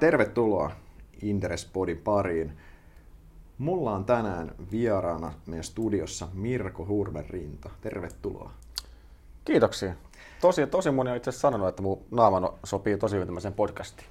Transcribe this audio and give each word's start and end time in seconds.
Tervetuloa 0.00 0.70
Interespodin 1.22 1.98
pariin. 1.98 2.52
Mulla 3.58 3.92
on 3.92 4.04
tänään 4.04 4.54
vieraana 4.70 5.32
meidän 5.46 5.64
studiossa 5.64 6.28
Mirko 6.32 6.86
Hurmenrinta. 6.86 7.70
Tervetuloa. 7.80 8.50
Kiitoksia. 9.44 9.94
Tosi, 10.40 10.66
tosi 10.66 10.90
moni 10.90 11.10
on 11.10 11.16
itse 11.16 11.30
asiassa 11.30 11.48
sanonut, 11.48 11.68
että 11.68 11.82
mun 11.82 12.02
naama 12.10 12.54
sopii 12.64 12.98
tosi 12.98 13.14
hyvin 13.14 13.26
tämmöiseen 13.28 13.54
podcastiin. 13.54 14.08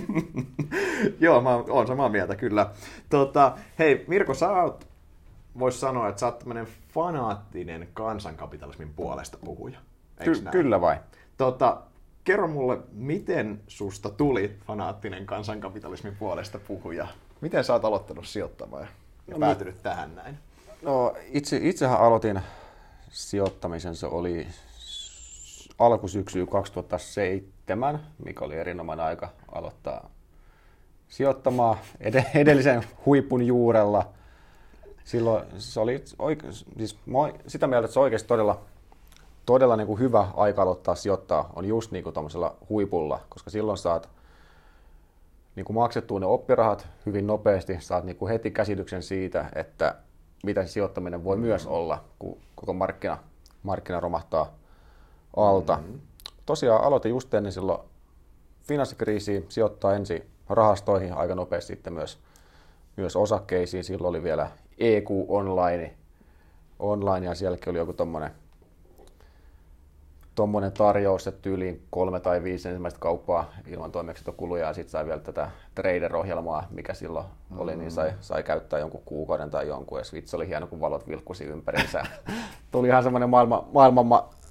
Joo, 1.20 1.40
mä 1.40 1.54
oon 1.56 1.86
samaa 1.86 2.08
mieltä 2.08 2.36
kyllä. 2.36 2.70
Tota, 3.10 3.56
hei 3.78 4.04
Mirko, 4.08 4.34
sä 4.34 4.50
oot, 4.50 4.86
vois 5.58 5.80
sanoa, 5.80 6.08
että 6.08 6.20
sä 6.20 6.26
oot 6.26 6.38
tämmönen 6.38 6.66
fanaattinen 6.88 7.88
kansankapitalismin 7.94 8.92
puolesta 8.96 9.38
puhuja. 9.44 9.78
Ky- 10.24 10.50
kyllä 10.50 10.80
vai? 10.80 10.98
Tota, 11.36 11.82
kerro 12.26 12.48
mulle, 12.48 12.78
miten 12.92 13.60
susta 13.68 14.10
tuli 14.10 14.56
fanaattinen 14.66 15.26
kansankapitalismin 15.26 16.16
puolesta 16.16 16.58
puhuja? 16.58 17.08
Miten 17.40 17.64
sä 17.64 17.72
oot 17.72 17.84
aloittanut 17.84 18.26
sijoittamaan 18.26 18.88
ja 19.26 19.34
no, 19.34 19.40
päätynyt 19.40 19.82
tähän 19.82 20.14
näin? 20.14 20.38
No 20.82 21.14
itse, 21.28 21.60
itsehän 21.62 22.00
aloitin 22.00 22.40
sijoittamisen, 23.10 23.96
se 23.96 24.06
oli 24.06 24.46
alkusyksy 25.78 26.46
2007, 26.46 28.06
mikä 28.24 28.44
oli 28.44 28.56
erinomainen 28.56 29.06
aika 29.06 29.28
aloittaa 29.52 30.10
sijoittamaan 31.08 31.78
edellisen 32.34 32.84
huipun 33.06 33.46
juurella. 33.46 34.08
Silloin 35.04 35.44
se 35.58 35.80
oli 35.80 36.04
oike, 36.18 36.46
siis 36.52 36.98
sitä 37.46 37.66
mieltä, 37.66 37.84
että 37.84 37.94
se 37.94 38.00
oikeasti 38.00 38.28
todella 38.28 38.64
todella 39.46 39.76
niin 39.76 39.86
kuin 39.86 39.98
hyvä 39.98 40.28
aika 40.36 40.62
aloittaa 40.62 40.94
sijoittaa 40.94 41.52
on 41.56 41.64
just 41.64 41.90
niin 41.90 42.04
kuin 42.04 42.14
huipulla, 42.68 43.20
koska 43.28 43.50
silloin 43.50 43.78
saat 43.78 44.08
niin 45.56 45.66
kuin 45.66 45.74
maksettua 45.74 46.20
ne 46.20 46.26
oppirahat 46.26 46.88
hyvin 47.06 47.26
nopeasti, 47.26 47.80
saat 47.80 48.04
niin 48.04 48.16
kuin 48.16 48.32
heti 48.32 48.50
käsityksen 48.50 49.02
siitä, 49.02 49.50
että 49.54 49.94
mitä 50.44 50.62
se 50.62 50.68
sijoittaminen 50.68 51.24
voi 51.24 51.36
mm-hmm. 51.36 51.48
myös 51.48 51.66
olla, 51.66 52.04
kun 52.18 52.38
koko 52.54 52.72
markkina, 52.72 53.18
markkina 53.62 54.00
romahtaa 54.00 54.54
alta. 55.36 55.76
Mm-hmm. 55.76 56.00
Tosiaan 56.46 56.84
aloitin 56.84 57.10
just 57.10 57.34
ennen 57.34 57.52
silloin 57.52 57.80
finanssikriisiä 58.62 59.40
sijoittaa 59.48 59.94
ensin 59.94 60.30
rahastoihin 60.48 61.12
aika 61.12 61.34
nopeasti 61.34 61.66
sitten 61.66 61.92
myös, 61.92 62.18
myös 62.96 63.16
osakkeisiin. 63.16 63.84
Silloin 63.84 64.10
oli 64.10 64.22
vielä 64.22 64.50
EQ 64.78 65.06
Online, 65.28 65.94
online 66.78 67.26
ja 67.26 67.34
sielläkin 67.34 67.70
oli 67.70 67.78
joku 67.78 67.92
tommonen 67.92 68.30
tuommoinen 70.36 70.72
tarjous, 70.72 71.26
että 71.26 71.42
tyyliin 71.42 71.82
kolme 71.90 72.20
tai 72.20 72.42
viisi 72.42 72.68
ensimmäistä 72.68 73.00
kauppaa 73.00 73.50
ilman 73.66 73.92
toimeksiantokuluja 73.92 74.66
ja 74.66 74.72
sitten 74.72 74.90
sai 74.90 75.06
vielä 75.06 75.20
tätä 75.20 75.50
trader-ohjelmaa, 75.74 76.66
mikä 76.70 76.94
silloin 76.94 77.26
mm. 77.50 77.60
oli, 77.60 77.76
niin 77.76 77.90
sai, 77.90 78.12
sai 78.20 78.42
käyttää 78.42 78.78
jonkun 78.78 79.02
kuukauden 79.04 79.50
tai 79.50 79.68
jonkun. 79.68 79.98
Ja 79.98 80.04
vitsi 80.12 80.36
oli 80.36 80.48
hieno, 80.48 80.66
kun 80.66 80.80
valot 80.80 81.08
vilkkusi 81.08 81.44
ympäriinsä. 81.44 82.02
Tuli 82.70 82.88
ihan 82.88 83.02
semmoinen 83.02 83.30
maailma, 83.30 83.68
maailman, 83.72 84.06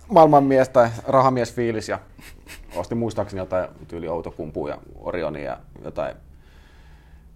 maailmanmies 0.07 0.69
tai 0.69 0.89
rahamies 1.07 1.53
fiilis 1.53 1.89
ja 1.89 1.99
ostin 2.75 2.97
muistaakseni 2.97 3.39
jotain 3.39 3.69
tyyli 3.87 4.07
Outokumpua 4.07 4.69
ja 4.69 4.77
Orionia 4.95 5.43
ja 5.43 5.57
jotain 5.83 6.15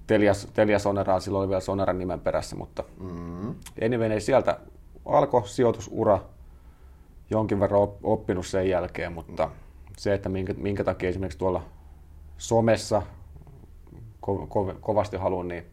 Telias, 0.07 0.47
Telias 0.53 0.83
Soneraa, 0.83 1.19
silloin 1.19 1.41
oli 1.41 1.49
vielä 1.49 1.61
Soneran 1.61 1.99
nimen 1.99 2.19
perässä, 2.19 2.55
mutta 2.55 2.83
mm. 2.99 3.55
anyway, 3.85 4.19
sieltä 4.19 4.59
alkoi 5.05 5.47
sijoitusura, 5.47 6.19
jonkin 7.29 7.59
verran 7.59 7.87
oppinut 8.03 8.45
sen 8.45 8.69
jälkeen, 8.69 9.11
mutta 9.11 9.49
se, 9.97 10.13
että 10.13 10.29
minkä, 10.29 10.53
minkä 10.53 10.83
takia 10.83 11.09
esimerkiksi 11.09 11.39
tuolla 11.39 11.63
somessa 12.37 13.01
ko, 14.21 14.47
ko, 14.47 14.75
kovasti 14.81 15.17
haluan 15.17 15.47
niin 15.47 15.65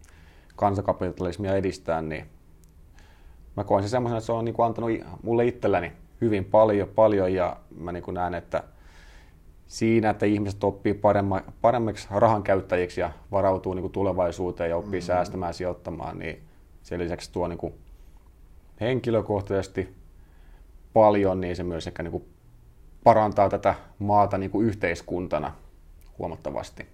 kansakapitalismia 0.56 1.56
edistää, 1.56 2.02
niin 2.02 2.26
mä 3.56 3.64
koen 3.64 3.82
sen 3.82 3.90
semmoisen, 3.90 4.16
että 4.16 4.26
se 4.26 4.32
on 4.32 4.44
niin 4.44 4.54
kuin 4.54 4.66
antanut 4.66 4.90
mulle 5.22 5.46
itselläni 5.46 5.92
hyvin 6.20 6.44
paljon, 6.44 6.88
paljon 6.88 7.34
ja 7.34 7.56
mä 7.78 7.92
niin 7.92 8.02
kuin 8.02 8.14
näen, 8.14 8.34
että 8.34 8.62
siinä, 9.66 10.10
että 10.10 10.26
ihmiset 10.26 10.64
oppii 10.64 10.94
paremma, 10.94 11.42
paremmiksi 11.60 12.08
rahan 12.10 12.42
käyttäjiksi 12.42 13.00
ja 13.00 13.12
varautuu 13.32 13.74
niin 13.74 13.82
kuin 13.82 13.92
tulevaisuuteen 13.92 14.70
ja 14.70 14.76
oppii 14.76 14.90
mm-hmm. 14.90 15.06
säästämään 15.06 15.50
ja 15.50 15.54
sijoittamaan, 15.54 16.18
niin 16.18 16.42
sen 16.82 17.00
lisäksi 17.00 17.32
tuo 17.32 17.48
niin 17.48 17.58
kuin 17.58 17.74
henkilökohtaisesti 18.80 19.94
paljon, 20.96 21.40
niin 21.40 21.56
se 21.56 21.62
myös 21.62 21.86
ehkä 21.86 22.02
niin 22.02 22.10
kuin 22.10 22.24
parantaa 23.04 23.48
tätä 23.48 23.74
maata 23.98 24.38
niin 24.38 24.50
kuin 24.50 24.66
yhteiskuntana 24.66 25.52
huomattavasti. 26.18 26.86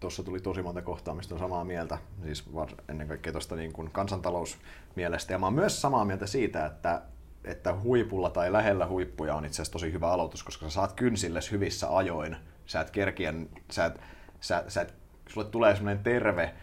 Tuossa 0.00 0.22
tuli 0.22 0.40
tosi 0.40 0.62
monta 0.62 0.82
kohtaa, 0.82 1.14
mistä 1.14 1.34
on 1.34 1.38
samaa 1.38 1.64
mieltä, 1.64 1.98
siis 2.24 2.44
ennen 2.88 3.08
kaikkea 3.08 3.32
tuosta 3.32 3.56
niin 3.56 3.72
kuin 3.72 3.90
kansantalousmielestä. 3.90 5.32
Ja 5.32 5.38
mä 5.38 5.46
oon 5.46 5.54
myös 5.54 5.80
samaa 5.80 6.04
mieltä 6.04 6.26
siitä, 6.26 6.66
että, 6.66 7.02
että 7.44 7.74
huipulla 7.74 8.30
tai 8.30 8.52
lähellä 8.52 8.86
huippuja 8.86 9.34
on 9.34 9.44
itse 9.44 9.56
asiassa 9.56 9.72
tosi 9.72 9.92
hyvä 9.92 10.10
aloitus, 10.10 10.42
koska 10.42 10.66
sä 10.66 10.70
saat 10.70 10.92
kynsilles 10.92 11.50
hyvissä 11.50 11.96
ajoin. 11.96 12.36
Sä 12.66 12.80
et 12.80 12.90
kerkiä, 12.90 13.34
sä 13.70 13.84
et, 13.84 14.00
sä, 14.40 14.64
sä 14.68 14.80
et, 14.80 14.94
sulle 15.28 15.46
tulee 15.46 15.74
semmoinen 15.74 16.04
terve, 16.04 16.54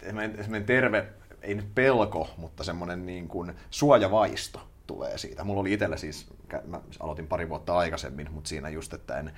semmoinen 0.00 0.64
terve 0.66 1.06
ei 1.42 1.54
nyt 1.54 1.74
pelko, 1.74 2.28
mutta 2.36 2.64
semmoinen 2.64 3.06
niin 3.06 3.28
kuin 3.28 3.54
suojavaisto 3.70 4.60
tulee 4.86 5.18
siitä. 5.18 5.44
Mulla 5.44 5.60
oli 5.60 5.72
itsellä 5.72 5.96
siis, 5.96 6.26
mä 6.66 6.80
aloitin 7.00 7.26
pari 7.26 7.48
vuotta 7.48 7.78
aikaisemmin, 7.78 8.32
mutta 8.32 8.48
siinä 8.48 8.68
just, 8.68 8.94
että 8.94 9.18
en, 9.18 9.32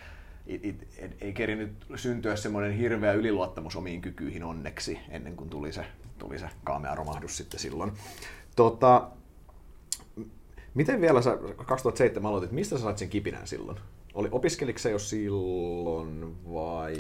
it, 0.47 0.65
it, 0.65 0.82
it, 0.82 1.22
ei 1.22 1.32
kerinyt 1.32 1.87
syntyä 1.97 2.37
semmoinen 2.37 2.72
hirveä 2.72 3.12
yliluottamus 3.12 3.76
omiin 3.76 4.00
kykyihin 4.00 4.44
onneksi, 4.44 4.98
ennen 5.09 5.37
kuin 5.37 5.50
tuli 5.50 5.72
se, 5.72 5.87
tuli 6.19 6.38
se 6.38 6.47
kaamea 6.65 6.94
romahdus 6.94 7.37
sitten 7.37 7.60
silloin. 7.60 7.92
Tota, 8.56 9.09
miten 10.75 11.00
vielä 11.00 11.22
sä 11.22 11.38
2007 11.66 12.31
aloitit, 12.31 12.53
mistä 12.53 12.76
sä 12.76 12.82
sait 12.82 12.98
sen 12.98 13.09
kipinän 13.09 13.47
silloin? 13.47 13.78
Oli, 14.15 14.28
opiskeliko 14.32 14.88
jo 14.91 14.98
silloin 14.98 16.36
vai 16.53 16.97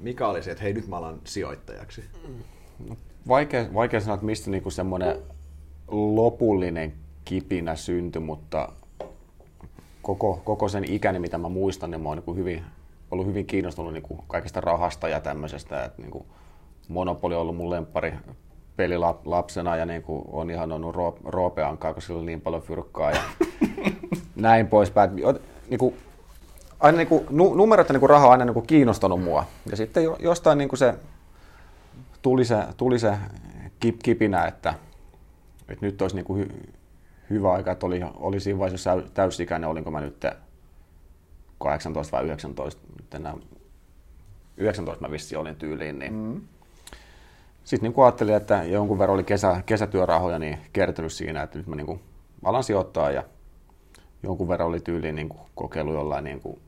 mikä 0.00 0.28
oli 0.28 0.42
se, 0.42 0.50
että 0.50 0.62
hei 0.62 0.72
nyt 0.72 0.86
mä 0.86 0.96
alan 0.96 1.20
sijoittajaksi? 1.24 2.04
Vaikea, 3.28 3.74
vaikea 3.74 4.00
sanoa, 4.00 4.14
että 4.14 4.26
mistä 4.26 4.50
niinku 4.50 4.70
semmoinen 4.70 5.16
lopullinen 5.88 6.92
kipinä 7.24 7.76
syntyi, 7.76 8.22
mutta 8.22 8.72
koko, 10.02 10.40
koko 10.44 10.68
sen 10.68 10.84
ikäni, 10.84 11.18
mitä 11.18 11.38
mä 11.38 11.48
muistan, 11.48 11.90
niin 11.90 12.00
mä 12.00 12.08
oon 12.08 12.18
niinku 12.18 12.34
hyvin, 12.34 12.64
ollut 13.10 13.26
hyvin 13.26 13.46
kiinnostunut 13.46 13.92
niinku 13.92 14.24
kaikesta 14.28 14.60
rahasta 14.60 15.08
ja 15.08 15.20
tämmöisestä. 15.20 15.84
Että 15.84 16.02
niinku 16.02 16.26
Monopoli 16.88 17.34
on 17.34 17.40
ollut 17.40 17.56
mun 17.56 17.70
lempari 17.70 18.14
peli 18.76 18.94
lapsena 19.24 19.76
ja 19.76 19.86
niinku 19.86 20.24
on 20.32 20.50
ihan 20.50 20.72
on 20.72 20.94
roopeankaa, 21.24 21.94
koska 21.94 22.06
sillä 22.06 22.20
on 22.20 22.26
niin 22.26 22.40
paljon 22.40 22.62
fyrkkaa 22.62 23.10
ja 23.10 23.20
näin 24.36 24.66
poispäin. 24.66 25.10
Niinku, 25.68 25.94
aina 26.80 26.98
niinku, 26.98 27.26
numerot 27.30 27.88
ja 27.88 27.92
niinku 27.92 28.06
raha 28.06 28.26
on 28.26 28.32
aina 28.32 28.44
niinku 28.44 28.62
kiinnostanut 28.62 29.22
mua. 29.22 29.44
Ja 29.70 29.76
sitten 29.76 30.04
jostain 30.18 30.58
niinku 30.58 30.76
se 30.76 30.94
tuli 32.22 32.44
se, 32.44 32.56
tuli 32.76 32.98
se 32.98 33.18
kip, 33.80 33.98
kipinä, 34.02 34.44
että, 34.44 34.74
että 35.68 35.86
nyt 35.86 36.02
olisi 36.02 36.16
niin 36.16 36.24
kuin 36.24 36.40
hy, 36.40 36.72
hyvä 37.30 37.52
aika, 37.52 37.72
että 37.72 37.86
oli, 37.86 38.00
oli 38.16 38.40
siinä 38.40 38.58
vaiheessa 38.58 39.02
täysikäinen, 39.14 39.70
olinko 39.70 39.90
mä 39.90 40.00
nyt 40.00 40.26
18 41.58 42.16
vai 42.16 42.24
19, 42.24 42.82
nyt 42.98 43.14
enää 43.14 43.34
19 44.56 45.06
mä 45.06 45.10
vissi 45.10 45.36
olin 45.36 45.56
tyyliin, 45.56 45.98
niin 45.98 46.12
mm. 46.12 46.40
sitten 47.64 47.90
niin 47.90 48.04
ajattelin, 48.04 48.34
että 48.34 48.64
jonkun 48.64 48.98
verran 48.98 49.14
oli 49.14 49.24
kesä, 49.24 49.62
kesätyörahoja 49.66 50.38
niin 50.38 50.58
kertynyt 50.72 51.12
siinä, 51.12 51.42
että 51.42 51.58
nyt 51.58 51.66
mä 51.66 51.76
niin 51.76 51.86
kuin 51.86 52.00
alan 52.44 52.64
sijoittaa 52.64 53.10
ja 53.10 53.24
jonkun 54.22 54.48
verran 54.48 54.68
oli 54.68 54.80
tyyliin 54.80 55.14
niin 55.14 55.28
kuin 55.28 55.40
kokeilu 55.54 55.92
jollain 55.92 56.24
niin 56.24 56.40
kuin 56.40 56.58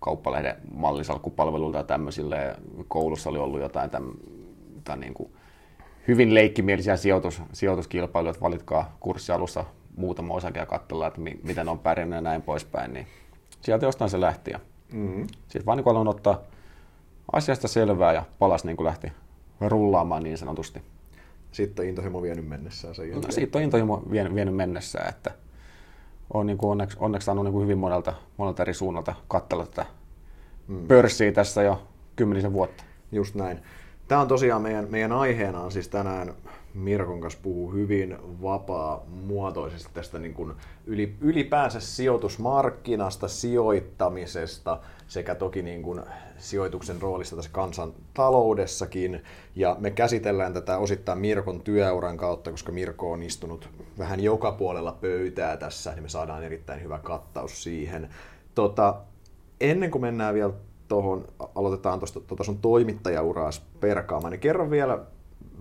kauppalehden 0.00 0.56
mallisalkkupalveluilta 0.74 1.78
ja 1.78 1.84
tämmöisille 1.84 2.56
koulussa 2.88 3.30
oli 3.30 3.38
ollut 3.38 3.60
jotain 3.60 3.90
tämän 3.90 4.10
että 4.86 4.96
niin 4.96 5.14
kuin 5.14 5.32
hyvin 6.08 6.34
leikkimielisiä 6.34 6.96
sijoitus, 6.96 7.42
sijoituskilpailuja, 7.52 8.30
että 8.30 8.40
valitkaa 8.40 8.96
kurssialussa 9.00 9.64
muutama 9.96 10.34
osake 10.34 10.58
ja 10.58 10.66
katsellaan, 10.66 11.08
että 11.08 11.20
mi, 11.20 11.40
miten 11.42 11.68
on 11.68 11.78
pärjännyt 11.78 12.16
ja 12.16 12.20
näin 12.20 12.42
poispäin, 12.42 12.92
niin 12.92 13.06
sieltä 13.60 13.86
jostain 13.86 14.10
se 14.10 14.20
lähti. 14.20 14.50
Ja 14.50 14.60
mm-hmm. 14.92 15.26
Sitten 15.26 15.66
vaan 15.66 15.78
niin 15.78 15.88
aloin 15.88 16.08
ottaa 16.08 16.40
asiasta 17.32 17.68
selvää 17.68 18.12
ja 18.12 18.24
palas 18.38 18.64
niin 18.64 18.76
kuin 18.76 18.86
lähti 18.86 19.12
rullaamaan 19.60 20.22
niin 20.22 20.38
sanotusti. 20.38 20.82
Sitten 21.52 21.82
on 21.82 21.88
intohimo 21.88 22.22
vienyt 22.22 22.48
mennessään 22.48 22.94
sen 22.94 23.10
No, 23.10 23.22
sitten 23.30 23.58
on 23.58 23.64
intohimo 23.64 24.02
vienyt, 24.10 24.34
vienyt 24.34 24.56
mennessään, 24.56 25.08
että 25.08 25.30
on 26.34 26.46
niin 26.46 26.58
kuin 26.58 26.70
onneksi, 26.70 26.96
onneksi 27.00 27.26
saanut 27.26 27.44
niin 27.44 27.52
kuin 27.52 27.62
hyvin 27.62 27.78
monelta, 27.78 28.14
monelta 28.36 28.62
eri 28.62 28.74
suunnalta 28.74 29.14
katsella 29.28 29.66
tätä 29.66 29.86
mm. 30.68 30.86
pörssiä 30.86 31.32
tässä 31.32 31.62
jo 31.62 31.82
kymmenisen 32.16 32.52
vuotta. 32.52 32.84
Just 33.12 33.34
näin. 33.34 33.60
Tämä 34.08 34.20
on 34.20 34.28
tosiaan 34.28 34.62
meidän, 34.62 34.86
meidän 34.90 35.12
aiheena 35.12 35.60
on 35.60 35.72
siis 35.72 35.88
tänään 35.88 36.34
Mirkon 36.74 37.20
kanssa 37.20 37.40
puhuu 37.42 37.72
hyvin 37.72 38.16
vapaa-muotoisesti 38.42 39.90
tästä 39.94 40.18
niin 40.18 40.34
kuin 40.34 40.52
ylipäänsä 41.20 41.80
sijoitusmarkkinasta, 41.80 43.28
sijoittamisesta 43.28 44.80
sekä 45.08 45.34
toki 45.34 45.62
niin 45.62 45.82
kuin 45.82 46.00
sijoituksen 46.38 47.02
roolista 47.02 47.36
tässä 47.36 47.50
kansantaloudessakin. 47.52 49.22
Ja 49.54 49.76
me 49.78 49.90
käsitellään 49.90 50.52
tätä 50.52 50.78
osittain 50.78 51.18
Mirkon 51.18 51.60
työuran 51.60 52.16
kautta, 52.16 52.50
koska 52.50 52.72
Mirko 52.72 53.12
on 53.12 53.22
istunut 53.22 53.68
vähän 53.98 54.20
joka 54.20 54.52
puolella 54.52 54.92
pöytää 55.00 55.56
tässä, 55.56 55.92
niin 55.92 56.02
me 56.02 56.08
saadaan 56.08 56.44
erittäin 56.44 56.82
hyvä 56.82 56.98
kattaus 56.98 57.62
siihen. 57.62 58.08
Tota, 58.54 58.94
ennen 59.60 59.90
kuin 59.90 60.02
mennään 60.02 60.34
vielä 60.34 60.52
tuohon, 60.88 61.24
aloitetaan 61.54 61.98
tuosta 61.98 62.20
tuota 62.20 62.44
sun 62.44 62.58
toimittajauraa 62.58 63.50
perkaamaan, 63.80 64.30
niin 64.30 64.40
kerro 64.40 64.70
vielä 64.70 64.98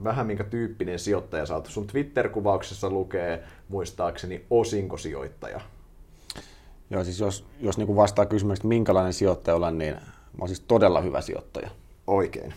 vähän 0.03 0.27
minkä 0.27 0.43
tyyppinen 0.43 0.99
sijoittaja 0.99 1.45
sä 1.45 1.55
oot. 1.55 1.65
Sun 1.65 1.87
Twitter-kuvauksessa 1.87 2.89
lukee 2.89 3.43
muistaakseni 3.69 4.45
osinkosijoittaja. 4.49 5.61
Joo, 6.89 7.03
siis 7.03 7.19
jos, 7.19 7.45
jos 7.59 7.77
niin 7.77 7.95
vastaa 7.95 8.25
kysymykseen, 8.25 8.57
että 8.57 8.67
minkälainen 8.67 9.13
sijoittaja 9.13 9.55
olen, 9.55 9.77
niin 9.77 9.93
mä 9.93 10.39
oon 10.39 10.47
siis 10.47 10.59
todella 10.59 11.01
hyvä 11.01 11.21
sijoittaja. 11.21 11.69
Oikein. 12.07 12.53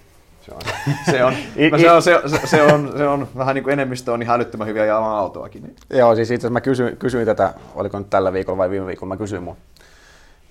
Se 0.47 0.55
on, 0.55 0.61
se 1.11 1.25
on, 1.25 1.35
se 1.81 1.91
on, 1.91 2.03
se, 2.03 2.21
se, 2.27 2.47
se 2.47 2.63
on, 2.63 2.93
se 2.97 3.09
on 3.09 3.29
vähän 3.37 3.55
niin 3.55 3.65
kuin 3.65 3.73
enemmistö 3.73 4.13
on 4.13 4.23
ihan 4.23 4.37
älyttömän 4.37 4.67
hyviä 4.67 4.85
ja 4.85 4.99
autoakin. 4.99 5.63
Niin. 5.63 5.77
Joo, 5.91 6.15
siis 6.15 6.31
itse 6.31 6.41
asiassa 6.47 6.53
mä 6.53 6.61
kysyin, 6.61 6.97
kysyin 6.97 7.27
tätä, 7.27 7.55
oliko 7.75 7.99
nyt 7.99 8.11
tällä 8.11 8.33
viikolla 8.33 8.59
vai 8.59 8.71
viime 8.71 8.87
viikolla, 8.87 9.15
mä 9.15 9.17
kysyin 9.17 9.43
mun 9.43 9.57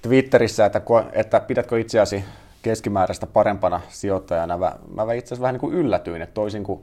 Twitterissä, 0.01 0.65
että, 0.65 0.81
että 1.13 1.39
pidätkö 1.39 1.79
itseäsi 1.79 2.23
keskimääräistä 2.61 3.27
parempana 3.27 3.81
sijoittajana. 3.89 4.57
Mä, 4.57 4.75
mä 4.94 5.13
itse 5.13 5.27
asiassa 5.27 5.41
vähän 5.41 5.53
niin 5.53 5.61
kuin 5.61 5.75
yllätyin, 5.75 6.21
että 6.21 6.33
toisin 6.33 6.63
kuin 6.63 6.81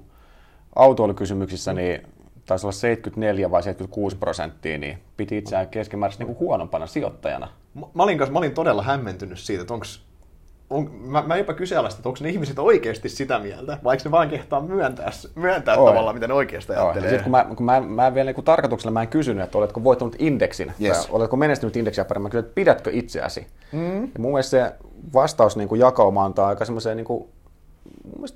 autoilukysymyksissä, 0.76 1.72
mm. 1.72 1.76
niin 1.76 2.06
taisi 2.46 2.66
olla 2.66 2.72
74 2.72 3.50
vai 3.50 3.62
76 3.62 4.16
prosenttia, 4.16 4.78
niin 4.78 4.98
piti 5.16 5.38
itseään 5.38 5.68
keskimääräisesti 5.68 6.24
niin 6.24 6.36
kuin 6.36 6.46
huonompana 6.46 6.86
sijoittajana. 6.86 7.48
Mä 7.94 8.02
olin, 8.02 8.18
kanssa, 8.18 8.32
mä 8.32 8.38
olin 8.38 8.54
todella 8.54 8.82
hämmentynyt 8.82 9.38
siitä, 9.38 9.62
että 9.62 9.74
onko 9.74 9.86
on, 10.70 10.90
mä, 10.94 11.22
mä 11.26 11.36
jopa 11.36 11.54
kyseenalaistan, 11.54 12.00
että 12.00 12.08
onko 12.08 12.18
ne 12.22 12.28
ihmiset 12.28 12.58
oikeasti 12.58 13.08
sitä 13.08 13.38
mieltä, 13.38 13.78
vai 13.84 13.94
eikö 13.94 14.08
ne 14.08 14.10
vaan 14.10 14.28
kehtaa 14.28 14.60
myöntää, 14.60 15.10
myöntää 15.34 15.76
tavallaan, 15.76 16.16
miten 16.16 16.32
oikeasti 16.32 16.72
ajattelee. 16.72 17.08
Sitten 17.08 17.22
kun 17.22 17.30
mä, 17.30 17.46
kun 17.56 17.66
mä, 17.66 17.80
mä 17.80 18.14
vielä 18.14 18.32
niin 18.32 18.44
tarkoituksella 18.44 18.92
mä 18.92 19.02
en 19.02 19.08
kysynyt, 19.08 19.44
että 19.44 19.58
oletko 19.58 19.84
voittanut 19.84 20.16
indeksin, 20.18 20.72
yes. 20.82 20.98
tai 20.98 21.06
oletko 21.10 21.36
menestynyt 21.36 21.76
indeksiä 21.76 22.04
paremmin, 22.04 22.26
mä 22.26 22.30
kysyin, 22.30 22.44
että 22.44 22.54
pidätkö 22.54 22.90
itseäsi. 22.92 23.46
Mm. 23.72 24.02
Ja 24.02 24.18
mun 24.18 24.32
mielestä 24.32 24.50
se 24.50 24.72
vastaus 25.14 25.56
niin 25.56 25.68
kuin 25.68 25.80
jakauma 25.80 26.24
antaa 26.24 26.48
aika 26.48 26.64
semmoiseen 26.64 26.96
niin 26.96 27.04
kuin, 27.04 27.28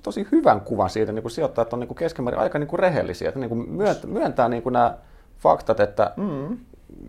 tosi 0.02 0.26
hyvän 0.32 0.60
kuvan 0.60 0.90
siitä, 0.90 1.12
niin 1.12 1.22
kuin 1.22 1.32
sijoittajat 1.32 1.72
on 1.72 1.80
niin 1.80 1.88
kuin 1.88 1.98
keskimäärin 1.98 2.40
aika 2.40 2.58
niin 2.58 2.68
kuin 2.68 2.80
rehellisiä, 2.80 3.28
että 3.28 3.40
niin 3.40 3.48
kuin 3.48 3.70
myöntää, 3.70 4.10
myöntää 4.10 4.48
niin 4.48 4.62
kuin 4.62 4.72
nämä 4.72 4.94
faktat, 5.38 5.80
että 5.80 6.12
mm. 6.16 6.58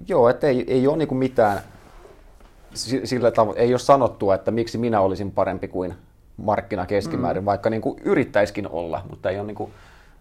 joo, 0.08 0.30
että 0.30 0.48
ei, 0.48 0.66
ei 0.68 0.88
ole 0.88 0.98
niin 0.98 1.08
kuin 1.08 1.20
mitään 1.20 1.62
sillä 3.04 3.32
tavoin, 3.32 3.58
ei 3.58 3.74
ole 3.74 3.80
sanottua, 3.80 4.36
että 4.36 4.52
miksi 4.52 4.78
minä 4.78 5.02
olisin 5.02 5.32
parempi 5.32 5.68
kuin 5.68 5.94
markkina 6.38 6.86
keskimäärin, 6.86 7.44
mm. 7.44 7.46
vaikka 7.46 7.70
niin 7.70 7.82
kuin 7.82 8.00
yrittäiskin 8.04 8.68
olla, 8.68 9.04
mutta 9.10 9.30
ei 9.30 9.40
ole 9.40 9.48
niin 9.48 9.56
kuin, 9.56 9.72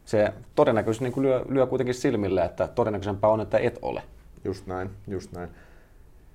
se 0.04 0.32
todennäköisesti 0.54 1.04
niin 1.04 1.12
kuin 1.12 1.26
lyö, 1.26 1.44
lyö 1.48 1.66
kuitenkin 1.66 1.94
silmille, 1.94 2.44
että 2.44 2.68
todennäköisempää 2.68 3.30
on, 3.30 3.40
että 3.40 3.58
et 3.58 3.78
ole. 3.82 4.02
Just 4.44 4.66
näin, 4.66 4.90
just 5.08 5.32
näin. 5.32 5.48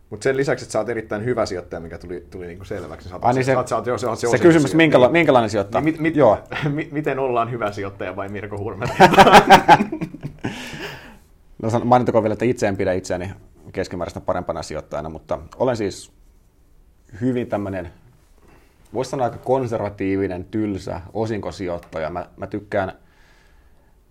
Mutta 0.10 0.24
sen 0.24 0.38
lisäksi, 0.38 0.66
että 0.66 0.72
sä 0.72 0.80
oot 0.80 0.90
erittäin 0.90 1.26
hyvä 1.26 1.46
sijoittaja, 1.46 1.80
mikä 1.80 1.98
tuli, 1.98 2.28
tuli 2.32 2.48
niinku 2.48 2.66
selväksi. 2.66 3.10
Sä 3.10 3.16
oot, 3.16 3.26
Ai, 3.26 3.34
niin 3.34 3.46
se, 3.46 3.52
sä 3.52 3.76
oot, 3.76 3.86
se, 3.86 3.92
on 3.92 4.18
se, 4.18 4.28
se 4.28 4.40
kysymys, 4.40 4.76
minkäla, 4.76 5.06
niin, 5.06 5.12
minkälainen 5.12 5.50
sijoittaja? 5.50 5.82
Niin, 5.82 5.94
mit, 5.94 6.02
mit, 6.02 6.16
Joo. 6.16 6.38
mit, 6.70 6.92
miten 6.92 7.20
ollaan 7.20 7.52
hyvä 7.52 7.72
sijoittaja 7.72 8.16
vai 8.16 8.30
Mirko 8.30 8.58
Hurme? 8.58 8.86
no 11.62 11.70
mainittakoon 11.84 12.24
vielä, 12.24 12.34
että 12.34 12.46
itse 12.46 12.68
en 12.68 12.78
pidä 12.78 12.94
itseäni 12.94 13.32
keskimääräistä 13.72 14.22
parempana 14.22 14.64
sijoittajana, 14.64 15.10
mutta 15.10 15.40
olen 15.58 15.78
siis 15.78 16.12
hyvin 17.22 17.48
tämmöinen, 17.48 17.94
voisi 18.94 19.12
sanoa 19.12 19.26
aika 19.26 19.38
konservatiivinen, 19.38 20.46
tylsä 20.46 21.02
osinkosijoittaja. 21.14 22.10
Mä, 22.10 22.30
mä, 22.38 22.48
tykkään, 22.48 22.94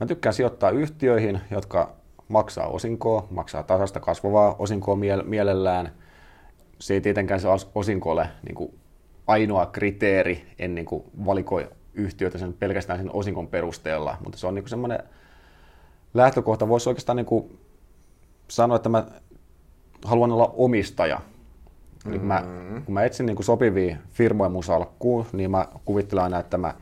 mä 0.00 0.06
tykkään 0.06 0.34
sijoittaa 0.34 0.70
yhtiöihin, 0.70 1.40
jotka 1.50 1.94
maksaa 2.28 2.66
osinkoa, 2.66 3.26
maksaa 3.30 3.62
tasasta 3.62 4.00
kasvavaa 4.00 4.56
osinkoa 4.58 4.96
mielellään. 5.24 5.92
Se 6.78 6.94
ei 6.94 7.00
tietenkään 7.00 7.40
se 7.40 7.48
osinko 7.74 8.10
ole 8.10 8.28
niin 8.46 8.54
kuin 8.54 8.78
ainoa 9.26 9.66
kriteeri, 9.66 10.46
en 10.58 10.74
niin 10.74 10.86
kuin 10.86 11.04
valikoi 11.26 11.68
yhtiöitä 11.94 12.38
sen 12.38 12.52
pelkästään 12.52 12.98
sen 12.98 13.12
osinkon 13.12 13.48
perusteella, 13.48 14.16
mutta 14.24 14.38
se 14.38 14.46
on 14.46 14.54
niin 14.54 14.68
semmoinen 14.68 15.02
lähtökohta. 16.14 16.68
Voisi 16.68 16.88
oikeastaan 16.88 17.16
niin 17.16 17.26
kuin 17.26 17.58
sanoa, 18.48 18.76
että 18.76 18.88
mä 18.88 19.04
haluan 20.04 20.32
olla 20.32 20.54
omistaja. 20.56 21.16
Mm-hmm. 21.16 22.12
Eli 22.12 22.18
mä, 22.18 22.44
kun 22.84 22.94
mä 22.94 23.04
etsin 23.04 23.26
niin 23.26 23.36
kuin 23.36 23.44
sopivia 23.44 23.96
firmoja 24.10 24.48
mun 24.48 24.64
salkkuun, 24.64 25.26
niin 25.32 25.50
mä 25.50 25.68
kuvittelen 25.84 26.24
aina, 26.24 26.38
että 26.38 26.58
mä, 26.58 26.74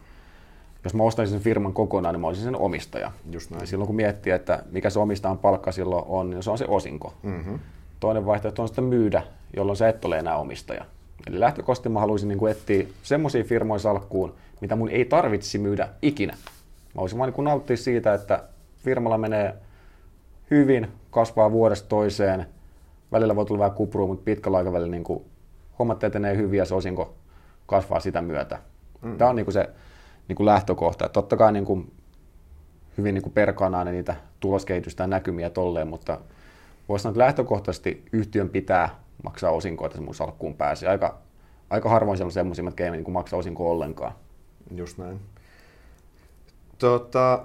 jos 0.84 0.94
mä 0.94 1.02
ostaisin 1.02 1.32
sen 1.32 1.44
firman 1.44 1.72
kokonaan, 1.72 2.14
niin 2.14 2.20
mä 2.20 2.26
olisin 2.26 2.44
sen 2.44 2.56
omistaja. 2.56 3.12
Just 3.30 3.50
näin. 3.50 3.60
Ja 3.60 3.66
silloin 3.66 3.86
kun 3.86 3.96
miettii, 3.96 4.32
että 4.32 4.62
mikä 4.70 4.90
se 4.90 4.98
omistajan 4.98 5.38
palkka 5.38 5.72
silloin 5.72 6.04
on, 6.08 6.30
niin 6.30 6.42
se 6.42 6.50
on 6.50 6.58
se 6.58 6.64
osinko. 6.68 7.14
Mm-hmm. 7.22 7.58
Toinen 8.00 8.26
vaihtoehto 8.26 8.62
on 8.62 8.68
sitten 8.68 8.84
myydä, 8.84 9.22
jolloin 9.56 9.76
sä 9.76 9.88
et 9.88 10.04
ole 10.04 10.18
enää 10.18 10.36
omistaja. 10.36 10.84
Eli 11.26 11.40
lähtökohtaisesti 11.40 11.88
mä 11.88 12.00
haluaisin 12.00 12.28
niin 12.28 12.38
kuin 12.38 12.52
etsiä 12.52 12.86
semmoisia 13.02 13.44
firmoja 13.44 13.78
salkkuun, 13.78 14.34
mitä 14.60 14.76
mun 14.76 14.88
ei 14.88 15.04
tarvitsisi 15.04 15.58
myydä 15.58 15.88
ikinä. 16.02 16.32
Mä 16.94 17.00
voisin 17.00 17.18
vaan 17.18 17.32
niin 17.36 17.44
nauttia 17.44 17.76
siitä, 17.76 18.14
että 18.14 18.42
firmalla 18.84 19.18
menee 19.18 19.54
hyvin, 20.50 20.88
kasvaa 21.10 21.52
vuodesta 21.52 21.88
toiseen– 21.88 22.46
välillä 23.12 23.36
voi 23.36 23.46
tulla 23.46 23.58
vähän 23.58 23.76
kuprua, 23.76 24.06
mutta 24.06 24.24
pitkällä 24.24 24.58
aikavälillä 24.58 24.90
niin 24.90 25.04
kuin, 25.04 25.24
hommat 25.78 26.04
etenee 26.04 26.36
hyvin 26.36 26.58
ja 26.58 26.64
se 26.64 26.74
osinko 26.74 27.14
kasvaa 27.66 28.00
sitä 28.00 28.22
myötä. 28.22 28.58
Mm. 29.02 29.18
Tämä 29.18 29.30
on 29.30 29.36
niin 29.36 29.46
kuin 29.46 29.52
se 29.52 29.70
niin 30.28 30.36
kuin 30.36 30.46
lähtökohta. 30.46 31.08
Totta 31.08 31.36
kai 31.36 31.52
niin 31.52 31.64
kuin, 31.64 31.92
hyvin 32.98 33.14
niin 33.14 33.22
kuin 33.22 33.32
perkaanaan 33.32 33.86
niitä 33.86 34.16
tuloskehitystä 34.40 35.02
ja 35.02 35.06
näkymiä 35.06 35.50
tolleen, 35.50 35.88
mutta 35.88 36.18
voisi 36.88 37.02
sanoa, 37.02 37.12
että 37.12 37.24
lähtökohtaisesti 37.24 38.04
yhtiön 38.12 38.48
pitää 38.48 39.00
maksaa 39.24 39.50
osinkoa, 39.50 39.86
että 39.86 39.98
se 39.98 40.04
mun 40.04 40.14
salkkuun 40.14 40.54
pääsee. 40.54 40.88
Aika, 40.88 41.18
aika 41.70 41.88
harvoin 41.88 42.16
siellä 42.16 42.28
on 42.28 42.32
semmoisia, 42.32 42.64
jotka 42.64 42.84
ei 42.84 42.90
niin 42.90 43.12
maksa 43.12 43.36
osinkoa 43.36 43.70
ollenkaan. 43.70 44.12
Just 44.74 44.98
näin. 44.98 45.20
Tota, 46.78 47.42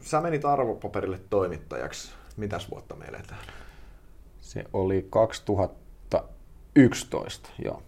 sä 0.00 0.20
menit 0.20 0.44
arvopaperille 0.44 1.20
toimittajaksi. 1.30 2.12
Mitäs 2.36 2.70
vuotta 2.70 2.94
meille 2.94 3.16
eletään? 3.16 3.40
Se 4.52 4.64
oli 4.72 5.06
2011, 5.10 7.50
joo. 7.64 7.82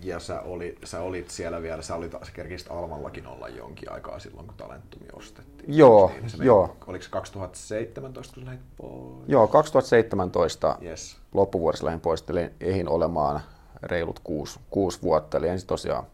Ja 0.00 0.20
sä, 0.20 0.40
oli, 0.40 0.78
sä 0.84 1.00
olit 1.00 1.30
siellä 1.30 1.62
vielä, 1.62 1.82
sä, 1.82 1.94
olit, 1.94 2.12
sä 2.12 2.32
kerkisit 2.32 2.70
Almallakin 2.70 3.26
olla 3.26 3.48
jonkin 3.48 3.92
aikaa 3.92 4.18
silloin, 4.18 4.46
kun 4.46 4.56
Talentumi 4.56 5.06
ostettiin. 5.12 5.78
Joo, 5.78 6.12
niin? 6.20 6.46
joo. 6.46 6.76
Oliko 6.86 7.04
se 7.04 7.10
2017, 7.10 8.34
kun 8.34 8.44
lähdit 8.44 8.60
pois? 8.76 9.28
Joo, 9.28 9.48
2017 9.48 10.78
yes. 10.82 11.16
loppuvuodessa 11.32 11.86
lähdin 11.86 12.00
pois, 12.00 12.24
eli 12.28 12.50
ehin 12.60 12.88
olemaan 12.88 13.40
reilut 13.82 14.20
kuusi, 14.24 14.60
kuusi 14.70 15.02
vuotta. 15.02 15.38
Eli 15.38 15.48
ensin 15.48 15.68
tosiaan 15.68 16.04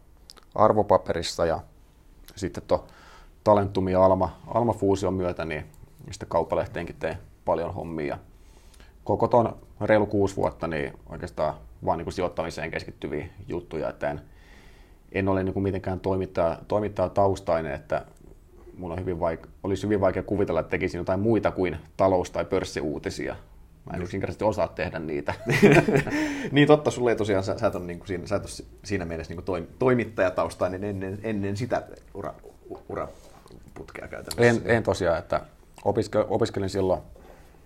arvopaperissa 0.55 1.45
ja 1.45 1.59
sitten 2.35 2.63
tuo 2.67 2.85
Talentumi 3.43 3.91
ja 3.91 4.05
Alma, 4.05 4.39
Alma-fuusion 4.47 5.13
myötä, 5.13 5.45
niin 5.45 5.65
sitten 6.11 6.29
kauppalehteenkin 6.29 6.95
tein 6.95 7.17
paljon 7.45 7.73
hommia 7.73 8.17
koko 9.03 9.27
tuon 9.27 9.57
reilu 9.81 10.05
kuusi 10.05 10.35
vuotta 10.35 10.67
niin 10.67 10.93
oikeastaan 11.09 11.53
vaan 11.85 11.97
niin 11.97 12.05
kuin 12.05 12.13
sijoittamiseen 12.13 12.71
keskittyviä 12.71 13.27
juttuja, 13.47 13.89
että 13.89 14.09
en, 14.09 14.21
en 15.11 15.27
ole 15.27 15.43
niin 15.43 15.53
kuin 15.53 15.63
mitenkään 15.63 15.99
toimittaja, 15.99 16.57
toimittaja 16.67 17.09
taustainen, 17.09 17.73
että 17.73 18.05
mun 18.77 18.91
on 18.91 18.99
hyvin 18.99 19.17
vaike- 19.17 19.49
olisi 19.63 19.83
hyvin 19.83 20.01
vaikea 20.01 20.23
kuvitella, 20.23 20.59
että 20.59 20.69
tekisin 20.69 20.97
jotain 20.97 21.19
muita 21.19 21.51
kuin 21.51 21.77
talous- 21.97 22.31
tai 22.31 22.45
pörssiuutisia. 22.45 23.35
Mä 23.85 23.95
en 23.95 24.01
yksinkertaisesti 24.01 24.43
osaa 24.43 24.67
tehdä 24.67 24.99
niitä. 24.99 25.33
niin 26.51 26.67
totta, 26.67 26.91
sulle 26.91 27.11
ei 27.11 27.15
tosiaan, 27.15 27.43
sä, 27.43 27.57
sä 27.57 27.67
et 27.67 27.75
ole, 27.75 27.85
niin 27.85 27.99
kuin 27.99 28.07
siinä, 28.07 28.27
sä 28.27 28.35
et 28.35 28.43
ole 28.43 28.67
siinä 28.83 29.05
mielessä 29.05 29.33
niin 29.33 29.43
kuin 29.45 29.67
toimittajataustainen 29.79 30.83
ennen, 30.83 31.19
ennen 31.23 31.57
sitä 31.57 31.83
ura, 32.13 32.33
uraputkea 32.89 34.07
käytännössä. 34.07 34.41
En, 34.41 34.75
en 34.75 34.83
tosiaan, 34.83 35.19
että 35.19 35.41
opiskelin 36.29 36.69
silloin 36.69 37.01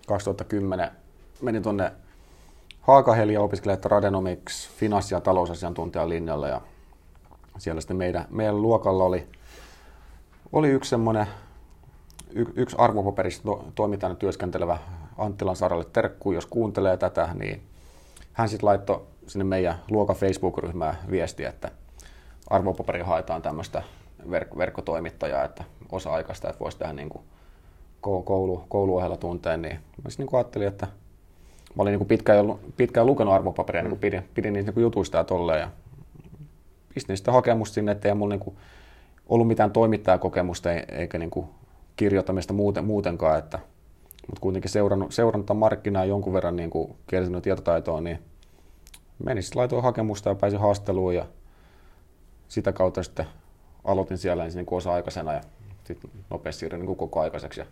2010 0.06 0.90
menin 1.40 1.62
tuonne 1.62 1.92
Haakaheli 2.80 3.32
ja 3.32 3.40
opiskelin 3.40 3.78
Radenomics 3.84 4.70
finanssi- 4.70 5.14
ja 5.14 5.20
talousasiantuntijan 5.20 6.08
linjalle 6.08 6.48
ja 6.48 6.60
siellä 7.58 7.80
sitten 7.80 7.96
meidän, 7.96 8.26
meidän 8.30 8.62
luokalla 8.62 9.04
oli, 9.04 9.26
oli 10.52 10.68
yksi 10.68 10.90
semmoinen, 10.90 11.26
y, 12.30 12.44
yksi 12.54 12.76
arvopaperista 12.78 13.42
to, 13.42 13.64
toimittajana 13.74 14.14
työskentelevä 14.14 14.78
Anttilan 15.18 15.56
Saralle 15.56 15.84
terkku, 15.92 16.32
jos 16.32 16.46
kuuntelee 16.46 16.96
tätä, 16.96 17.28
niin 17.34 17.62
hän 18.32 18.48
sitten 18.48 18.66
laittoi 18.66 19.06
sinne 19.26 19.44
meidän 19.44 19.78
luokan 19.90 20.16
Facebook-ryhmään 20.16 20.98
viestiä, 21.10 21.48
että 21.48 21.70
arvopaperi 22.50 23.00
haetaan 23.00 23.42
tämmöistä 23.42 23.82
verk- 24.30 24.58
verkkotoimittajaa, 24.58 25.44
että 25.44 25.64
osa-aikaista, 25.92 26.48
että 26.48 26.60
voisi 26.60 26.78
tehdä 26.78 26.92
niin 26.92 27.08
kuin 27.08 27.24
koulu, 28.00 28.64
kouluohella 28.68 29.16
tunteen, 29.16 29.62
niin 29.62 29.78
niin 30.18 30.28
ajattelin, 30.32 30.68
että 30.68 30.86
mä 31.76 31.82
olin 31.82 31.98
niin 31.98 32.08
pitkään, 32.08 32.54
pitkään 32.76 33.06
lukenut 33.06 33.34
arvopaperia, 33.34 33.82
mm. 33.82 33.88
niin 33.88 33.98
pidin, 33.98 34.22
pidin 34.34 34.52
niistä 34.52 34.72
niin 34.72 34.82
jutuista 34.82 35.18
ja 35.18 35.24
tolleen. 35.24 35.60
Ja 35.60 35.70
pistin 36.94 37.16
sitä 37.16 37.32
hakemusta 37.32 37.74
sinne, 37.74 37.92
ettei 37.92 38.14
mulla 38.14 38.34
niin 38.34 38.40
kuin 38.40 38.56
ollut 39.28 39.48
mitään 39.48 39.70
toimittajakokemusta 39.70 40.72
eikä 40.72 41.18
niin 41.18 41.30
kuin 41.30 41.46
kirjoittamista 41.96 42.52
muuten, 42.52 42.84
muutenkaan, 42.84 43.38
että, 43.38 43.58
mutta 44.26 44.40
kuitenkin 44.40 44.70
seurannut, 44.70 45.12
seurannut 45.12 45.50
markkinaa 45.54 46.04
jonkun 46.04 46.32
verran 46.32 46.56
niin 46.56 46.70
kuin 46.70 46.96
tietotaitoa, 47.42 48.00
niin 48.00 48.18
menin 49.24 49.42
sitten 49.42 49.60
laitoin 49.60 49.82
hakemusta 49.82 50.28
ja 50.28 50.34
pääsin 50.34 50.60
haasteluun 50.60 51.14
ja 51.14 51.26
sitä 52.48 52.72
kautta 52.72 53.02
sitten 53.02 53.26
aloitin 53.84 54.18
siellä 54.18 54.44
ensin 54.44 54.58
niin 54.58 54.76
osa-aikaisena 54.76 55.32
ja 55.32 55.40
sitten 55.84 56.10
nopeasti 56.30 56.60
siirryin 56.60 56.86
niin 56.86 56.96
koko 56.96 57.20
aikaiseksi 57.20 57.60
ja 57.60 57.66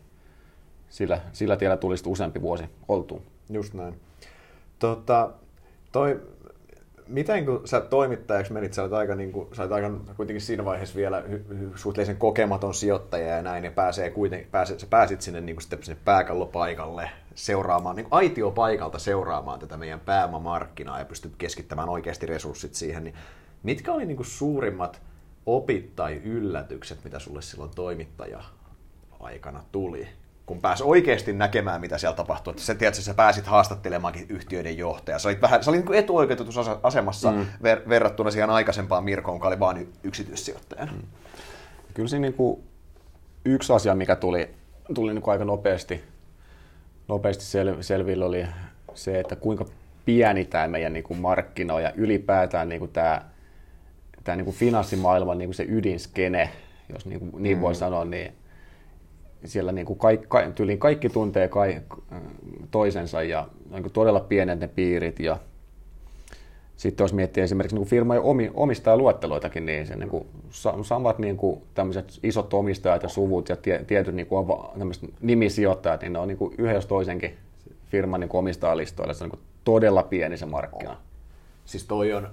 sillä, 0.89 1.21
sillä 1.33 1.57
tiellä 1.57 1.77
tuli 1.77 1.97
sitten 1.97 2.13
useampi 2.13 2.43
vuosi 2.43 2.65
oltuun. 2.89 3.23
Just 3.51 3.75
näin. 3.75 4.01
Tota, 4.79 5.31
toi, 5.93 6.21
miten 7.09 7.47
kun 7.47 7.63
sä 7.65 7.81
toimittajaksi 7.81 8.53
menit, 8.53 8.73
sä 8.73 8.83
olet 8.83 8.93
aika, 8.93 9.15
niin 9.15 9.33
kuin, 9.33 9.49
sä 9.53 9.63
olet 9.63 9.73
aika 9.73 9.91
kuitenkin 10.17 10.41
siinä 10.41 10.65
vaiheessa 10.65 10.97
vielä 10.97 11.21
hy, 11.21 11.45
hy, 11.49 11.71
suhteellisen 11.75 12.17
kokematon 12.17 12.75
sijoittaja 12.75 13.37
ja 13.37 13.43
näin, 13.43 13.65
ja 13.65 13.71
pääsee 13.71 14.11
kuitenkin, 14.11 14.49
pääset, 14.51 14.81
sä 14.81 14.87
pääsit 14.87 15.23
sinne, 15.23 15.41
niin 15.41 15.57
kuin 15.57 15.85
sinne 15.85 16.01
pääkallopaikalle 16.05 17.11
seuraamaan, 17.35 17.97
niin 17.97 18.09
aitiopaikalta 18.11 18.99
seuraamaan 18.99 19.61
tätä 19.61 19.77
meidän 19.77 20.01
pääomamarkkinaa 20.01 20.99
ja 20.99 21.05
pystyt 21.05 21.33
keskittämään 21.39 21.89
oikeasti 21.89 22.27
resurssit 22.27 22.75
siihen, 22.75 23.05
niin 23.05 23.15
mitkä 23.63 23.93
oli 23.93 24.07
niin 24.07 24.17
kuin 24.17 24.27
suurimmat 24.27 25.03
opit 25.47 25.97
tai 25.97 26.21
yllätykset, 26.25 27.05
mitä 27.05 27.19
sulle 27.19 27.43
silloin 27.43 27.71
toimittaja 27.75 28.43
aikana 29.21 29.65
tuli? 29.73 30.09
Kun 30.47 30.61
pääsi 30.61 30.83
oikeasti 30.87 31.33
näkemään, 31.33 31.81
mitä 31.81 31.99
siellä 31.99 32.17
tapahtui. 32.17 32.51
Että 32.51 32.63
sä, 32.63 32.75
tiedät, 32.75 32.95
sä 32.95 33.15
pääsit 33.15 33.47
haastattelemaankin 33.47 34.27
yhtiöiden 34.29 34.79
johtajaa. 34.79 35.19
Sä 35.19 35.29
olit, 35.29 35.43
vähän, 35.43 35.65
sä 35.65 35.71
olit 35.71 35.85
niin 35.85 35.95
etuoikeutetussa 35.95 36.79
asemassa 36.83 37.31
mm. 37.31 37.41
ver- 37.43 37.89
verrattuna 37.89 38.31
siihen 38.31 38.51
aikaisempaan 38.51 39.05
Mirkoon, 39.05 39.37
joka 39.37 39.49
oli 39.49 39.61
vain 39.61 39.93
yksityissijoittajana. 40.03 40.93
Mm. 40.93 41.03
Kyllä 41.95 42.09
siinä 42.09 42.23
niin 42.23 42.35
kuin 42.35 42.63
yksi 43.45 43.73
asia, 43.73 43.95
mikä 43.95 44.17
tuli, 44.17 44.51
tuli 44.95 45.15
niin 45.15 45.23
kuin 45.23 45.33
aika 45.33 45.45
nopeasti, 45.45 46.05
nopeasti 47.09 47.45
sel- 47.45 47.83
selville, 47.83 48.25
oli 48.25 48.47
se, 48.95 49.21
että 49.21 49.37
kuinka 49.37 49.65
pieni 50.05 50.45
tämä 50.45 50.69
meidän 50.69 50.93
niin 50.93 51.05
kuin 51.05 51.21
markkina 51.21 51.81
ja 51.81 51.93
ylipäätään 51.97 52.69
niin 52.69 52.79
kuin 52.79 52.91
tämä, 52.91 53.23
tämä 54.25 54.37
niin 54.37 54.45
kuin 54.45 54.57
finanssimaailman 54.57 55.39
niin 55.39 55.49
kuin 55.49 55.55
se 55.55 55.67
ydinskene, 55.69 56.51
jos 56.93 57.07
niin, 57.07 57.21
kuin, 57.21 57.43
niin 57.43 57.57
mm. 57.57 57.61
voi 57.61 57.75
sanoa, 57.75 58.05
niin 58.05 58.35
siellä 59.45 59.73
niin 59.73 59.87
kuin 59.87 59.99
kaikki, 59.99 60.29
tyyliin 60.55 60.79
kaikki 60.79 61.09
tuntee 61.09 61.49
kai, 61.49 61.81
toisensa 62.71 63.23
ja 63.23 63.49
niin 63.71 63.83
kuin 63.83 63.93
todella 63.93 64.21
pienet 64.21 64.61
ne 64.61 64.69
piirit 64.69 65.21
ja 65.21 65.39
sitten 66.77 67.05
jos 67.05 67.13
miettii 67.13 67.43
esimerkiksi 67.43 67.77
niin 67.77 67.87
firmojen 67.87 68.23
omistajaluetteloitakin, 68.55 69.67
niin 69.67 69.87
se 69.87 69.97
niin 69.97 70.09
kuin, 70.09 70.27
samat 70.83 71.19
niin 71.19 71.37
kuin, 71.37 71.63
isot 72.23 72.55
omistajat 72.55 73.03
ja 73.03 73.09
suvut 73.09 73.49
ja 73.49 73.57
tie, 73.57 73.85
tietyt 73.87 74.15
niin 74.15 74.27
kuin, 74.27 74.47
nimisijoittajat, 75.21 76.01
niin 76.01 76.13
ne 76.13 76.19
on 76.19 76.29
niin 76.29 76.39
kuin 76.39 76.55
yhden 76.59 76.75
jos 76.75 76.87
toisenkin 76.87 77.37
firman 77.91 78.21
niin 78.21 78.31
omistajalistoilla. 78.33 79.15
Se 79.15 79.25
on 79.25 79.31
niin 79.31 79.39
kuin, 79.39 79.49
todella 79.65 80.03
pieni 80.03 80.37
se 80.37 80.47
markkina. 80.47 80.97
Siis 81.65 81.85
toi 81.85 82.13
on, 82.13 82.29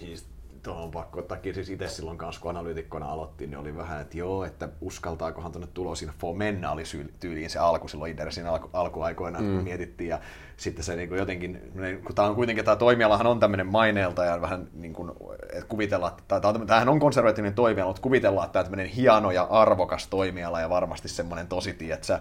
siis 0.00 0.24
tuohon 0.66 0.84
on 0.84 0.90
pakko 0.90 1.20
ottaa 1.20 1.38
siis 1.52 1.70
itse 1.70 1.88
silloin 1.88 2.18
kanssa, 2.18 2.40
kun 2.40 2.50
analyytikkona 2.50 3.06
aloittiin, 3.06 3.50
niin 3.50 3.58
oli 3.58 3.76
vähän, 3.76 4.00
että 4.00 4.18
joo, 4.18 4.44
että 4.44 4.68
uskaltaakohan 4.80 5.52
tuonne 5.52 5.68
tulosinfo 5.74 6.34
mennä, 6.34 6.70
oli 6.70 6.82
tyyliin 7.20 7.50
se 7.50 7.58
alku 7.58 7.88
silloin 7.88 8.10
Indersin 8.10 8.46
alku, 8.46 8.70
alkuaikoina, 8.72 9.38
mm. 9.38 9.44
mietittiin, 9.44 10.10
ja 10.10 10.20
sitten 10.56 10.84
se 10.84 10.96
niin 10.96 11.08
kuin 11.08 11.18
jotenkin, 11.18 11.72
kun 12.04 12.14
tämä 12.14 12.28
on 12.28 12.34
kuitenkin, 12.34 12.64
tämä 12.64 12.76
toimialahan 12.76 13.26
on 13.26 13.40
tämmöinen 13.40 13.66
maineelta 13.66 14.24
ja 14.24 14.40
vähän 14.40 14.68
niin 14.74 14.92
kuin, 14.92 15.12
että 15.42 15.66
kuvitellaan, 15.68 16.12
tai 16.28 16.40
tämähän 16.40 16.88
on 16.88 17.00
konservatiivinen 17.00 17.54
toimiala, 17.54 17.88
mutta 17.88 18.02
kuvitellaan, 18.02 18.46
että 18.46 18.64
tämä 18.64 18.82
on 18.82 18.88
hieno 18.88 19.30
ja 19.30 19.42
arvokas 19.42 20.06
toimiala 20.06 20.60
ja 20.60 20.70
varmasti 20.70 21.08
semmoinen 21.08 21.46
tosi, 21.46 21.76
että 21.90 22.20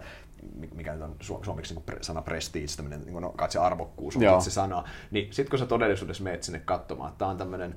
mikä 0.75 0.93
nyt 0.93 1.03
on 1.03 1.15
suomeksi 1.21 1.73
niin 1.73 1.83
sana 2.01 2.21
prestige, 2.21 2.65
tämmöinen 2.75 2.99
niin 2.99 3.13
kuin, 3.13 3.21
no, 3.21 3.33
se 3.49 3.59
arvokkuus 3.59 4.17
on 4.17 4.41
se 4.41 4.51
sana, 4.51 4.83
niin 5.11 5.33
sitten 5.33 5.49
kun 5.49 5.59
sä 5.59 5.65
todellisuudessa 5.65 6.23
menet 6.23 6.43
sinne 6.43 6.61
katsomaan, 6.65 7.09
että 7.09 7.19
tämä 7.19 7.31
on 7.31 7.37
tämmöinen 7.37 7.75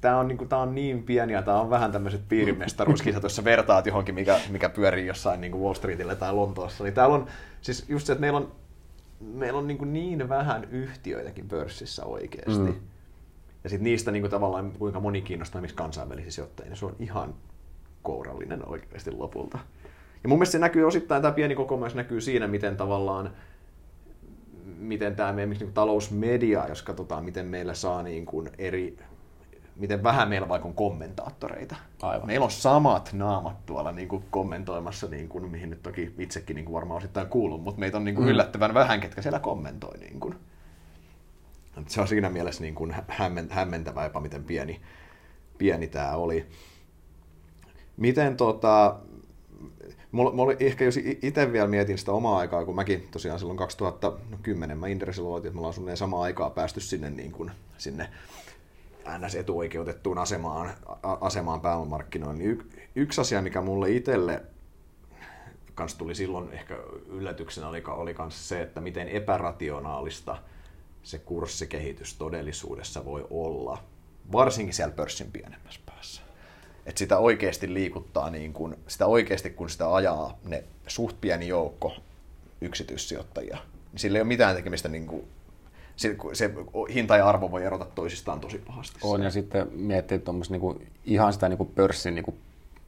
tämä 0.00 0.18
on, 0.18 0.28
niin 0.28 0.38
kuin, 0.38 0.48
tämä 0.48 0.62
on 0.62 0.74
niin 0.74 1.02
pieni 1.02 1.32
ja 1.32 1.42
tämä 1.42 1.60
on 1.60 1.70
vähän 1.70 1.92
tämmöiset 1.92 2.20
piirimestaruuskisat, 2.28 3.22
jossa 3.22 3.44
vertaat 3.44 3.86
johonkin, 3.86 4.14
mikä, 4.14 4.40
mikä 4.50 4.68
pyörii 4.68 5.06
jossain 5.06 5.40
niin 5.40 5.52
kuin 5.52 5.62
Wall 5.62 5.74
Streetillä 5.74 6.14
tai 6.14 6.34
Lontoossa. 6.34 6.84
Niin 6.84 6.94
täällä 6.94 7.14
on 7.14 7.26
siis 7.60 7.88
just 7.88 8.06
se, 8.06 8.12
että 8.12 8.20
meillä 8.20 8.36
on, 8.36 8.52
meillä 9.20 9.58
on 9.58 9.66
niin, 9.66 9.78
kuin 9.78 9.92
niin 9.92 10.28
vähän 10.28 10.68
yhtiöitäkin 10.70 11.48
pörssissä 11.48 12.04
oikeasti. 12.04 12.62
Mm. 12.62 12.80
Ja 13.64 13.70
sitten 13.70 13.84
niistä 13.84 14.10
niin 14.10 14.22
kuin 14.22 14.30
tavallaan 14.30 14.72
kuinka 14.72 15.00
moni 15.00 15.22
kiinnostaa 15.22 15.60
missä 15.60 15.76
kansainvälisiä 15.76 16.30
sijoittajia, 16.30 16.70
niin 16.70 16.78
se 16.78 16.86
on 16.86 16.96
ihan 16.98 17.34
kourallinen 18.02 18.68
oikeasti 18.68 19.10
lopulta. 19.10 19.58
Ja 20.22 20.28
mun 20.28 20.38
mielestä 20.38 20.52
se 20.52 20.58
näkyy 20.58 20.84
osittain, 20.84 21.22
tämä 21.22 21.34
pieni 21.34 21.54
kokonaisuus 21.54 21.96
näkyy 21.96 22.20
siinä, 22.20 22.46
miten 22.46 22.76
tavallaan 22.76 23.30
miten 24.78 25.16
tämä 25.16 25.32
meidän 25.32 25.56
niin 25.60 25.72
talousmedia, 25.72 26.68
jos 26.68 26.82
katsotaan, 26.82 27.24
miten 27.24 27.46
meillä 27.46 27.74
saa 27.74 28.02
niin 28.02 28.26
kuin 28.26 28.50
eri 28.58 28.98
miten 29.80 30.02
vähän 30.02 30.28
meillä 30.28 30.48
vaikka 30.48 30.68
on 30.68 30.74
kommentaattoreita. 30.74 31.76
Aivan. 32.02 32.26
Meillä 32.26 32.44
on 32.44 32.50
samat 32.50 33.10
naamat 33.12 33.66
tuolla 33.66 33.92
niin 33.92 34.08
kuin 34.08 34.24
kommentoimassa, 34.30 35.06
niin 35.06 35.28
kuin, 35.28 35.50
mihin 35.50 35.70
nyt 35.70 35.82
toki 35.82 36.14
itsekin 36.18 36.56
niin 36.56 36.64
kuin 36.64 36.74
varmaan 36.74 36.98
osittain 36.98 37.26
kuulun, 37.26 37.60
mutta 37.60 37.80
meitä 37.80 37.96
on 37.96 38.04
niin 38.04 38.14
kuin 38.14 38.24
mm. 38.24 38.30
yllättävän 38.30 38.74
vähän, 38.74 39.00
ketkä 39.00 39.22
siellä 39.22 39.38
kommentoi. 39.38 39.98
Niin 39.98 40.20
kuin. 40.20 40.34
Se 41.86 42.00
on 42.00 42.08
siinä 42.08 42.30
mielessä 42.30 42.62
niin 42.62 42.74
kuin 42.74 42.94
hämmentävää 43.48 44.04
jopa, 44.04 44.20
miten 44.20 44.44
pieni, 44.44 44.80
pieni 45.58 45.86
tämä 45.86 46.16
oli. 46.16 46.46
Miten 47.96 48.36
tota, 48.36 48.96
Mulla, 50.12 50.32
mulla 50.32 50.52
ehkä 50.60 50.84
jos 50.84 50.96
itse 51.22 51.52
vielä 51.52 51.66
mietin 51.66 51.98
sitä 51.98 52.12
omaa 52.12 52.38
aikaa, 52.38 52.64
kun 52.64 52.74
mäkin 52.74 53.08
tosiaan 53.10 53.38
silloin 53.38 53.58
2010 53.58 54.78
mä 54.78 54.86
Inderesillä 54.86 55.28
aloitin, 55.28 55.48
että 55.48 55.54
me 55.54 55.58
ollaan 55.58 55.74
suunnilleen 55.74 55.96
samaan 55.96 56.22
aikaa 56.22 56.50
päästy 56.50 56.80
sinne, 56.80 57.10
niin 57.10 57.32
kuin, 57.32 57.50
sinne 57.78 58.08
ns. 59.18 59.34
etuoikeutettuun 59.34 60.18
asemaan, 60.18 60.70
asemaan 61.02 61.60
pääomamarkkinoilla, 61.60 62.34
niin 62.34 62.50
y, 62.50 62.58
yksi 62.94 63.20
asia, 63.20 63.42
mikä 63.42 63.60
mulle 63.60 63.90
itselle 63.90 64.42
kans 65.74 65.94
tuli 65.94 66.14
silloin 66.14 66.52
ehkä 66.52 66.76
yllätyksenä, 67.08 67.68
oli, 67.68 67.82
oli 67.86 68.14
kans 68.14 68.48
se, 68.48 68.62
että 68.62 68.80
miten 68.80 69.08
epärationaalista 69.08 70.38
se 71.02 71.18
kurssikehitys 71.18 72.14
todellisuudessa 72.14 73.04
voi 73.04 73.26
olla, 73.30 73.82
varsinkin 74.32 74.74
siellä 74.74 74.94
pörssin 74.94 75.32
pienemmässä 75.32 75.80
päässä. 75.86 76.22
Että 76.86 76.98
sitä 76.98 77.18
oikeasti 77.18 77.74
liikuttaa, 77.74 78.30
niin 78.30 78.52
kun, 78.52 78.76
sitä 78.86 79.06
oikeasti 79.06 79.50
kun 79.50 79.70
sitä 79.70 79.94
ajaa 79.94 80.38
ne 80.44 80.64
suht 80.86 81.20
pieni 81.20 81.48
joukko 81.48 81.96
yksityissijoittajia, 82.60 83.58
niin 83.92 84.00
sillä 84.00 84.18
ei 84.18 84.22
ole 84.22 84.28
mitään 84.28 84.56
tekemistä 84.56 84.88
niin 84.88 85.06
kuin 85.06 85.28
se, 86.00 86.16
se 86.32 86.50
hinta 86.94 87.16
ja 87.16 87.28
arvo 87.28 87.50
voi 87.50 87.64
erota 87.64 87.86
toisistaan 87.94 88.40
tosi 88.40 88.58
pahasti. 88.58 88.98
On, 89.02 89.22
ja 89.22 89.30
sitten 89.30 89.68
miettii 89.72 90.20
niinku, 90.50 90.82
ihan 91.04 91.32
sitä 91.32 91.48
niinku 91.48 91.64
pörssin 91.64 92.14
niinku 92.14 92.34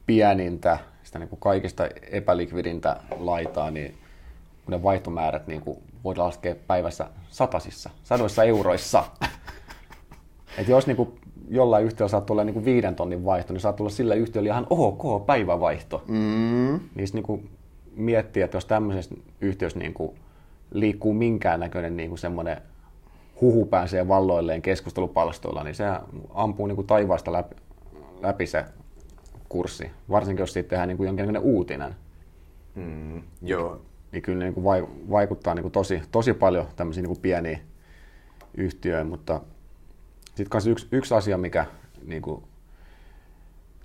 pienintä, 0.05 0.79
sitä 1.03 1.19
niinku 1.19 1.35
kaikista 1.35 1.87
epälikvidintä 2.11 2.97
laitaa, 3.17 3.71
niin 3.71 3.97
kun 4.65 4.71
ne 4.71 4.83
vaihtomäärät 4.83 5.47
niinku 5.47 5.81
voidaan 6.03 6.27
laskea 6.27 6.55
päivässä 6.67 7.09
satasissa, 7.29 7.89
sadoissa 8.03 8.43
euroissa. 8.43 9.03
Et 10.57 10.67
jos 10.67 10.87
niinku 10.87 11.17
jollain 11.49 11.85
yhtiöllä 11.85 12.09
saat 12.09 12.25
tulla 12.25 12.43
niinku 12.43 12.65
viiden 12.65 12.95
tonnin 12.95 13.25
vaihto, 13.25 13.53
niin 13.53 13.61
saat 13.61 13.75
tulla 13.75 13.89
sillä 13.89 14.15
yhtiöllä 14.15 14.49
ihan 14.49 14.67
ok 14.69 15.25
päivävaihto. 15.25 16.03
Mm. 16.07 16.79
Niin 16.95 17.07
niinku 17.13 17.43
miettii, 17.95 18.43
että 18.43 18.57
jos 18.57 18.65
tämmöisessä 18.65 19.15
yhtiössä 19.41 19.79
niinku 19.79 20.15
liikkuu 20.71 21.13
minkäännäköinen 21.13 21.97
niinku 21.97 22.17
semmoinen 22.17 22.61
huhu 23.41 23.65
pääsee 23.65 24.07
valloilleen 24.07 24.61
keskustelupalstoilla, 24.61 25.63
niin 25.63 25.75
se 25.75 25.85
ampuu 26.33 26.67
niin 26.67 26.75
kuin 26.75 26.87
taivaasta 26.87 27.31
läpi, 27.31 27.55
läpi 28.21 28.47
se 28.47 28.65
kurssi. 29.49 29.91
Varsinkin 30.09 30.43
jos 30.43 30.53
siitä 30.53 30.69
tehdään 30.69 30.87
niin 30.87 30.97
kuin 30.97 31.07
jonkinlainen 31.07 31.41
uutinen. 31.41 31.95
Mm, 32.75 33.21
joo. 33.41 33.81
Niin 34.11 34.21
kyllä 34.21 34.43
niin 34.43 34.53
kuin 34.53 34.63
vaikuttaa 35.09 35.55
niin 35.55 35.63
kuin 35.63 35.71
tosi, 35.71 36.01
tosi 36.11 36.33
paljon 36.33 36.67
tämmöisiin 36.75 37.03
niin 37.03 37.13
kuin 37.13 37.21
pieniin 37.21 37.59
yhtiöihin, 38.57 39.07
mutta 39.07 39.41
sitten 40.35 40.61
yksi, 40.71 40.87
yksi 40.91 41.13
asia, 41.13 41.37
mikä 41.37 41.65
niin 42.05 42.21
kuin 42.21 42.43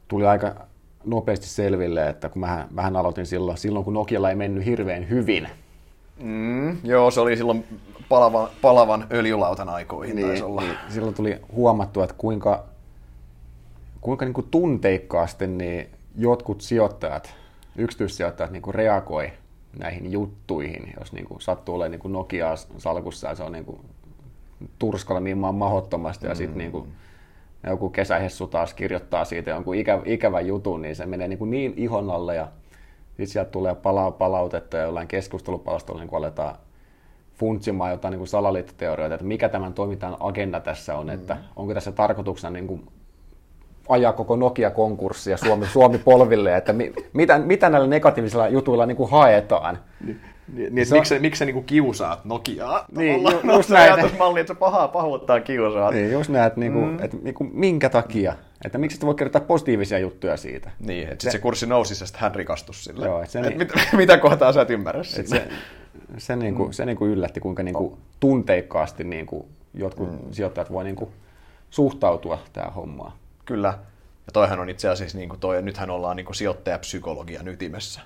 tuli 0.08 0.26
aika 0.26 0.66
nopeasti 1.04 1.46
selville, 1.46 2.08
että 2.08 2.28
kun 2.28 2.40
mä, 2.40 2.68
mähän 2.70 2.96
aloitin 2.96 3.26
silloin, 3.26 3.58
silloin, 3.58 3.84
kun 3.84 3.94
Nokialla 3.94 4.30
ei 4.30 4.36
mennyt 4.36 4.64
hirveän 4.64 5.08
hyvin. 5.10 5.48
Mm, 6.18 6.78
joo, 6.84 7.10
se 7.10 7.20
oli 7.20 7.36
silloin 7.36 7.64
palavan, 8.08 8.48
palavan 8.62 9.06
öljylautan 9.12 9.68
aikoihin 9.68 10.16
niin, 10.16 10.26
taisi 10.26 10.42
olla. 10.42 10.60
Niin, 10.60 10.74
silloin 10.88 11.14
tuli 11.14 11.40
huomattua, 11.52 12.04
että 12.04 12.16
kuinka, 12.18 12.64
kuinka 14.00 14.24
niin 14.24 14.34
kuin 14.34 14.48
tunteikkaasti 14.50 15.46
niin 15.46 15.88
jotkut 16.16 16.60
sijoittajat, 16.60 17.34
yksityissijoittajat 17.76 18.50
niin 18.50 18.62
kuin 18.62 18.74
reagoi 18.74 19.32
näihin 19.78 20.12
juttuihin, 20.12 20.94
jos 20.98 21.12
niin 21.12 21.24
kuin 21.24 21.40
sattuu 21.40 21.74
olemaan 21.74 21.90
niin 21.90 22.00
kuin 22.00 22.12
Nokiaa 22.12 22.56
salkussa 22.78 23.28
ja 23.28 23.34
se 23.34 23.42
on 23.42 23.52
niin 23.52 23.64
kuin 23.64 23.80
turskalla 24.78 25.20
niin 25.20 25.38
mahottomasti 25.38 26.26
ja 26.26 26.34
sitten 26.34 26.58
niin 26.58 26.72
kuin 26.72 26.92
joku 27.66 27.90
kesähessu 27.90 28.46
taas 28.46 28.74
kirjoittaa 28.74 29.24
siitä 29.24 29.50
jonkun 29.50 29.74
ikä, 29.74 30.02
ikävän 30.04 30.46
jutun, 30.46 30.82
niin 30.82 30.96
se 30.96 31.06
menee 31.06 31.28
niin, 31.28 31.38
kuin 31.38 31.50
niin 31.50 31.74
ihon 31.76 32.10
alle 32.10 32.34
ja 32.34 32.48
sitten 33.18 33.32
sieltä 33.32 33.50
tulee 33.50 33.74
pala- 33.74 34.10
palautetta 34.10 34.76
ja 34.76 34.82
jollain 34.82 35.08
keskustelupalstolla 35.08 36.00
niin 36.00 36.14
aletaan 36.14 36.56
funtsimaan 37.34 37.90
jotain 37.90 38.12
niin 38.12 38.18
kuin 38.18 38.28
salaliittoteorioita, 38.28 39.14
että 39.14 39.26
mikä 39.26 39.48
tämän 39.48 39.74
toimintaan 39.74 40.16
agenda 40.20 40.60
tässä 40.60 40.96
on, 40.96 41.06
mm. 41.06 41.12
että 41.12 41.36
onko 41.56 41.74
tässä 41.74 41.92
tarkoituksena 41.92 42.50
niin 42.50 42.66
kuin 42.66 42.86
ajaa 43.88 44.12
koko 44.12 44.36
Nokia-konkurssia 44.36 45.36
Suomi, 45.36 45.66
Suomi 45.66 45.98
polville, 45.98 46.56
että 46.56 46.72
mi, 46.72 46.92
mitä, 47.12 47.38
mitä 47.38 47.68
näillä 47.70 47.88
negatiivisilla 47.88 48.48
jutuilla 48.48 48.86
niin 48.86 48.96
kuin 48.96 49.10
haetaan. 49.10 49.78
Niin, 50.04 50.20
niin, 50.52 50.74
niin 50.74 50.86
miksi, 50.90 51.14
on... 51.14 51.20
miksi 51.22 51.38
sä 51.38 51.44
niinku 51.44 51.62
kiusaat 51.62 52.24
Nokiaa? 52.24 52.84
Niin, 52.96 53.22
ju, 53.22 53.40
just 53.56 53.70
näin. 53.70 53.92
ajatusmalli, 53.92 54.40
että 54.40 54.54
se 54.54 54.58
pahaa 54.58 54.88
pahuuttaa 54.88 55.40
kiusaat. 55.40 55.94
Niin, 55.94 56.12
just 56.12 56.30
näin, 56.30 56.46
että, 56.46 56.60
niinku, 56.60 56.80
mm. 56.80 57.02
että 57.02 57.16
niinku, 57.22 57.44
minkä 57.44 57.88
takia. 57.88 58.34
Että 58.64 58.78
miksi 58.78 58.96
et 58.96 59.06
voi 59.06 59.14
kertoa 59.14 59.40
positiivisia 59.40 59.98
juttuja 59.98 60.36
siitä. 60.36 60.70
Niin, 60.80 61.08
että 61.08 61.22
se, 61.24 61.30
se 61.30 61.38
kurssi 61.38 61.66
nousi 61.66 62.02
ja 62.02 62.06
sitten 62.06 62.20
hän 62.20 62.34
rikastui 62.34 62.74
sille. 62.74 63.06
Joo, 63.06 63.20
että 63.20 63.32
se, 63.32 63.38
et 63.38 63.46
niin, 63.46 63.58
mit, 63.58 63.72
mitä 63.96 64.18
kohtaa 64.18 64.52
sä 64.52 64.62
et 64.62 64.70
ymmärrä 64.70 65.02
sinne. 65.02 65.26
Se, 65.26 65.48
se, 66.18 66.36
niinku, 66.36 66.64
mm. 66.64 66.72
se 66.72 66.86
niinku 66.86 67.06
yllätti, 67.06 67.40
kuinka 67.40 67.62
niinku 67.62 67.98
tunteikkaasti 68.20 69.04
niinku 69.04 69.48
jotkut 69.74 70.10
mm. 70.10 70.32
sijoittajat 70.32 70.72
voi 70.72 70.84
niinku 70.84 71.12
suhtautua 71.70 72.38
tähän 72.52 72.72
hommaan. 72.72 73.12
Kyllä. 73.44 73.78
Ja 74.26 74.32
toihan 74.32 74.60
on 74.60 74.70
itse 74.70 74.88
asiassa, 74.88 75.18
niin 75.18 75.28
kuin 75.28 75.40
toi, 75.40 75.62
nythän 75.62 75.90
ollaan 75.90 76.16
niin 76.16 76.26
kuin 76.26 76.36
sijoittajapsykologian 76.36 77.48
ytimessä. 77.48 78.00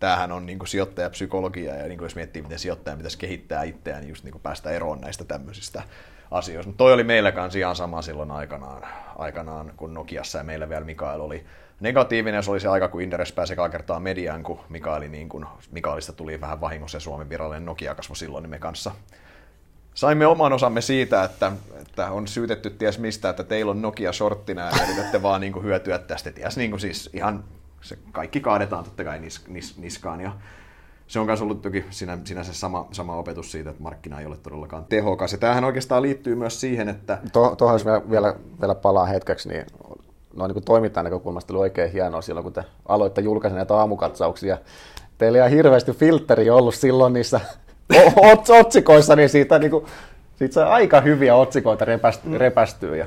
Tämähän 0.00 0.32
on 0.32 0.46
niin 0.46 0.58
sijoittajapsykologia, 0.66 1.74
ja 1.74 1.88
niin 1.88 1.98
kuin 1.98 2.06
jos 2.06 2.14
miettii, 2.14 2.42
miten 2.42 2.58
sijoittaja 2.58 2.96
pitäisi 2.96 3.18
kehittää 3.18 3.62
itseään, 3.62 4.00
niin 4.00 4.08
just 4.08 4.24
niin 4.24 4.32
kuin 4.32 4.42
päästä 4.42 4.70
eroon 4.70 5.00
näistä 5.00 5.24
tämmöisistä 5.24 5.82
asioista. 6.30 6.68
Mutta 6.68 6.78
toi 6.78 6.92
oli 6.92 7.04
meillä 7.04 7.32
kanssa 7.32 7.58
ihan 7.58 7.76
sama 7.76 8.02
silloin 8.02 8.30
aikanaan, 8.30 8.82
aikanaan, 9.18 9.72
kun 9.76 9.94
Nokiassa 9.94 10.38
ja 10.38 10.44
meillä 10.44 10.68
vielä 10.68 10.84
Mikael 10.84 11.20
oli 11.20 11.44
negatiivinen. 11.80 12.42
Se 12.42 12.50
oli 12.50 12.60
se 12.60 12.68
aika, 12.68 12.88
kun 12.88 13.02
Inderes 13.02 13.32
pääsi 13.32 13.52
ekaa 13.52 13.68
kertaa 13.68 14.00
mediaan, 14.00 14.42
kun 14.42 14.60
Mikaeli, 14.68 15.08
niin 15.08 15.28
kun, 15.28 15.46
Mikaelista 15.70 16.12
tuli 16.12 16.40
vähän 16.40 16.60
vahingossa 16.60 16.96
ja 16.96 17.00
Suomen 17.00 17.28
virallinen 17.28 17.64
Nokia 17.64 17.94
kasvo 17.94 18.14
silloin, 18.14 18.42
niin 18.42 18.50
me 18.50 18.58
kanssa 18.58 18.92
saimme 19.94 20.26
oman 20.26 20.52
osamme 20.52 20.80
siitä, 20.80 21.24
että, 21.24 21.52
että 21.82 22.10
on 22.10 22.28
syytetty 22.28 22.70
ties 22.70 22.98
mistä, 22.98 23.28
että 23.28 23.44
teillä 23.44 23.70
on 23.70 23.82
Nokia 23.82 24.12
shorttina 24.12 24.62
ja 24.62 24.70
yritätte 24.84 25.22
vaan 25.22 25.40
niin 25.40 25.52
kuin 25.52 25.64
hyötyä 25.64 25.98
tästä. 25.98 26.32
Ties 26.32 26.56
niin 26.56 26.70
kuin 26.70 26.80
siis 26.80 27.10
ihan 27.12 27.44
se 27.80 27.98
kaikki 28.12 28.40
kaadetaan 28.40 28.84
totta 28.84 29.04
kai 29.04 29.18
nis, 29.18 29.48
nis, 29.48 29.78
niskaan 29.78 30.20
ja 30.20 30.32
se 31.06 31.18
on 31.18 31.26
myös 31.26 31.42
ollut 31.42 31.62
toki 31.62 31.84
sinä, 31.90 32.18
sinänsä 32.24 32.54
sama, 32.54 32.88
sama 32.92 33.16
opetus 33.16 33.52
siitä, 33.52 33.70
että 33.70 33.82
markkina 33.82 34.20
ei 34.20 34.26
ole 34.26 34.36
todellakaan 34.36 34.84
tehokas. 34.84 35.32
Ja 35.32 35.38
tämähän 35.38 35.64
oikeastaan 35.64 36.02
liittyy 36.02 36.34
myös 36.34 36.60
siihen, 36.60 36.88
että... 36.88 37.18
Tuohon 37.32 37.56
to, 37.56 37.72
jos 37.72 37.84
vielä, 37.84 38.10
vielä, 38.10 38.34
vielä 38.60 38.74
palaa 38.74 39.06
hetkeksi, 39.06 39.48
niin 39.48 39.66
noin 40.36 40.52
niin 40.52 40.64
toimittajan 40.64 41.04
näkökulmasta 41.04 41.52
oli 41.52 41.60
oikein 41.60 41.92
hienoa 41.92 42.22
silloin, 42.22 42.44
kun 42.44 42.52
te 42.52 42.64
aloitte 42.88 43.20
julkaisen 43.20 43.56
näitä 43.56 43.74
aamukatsauksia. 43.74 44.58
Teillä 45.18 45.44
ei 45.44 45.50
hirveästi 45.50 45.92
filtteri 45.92 46.50
ollut 46.50 46.74
silloin 46.74 47.12
niissä 47.12 47.40
otsikoissa, 48.60 49.16
niin 49.16 49.28
siitä, 49.28 49.58
niin 49.58 49.70
kuin, 49.70 49.86
siitä 50.36 50.54
sai 50.54 50.64
aika 50.64 51.00
hyviä 51.00 51.34
otsikoita 51.34 51.84
repäst, 51.84 52.24
mm. 52.24 52.36
repästyä. 52.36 52.96
Ja... 52.96 53.06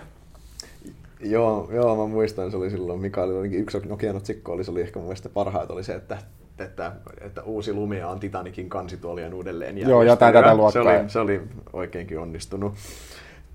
Joo, 1.23 1.69
joo, 1.71 1.95
mä 1.95 2.13
muistan, 2.13 2.51
se 2.51 2.57
oli 2.57 2.69
silloin, 2.69 3.01
Mikael 3.01 3.29
oli 3.29 3.47
yksi 3.47 3.79
Nokian 3.79 4.15
otsikko, 4.15 4.51
oli, 4.51 4.63
se 4.63 4.71
oli 4.71 4.81
ehkä 4.81 4.99
mun 4.99 5.07
mielestä 5.07 5.29
parhaita, 5.29 5.73
oli 5.73 5.83
se, 5.83 5.95
että, 5.95 6.17
että, 6.59 6.91
että 7.21 7.43
uusi 7.43 7.73
lumia 7.73 8.07
on 8.07 8.19
Titanikin 8.19 8.69
kansituolien 8.69 9.33
uudelleen 9.33 9.77
Joo, 9.77 10.03
jotain 10.03 10.33
tätä 10.33 10.55
luokkaa. 10.55 10.83
Se 10.83 10.89
oli, 10.89 11.09
se 11.09 11.19
oli 11.19 11.41
oikeinkin 11.73 12.19
onnistunut. 12.19 12.73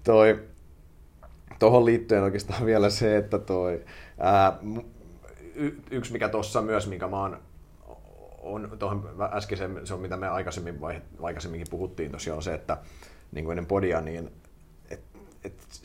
Toi, 0.04 0.40
tuohon 1.58 1.85
liittyen 1.85 2.23
oikeastaan 2.23 2.66
vielä 2.73 2.90
se, 2.90 3.16
että 3.16 3.38
toi, 3.38 3.80
ää, 4.18 4.58
y- 5.54 5.76
yksi 5.91 6.12
mikä 6.12 6.28
tuossa 6.28 6.62
myös, 6.62 6.88
minkä 6.88 7.08
mä 7.08 7.21
oon 7.21 7.38
on 8.47 8.71
tuohon 8.78 9.10
äskeisen, 9.32 9.80
se 9.84 9.95
on 9.95 10.00
mitä 10.00 10.17
me 10.17 10.28
aikaisemmin, 10.28 10.80
vai, 10.80 11.02
aikaisemminkin 11.23 11.67
puhuttiin 11.71 12.12
tosiaan, 12.12 12.36
on 12.36 12.43
se, 12.43 12.54
että 12.54 12.76
niin 13.32 13.45
kuin 13.45 13.52
ennen 13.52 13.67
podia, 13.67 14.00
niin 14.00 14.30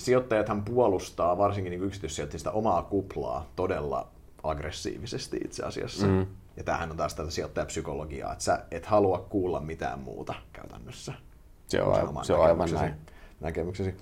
sijoittajathan 0.05 0.63
puolustaa 0.63 1.37
varsinkin 1.37 1.71
niin 1.71 1.83
yksityissijoittajista 1.83 2.51
omaa 2.51 2.83
kuplaa 2.83 3.51
todella 3.55 4.07
aggressiivisesti 4.43 5.37
itse 5.45 5.63
asiassa. 5.63 6.07
Mm. 6.07 6.27
Ja 6.57 6.63
tämähän 6.63 6.91
on 6.91 6.97
taas 6.97 7.15
tätä 7.15 7.31
sijoittajapsykologiaa, 7.31 8.31
että 8.31 8.43
sä 8.43 8.65
et 8.71 8.85
halua 8.85 9.27
kuulla 9.29 9.59
mitään 9.59 9.99
muuta 9.99 10.33
käytännössä. 10.53 11.13
Se 11.67 11.81
on, 11.81 11.93
aivan, 11.93 12.25
se 12.25 12.33
on 12.33 12.45
aivan 12.45 12.71
näin. 12.71 12.93
Näkemyksesi. 13.39 13.95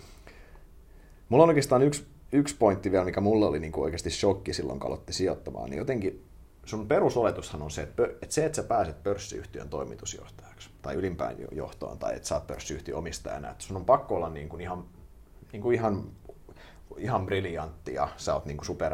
Mulla 1.29 1.43
on 1.43 1.49
oikeastaan 1.49 1.81
yksi, 1.81 2.07
yksi 2.31 2.55
pointti 2.55 2.91
vielä, 2.91 3.05
mikä 3.05 3.21
mulla 3.21 3.47
oli 3.47 3.59
niin 3.59 3.71
kuin 3.71 3.83
oikeasti 3.83 4.09
shokki 4.09 4.53
silloin, 4.53 4.79
kun 4.79 4.87
aloitti 4.87 5.13
sijoittamaan, 5.13 5.69
niin 5.69 5.77
jotenkin 5.77 6.25
sun 6.65 6.87
perusoletushan 6.87 7.61
on 7.61 7.71
se, 7.71 7.81
että, 7.81 8.03
että 8.03 8.35
se, 8.35 8.45
että 8.45 8.55
sä 8.55 8.63
pääset 8.63 9.03
pörssiyhtiön 9.03 9.69
toimitusjohtajaksi 9.69 10.69
tai 10.81 10.95
ylimpään 10.95 11.35
johtoon 11.51 11.97
tai 11.97 12.15
että 12.15 12.27
sä 12.27 12.35
oot 12.35 12.47
pörssiyhtiön 12.47 12.97
omistajana, 12.97 13.51
että 13.51 13.63
sun 13.63 13.77
on 13.77 13.85
pakko 13.85 14.15
olla 14.15 14.29
niin 14.29 14.49
kuin 14.49 14.61
ihan, 14.61 14.85
niin 15.51 15.61
kuin 15.61 15.75
ihan, 15.75 16.03
ihan 16.97 17.25
briljantti 17.25 17.93
ja 17.93 18.07
sä 18.17 18.33
oot 18.33 18.45
niin 18.45 18.57
kuin 18.57 18.65
super, 18.65 18.93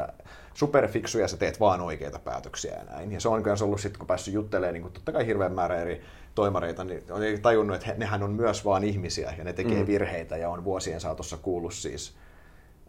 superfiksu 0.54 1.20
ja 1.20 1.28
sä 1.28 1.38
teet 1.38 1.60
vaan 1.60 1.82
oikeita 1.82 2.20
päätöksiä 2.20 2.76
ja 2.76 2.84
näin. 2.84 3.12
Ja 3.12 3.20
se 3.20 3.30
on 3.30 3.44
kyllä 3.44 3.58
ollut 3.62 3.82
sitten, 3.82 4.00
kun 4.00 4.08
päässyt 4.08 4.34
juttelemaan 4.34 4.74
niin 4.74 4.82
kuin 4.82 4.94
totta 4.94 5.12
kai 5.12 5.26
hirveän 5.26 5.54
määrä 5.54 5.76
eri 5.76 6.02
toimareita, 6.36 6.84
niin 6.84 7.04
on 7.10 7.22
tajunnut, 7.42 7.76
että 7.76 7.88
he, 7.88 7.94
nehän 7.98 8.24
on 8.24 8.32
myös 8.32 8.66
vaan 8.66 8.84
ihmisiä 8.84 9.34
ja 9.38 9.44
ne 9.44 9.54
tekee 9.54 9.82
mm. 9.82 9.88
virheitä 9.88 10.38
ja 10.38 10.50
on 10.50 10.64
vuosien 10.64 11.02
saatossa 11.02 11.38
kuullut 11.38 11.74
siis, 11.74 12.16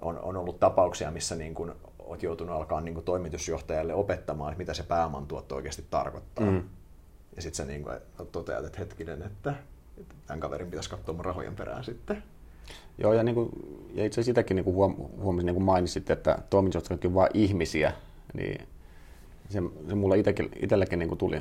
on, 0.03 0.19
on 0.19 0.37
ollut 0.37 0.61
tapauksia, 0.61 1.11
missä 1.11 1.37
niin 1.37 1.55
kuin 1.55 1.73
olet 1.99 2.23
joutunut 2.23 2.57
alkaa 2.57 2.81
niin 2.81 2.95
kuin 2.95 3.05
toimitusjohtajalle 3.05 3.95
opettamaan, 3.95 4.53
että 4.53 4.59
mitä 4.59 4.75
se 4.75 4.83
pääomantuotto 4.83 5.57
oikeasti 5.57 5.85
tarkoittaa. 5.91 6.47
Mm. 6.47 6.63
Ja 7.37 7.43
sitten 7.43 7.57
sä 7.57 7.65
niin 7.65 7.83
kuin 7.83 7.97
toteat, 8.33 8.65
että 8.65 8.79
hetkinen, 8.79 9.23
että, 9.23 9.55
että 9.99 10.15
tämän 10.27 10.41
kaverin 10.41 10.71
pitäisi 10.71 10.91
katsoa 10.91 11.15
mun 11.15 11.25
rahojen 11.25 11.57
perään 11.57 11.85
sitten. 11.85 12.23
Joo, 12.99 13.13
ja, 13.13 13.23
niin 13.23 13.35
kuin, 13.35 13.49
ja 13.95 14.05
itse 14.05 14.21
asiassa 14.21 14.31
sitäkin 14.31 14.55
niin 14.55 14.65
kuin 14.65 14.75
huom, 14.75 14.97
huomasin, 15.21 15.47
niin 15.47 15.55
kuin 15.55 15.65
mainitsit, 15.65 16.11
että 16.11 16.39
toimitusjohtajat 16.51 17.05
on 17.05 17.15
vain 17.15 17.31
ihmisiä, 17.35 17.93
niin 18.35 18.67
se, 19.49 19.63
se 19.89 19.95
mulle 19.95 20.19
itsellekin 20.63 20.99
niin 20.99 21.09
kuin 21.09 21.19
tuli, 21.19 21.41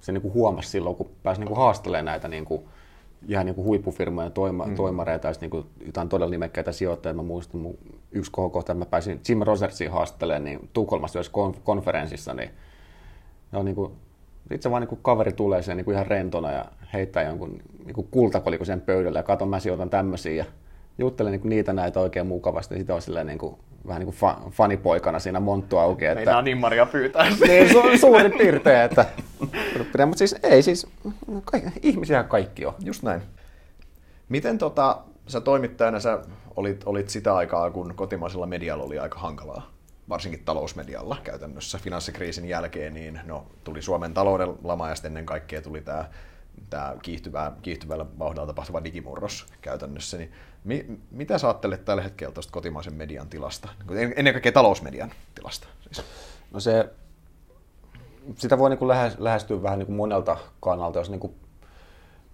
se 0.00 0.12
niin 0.12 0.22
kuin 0.22 0.34
huomasi 0.34 0.68
silloin, 0.68 0.96
kun 0.96 1.10
pääsi 1.22 1.40
niin 1.40 1.48
kuin 1.48 1.58
haastelemaan 1.58 2.04
näitä 2.04 2.28
niin 2.28 2.44
kuin, 2.44 2.62
ihan 3.28 3.46
niin 3.46 3.54
kuin 3.54 3.64
huippufirmojen 3.64 4.32
toima, 4.32 4.66
mm. 4.66 4.74
toimareita 4.74 5.28
ja 5.28 5.34
niin 5.40 5.50
kuin 5.50 5.66
jotain 5.86 6.08
todella 6.08 6.30
nimekkäitä 6.30 6.72
sijoittajia. 6.72 7.14
Mä 7.14 7.22
muistan 7.22 7.60
mun 7.60 7.78
yksi 8.12 8.30
kohokohta, 8.30 8.72
että 8.72 8.84
mä 8.84 8.90
pääsin 8.90 9.20
Jim 9.28 9.42
Rosertsiin 9.42 9.90
haastelemaan 9.90 10.44
niin 10.44 10.68
Tukholmassa 10.72 11.18
yhdessä 11.18 11.32
konferenssissa, 11.64 12.34
niin, 12.34 12.50
no, 13.52 13.62
niin 13.62 13.74
kuin, 13.74 13.92
itse 14.50 14.70
vaan 14.70 14.80
niin 14.82 14.88
kuin 14.88 15.00
kaveri 15.02 15.32
tulee 15.32 15.62
sen 15.62 15.76
niin 15.76 15.84
kuin 15.84 15.94
ihan 15.94 16.06
rentona 16.06 16.52
ja 16.52 16.64
heittää 16.92 17.22
jonkun 17.22 17.58
niin 17.84 17.94
kuin 17.94 18.08
kultakolikon 18.10 18.66
sen 18.66 18.80
pöydälle 18.80 19.18
ja 19.18 19.22
katon, 19.22 19.48
mä 19.48 19.60
sijoitan 19.60 19.90
tämmöisiä 19.90 20.34
ja 20.34 20.44
juttelen 20.98 21.32
niin 21.32 21.40
kuin 21.40 21.50
niitä 21.50 21.72
näitä 21.72 22.00
oikein 22.00 22.26
mukavasti. 22.26 22.76
Sitten 22.76 22.94
on 22.94 23.02
silleen 23.02 23.26
niin 23.26 23.38
kuin, 23.38 23.56
vähän 23.86 24.00
niin 24.00 24.14
kuin 24.14 24.30
fa- 24.30 24.50
fanipoikana 24.50 25.18
siinä 25.18 25.40
monttu 25.40 25.78
auki. 25.78 26.04
Että, 26.04 26.14
Meinaa 26.14 26.42
nimmaria 26.42 26.86
pyytää. 26.86 27.26
niin, 27.48 27.70
su- 27.70 27.98
suurin 28.00 28.32
piirtein, 28.38 28.80
että 28.80 29.04
mutta 30.06 30.18
siis 30.18 30.36
ei 30.42 30.62
siis, 30.62 30.86
ka- 31.44 31.58
ihmisiä 31.82 32.22
kaikki 32.22 32.66
on. 32.66 32.74
Just 32.84 33.02
näin. 33.02 33.22
Miten 34.28 34.58
tota, 34.58 34.98
sä 35.26 35.40
toimittajana 35.40 36.00
sä 36.00 36.18
olit, 36.56 36.82
olit 36.86 37.08
sitä 37.08 37.34
aikaa, 37.34 37.70
kun 37.70 37.92
kotimaisella 37.96 38.46
medialla 38.46 38.84
oli 38.84 38.98
aika 38.98 39.18
hankalaa? 39.18 39.70
Varsinkin 40.10 40.44
talousmedialla 40.44 41.16
käytännössä 41.24 41.78
finanssikriisin 41.78 42.48
jälkeen, 42.48 42.94
niin 42.94 43.20
no, 43.24 43.46
tuli 43.64 43.82
Suomen 43.82 44.14
talouden 44.14 44.54
lama 44.64 44.88
ja 44.88 44.94
ennen 45.04 45.26
kaikkea 45.26 45.62
tuli 45.62 45.80
tämä 45.80 46.04
tämä 46.70 46.96
kiihtyvä, 47.02 47.52
kiihtyvällä 47.62 48.06
vauhdilla 48.18 48.46
tapahtuva 48.46 48.84
digimurros 48.84 49.46
käytännössä. 49.60 50.16
Niin 50.16 50.32
mi, 50.64 50.86
mitä 51.10 51.38
sä 51.38 51.46
ajattelet 51.46 51.84
tällä 51.84 52.02
hetkellä 52.02 52.34
tuosta 52.34 52.52
kotimaisen 52.52 52.94
median 52.94 53.28
tilasta, 53.28 53.68
ennen 54.16 54.34
kaikkea 54.34 54.52
talousmedian 54.52 55.12
tilasta? 55.34 55.68
Siis. 55.80 56.06
No 56.50 56.60
se, 56.60 56.88
sitä 58.36 58.58
voi 58.58 58.70
niin 58.70 58.88
lähestyä 59.18 59.62
vähän 59.62 59.78
niin 59.78 59.86
kuin 59.86 59.96
monelta 59.96 60.36
kannalta, 60.60 60.98
jos 60.98 61.10
niin 61.10 61.20
kuin 61.20 61.34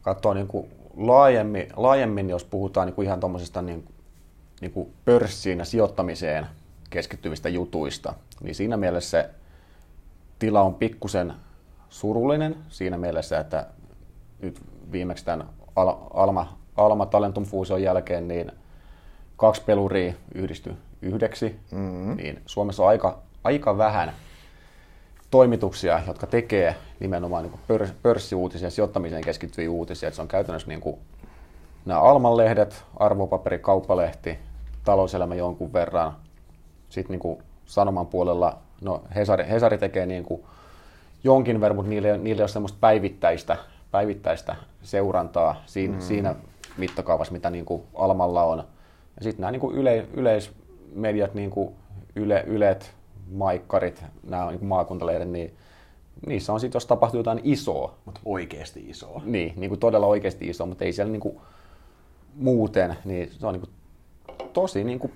katsoo 0.02 0.34
niin 0.34 0.48
kuin 0.48 0.70
laajemmin, 0.96 1.66
laajemmin, 1.76 2.30
jos 2.30 2.44
puhutaan 2.44 2.86
niin 2.86 2.94
kuin 2.94 3.06
ihan 3.06 3.20
tuommoisesta 3.20 3.62
niin, 3.62 3.88
niin 4.60 4.72
kuin 4.72 4.92
pörssiin 5.04 5.58
ja 5.58 5.64
sijoittamiseen 5.64 6.46
keskittyvistä 6.96 7.48
jutuista, 7.48 8.14
niin 8.42 8.54
siinä 8.54 8.76
mielessä 8.76 9.10
se 9.10 9.30
tila 10.38 10.62
on 10.62 10.74
pikkusen 10.74 11.32
surullinen 11.88 12.56
siinä 12.68 12.98
mielessä, 12.98 13.40
että 13.40 13.66
nyt 14.40 14.60
viimeksi 14.92 15.24
tämän 15.24 15.46
Alma, 16.14 16.58
Alma 16.76 17.06
Talentum 17.06 17.44
Fusion 17.44 17.82
jälkeen 17.82 18.28
niin 18.28 18.52
kaksi 19.36 19.62
peluria 19.62 20.12
yhdistyi 20.34 20.72
yhdeksi, 21.02 21.60
mm-hmm. 21.70 22.16
niin 22.16 22.42
Suomessa 22.46 22.82
on 22.82 22.88
aika, 22.88 23.18
aika 23.44 23.78
vähän 23.78 24.12
toimituksia, 25.30 26.00
jotka 26.06 26.26
tekee 26.26 26.76
nimenomaan 27.00 27.44
niin 27.44 27.60
pörs, 27.68 27.92
pörssiuutisia, 28.02 28.70
sijoittamiseen 28.70 29.24
keskittyviä 29.24 29.70
uutisia. 29.70 30.06
Että 30.08 30.16
se 30.16 30.22
on 30.22 30.28
käytännössä 30.28 30.68
niin 30.68 30.80
kuin 30.80 30.96
nämä 31.84 32.00
Alman-lehdet, 32.00 32.84
arvopaperi, 32.96 33.58
kauppalehti, 33.58 34.38
talouselämä 34.84 35.34
jonkun 35.34 35.72
verran. 35.72 36.25
Sitten 36.88 37.12
niin 37.12 37.20
kuin 37.20 37.38
Sanoman 37.66 38.06
puolella, 38.06 38.58
no 38.80 39.02
Hesari, 39.14 39.44
Hesari 39.48 39.78
tekee 39.78 40.06
niin 40.06 40.22
kuin 40.22 40.42
jonkin 41.24 41.60
verran, 41.60 41.76
mutta 41.76 41.90
niille, 41.90 42.18
niille 42.18 42.42
on 42.42 42.48
semmoista 42.48 42.78
päivittäistä, 42.80 43.56
päivittäistä 43.90 44.56
seurantaa 44.82 45.62
siinä, 45.66 45.94
mm. 45.94 46.00
siinä 46.00 46.34
mittakaavassa, 46.76 47.32
mitä 47.32 47.50
niin 47.50 47.64
kuin 47.64 47.82
Almalla 47.94 48.42
on. 48.42 48.58
Ja 49.16 49.22
sitten 49.22 49.40
nämä 49.40 49.50
niin 49.50 49.60
kuin 49.60 49.76
yle, 49.76 50.06
yleismediat, 50.14 51.34
niin 51.34 51.50
kuin 51.50 51.74
yle, 52.16 52.44
Ylet, 52.46 52.94
Maikkarit, 53.32 54.04
nämä 54.22 54.50
niin 54.50 54.64
maakuntalehdet, 54.64 55.28
niin 55.28 55.54
niissä 56.26 56.52
on 56.52 56.60
sitten, 56.60 56.76
jos 56.76 56.86
tapahtuu 56.86 57.20
jotain 57.20 57.40
isoa. 57.44 57.94
Mutta 58.04 58.20
oikeasti 58.24 58.84
isoa. 58.88 59.22
Niin, 59.24 59.52
niin 59.56 59.68
kuin 59.68 59.80
todella 59.80 60.06
oikeasti 60.06 60.48
isoa, 60.48 60.66
mutta 60.66 60.84
ei 60.84 60.92
siellä 60.92 61.12
niin 61.12 61.20
kuin 61.20 61.38
muuten, 62.34 62.96
niin 63.04 63.30
se 63.32 63.46
on 63.46 63.52
niin 63.52 63.60
kuin 63.60 63.72
tosi 64.52 64.84
niin 64.84 64.98
kuin 64.98 65.12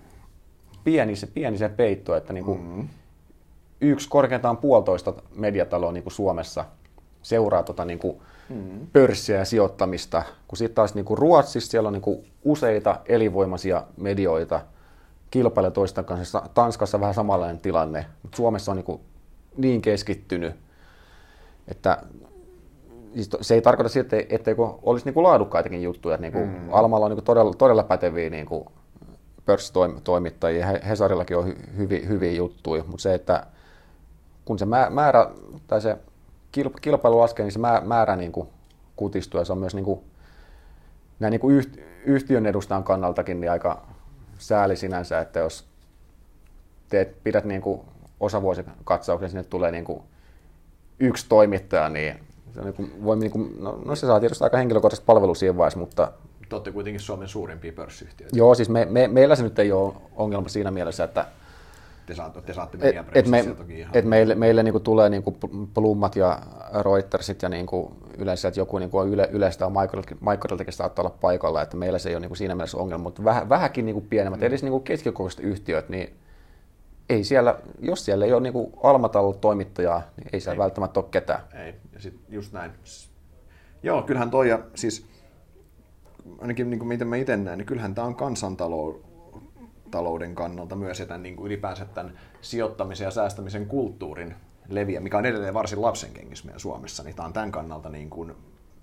pieni, 0.85 1.17
se, 1.17 1.27
pieni 1.27 1.59
se 1.59 1.69
peitto, 1.69 2.17
että 2.17 2.33
niin 2.33 2.45
kuin 2.45 2.61
mm. 2.61 2.89
yksi 3.81 4.09
korkeintaan 4.09 4.57
puolitoista 4.57 5.15
mediataloa 5.35 5.93
niin 5.93 6.03
kuin 6.03 6.13
Suomessa 6.13 6.65
seuraa 7.23 7.63
tota 7.63 7.85
niin 7.85 7.99
kuin 7.99 8.21
mm. 8.49 8.87
pörssiä 8.93 9.39
ja 9.39 9.45
sijoittamista, 9.45 10.23
kun 10.49 10.57
sitten 10.57 10.75
taas 10.75 10.95
niin 10.95 11.05
kuin 11.05 11.19
Ruotsissa 11.19 11.71
siellä 11.71 11.87
on 11.87 11.93
niin 11.93 12.03
kuin 12.03 12.27
useita 12.45 13.01
elinvoimaisia 13.07 13.85
medioita, 13.97 14.61
kilpailee 15.31 15.71
toisten 15.71 16.05
kanssa. 16.05 16.43
Tanskassa 16.55 17.01
vähän 17.01 17.15
samanlainen 17.15 17.61
tilanne, 17.61 18.07
mutta 18.23 18.37
Suomessa 18.37 18.73
on 18.73 18.77
niin, 18.77 18.85
kuin 18.85 19.01
niin 19.57 19.83
keskittynyt, 19.83 20.55
että 21.69 22.03
se 23.41 23.55
ei 23.55 23.63
tarkoita 23.63 23.89
sitä, 23.89 24.17
etteikö 24.29 24.63
olisi 24.83 25.05
niin 25.05 25.15
kuin 25.15 25.25
laadukkaitakin 25.25 25.83
juttuja. 25.83 26.15
Että 26.15 26.23
niin 26.23 26.33
kuin 26.33 26.49
mm. 26.49 26.73
Almalla 26.73 27.07
on 27.07 27.11
niin 27.11 27.17
kuin 27.17 27.25
todella, 27.25 27.55
todella 27.55 27.83
päteviä 27.83 28.31
niin 28.31 28.47
kuin 28.47 28.65
pörssitoimittajia, 29.51 30.67
Hesarillakin 30.67 31.37
on 31.37 31.47
hy, 31.47 31.57
hyviä, 31.77 32.07
hyviä 32.09 32.33
juttuja, 32.33 32.85
mutta 32.87 33.03
se, 33.03 33.15
että 33.15 33.47
kun 34.45 34.59
se 34.59 34.67
määrä 34.91 35.31
tai 35.67 35.81
se 35.81 35.97
kilpailu 36.81 37.19
laskee, 37.19 37.45
niin 37.45 37.53
se 37.53 37.59
määrä 37.85 38.17
niin 38.17 38.33
kuin 38.33 38.49
kutistuu 38.97 39.41
ja 39.41 39.45
se 39.45 39.53
on 39.53 39.59
myös 39.59 39.75
niin 39.75 39.85
kuin, 39.85 40.01
näin 41.21 41.31
niin 41.31 41.41
kuin 41.41 41.65
yhtiön 42.05 42.47
edustajan 42.47 42.85
kannaltakin 42.85 43.41
niin 43.41 43.51
aika 43.51 43.87
sääli 44.39 44.77
sinänsä, 44.77 45.21
että 45.21 45.41
jos 45.41 45.65
teet, 46.89 47.25
pidät 47.25 47.45
niin 47.45 47.63
kuin 47.63 47.81
osavuosikatsauksen, 48.21 49.31
sinne 49.31 49.45
tulee 49.45 49.71
niin 49.71 49.85
kuin 49.85 50.03
yksi 51.01 51.27
toimittaja, 51.29 51.89
niin 51.89 52.21
se, 52.55 52.61
niin 52.61 52.75
kuin, 52.75 53.05
voi, 53.05 53.17
niin 53.17 53.31
kuin, 53.31 53.57
no, 53.59 53.79
no, 53.85 53.97
se 53.97 54.07
saa 54.07 54.21
tietysti 54.21 54.45
aika 54.45 54.57
henkilökohtaista 54.57 55.07
palvelua 55.07 55.35
siinä 55.35 55.57
vaiheessa, 55.57 55.81
mutta... 55.81 56.13
Te 56.51 56.57
olette 56.57 56.73
kuitenkin 56.73 57.01
Suomen 57.01 57.29
suurimpia 57.29 57.73
pörssiyhtiöitä. 57.73 58.37
Joo, 58.37 58.55
siis 58.55 58.69
me, 58.69 58.85
me, 58.91 59.09
meillä 59.09 59.37
se 59.37 59.43
nyt 59.43 59.59
ei 59.59 59.73
ole 59.73 59.95
ongelma 60.17 60.49
siinä 60.49 60.71
mielessä, 60.71 61.05
että 61.05 61.27
te 62.07 62.15
saatte, 62.15 62.41
te 62.41 62.53
saatte 62.53 62.79
meidän 62.79 63.05
et, 63.09 63.17
et 63.17 63.27
me, 63.27 63.43
toki 63.59 63.79
ihan. 63.79 63.97
Et 63.97 64.05
meille, 64.05 64.35
meille 64.35 64.63
niin 64.63 64.73
kuin 64.73 64.85
tulee 64.85 65.09
niin 65.09 65.23
kuin 65.23 65.37
Plummat 65.75 66.17
ja 66.17 66.39
Reutersit 66.85 67.43
ja 67.43 67.49
niin 67.49 67.67
kuin 67.67 67.95
yleensä, 68.19 68.49
että 68.49 68.61
joku 68.61 68.79
niin 68.79 68.91
kuin 68.91 69.13
yle, 69.13 69.29
yleistä 69.33 69.67
on 69.67 69.73
Microsoftillekin 70.21 70.73
saattaa 70.73 71.03
olla 71.03 71.17
paikalla, 71.21 71.63
että 71.63 71.77
meillä 71.77 71.99
se 71.99 72.09
ei 72.09 72.15
ole 72.15 72.21
niin 72.21 72.29
kuin 72.29 72.37
siinä 72.37 72.55
mielessä 72.55 72.79
ongelma, 72.79 73.03
mutta 73.03 73.25
väh, 73.25 73.49
vähänkin 73.49 73.87
niin 73.87 73.95
kuin 73.95 74.07
pienemmät, 74.11 74.41
mm. 74.41 74.47
edes 74.47 74.63
niin 74.63 74.73
kuin 74.73 74.85
keskikokoiset 74.85 75.41
yhtiöt, 75.41 75.89
niin 75.89 76.15
ei 77.09 77.25
siellä, 77.25 77.59
jos 77.81 78.05
siellä 78.05 78.25
ei 78.25 78.33
ole 78.33 78.41
niin 78.41 78.73
Almatalo 78.83 79.33
toimittajaa, 79.33 80.03
niin 80.17 80.29
ei 80.33 80.41
siellä 80.41 80.55
ei. 80.55 80.59
välttämättä 80.59 81.01
ole 81.01 81.09
ketään. 81.11 81.41
Ei, 81.55 81.75
ja 81.93 82.01
sit 82.01 82.21
just 82.29 82.53
näin. 82.53 82.71
Joo, 83.83 84.03
kyllähän 84.03 84.31
toi, 84.31 84.49
ja 84.49 84.59
siis 84.75 85.10
ainakin 86.41 86.71
niin 86.71 86.79
kuin 86.79 86.89
miten 86.89 87.09
mä 87.09 87.17
itse 87.17 87.37
näen, 87.37 87.59
niin 87.59 87.67
kyllähän 87.67 87.95
tämä 87.95 88.07
on 88.07 88.15
kansantalouden 88.15 90.35
kannalta 90.35 90.77
myös, 90.77 91.01
että 91.01 91.19
niin 91.19 91.37
kuin 91.37 91.47
ylipäänsä 91.47 91.85
tämän 91.85 92.19
sijoittamisen 92.41 93.05
ja 93.05 93.11
säästämisen 93.11 93.67
kulttuurin 93.67 94.35
leviä, 94.69 95.01
mikä 95.01 95.19
on 95.19 95.27
edelleen 95.27 95.55
varsin 95.55 95.83
lapsenkengissä 95.83 96.45
meidän 96.45 96.61
Suomessa, 96.61 97.03
niin 97.03 97.17
tämä 97.17 97.27
on 97.27 97.33
tämän 97.33 97.53
kannalta 97.53 97.89
niin 97.89 98.11
kuin, 98.11 98.35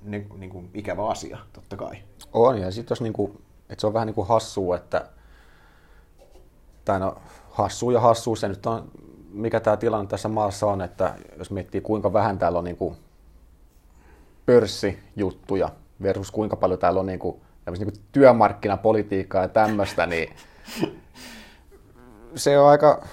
niin, 0.03 0.27
niin 0.37 0.49
kuin 0.49 0.69
ikävä 0.73 1.07
asia, 1.07 1.37
totta 1.53 1.77
kai. 1.77 1.97
On, 2.33 2.61
ja 2.61 2.71
sitten 2.71 2.91
jos 2.91 3.01
niin 3.01 3.13
kuin, 3.13 3.31
että 3.69 3.81
se 3.81 3.87
on 3.87 3.93
vähän 3.93 4.05
niin 4.05 4.15
kuin 4.15 4.27
hassua, 4.27 4.75
että 4.75 5.07
tai 6.85 6.99
no, 6.99 7.15
hassu 7.49 7.91
ja 7.91 7.99
hassu, 7.99 8.35
se 8.35 8.47
nyt 8.47 8.65
on, 8.65 8.91
mikä 9.31 9.59
tämä 9.59 9.77
tilanne 9.77 10.07
tässä 10.07 10.29
maassa 10.29 10.67
on, 10.67 10.81
että 10.81 11.15
jos 11.37 11.51
miettii 11.51 11.81
kuinka 11.81 12.13
vähän 12.13 12.37
täällä 12.37 12.59
on 12.59 12.65
niin 12.65 12.77
kuin 12.77 12.95
pörssijuttuja 14.45 15.69
versus 16.01 16.31
kuinka 16.31 16.55
paljon 16.55 16.79
täällä 16.79 16.99
on 16.99 17.05
niin 17.05 17.19
kuin, 17.19 17.41
niin 17.71 17.91
kuin 17.91 18.03
työmarkkinapolitiikkaa 18.11 19.41
ja 19.41 19.47
tämmöistä, 19.47 20.05
niin 20.05 20.35
se 22.35 22.59
on 22.59 22.69
aika, 22.69 23.03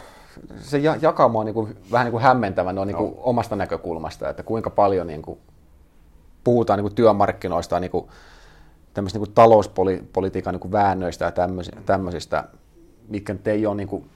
se 0.60 0.78
jakauma 0.78 1.38
on 1.38 1.46
niin 1.46 1.54
kuin, 1.54 1.76
vähän 1.92 2.04
niin 2.04 2.12
kuin 2.12 2.22
hämmentävä 2.22 2.72
no, 2.72 2.84
niin 2.84 2.96
kuin 2.96 3.10
no. 3.10 3.20
omasta 3.22 3.56
näkökulmasta, 3.56 4.28
että 4.28 4.42
kuinka 4.42 4.70
paljon 4.70 5.06
niin 5.06 5.22
kuin, 5.22 5.38
puhutaan 6.44 6.76
niin 6.76 6.84
kuin 6.84 6.94
työmarkkinoista, 6.94 7.80
niin 7.80 7.90
kuin, 7.90 8.08
tämmöistä 8.94 9.18
niin 9.18 9.26
kuin 9.26 9.34
talouspolitiikan 9.34 10.54
niin 10.54 10.60
kuin 10.60 10.72
väännöistä 10.72 11.24
ja 11.24 11.32
tämmöisistä, 11.86 12.44
mitkä 13.08 13.36
ei 13.44 13.66
ole, 13.66 13.76
niin 13.76 13.88
kuin, 13.88 14.10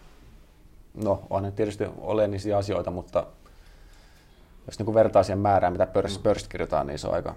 no 1.05 1.23
on 1.31 1.43
ne 1.43 1.51
tietysti 1.51 1.85
oleellisia 1.99 2.59
asioita, 2.59 2.91
mutta 2.91 3.27
jos 4.67 4.79
niin 4.79 4.85
kuin 4.85 4.95
vertaa 4.95 5.23
siihen 5.23 5.39
määrään, 5.39 5.73
mitä 5.73 5.87
pörs, 5.87 6.19
mm. 6.19 6.23
pörssit 6.23 6.49
kirjoitetaan, 6.51 6.87
niin 6.87 6.99
se 6.99 7.09
on 7.09 7.15
aika 7.15 7.35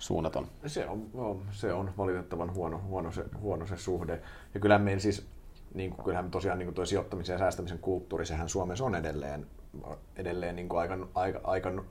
suunnaton. 0.00 0.46
Se 0.66 0.86
on, 0.86 1.42
se 1.50 1.72
on 1.72 1.92
valitettavan 1.98 2.54
huono, 2.54 2.80
huono, 2.86 3.12
se, 3.12 3.24
huono 3.40 3.66
se 3.66 3.76
suhde. 3.76 4.20
Ja 4.54 4.60
kyllähän 4.60 4.82
meillä 4.82 5.00
siis 5.00 5.26
niin 5.74 5.90
kuin, 5.90 6.04
kyllähän 6.04 6.30
tosiaan 6.30 6.58
niin 6.58 6.66
kuin 6.66 6.74
tuo 6.74 6.86
sijoittamisen 6.86 7.34
ja 7.34 7.38
säästämisen 7.38 7.78
kulttuuri, 7.78 8.26
sehän 8.26 8.48
Suomessa 8.48 8.84
on 8.84 8.94
edelleen, 8.94 9.46
edelleen 10.16 10.56
niin 10.56 10.68
kuin 10.68 10.80
aika, 10.80 11.08
aika, 11.14 11.40
aika, 11.44 11.84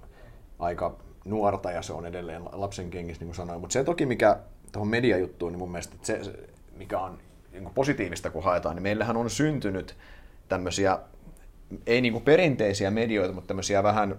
aika 0.59 0.95
nuorta 1.25 1.71
ja 1.71 1.81
se 1.81 1.93
on 1.93 2.05
edelleen 2.05 2.41
lapsen 2.51 2.89
kengissä, 2.89 3.21
niin 3.21 3.27
kuin 3.27 3.35
sanoin. 3.35 3.61
Mutta 3.61 3.73
se 3.73 3.83
toki, 3.83 4.05
mikä 4.05 4.39
tuohon 4.71 4.87
mediajuttuun, 4.87 5.51
niin 5.51 5.59
mun 5.59 5.71
mielestä 5.71 5.95
se, 6.01 6.21
mikä 6.77 6.99
on 6.99 7.17
niin 7.51 7.63
kuin 7.63 7.73
positiivista, 7.73 8.29
kun 8.29 8.43
haetaan, 8.43 8.75
niin 8.75 8.83
meillähän 8.83 9.17
on 9.17 9.29
syntynyt 9.29 9.97
tämmöisiä, 10.49 10.99
ei 11.87 12.01
niin 12.01 12.13
kuin 12.13 12.23
perinteisiä 12.23 12.91
medioita, 12.91 13.33
mutta 13.33 13.47
tämmöisiä 13.47 13.83
vähän 13.83 14.17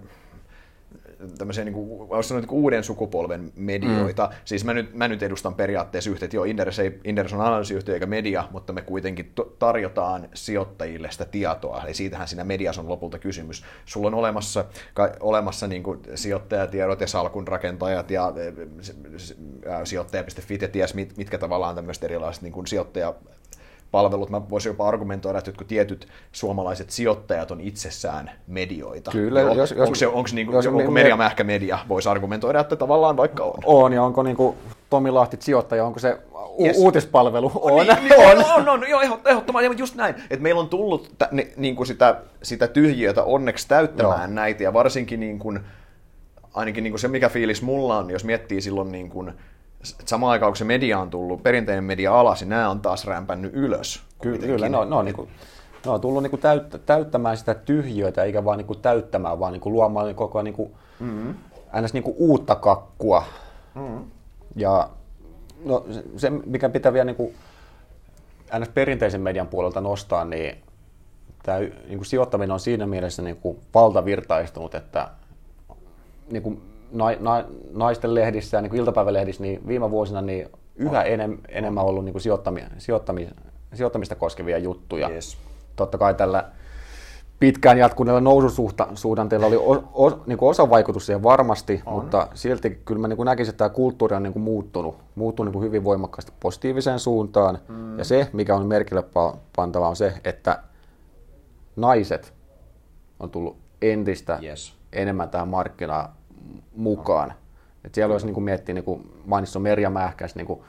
tämmöisiä 1.37 1.65
niin 1.65 1.73
kuin, 1.73 2.09
niin 2.29 2.47
kuin 2.47 2.61
uuden 2.61 2.83
sukupolven 2.83 3.51
medioita. 3.55 4.25
Mm. 4.25 4.35
Siis 4.45 4.65
mä 4.65 4.73
nyt, 4.73 4.93
mä 4.93 5.07
nyt 5.07 5.23
edustan 5.23 5.55
periaatteessa 5.55 6.09
yhtä, 6.09 6.25
että 6.25 6.37
joo, 6.37 6.43
Inderes, 6.43 6.79
ei, 6.79 6.99
Inderes 7.03 7.33
on 7.33 7.41
analyysiyhtiö 7.41 7.93
eikä 7.93 8.05
media, 8.05 8.47
mutta 8.51 8.73
me 8.73 8.81
kuitenkin 8.81 9.33
tarjotaan 9.59 10.29
sijoittajille 10.33 11.11
sitä 11.11 11.25
tietoa. 11.25 11.81
Eli 11.83 11.93
siitähän 11.93 12.27
siinä 12.27 12.43
mediassa 12.43 12.81
on 12.81 12.89
lopulta 12.89 13.19
kysymys. 13.19 13.63
Sulla 13.85 14.07
on 14.07 14.13
olemassa, 14.13 14.65
ka, 14.93 15.09
olemassa 15.19 15.67
niin 15.67 15.83
kuin 15.83 15.99
sijoittajatiedot 16.15 17.01
ja 17.01 17.07
salkun 17.07 17.47
rakentajat 17.47 18.11
ja 18.11 18.33
sijoittaja.fi 19.83 20.59
ja 20.61 20.67
ties 20.67 20.93
mit, 20.93 21.17
mitkä 21.17 21.37
tavallaan 21.37 21.75
tämmöiset 21.75 22.03
erilaiset 22.03 22.43
niin 22.43 22.53
kuin 22.53 22.67
sijoittaja 22.67 23.13
palvelut. 23.91 24.29
Mä 24.29 24.49
voisin 24.49 24.69
jopa 24.69 24.87
argumentoida, 24.87 25.37
että 25.37 25.49
jotkut 25.49 25.67
tietyt 25.67 26.07
suomalaiset 26.31 26.89
sijoittajat 26.89 27.51
on 27.51 27.61
itsessään 27.61 28.31
medioita. 28.47 29.11
Kyllä. 29.11 29.43
No, 29.43 29.53
jos, 29.53 29.71
onko 29.71 29.95
se, 29.95 30.07
onko 30.07 30.29
niinku, 30.33 30.53
jos, 30.53 30.67
onko 30.67 30.79
niin, 30.79 30.93
media 30.93 31.17
mähkä 31.17 31.43
media? 31.43 31.79
Voisi 31.89 32.09
argumentoida, 32.09 32.59
että 32.59 32.75
tavallaan 32.75 33.17
vaikka 33.17 33.43
on. 33.43 33.59
On, 33.65 33.93
ja 33.93 34.03
onko 34.03 34.23
niinku 34.23 34.55
Tomi 34.89 35.11
Lahti 35.11 35.37
sijoittaja, 35.39 35.85
onko 35.85 35.99
se 35.99 36.17
u- 36.57 36.65
yes. 36.65 36.77
uutispalvelu? 36.77 37.51
On. 37.55 37.87
Niin, 37.87 37.97
niin, 38.03 38.19
on. 38.19 38.45
on, 38.55 38.69
on, 38.69 38.89
joo, 38.89 39.01
ehdottoman, 39.25 39.77
just 39.77 39.95
näin. 39.95 40.15
Että 40.29 40.43
meillä 40.43 40.61
on 40.61 40.69
tullut 40.69 41.11
tä, 41.17 41.27
ni, 41.31 41.53
niin 41.57 41.75
kuin 41.75 41.87
sitä, 41.87 42.21
sitä 42.43 42.67
tyhjiötä 42.67 43.23
onneksi 43.23 43.67
täyttämään 43.67 44.29
joo. 44.29 44.35
näitä, 44.35 44.63
ja 44.63 44.73
varsinkin 44.73 45.19
niin 45.19 45.39
kuin, 45.39 45.59
ainakin 46.53 46.83
niin 46.83 46.91
kuin 46.91 46.99
se, 46.99 47.07
mikä 47.07 47.29
fiilis 47.29 47.61
mulla 47.61 47.97
on, 47.97 48.09
jos 48.09 48.23
miettii 48.23 48.61
silloin 48.61 48.91
niin 48.91 49.09
kuin, 49.09 49.33
samaan 49.83 50.31
aikaan 50.31 50.51
kun 50.51 50.57
se 50.57 50.65
media 50.65 50.99
on 50.99 51.09
tullut, 51.09 51.43
perinteinen 51.43 51.83
media 51.83 52.19
alas, 52.19 52.41
niin 52.41 52.49
nämä 52.49 52.69
on 52.69 52.81
taas 52.81 53.05
rämpännyt 53.05 53.53
ylös. 53.53 54.03
Kyllä, 54.21 54.37
kyllä 54.37 54.69
ne, 54.69 54.77
on, 54.77 54.89
ne, 54.89 54.95
on, 54.95 55.05
niin 55.05 55.15
kuin, 55.15 55.29
ne 55.85 55.91
on 55.91 56.01
tullut 56.01 56.23
niin 56.23 56.29
kuin 56.29 56.41
täyttä, 56.41 56.77
täyttämään 56.77 57.37
sitä 57.37 57.53
tyhjöitä, 57.53 58.23
eikä 58.23 58.45
vaan 58.45 58.57
niin 58.57 58.67
kuin 58.67 58.81
täyttämään, 58.81 59.39
vaan 59.39 59.53
niin 59.53 59.61
kuin 59.61 59.73
luomaan 59.73 60.15
koko 60.15 60.37
ajan 60.37 60.45
niin 60.45 60.53
kuin, 60.53 60.71
mm-hmm. 60.99 61.35
ns. 61.81 61.93
Niin 61.93 62.03
kuin 62.03 62.15
uutta 62.19 62.55
kakkua. 62.55 63.23
Mm-hmm. 63.75 64.05
Ja 64.55 64.89
no, 65.65 65.85
se, 66.17 66.29
mikä 66.29 66.69
pitää 66.69 66.93
vielä 66.93 67.05
niin 67.05 67.15
kuin, 67.15 67.35
ns. 68.59 68.69
perinteisen 68.69 69.21
median 69.21 69.47
puolelta 69.47 69.81
nostaa, 69.81 70.25
niin 70.25 70.57
tämä 71.43 71.59
niin 71.59 71.97
kuin 71.97 72.05
sijoittaminen 72.05 72.51
on 72.51 72.59
siinä 72.59 72.87
mielessä 72.87 73.21
niin 73.21 73.37
kuin 73.37 73.59
valtavirtaistunut, 73.73 74.75
että 74.75 75.09
niin 76.31 76.43
kuin 76.43 76.61
na, 76.91 77.05
na, 77.19 77.45
naisten 77.73 78.15
lehdissä 78.15 78.57
ja 78.57 78.61
niin 78.61 78.69
kuin 78.69 78.79
iltapäivälehdissä 78.79 79.43
niin 79.43 79.67
viime 79.67 79.91
vuosina 79.91 80.21
niin 80.21 80.49
yhä 80.75 81.03
enem, 81.03 81.37
enemmän 81.47 81.85
ollut 81.85 82.05
niin 82.05 82.13
kuin 82.13 82.21
sijoittami, 82.21 82.63
sijoittami, 82.77 83.29
sijoittamista 83.73 84.15
koskevia 84.15 84.57
juttuja. 84.57 85.09
Yes. 85.09 85.37
Totta 85.75 85.97
kai 85.97 86.13
tällä 86.13 86.51
pitkään 87.39 87.77
jatkuneella 87.77 88.21
noususuhdanteella 88.21 89.47
oli 89.47 89.55
o, 89.55 89.71
o, 89.93 90.23
niin 90.25 90.37
osa 90.41 90.69
vaikutus 90.69 91.05
siihen 91.05 91.23
varmasti, 91.23 91.81
on. 91.85 91.93
mutta 91.93 92.27
silti 92.33 92.81
kyllä 92.85 93.01
mä 93.01 93.07
niin 93.07 93.25
näkisin, 93.25 93.49
että 93.49 93.57
tämä 93.57 93.75
kulttuuri 93.75 94.15
on 94.15 94.23
niin 94.23 94.33
kuin 94.33 94.43
muuttunut, 94.43 94.95
muuttunut 95.15 95.53
niin 95.53 95.63
hyvin 95.63 95.83
voimakkaasti 95.83 96.31
positiiviseen 96.39 96.99
suuntaan. 96.99 97.59
Mm. 97.67 97.97
Ja 97.97 98.05
se, 98.05 98.29
mikä 98.33 98.55
on 98.55 98.67
merkille 98.67 99.03
pantava, 99.55 99.89
on 99.89 99.95
se, 99.95 100.13
että 100.23 100.63
naiset 101.75 102.33
on 103.19 103.29
tullut 103.29 103.57
entistä 103.81 104.39
yes. 104.43 104.75
enemmän 104.93 105.29
tähän 105.29 105.47
markkinaan 105.47 106.09
mukaan. 106.75 107.33
Et 107.85 107.95
siellä 107.95 108.13
olisi 108.13 108.25
niin 108.25 108.33
kuin 108.33 108.43
miettiä, 108.43 108.75
niin 108.75 108.83
kuin 108.83 109.11
mainitsi 109.25 109.59
Merja 109.59 109.89
Mähkäs, 109.89 110.35
niin 110.35 110.47
kuin 110.47 110.61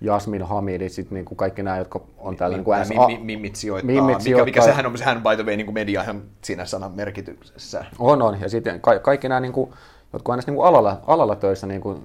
Jasmin 0.00 0.42
Hamidi, 0.42 0.88
sitten 0.88 1.14
niin 1.14 1.24
kuin 1.24 1.36
kaikki 1.36 1.62
nämä, 1.62 1.78
jotka 1.78 2.00
on 2.18 2.36
täällä 2.36 2.56
niin 2.56 2.64
kuin 2.64 2.78
mi, 2.88 3.06
mi, 3.06 3.24
Mimmit 3.24 3.56
sijoittaa, 3.56 3.94
mimmit 3.94 4.20
sijoittaa. 4.20 4.44
Mikä, 4.44 4.60
mikä 4.60 4.70
sehän 4.70 4.86
on, 4.86 4.98
sehän 4.98 5.22
by 5.22 5.36
the 5.36 5.42
way, 5.42 5.56
niin 5.56 5.66
kuin 5.66 5.74
mediahan 5.74 6.22
siinä 6.42 6.64
sanan 6.64 6.92
merkityksessä. 6.92 7.84
On, 7.98 8.22
on. 8.22 8.40
Ja 8.40 8.48
sitten 8.48 8.80
ka- 8.80 8.98
kaikki 8.98 9.28
nämä, 9.28 9.40
niin 9.40 9.52
kuin, 9.52 9.70
jotka 10.12 10.32
on 10.32 10.38
niin 10.46 10.54
kuin 10.54 10.66
alalla, 10.66 11.00
alalla 11.06 11.36
töissä, 11.36 11.66
niin 11.66 11.80
kuin 11.80 12.02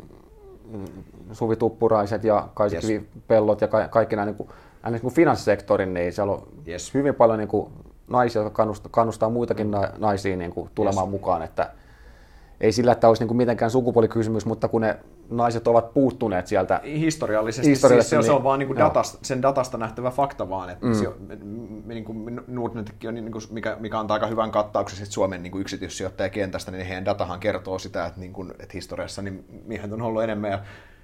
mm, 0.71 0.86
Suvi 1.31 1.55
Tuppuraiset 1.55 2.23
ja 2.23 2.47
Kaisi 2.53 2.75
yes. 2.75 3.03
Pellot 3.27 3.62
ja 3.62 3.67
ka- 3.67 3.88
kaikki 3.88 4.15
nämä 4.15 4.25
niin 4.25 4.36
kuin, 4.36 4.49
niin 4.89 5.01
kuin 5.01 5.13
finanssisektorin, 5.13 5.93
niin 5.93 6.13
siellä 6.13 6.33
on 6.33 6.47
yes. 6.67 6.93
hyvin 6.93 7.15
paljon 7.15 7.39
niin 7.39 7.47
kuin, 7.47 7.69
naisia, 8.07 8.41
jotka 8.41 8.57
kannustaa, 8.57 8.89
kannustaa 8.91 9.29
muitakin 9.29 9.71
naisia 9.97 10.38
niin 10.38 10.51
kuin, 10.51 10.69
tulemaan 10.75 11.07
yes. 11.07 11.12
mukaan, 11.12 11.41
että 11.41 11.71
ei 12.63 12.71
sillä, 12.71 12.91
että 12.91 13.08
olisi 13.08 13.21
niin 13.21 13.28
kuin 13.28 13.38
mitenkään 13.38 13.71
sukupuolikysymys, 13.71 14.45
mutta 14.45 14.67
kun 14.67 14.82
ne 14.82 14.99
naiset 15.30 15.67
ovat 15.67 15.93
puuttuneet 15.93 16.47
sieltä. 16.47 16.82
Historiallisesti, 16.84 17.69
historiallisesti 17.69 18.10
siis 18.10 18.26
se, 18.26 18.32
niin, 18.32 18.34
se 18.34 18.38
on 18.38 18.43
vaan 18.43 18.60
niin 18.60 18.67
kuin 18.67 18.80
datasta, 18.80 19.19
sen 19.21 19.41
datasta 19.41 19.78
nähtävä 19.78 20.12
fakta 20.12 20.49
vaan, 20.49 20.69
että 20.69 20.86
mm. 20.86 20.93
se, 20.93 21.06
niin 21.86 22.06
kuin 22.06 22.41
Nordnetkin 22.47 23.08
on, 23.08 23.15
niin 23.15 23.32
kuin, 23.32 23.43
mikä, 23.52 23.78
mikä 23.80 23.99
antaa 23.99 24.15
aika 24.15 24.28
hyvän 24.28 24.52
kattauksen 24.52 25.06
Suomen 25.06 25.43
niin 25.43 25.52
kuin 25.52 25.62
yksityissijoittajakentästä, 25.62 26.71
niin 26.71 26.86
heidän 26.86 27.06
datahan 27.06 27.39
kertoo 27.39 27.80
sitä, 27.80 28.06
että, 28.06 28.19
niin 28.19 28.34
kuin, 28.34 28.52
että 28.52 28.73
historiassa 28.73 29.21
niin 29.21 29.45
miehet 29.65 29.91
on 29.91 30.02
ollut 30.02 30.23
enemmän 30.23 30.52
ja 30.52 30.60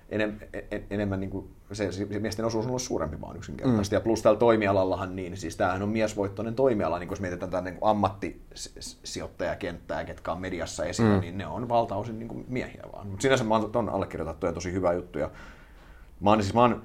enem, 0.09 0.39
en, 0.71 0.85
enemmän 0.89 1.19
niin 1.19 1.29
kuin, 1.29 1.49
se, 1.71 1.91
se, 1.91 2.05
miesten 2.05 2.45
osuus 2.45 2.65
on 2.65 2.69
ollut 2.69 2.81
suurempi 2.81 3.21
vaan 3.21 3.37
yksinkertaisesti. 3.37 3.95
Mm. 3.95 3.97
Ja 3.97 4.01
plus 4.01 4.21
tällä 4.21 4.39
toimialallahan, 4.39 5.15
niin 5.15 5.37
siis 5.37 5.57
tämähän 5.57 5.81
on 5.81 5.89
miesvoittoinen 5.89 6.55
toimiala, 6.55 6.99
niin 6.99 7.07
kun 7.07 7.15
jos 7.15 7.21
mietitään 7.21 7.51
tätä 7.51 7.63
niin 7.63 7.77
ammattisijoittajakenttää, 7.81 10.05
ketkä 10.05 10.31
on 10.31 10.41
mediassa 10.41 10.85
esillä, 10.85 11.15
mm. 11.15 11.21
niin 11.21 11.37
ne 11.37 11.47
on 11.47 11.69
valtaosin 11.69 12.19
niin 12.19 12.29
kuin 12.29 12.45
miehiä 12.47 12.83
vaan. 12.93 13.07
Mutta 13.07 13.21
sinänsä 13.21 13.43
mä 13.43 13.61
oon 13.73 13.89
allekirjoitettu 13.89 14.45
ja 14.45 14.53
tosi 14.53 14.73
hyvä 14.73 14.93
juttu. 14.93 15.19
Ja 15.19 15.31
mä 16.19 16.29
oon, 16.29 16.43
siis 16.43 16.53
mä 16.53 16.61
oon 16.61 16.81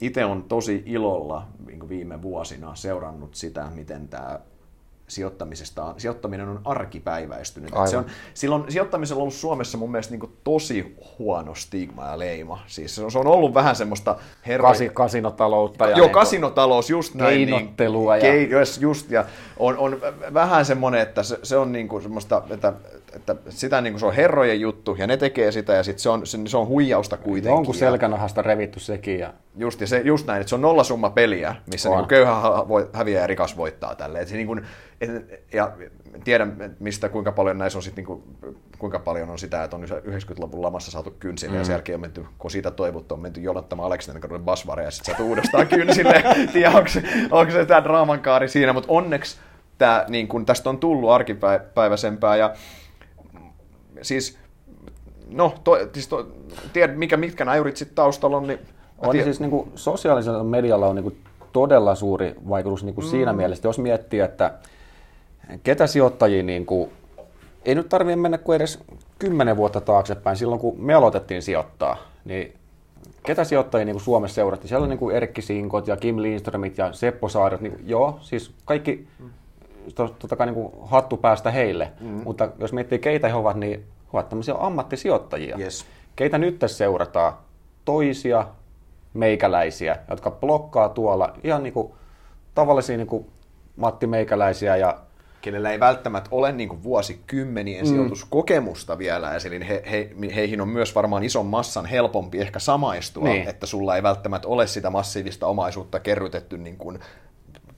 itse 0.00 0.24
on 0.24 0.42
tosi 0.42 0.82
ilolla 0.86 1.46
niin 1.66 1.88
viime 1.88 2.22
vuosina 2.22 2.74
seurannut 2.74 3.34
sitä, 3.34 3.70
miten 3.74 4.08
tämä 4.08 4.40
sijoittamisesta, 5.08 5.94
sijoittaminen 5.98 6.48
on 6.48 6.60
arkipäiväistynyt. 6.64 7.70
Se 7.90 7.96
on, 7.96 8.06
silloin 8.34 8.64
sijoittamisella 8.68 9.18
on 9.18 9.22
ollut 9.22 9.34
Suomessa 9.34 9.78
mun 9.78 9.90
mielestä 9.90 10.14
niin 10.16 10.32
tosi 10.44 10.96
huono 11.18 11.54
stigma 11.54 12.06
ja 12.06 12.18
leima. 12.18 12.62
Siis 12.66 12.94
se 12.94 13.04
on, 13.04 13.10
se 13.10 13.18
on 13.18 13.26
ollut 13.26 13.54
vähän 13.54 13.76
semmoista 13.76 14.16
herra... 14.46 14.68
Kasi, 14.68 14.90
kasinotaloutta. 14.94 15.84
Ja 15.84 15.96
Joo, 15.96 16.06
niin 16.06 16.14
kasinotalous, 16.14 16.90
just 16.90 17.14
näin. 17.14 17.48
Keinottelua. 17.48 18.14
Niin, 18.14 18.24
ja... 18.24 18.32
Kei, 18.32 18.80
just, 18.80 19.10
ja 19.10 19.24
on, 19.56 19.78
on 19.78 20.00
vähän 20.34 20.64
semmoinen, 20.64 21.00
että 21.00 21.22
se, 21.22 21.38
se 21.42 21.56
on 21.56 21.72
niin 21.72 21.88
kuin 21.88 22.02
semmoista, 22.02 22.42
että 22.50 22.72
että 23.16 23.36
sitä 23.48 23.80
niin 23.80 23.92
kuin 23.92 24.00
se 24.00 24.06
on 24.06 24.14
herrojen 24.14 24.60
juttu 24.60 24.96
ja 24.98 25.06
ne 25.06 25.16
tekee 25.16 25.52
sitä 25.52 25.72
ja 25.72 25.82
sit 25.82 25.98
se, 25.98 26.08
on, 26.08 26.26
se, 26.26 26.38
se 26.46 26.56
on 26.56 26.66
huijausta 26.66 27.16
kuitenkin. 27.16 27.58
Onko 27.58 27.72
selkänahasta 27.72 28.42
revitty 28.42 28.80
sekin. 28.80 29.18
Ja... 29.18 29.32
Just, 29.56 29.80
ja 29.80 29.86
se, 29.86 30.00
just 30.04 30.26
näin, 30.26 30.40
että 30.40 30.48
se 30.48 30.54
on 30.54 30.60
nollasumma 30.60 31.10
peliä, 31.10 31.56
missä 31.72 31.88
niin 31.88 31.98
kuin 31.98 32.08
köyhä 32.08 32.32
voi, 32.68 32.90
häviää 32.92 33.20
ja 33.20 33.26
rikas 33.26 33.56
voittaa 33.56 33.94
tälle. 33.94 34.20
Et 34.20 34.28
se 34.28 34.36
niin 34.36 34.46
kuin, 34.46 34.66
et, 35.00 35.10
ja 35.52 35.72
tiedän, 36.24 36.76
mistä 36.80 37.08
kuinka 37.08 37.32
paljon 37.32 37.58
näissä 37.58 37.78
on 37.78 37.82
sit, 37.82 37.96
niin 37.96 38.06
kuin, 38.06 38.22
kuinka 38.78 38.98
paljon 38.98 39.30
on 39.30 39.38
sitä, 39.38 39.64
että 39.64 39.76
on 39.76 39.84
90-luvun 39.84 40.62
lamassa 40.62 40.90
saatu 40.90 41.10
kynsille 41.18 41.52
mm. 41.52 41.58
ja 41.58 41.64
sen 41.64 41.72
jälkeen 41.74 41.96
on 41.96 42.00
menty, 42.00 42.26
kun 42.38 42.50
siitä 42.50 42.70
toivottu, 42.70 43.14
on 43.14 43.20
menty 43.20 43.40
jonottamaan 43.40 43.86
Aleksinen 43.86 44.20
kadun 44.20 44.44
basvareja 44.44 44.86
ja 44.86 44.90
sitten 44.90 45.14
saatu 45.14 45.28
uudestaan 45.28 45.66
kynsille. 45.66 46.24
Tiedä, 46.52 46.68
onko, 46.68 46.90
onko 47.30 47.52
se 47.52 47.66
tämä 47.66 47.84
draamankaari 47.84 48.48
siinä, 48.48 48.72
mutta 48.72 48.92
onneksi 48.92 49.36
tämä, 49.78 50.04
niin 50.08 50.28
kun, 50.28 50.46
tästä 50.46 50.70
on 50.70 50.78
tullut 50.78 51.10
arkipäiväisempää 51.10 52.36
ja 52.36 52.54
siis, 54.04 54.38
no, 55.30 55.54
to, 55.64 55.78
siis 55.92 56.08
to, 56.08 56.26
tiedät, 56.72 56.96
mikä, 56.96 57.16
mitkä 57.16 57.44
näyrit 57.44 57.76
sitten 57.76 57.94
taustalla 57.94 58.36
on, 58.36 58.46
niin... 58.46 58.58
On 58.98 59.10
tiedän. 59.10 59.24
siis 59.24 59.40
niin 59.40 59.50
kuin, 59.50 59.72
sosiaalisella 59.74 60.44
medialla 60.44 60.86
on 60.86 60.96
niin 60.96 61.02
kuin, 61.02 61.16
todella 61.52 61.94
suuri 61.94 62.34
vaikutus 62.48 62.84
niin 62.84 62.94
kuin 62.94 63.04
mm. 63.04 63.10
siinä 63.10 63.32
mielessä, 63.32 63.68
jos 63.68 63.78
miettii, 63.78 64.20
että 64.20 64.54
ketä 65.62 65.86
sijoittajia, 65.86 66.42
niin 66.42 66.66
kuin, 66.66 66.90
ei 67.64 67.74
nyt 67.74 67.88
tarvitse 67.88 68.16
mennä 68.16 68.38
kuin 68.38 68.56
edes 68.56 68.78
kymmenen 69.18 69.56
vuotta 69.56 69.80
taaksepäin, 69.80 70.36
silloin 70.36 70.60
kun 70.60 70.74
me 70.78 70.94
aloitettiin 70.94 71.42
sijoittaa, 71.42 71.96
niin 72.24 72.54
ketä 73.22 73.44
sijoittajia 73.44 73.84
niin 73.84 73.94
kuin 73.94 74.04
Suomessa 74.04 74.34
seurattiin? 74.34 74.68
Siellä 74.68 74.82
on 74.82 74.90
niin 74.90 74.98
kuin 74.98 75.16
Erkki 75.16 75.42
Sinkot 75.42 75.88
ja 75.88 75.96
Kim 75.96 76.22
Lindströmit 76.22 76.78
ja 76.78 76.92
Seppo 76.92 77.28
Saariot, 77.28 77.60
niin 77.60 77.72
kuin, 77.72 77.88
joo, 77.88 78.18
siis 78.20 78.50
kaikki 78.64 79.06
mm 79.18 79.30
totta 79.94 80.36
kai 80.36 80.46
niin 80.46 80.54
kuin 80.54 80.72
hattu 80.82 81.16
päästä 81.16 81.50
heille, 81.50 81.92
mm. 82.00 82.06
mutta 82.24 82.48
jos 82.58 82.72
miettii 82.72 82.98
keitä 82.98 83.28
he 83.28 83.34
ovat, 83.34 83.56
niin 83.56 83.84
ovat 84.14 84.28
tämmöisiä 84.28 84.54
ammattisijoittajia. 84.58 85.56
Yes. 85.58 85.86
Keitä 86.16 86.38
nyt 86.38 86.58
tässä 86.58 86.76
seurataan? 86.76 87.32
Toisia 87.84 88.46
meikäläisiä, 89.14 89.96
jotka 90.10 90.30
blokkaa 90.30 90.88
tuolla 90.88 91.34
ihan 91.44 91.62
niin 91.62 91.72
kuin 91.72 91.92
tavallisia 92.54 92.96
niin 92.96 93.06
kuin 93.06 93.26
Matti 93.76 94.06
Meikäläisiä 94.06 94.76
ja 94.76 94.98
kenellä 95.40 95.70
ei 95.70 95.80
välttämättä 95.80 96.28
ole 96.32 96.52
niin 96.52 96.68
kuin 96.68 96.82
vuosikymmenien 96.82 97.84
mm. 97.84 97.88
sijoituskokemusta 97.88 98.98
vielä, 98.98 99.30
eli 99.46 99.68
he, 99.68 99.82
he, 99.90 100.10
heihin 100.34 100.60
on 100.60 100.68
myös 100.68 100.94
varmaan 100.94 101.24
ison 101.24 101.46
massan 101.46 101.86
helpompi 101.86 102.40
ehkä 102.40 102.58
samaistua, 102.58 103.24
niin. 103.24 103.48
että 103.48 103.66
sulla 103.66 103.96
ei 103.96 104.02
välttämättä 104.02 104.48
ole 104.48 104.66
sitä 104.66 104.90
massiivista 104.90 105.46
omaisuutta 105.46 106.00
kerrytetty 106.00 106.58
niin 106.58 106.76
kuin 106.76 106.98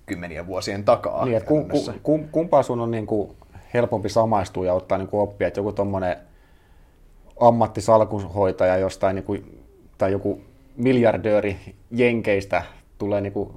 kymmeniä 0.07 0.47
vuosien 0.47 0.85
takaa. 0.85 1.25
Niin, 1.25 1.37
että 1.37 1.49
ku, 1.49 1.65
ku, 1.65 1.93
ku, 2.03 2.21
kumpaa 2.33 2.63
sun 2.63 2.81
on 2.81 2.91
niin 2.91 3.07
kuin 3.07 3.37
helpompi 3.75 4.09
samaistua 4.09 4.67
ja 4.67 4.75
ottaa 4.75 4.99
niin 4.99 5.09
kuin 5.09 5.21
oppia, 5.21 5.49
että 5.49 5.61
joku 5.61 5.73
tuommoinen 5.73 6.17
ammattisalkunhoitaja 7.41 8.77
jostain 8.77 9.15
niin 9.15 9.25
kuin, 9.25 9.63
tai 9.99 10.13
joku 10.13 10.41
miljardööri 10.77 11.57
Jenkeistä 11.91 12.63
tulee 12.99 13.21
niin 13.21 13.33
kuin 13.33 13.51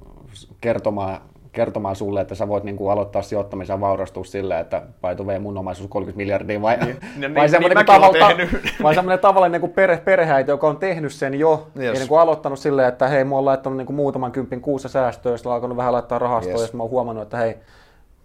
kertomaan 0.60 1.20
kertomaan 1.52 1.96
sulle, 1.96 2.20
että 2.20 2.34
sä 2.34 2.48
voit 2.48 2.64
niin 2.64 2.76
kuin 2.76 2.92
aloittaa 2.92 3.22
sijoittamisen 3.22 3.74
ja 3.74 3.80
vaurastua 3.80 4.24
silleen, 4.24 4.60
että 4.60 4.80
by 4.80 5.24
the 5.24 5.38
mun 5.38 5.58
omaisuus 5.58 5.88
30 5.90 6.16
miljardia, 6.16 6.62
vai, 6.62 6.76
niin, 6.76 6.96
niin, 7.16 7.34
vai 7.34 7.42
niin, 7.42 7.50
semmoinen 7.50 7.76
niin 7.76 7.86
tavalla, 7.86 8.28
vai 8.82 8.94
semmoinen 8.94 9.18
tavallinen 9.18 9.60
niin 9.60 9.72
perhe, 9.72 9.96
perheäiti, 9.96 10.50
joka 10.50 10.68
on 10.68 10.76
tehnyt 10.76 11.12
sen 11.12 11.34
jo, 11.34 11.66
yes. 11.76 11.86
ja 11.86 11.92
niin 11.92 12.08
kuin 12.08 12.20
aloittanut 12.20 12.58
silleen, 12.58 12.88
että 12.88 13.08
hei, 13.08 13.24
mä 13.24 13.34
oon 13.34 13.44
laittanut 13.44 13.76
niin 13.76 13.86
kuin 13.86 13.96
muutaman 13.96 14.32
kympin 14.32 14.60
kuussa 14.60 14.88
säästöä, 14.88 15.36
ja 15.44 15.52
alkanut 15.52 15.76
vähän 15.76 15.92
laittaa 15.92 16.18
rahastoa, 16.18 16.60
yes. 16.60 16.72
ja 16.72 16.76
mä 16.76 16.82
oon 16.82 16.90
huomannut, 16.90 17.22
että 17.22 17.36
hei, 17.36 17.56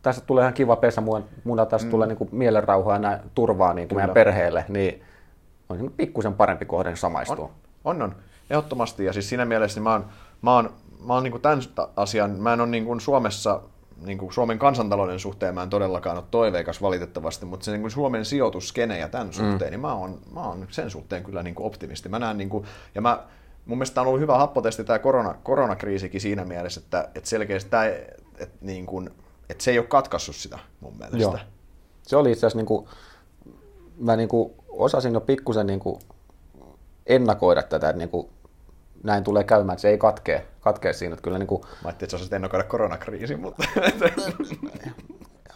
tästä 0.02 0.24
tulee 0.26 0.42
ihan 0.42 0.54
kiva 0.54 0.76
pesä, 0.76 1.02
mun 1.44 1.58
tästä 1.70 1.88
mm. 1.88 1.92
tulee 1.92 2.08
niin 2.08 2.18
kuin 2.18 2.30
mielenrauhaa 2.32 2.96
ja 2.96 3.00
näin, 3.00 3.20
turvaa 3.36 3.74
niin 3.74 3.88
kuin 3.88 3.98
meidän 3.98 4.14
perheelle, 4.14 4.66
niin 4.68 5.02
on 5.70 5.78
niin 5.78 5.92
pikkusen 5.92 6.34
parempi 6.34 6.66
kohde 6.66 6.96
samaistua. 6.96 7.52
On, 7.84 7.96
on, 7.96 8.02
on, 8.02 8.16
ehdottomasti, 8.50 9.06
ja 9.06 9.14
siis 9.14 9.30
siinä 9.30 9.46
mielessä 9.46 9.80
niin 9.80 9.84
mä 9.84 9.92
oon, 9.92 10.06
mä 10.42 10.54
oon 10.54 10.74
mä 11.06 11.14
oon 11.14 11.24
niin 11.24 11.42
tämän 11.42 11.62
asian, 11.96 12.32
mä 12.32 12.54
en 12.54 12.62
ole 12.62 12.70
niin 12.70 13.02
Suomessa, 13.02 13.62
niin 14.06 14.18
kuin 14.18 14.34
Suomen 14.34 14.60
kansantalouden 14.60 15.20
suhteen 15.20 15.56
mä 15.56 15.64
en 15.64 15.70
todellakaan 15.70 16.18
ole 16.18 16.26
toiveikas 16.32 16.82
valitettavasti, 16.82 17.46
mutta 17.46 17.64
se 17.64 17.72
niin 17.72 17.82
kuin 17.82 17.92
Suomen 17.92 18.26
sijoituskene 18.26 19.00
ja 19.00 19.10
tämän 19.10 19.34
suhteen, 19.34 19.70
mm. 19.70 19.72
niin 19.72 19.80
mä 19.80 19.94
oon, 19.94 20.20
mä 20.34 20.44
oon 20.44 20.68
sen 20.70 20.90
suhteen 20.90 21.24
kyllä 21.24 21.44
niin 21.44 21.56
kuin 21.56 21.68
optimisti. 21.68 22.10
Mä 22.10 22.20
näen, 22.20 22.38
niin 22.38 22.50
kuin, 22.50 22.66
ja 22.96 23.02
mä, 23.02 23.24
mun 23.66 23.78
mielestä 23.78 24.02
on 24.02 24.08
ollut 24.08 24.22
hyvä 24.22 24.38
happotesti 24.38 24.84
tämä 24.84 25.00
korona, 25.00 25.36
koronakriisikin 25.44 26.22
siinä 26.22 26.46
mielessä, 26.46 26.82
että, 26.84 27.10
että 27.16 27.30
selkeästi 27.30 27.70
tämä, 27.70 27.86
että, 27.86 28.58
niin 28.62 28.86
kuin, 28.86 29.10
että 29.50 29.64
se 29.64 29.72
ei 29.72 29.80
ole 29.80 29.88
katkaissut 29.88 30.36
sitä 30.36 30.60
mun 30.80 30.98
mielestä. 30.98 31.18
Joo. 31.22 31.38
Se 32.04 32.18
oli 32.18 32.32
itse 32.32 32.40
asiassa, 32.40 32.58
niin 32.58 32.66
kuin, 32.66 32.88
mä 33.98 34.16
niin 34.16 34.30
kuin 34.30 34.54
osasin 34.78 35.14
jo 35.14 35.22
pikkusen 35.22 35.68
niin 35.68 35.80
kuin 35.80 36.00
ennakoida 37.08 37.64
tätä, 37.64 37.90
että 37.90 37.98
niin 37.98 38.10
kuin 38.10 38.30
näin 39.04 39.24
tulee 39.24 39.44
käymään, 39.44 39.74
että 39.74 39.82
se 39.82 39.90
ei 39.90 39.98
katkee, 39.98 40.46
katkee 40.62 40.94
siinä. 40.94 41.14
Että 41.14 41.24
kyllä 41.24 41.40
niin 41.40 41.48
kuin... 41.48 41.62
Mä 41.62 41.68
ajattelin, 41.84 42.16
että 42.16 42.28
se 42.30 42.36
ennakoida 42.36 42.64
koronakriisi, 42.64 43.36
mutta... 43.36 43.64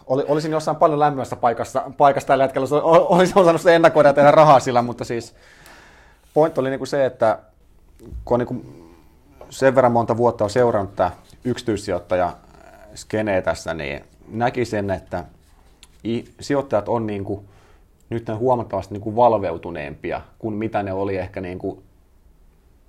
Oli, 0.06 0.24
olisin 0.28 0.52
jossain 0.52 0.76
paljon 0.76 1.00
lämpimässä 1.00 1.36
paikassa, 1.36 1.90
paikassa 1.96 2.26
tällä 2.26 2.44
hetkellä, 2.44 2.66
olisin 2.82 3.38
osannut 3.38 3.62
se 3.62 3.74
ennakoida 3.74 4.08
ja 4.08 4.12
tehdä 4.12 4.30
rahaa 4.30 4.60
sillä, 4.60 4.82
mutta 4.82 5.04
siis 5.04 5.34
pointti 6.34 6.60
oli 6.60 6.70
niin 6.70 6.80
kuin 6.80 6.88
se, 6.88 7.06
että 7.06 7.38
kun 8.24 8.34
on 8.34 8.38
niin 8.38 8.46
kuin 8.46 8.90
sen 9.50 9.74
verran 9.74 9.92
monta 9.92 10.16
vuotta 10.16 10.44
on 10.44 10.50
seurannut 10.50 10.96
tämä 10.96 11.10
yksityissijoittaja 11.44 12.36
skenee 12.94 13.42
tässä, 13.42 13.74
niin 13.74 14.04
näki 14.28 14.64
sen, 14.64 14.90
että 14.90 15.24
sijoittajat 16.40 16.88
on 16.88 17.06
niin 17.06 17.24
kuin, 17.24 17.48
nyt 18.10 18.28
huomattavasti 18.38 18.94
niin 18.94 19.02
kuin 19.02 19.16
valveutuneempia 19.16 20.20
kuin 20.38 20.54
mitä 20.54 20.82
ne 20.82 20.92
oli 20.92 21.16
ehkä 21.16 21.40
niin 21.40 21.58
kuin 21.58 21.82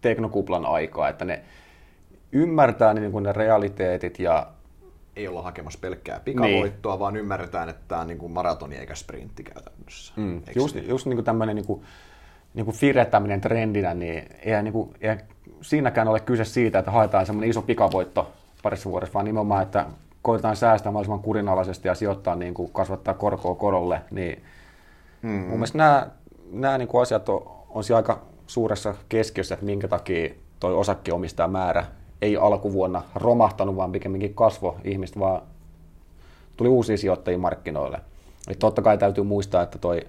teknokuplan 0.02 0.66
aikaa, 0.66 1.10
että 1.10 1.26
ne 1.26 1.42
ymmärtää 2.32 2.94
niin 2.94 3.12
kuin 3.12 3.24
ne 3.24 3.34
realiteetit 3.34 4.20
ja 4.20 4.48
ei 5.16 5.28
olla 5.28 5.42
hakemassa 5.42 5.80
pelkkää 5.82 6.20
pikavoittoa, 6.20 6.94
niin. 6.94 7.00
vaan 7.00 7.16
ymmärretään, 7.16 7.70
että 7.70 7.82
tämä 7.88 8.02
on 8.02 8.08
niin 8.08 8.18
kuin 8.18 8.32
maratoni 8.32 8.76
eikä 8.76 8.96
sprintti 8.96 9.44
käytännössä. 9.44 10.14
Mm. 10.16 10.42
Just, 10.56 10.76
niin? 10.76 10.90
just 10.90 11.06
niin 11.06 11.18
kuin 11.18 11.26
tämmöinen 11.26 11.56
niin 11.56 11.66
kuin, 11.66 11.82
niin 12.54 12.66
kuin 12.66 12.78
firettäminen 12.78 13.42
trendinä, 13.42 13.94
niin 13.94 14.24
ei, 14.44 14.64
niin 14.64 14.74
kuin, 14.74 14.94
ei 15.02 15.18
siinäkään 15.62 16.08
ole 16.08 16.20
kyse 16.20 16.46
siitä, 16.46 16.80
että 16.80 16.92
haetaan 16.92 17.26
semmoinen 17.26 17.50
iso 17.50 17.62
pikavoitto 17.62 18.32
parissa 18.64 18.90
vuodessa, 18.90 19.14
vaan 19.14 19.26
nimenomaan, 19.26 19.64
että 19.64 19.86
koitetaan 20.22 20.56
säästää 20.56 20.92
mahdollisimman 20.92 21.24
kurinalaisesti 21.24 21.88
ja 21.88 21.96
sijoittaa, 21.96 22.36
niin 22.36 22.54
kuin 22.54 22.72
kasvattaa 22.74 23.14
korkoa 23.14 23.56
korolle, 23.56 24.02
niin 24.12 24.44
mm. 25.22 25.30
mun 25.30 25.50
mielestä 25.50 25.78
nämä, 25.78 26.08
nämä 26.52 26.78
niin 26.78 26.88
kuin 26.88 27.02
asiat 27.02 27.30
on, 27.30 27.52
on 27.70 27.84
aika 27.96 28.22
suuressa 28.48 28.96
keskiössä, 29.10 29.54
että 29.54 29.66
minkä 29.66 29.88
takia 29.88 30.30
toi 30.60 30.76
osakkeenomistajamäärä 30.76 31.86
ei 32.22 32.38
alkuvuonna 32.38 33.04
romahtanut, 33.16 33.76
vaan 33.76 33.92
pikemminkin 33.92 34.34
kasvo 34.34 34.78
ihmistä, 34.84 35.20
vaan 35.20 35.42
tuli 36.58 36.70
uusia 36.70 36.98
sijoittajia 36.98 37.38
markkinoille. 37.38 38.00
Eli 38.48 38.56
totta 38.56 38.82
kai 38.82 38.98
täytyy 38.98 39.24
muistaa, 39.24 39.64
että 39.64 39.78
toi 39.78 40.08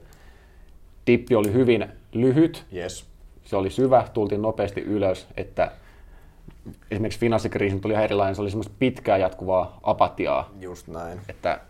dippi 1.06 1.34
oli 1.34 1.52
hyvin 1.52 1.88
lyhyt, 2.12 2.66
yes. 2.74 3.06
se 3.44 3.56
oli 3.56 3.70
syvä, 3.70 4.08
tultiin 4.14 4.42
nopeasti 4.42 4.80
ylös, 4.80 5.26
että 5.36 5.72
esimerkiksi 6.90 7.20
finanssikriisin 7.20 7.80
tuli 7.80 7.92
ihan 7.92 8.04
erilainen, 8.04 8.34
se 8.34 8.42
oli 8.42 8.50
semmoista 8.50 8.74
pitkää 8.78 9.16
jatkuvaa 9.16 9.78
apatiaa. 9.82 10.50
Just 10.60 10.88
näin. 10.88 11.20
Että 11.28 11.60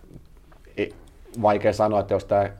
vaikea 1.42 1.72
sanoa, 1.72 2.00
että 2.00 2.14
jos 2.14 2.24
tämä 2.24 2.50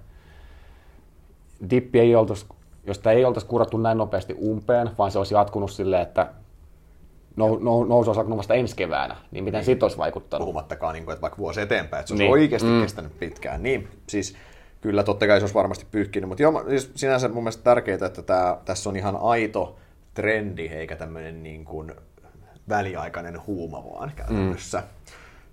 dippi 1.71 2.01
ei 2.01 2.15
oltaisi, 2.15 2.47
jos 2.87 2.99
tämä 2.99 3.15
ei 3.15 3.25
oltaisi 3.25 3.47
kurattu 3.47 3.77
näin 3.77 3.99
nopeasti 3.99 4.37
umpeen, 4.43 4.91
vaan 4.99 5.11
se 5.11 5.19
olisi 5.19 5.35
jatkunut 5.35 5.71
silleen, 5.71 6.03
että 6.03 6.33
nou, 7.37 7.59
nou, 7.59 7.85
nousu 7.85 8.11
olisi 8.11 8.21
alkanut 8.21 8.39
vasta 8.39 8.55
ensi 8.55 8.77
keväänä, 8.77 9.17
niin 9.31 9.45
miten 9.45 9.59
niin. 9.59 9.65
siitä 9.65 9.85
olisi 9.85 9.99
vaikuttanut? 9.99 10.47
Puhumattakaan, 10.47 10.95
niin 10.95 11.05
kuin, 11.05 11.13
että 11.13 11.23
vaikka 11.23 11.39
vuosi 11.39 11.61
eteenpäin, 11.61 12.01
että 12.01 12.09
se 12.09 12.15
olisi 12.15 12.25
niin. 12.25 12.33
oikeasti 12.33 12.69
mm. 12.69 12.83
kestänyt 12.83 13.19
pitkään. 13.19 13.63
Niin, 13.63 13.89
siis 14.07 14.37
kyllä 14.81 15.03
totta 15.03 15.27
kai 15.27 15.39
se 15.39 15.45
olisi 15.45 15.55
varmasti 15.55 15.87
pyyhkinyt, 15.91 16.29
mutta 16.29 16.43
joo, 16.43 16.65
siis 16.69 16.91
sinänsä 16.95 17.29
mun 17.29 17.43
mielestä 17.43 17.63
tärkeää, 17.63 18.07
että 18.07 18.23
tämä, 18.23 18.57
tässä 18.65 18.91
on 18.91 18.97
ihan 18.97 19.17
aito 19.21 19.77
trendi, 20.15 20.67
eikä 20.67 20.97
tämmöinen 20.97 21.43
niin 21.43 21.65
kuin 21.65 21.93
väliaikainen 22.69 23.47
huuma 23.47 23.85
vaan 23.85 24.13
käytännössä. 24.17 24.79
Mm. 24.79 24.85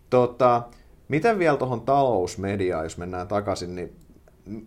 Tota, 0.10 0.62
miten 1.08 1.40
vielä 1.40 1.58
tuohon 1.58 1.82
talousmediaan, 1.82 2.84
jos 2.84 2.98
mennään 2.98 3.28
takaisin, 3.28 3.76
niin 3.76 3.96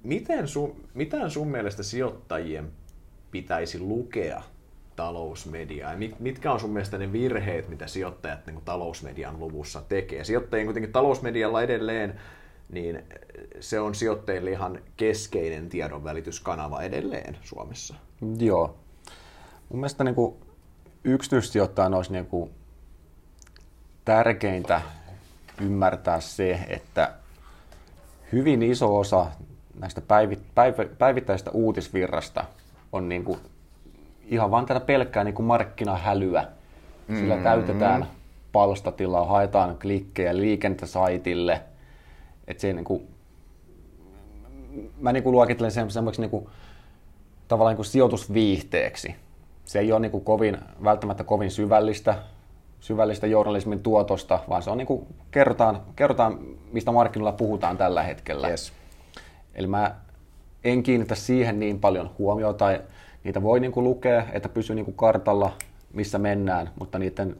miten 0.03 0.49
sun, 0.49 0.77
mitään 0.95 1.31
sun 1.31 1.49
mielestä 1.49 1.83
sijoittajien 1.83 2.71
pitäisi 3.31 3.79
lukea 3.81 4.42
talousmediaa? 4.97 5.97
Mit, 5.97 6.21
mitkä 6.21 6.53
on 6.53 6.61
sun 6.61 6.71
mielestä 6.71 6.99
ne 6.99 7.12
virheet, 7.12 7.68
mitä 7.68 7.87
sijoittajat 7.87 8.47
niin 8.47 8.55
kuin 8.55 8.64
talousmedian 8.64 9.40
luvussa 9.40 9.83
tekee? 9.88 10.25
Sijoittajien 10.25 10.66
kuitenkin 10.66 10.92
talousmedialla 10.92 11.62
edelleen, 11.62 12.21
niin 12.68 13.03
se 13.61 13.81
on 13.81 13.95
sijoittajille 13.95 14.51
ihan 14.51 14.79
keskeinen 14.97 15.68
tiedonvälityskanava 15.68 16.83
edelleen 16.83 17.37
Suomessa. 17.42 17.95
Joo. 18.38 18.77
Mun 19.68 19.81
mielestä 19.81 20.05
niin 20.05 20.35
yksityissijoittajan 21.05 21.95
olisi 21.95 22.12
niin 22.12 22.27
kuin 22.27 22.51
tärkeintä 24.05 24.83
ymmärtää 25.61 26.21
se, 26.21 26.61
että 26.68 27.14
hyvin 28.33 28.62
iso 28.62 28.99
osa 28.99 29.27
näistä 29.80 30.00
päivi, 30.00 30.38
päiv, 30.54 30.74
päivittäisestä 30.98 31.50
uutisvirrasta 31.50 32.44
on 32.92 33.08
niin 33.08 33.24
kuin 33.24 33.38
ihan 34.26 34.50
vain 34.50 34.66
tätä 34.66 34.80
pelkkää 34.80 35.24
niin 35.24 35.35
kuin 35.35 35.46
markkinahälyä. 35.46 36.44
Sillä 37.08 37.35
mm-hmm. 37.35 37.44
täytetään 37.44 38.06
palstatilaa, 38.52 39.24
haetaan 39.24 39.78
klikkejä 39.78 40.37
liikennettä 40.37 40.87
saitille. 40.87 41.61
Että 42.48 42.61
se 42.61 42.72
niin 42.72 42.85
kuin, 42.85 43.08
mä 45.00 45.12
niin 45.12 45.22
kuin 45.22 45.32
luokittelen 45.32 45.70
sen 45.70 45.90
semmoiksi 45.90 46.20
niin 46.20 46.30
kuin, 46.30 46.48
tavallaan 47.48 47.72
niin 47.72 47.76
kuin 47.76 47.87
sijoitusviihteeksi. 47.87 49.14
Se 49.64 49.78
ei 49.78 49.92
ole 49.92 50.00
niin 50.00 50.11
kuin 50.11 50.24
kovin, 50.24 50.58
välttämättä 50.85 51.24
kovin 51.24 51.50
syvällistä, 51.50 52.14
syvällistä 52.80 53.26
journalismin 53.26 53.82
tuotosta, 53.82 54.38
vaan 54.48 54.62
se 54.62 54.70
on 54.70 54.78
niin 54.78 54.87
kuin, 54.87 55.06
kerrotaan, 55.30 55.80
kerrotaan, 55.96 56.38
mistä 56.72 56.92
markkinoilla 56.92 57.32
puhutaan 57.32 57.78
tällä 57.78 58.02
hetkellä. 58.02 58.48
Yes. 58.48 58.72
Eli 59.54 59.66
mä 59.66 59.94
en 60.64 60.82
kiinnitä 60.82 61.14
siihen 61.14 61.58
niin 61.60 61.80
paljon 61.80 62.10
huomiota, 62.18 62.58
tai 62.58 62.80
niitä 63.24 63.42
voi 63.42 63.60
niin 63.60 63.72
kuin 63.72 63.84
lukea, 63.84 64.26
että 64.32 64.48
pysyy 64.48 64.76
niin 64.76 64.84
kuin 64.84 64.96
kartalla, 64.96 65.52
missä 65.92 66.18
mennään, 66.18 66.70
mutta 66.78 66.98
niiden 66.98 67.36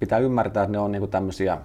pitää 0.00 0.18
ymmärtää, 0.18 0.62
että 0.62 0.72
ne 0.72 0.78
on 0.78 0.92
niin 0.92 1.00
kuin 1.00 1.10
tämmöisiä, 1.10 1.58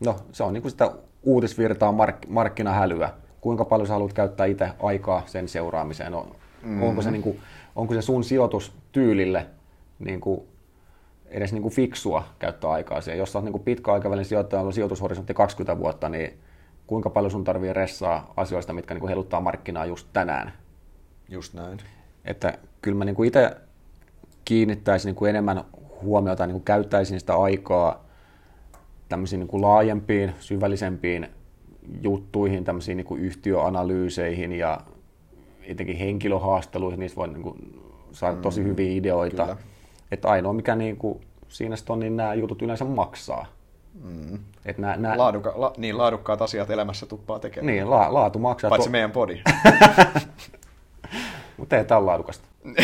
no 0.00 0.16
se 0.32 0.42
on 0.42 0.52
niin 0.52 0.62
kuin 0.62 0.70
sitä 0.70 0.92
uutisvirtaa 1.22 1.92
mark- 1.92 2.28
markkinahälyä. 2.28 3.10
Kuinka 3.40 3.64
paljon 3.64 3.86
sä 3.86 3.92
haluat 3.92 4.12
käyttää 4.12 4.46
itse 4.46 4.70
aikaa 4.82 5.22
sen 5.26 5.48
seuraamiseen? 5.48 6.14
On, 6.14 6.26
mm-hmm. 6.26 6.82
onko, 6.82 7.02
se 7.02 7.10
niin 7.10 7.22
kuin, 7.22 7.40
onko 7.76 7.94
se 7.94 8.02
sun 8.02 8.24
sijoitustyylille 8.24 9.46
niin 9.98 10.20
kuin 10.20 10.40
edes 11.26 11.52
niin 11.52 11.62
kuin 11.62 11.74
fiksua 11.74 12.24
käyttää 12.38 12.70
aikaa 12.70 13.00
siihen? 13.00 13.18
Jos 13.18 13.32
sä 13.32 13.38
oot 13.38 13.44
niin 13.44 13.52
kuin 13.52 13.64
pitkäaikavälin 13.64 14.24
sijoittaja, 14.24 14.62
on 14.62 14.72
sijoitushorisontti 14.72 15.34
20 15.34 15.78
vuotta, 15.78 16.08
niin 16.08 16.38
kuinka 16.88 17.10
paljon 17.10 17.30
sun 17.30 17.44
tarvii 17.44 17.72
ressaa 17.72 18.32
asioista, 18.36 18.72
mitkä 18.72 18.94
niin 18.94 19.00
kuin 19.00 19.08
heluttaa 19.08 19.40
markkinaa 19.40 19.86
just 19.86 20.08
tänään? 20.12 20.52
Just 21.28 21.54
näin. 21.54 21.78
Että 22.24 22.58
kyllä 22.82 22.98
mä 22.98 23.04
niin 23.04 23.16
kuin 23.16 23.26
itse 23.26 23.56
kiinnittäisin 24.44 25.08
niin 25.08 25.16
kuin 25.16 25.30
enemmän 25.30 25.64
huomiota, 26.02 26.46
niin 26.46 26.54
kuin 26.54 26.64
käyttäisin 26.64 27.20
sitä 27.20 27.36
aikaa 27.36 28.04
tämmöisiin 29.08 29.40
niin 29.40 29.48
kuin 29.48 29.62
laajempiin, 29.62 30.32
syvällisempiin 30.40 31.28
juttuihin, 32.02 32.64
tämmöisiin 32.64 32.96
niin 32.96 33.06
kuin 33.06 33.20
yhtiöanalyyseihin 33.20 34.52
ja 34.52 34.80
etenkin 35.62 35.96
henkilöhaasteluihin, 35.96 37.00
niissä 37.00 37.16
voi 37.16 37.28
niin 37.28 37.42
kuin 37.42 37.80
saada 38.12 38.36
mm, 38.36 38.42
tosi 38.42 38.64
hyviä 38.64 38.92
ideoita. 38.92 39.42
Kyllä. 39.42 39.56
Että 40.10 40.28
ainoa 40.28 40.52
mikä 40.52 40.76
niin 40.76 40.96
kuin 40.96 41.20
siinä 41.48 41.76
on, 41.88 42.00
niin 42.00 42.16
nämä 42.16 42.34
jutut 42.34 42.62
yleensä 42.62 42.84
maksaa. 42.84 43.46
Mm. 44.02 44.38
Et 44.64 44.78
nää, 44.78 44.96
nää... 44.96 45.18
Laaduka, 45.18 45.52
la, 45.56 45.72
niin, 45.76 45.98
laadukkaat 45.98 46.42
asiat 46.42 46.70
elämässä 46.70 47.06
tuppaa 47.06 47.38
tekemään. 47.38 47.66
Niin, 47.66 47.90
la, 47.90 48.14
laatu 48.14 48.38
maksaa. 48.38 48.70
Paitsi 48.70 48.88
to... 48.88 48.92
meidän 48.92 49.10
podi. 49.10 49.42
Mutta 51.56 51.76
ei 51.76 51.84
tämä 51.84 51.98
on 51.98 52.06
laadukasta. 52.06 52.48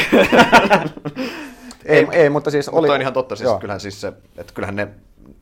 ei, 1.85 2.09
ei, 2.12 2.31
mutta 2.31 2.50
siis 2.50 2.68
oli... 2.68 2.81
Mutta 2.81 2.94
on 2.94 3.00
ihan 3.00 3.12
totta, 3.12 3.37
siis 3.37 3.50
kyllähän, 3.61 3.81
siis 3.81 4.00
se, 4.00 4.12
että 4.37 4.53
kyllähän 4.55 4.77
ne, 4.77 4.88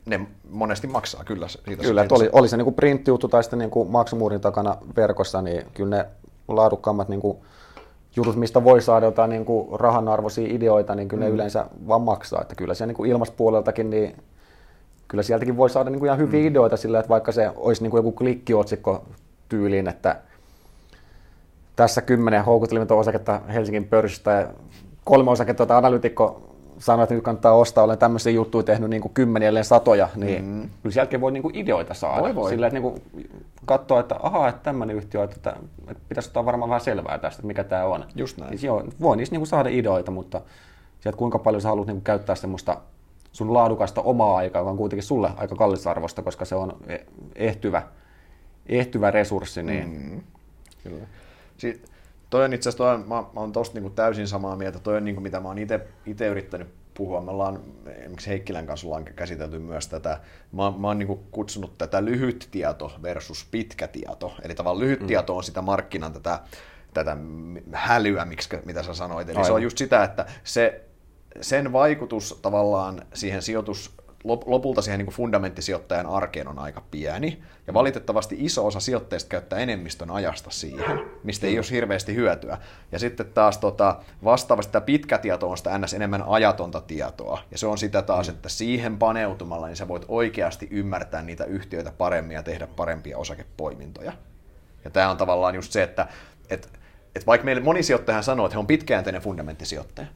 ne 0.07 0.21
monesti 0.51 0.87
maksaa 0.87 1.25
kyllä. 1.25 1.49
Siitä 1.49 1.83
kyllä, 1.83 2.03
että 2.03 2.15
oli, 2.15 2.29
oli 2.33 2.49
se 2.49 2.57
niinku 2.57 2.73
printtijuttu 2.73 3.29
tai 3.29 3.43
sitten 3.43 3.59
niinku 3.59 3.85
maksumuurin 3.85 4.41
takana 4.41 4.77
verkossa, 4.97 5.43
niin 5.43 5.67
kyllä 5.75 5.97
ne 5.97 6.07
laadukkaammat 6.49 7.09
niinku 7.09 7.45
jutut, 8.17 8.37
mistä 8.37 8.65
voi 8.65 8.83
saada 8.83 9.07
jotain 9.07 9.31
niinku 9.31 9.69
rahanarvoisia 9.73 10.55
ideoita, 10.55 10.95
niin 10.95 11.09
kyllä 11.09 11.25
mm. 11.25 11.29
ne 11.29 11.35
yleensä 11.35 11.67
vaan 11.89 12.03
maksaa. 12.03 12.43
Että 12.43 12.55
kyllä 12.55 12.75
se 12.75 12.87
niinku 12.87 13.05
ilmaspuoleltakin, 13.05 13.91
niin 13.91 14.17
kyllä 15.09 15.23
sieltäkin 15.23 15.57
voi 15.57 15.71
saada 15.71 15.91
niinku 15.91 16.07
ihan 16.07 16.19
hyviä 16.19 16.41
mm. 16.41 16.47
ideoita 16.47 16.77
sillä, 16.77 16.99
että 16.99 17.09
vaikka 17.09 17.33
se 17.33 17.51
olisi 17.57 17.83
niinku 17.83 17.97
joku 17.97 18.13
klikkiotsikko 18.13 19.05
tyyliin, 19.49 19.89
että 19.89 20.17
tässä 21.77 22.03
kymmenen 22.03 22.45
houkuttelimaton 22.45 22.99
osaketta 22.99 23.41
Helsingin 23.53 23.85
pörssistä 23.85 24.31
ja 24.31 24.49
kolme 25.05 25.31
osaketta, 25.31 25.63
jota 25.63 25.79
analytikko 25.79 26.53
sanoi, 26.79 27.03
että 27.03 27.15
nyt 27.15 27.25
kannattaa 27.25 27.55
ostaa, 27.55 27.85
olen 27.85 27.99
tämmöisiä 27.99 28.33
juttuja 28.33 28.63
tehnyt 28.63 28.91
niin 28.91 29.03
kuin 29.03 29.15
kymmeniä, 29.15 29.63
satoja, 29.63 30.09
niin 30.17 30.45
mm. 30.45 30.71
kyllä 30.83 30.93
sieltäkin 30.93 31.21
voi 31.21 31.33
niin 31.33 31.43
kuin 31.43 31.57
ideoita 31.57 31.95
saada. 31.95 32.23
Voi, 32.23 32.35
voi. 32.35 32.51
Sillä, 32.51 32.67
että 32.67 32.81
niin 32.81 32.93
kuin 32.93 33.03
katsoa, 33.65 34.01
että 34.01 34.17
ahaa, 34.23 34.49
että 34.49 34.63
tämmöinen 34.63 34.97
yhtiö, 34.97 35.25
että, 35.25 35.57
että 35.89 36.03
pitäisi 36.09 36.29
ottaa 36.29 36.45
varmaan 36.45 36.69
vähän 36.69 36.81
selvää 36.81 37.19
tästä, 37.19 37.41
että 37.41 37.47
mikä 37.47 37.65
tämä 37.65 37.85
on. 37.85 38.05
Just 38.15 38.39
näin. 38.39 38.51
Niin, 38.51 38.63
joo, 38.63 38.85
voi 39.01 39.17
niistä 39.17 39.35
niin 39.35 39.41
kuin 39.41 39.49
saada 39.49 39.69
ideoita, 39.69 40.11
mutta 40.11 40.41
sieltä 41.01 41.19
kuinka 41.19 41.39
paljon 41.39 41.61
sä 41.61 41.69
haluat 41.69 41.87
niin 41.87 41.97
kuin 41.97 42.05
käyttää 42.05 42.35
semmoista 42.35 42.77
sun 43.33 43.55
laadukasta 43.55 44.01
omaa 44.01 44.37
aikaa, 44.37 44.61
joka 44.61 44.71
on 44.71 44.77
kuitenkin 44.77 45.07
sulle 45.07 45.31
aika 45.37 45.55
kallisarvosta, 45.55 46.23
koska 46.23 46.45
se 46.45 46.55
on 46.55 46.77
e- 46.87 47.07
ehtyvä, 47.35 47.83
ehtyvä 48.67 49.11
resurssi. 49.11 49.63
Niin... 49.63 50.11
Mm. 50.13 50.23
Kyllä. 50.83 51.07
Si- 51.57 51.83
toi 52.31 52.45
on 52.45 52.53
itse 52.53 52.69
asiassa, 52.69 52.99
mä, 52.99 53.15
mä 53.15 53.41
oon 53.41 53.53
tosta 53.53 53.75
niinku 53.75 53.91
täysin 53.91 54.29
samaa 54.29 54.57
mieltä, 54.57 54.79
toi 54.79 54.97
on 54.97 55.05
niinku, 55.05 55.21
mitä 55.21 55.41
mä 55.41 55.49
oon 55.49 55.59
itse 56.07 56.27
yrittänyt 56.27 56.69
puhua. 56.95 57.21
Me 57.21 57.31
ollaan 57.31 57.61
esimerkiksi 57.87 58.31
Heikkilän 58.31 58.67
kanssa 58.67 58.87
ollaan 58.87 59.05
käsitelty 59.05 59.59
myös 59.59 59.89
tätä, 59.89 60.21
mä, 60.53 60.73
mä 60.79 60.87
oon 60.87 60.99
niinku 60.99 61.23
kutsunut 61.31 61.79
tätä 61.79 62.05
lyhyt 62.05 62.49
tieto 62.51 62.93
versus 63.03 63.47
pitkä 63.51 63.89
tieto. 63.89 64.33
Eli 64.43 64.55
tavallaan 64.55 64.85
lyhyt 64.85 65.01
mm. 65.01 65.07
tieto 65.07 65.37
on 65.37 65.45
sitä 65.45 65.63
markkinan 65.63 66.13
tätä, 66.13 66.41
tätä 66.95 67.17
hälyä, 67.73 68.25
miksi, 68.25 68.49
mitä 68.65 68.83
sä 68.83 68.95
sanoit. 68.95 69.29
Eli 69.29 69.37
Aivan. 69.37 69.47
se 69.47 69.53
on 69.53 69.63
just 69.63 69.79
sitä, 69.79 70.05
että 70.05 70.27
se, 70.45 70.85
sen 71.41 71.73
vaikutus 71.73 72.39
tavallaan 72.43 73.03
siihen 73.15 73.43
sijoitus 73.43 73.97
lopulta 74.25 74.83
siihen 74.83 74.99
niin 74.99 75.07
kuin 75.07 75.15
fundamenttisijoittajan 75.15 76.07
arkeen 76.07 76.49
on 76.49 76.59
aika 76.59 76.83
pieni, 76.91 77.43
ja 77.67 77.75
valitettavasti 77.75 78.37
iso 78.39 78.67
osa 78.67 78.81
sijoittajista 78.81 79.29
käyttää 79.29 79.59
enemmistön 79.59 80.11
ajasta 80.11 80.51
siihen, 80.51 81.01
mistä 81.25 81.47
ei 81.47 81.59
ole 81.59 81.67
hirveästi 81.71 82.15
hyötyä. 82.15 82.59
Ja 82.93 82.99
sitten 82.99 83.27
taas 83.27 83.59
tota, 83.59 84.01
vastaavasti 84.25 84.73
tämä 84.73 84.85
pitkä 84.85 85.19
tieto 85.19 85.51
on 85.51 85.59
sitä 85.59 85.79
ns. 85.79 85.95
enemmän 85.95 86.25
ajatonta 86.27 86.81
tietoa, 86.81 87.41
ja 87.51 87.59
se 87.59 87.67
on 87.67 87.79
sitä 87.79 88.03
taas, 88.03 88.29
että 88.29 88.49
siihen 88.49 88.99
paneutumalla 88.99 89.67
niin 89.67 89.77
sä 89.77 89.89
voit 89.89 90.05
oikeasti 90.09 90.69
ymmärtää 90.71 91.23
niitä 91.23 91.45
yhtiöitä 91.45 91.93
paremmin 91.99 92.35
ja 92.35 92.43
tehdä 92.43 92.67
parempia 92.67 93.19
osakepoimintoja. 93.19 94.13
Ja 94.85 94.91
tämä 94.91 95.11
on 95.11 95.17
tavallaan 95.17 95.55
just 95.55 95.73
se, 95.73 95.83
että, 95.83 96.09
että, 96.51 96.69
että 97.15 97.27
vaikka 97.27 97.45
meille 97.45 97.63
moni 97.63 97.83
sijoittaja 97.83 98.23
sanoo, 98.23 98.47
että 98.47 98.55
he 98.55 98.61
on 98.61 98.67
pitkäjänteinen 98.67 99.23
fundamenttisijoittaja, 99.23 100.09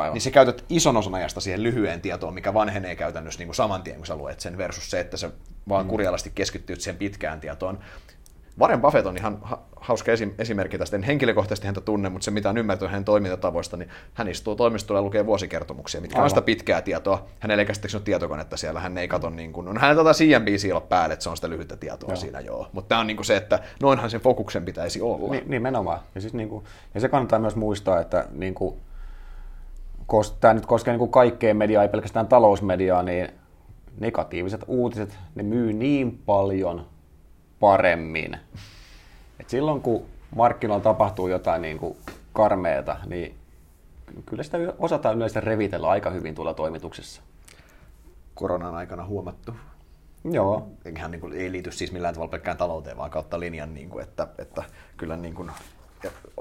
Aivan. 0.00 0.14
niin 0.14 0.22
sä 0.22 0.30
käytät 0.30 0.64
ison 0.68 0.96
osan 0.96 1.14
ajasta 1.14 1.40
siihen 1.40 1.62
lyhyen 1.62 2.00
tietoon, 2.00 2.34
mikä 2.34 2.54
vanhenee 2.54 2.96
käytännössä 2.96 3.38
niin 3.38 3.48
kuin 3.48 3.56
saman 3.56 3.82
tien, 3.82 3.96
kun 3.96 4.06
sä 4.06 4.16
luet 4.16 4.40
sen, 4.40 4.58
versus 4.58 4.90
se, 4.90 5.00
että 5.00 5.16
sä 5.16 5.30
vaan 5.68 5.86
mm. 5.86 5.90
kurjallasti 5.90 6.32
keskittyy 6.34 6.76
siihen 6.76 6.98
pitkään 6.98 7.40
tietoon. 7.40 7.78
Warren 8.58 8.80
Buffett 8.80 9.06
on 9.06 9.16
ihan 9.16 9.38
hauska 9.76 10.12
esimerkki 10.38 10.78
tästä. 10.78 10.96
En 10.96 11.02
henkilökohtaisesti 11.02 11.66
häntä 11.66 11.80
tunne, 11.80 12.08
mutta 12.08 12.24
se 12.24 12.30
mitä 12.30 12.50
on 12.50 12.58
ymmärtänyt 12.58 12.90
hänen 12.90 13.04
toimintatavoista, 13.04 13.76
niin 13.76 13.88
hän 14.14 14.28
istuu 14.28 14.56
toimistolla 14.56 14.98
ja 14.98 15.02
lukee 15.02 15.26
vuosikertomuksia, 15.26 16.00
mitkä 16.00 16.16
Aivan. 16.16 16.24
on 16.24 16.30
sitä 16.30 16.42
pitkää 16.42 16.82
tietoa. 16.82 17.26
Hänellä 17.40 17.62
ei 17.62 17.66
käsittääkseni 17.66 17.98
ole 17.98 18.04
tietokonetta 18.04 18.56
siellä, 18.56 18.80
hän 18.80 18.98
ei 18.98 19.08
katso 19.08 19.30
niin 19.30 19.52
kuin, 19.52 19.68
on 19.68 19.78
hänellä 19.78 20.00
tota 20.00 20.12
CNBC 20.12 20.88
päälle, 20.88 21.12
että 21.12 21.22
se 21.22 21.30
on 21.30 21.36
sitä 21.36 21.50
lyhyttä 21.50 21.76
tietoa 21.76 22.10
joo. 22.10 22.16
siinä 22.16 22.40
joo. 22.40 22.68
Mutta 22.72 22.88
tämä 22.88 23.00
on 23.00 23.06
niin 23.06 23.16
kuin 23.16 23.26
se, 23.26 23.36
että 23.36 23.62
noinhan 23.82 24.10
sen 24.10 24.20
fokuksen 24.20 24.64
pitäisi 24.64 25.00
olla. 25.00 25.30
Ni, 25.30 25.42
nimenomaan. 25.46 26.00
Ja, 26.14 26.20
siis 26.20 26.34
niin 26.34 26.48
kuin, 26.48 26.64
ja 26.94 27.00
se 27.00 27.08
kannattaa 27.08 27.38
myös 27.38 27.56
muistaa, 27.56 28.00
että 28.00 28.26
niin 28.32 28.54
kuin, 28.54 28.76
tämä 30.40 30.54
nyt 30.54 30.66
koskee 30.66 30.92
niin 30.92 30.98
kuin 30.98 31.10
kaikkea 31.10 31.54
mediaa, 31.54 31.82
ei 31.82 31.88
pelkästään 31.88 32.28
talousmediaa, 32.28 33.02
niin 33.02 33.28
negatiiviset 34.00 34.64
uutiset, 34.66 35.18
ne 35.34 35.42
myy 35.42 35.72
niin 35.72 36.18
paljon 36.26 36.86
paremmin. 37.60 38.36
Et 39.40 39.50
silloin 39.50 39.80
kun 39.80 40.06
markkinoilla 40.36 40.84
tapahtuu 40.84 41.28
jotain 41.28 41.62
niin 41.62 41.78
kuin 41.78 41.96
karmeeta, 42.32 42.96
niin 43.06 43.34
kyllä 44.26 44.42
sitä 44.42 44.58
osataan 44.78 45.16
yleensä 45.16 45.40
revitellä 45.40 45.88
aika 45.88 46.10
hyvin 46.10 46.34
tuolla 46.34 46.54
toimituksessa. 46.54 47.22
Koronan 48.34 48.74
aikana 48.74 49.06
huomattu. 49.06 49.54
Joo. 50.30 50.68
Eihän 50.84 51.10
niin 51.10 51.20
kuin, 51.20 51.32
ei 51.32 51.52
liity 51.52 51.72
siis 51.72 51.92
millään 51.92 52.14
tavalla 52.14 52.30
pelkkään 52.30 52.56
talouteen, 52.56 52.96
vaan 52.96 53.10
kautta 53.10 53.40
linjan, 53.40 53.74
niin 53.74 53.88
kuin, 53.88 54.02
että, 54.02 54.28
että 54.38 54.64
kyllä 54.96 55.16
niin 55.16 55.34
kuin, 55.34 55.50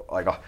aika 0.08 0.40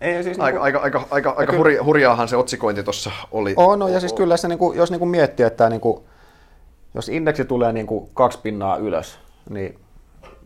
ei, 0.00 0.22
siis 0.22 0.40
aika, 0.40 0.64
niinku, 0.64 0.78
aika, 0.78 0.98
aika, 0.98 1.06
aika, 1.10 1.34
aika 1.36 1.56
hurja, 1.56 1.84
hurjaahan 1.84 2.28
se 2.28 2.36
otsikointi 2.36 2.82
tuossa 2.82 3.10
oli. 3.32 3.54
On, 3.56 3.78
no, 3.78 3.88
ja 3.88 4.00
siis 4.00 4.12
kyllä 4.12 4.36
se, 4.36 4.48
niinku, 4.48 4.72
jos 4.72 4.90
niinku 4.90 5.06
miettii, 5.06 5.46
että 5.46 5.68
niinku, 5.68 6.04
jos 6.94 7.08
indeksi 7.08 7.44
tulee 7.44 7.72
niinku 7.72 8.10
kaksi 8.14 8.38
pinnaa 8.42 8.76
ylös, 8.76 9.18
niin 9.50 9.78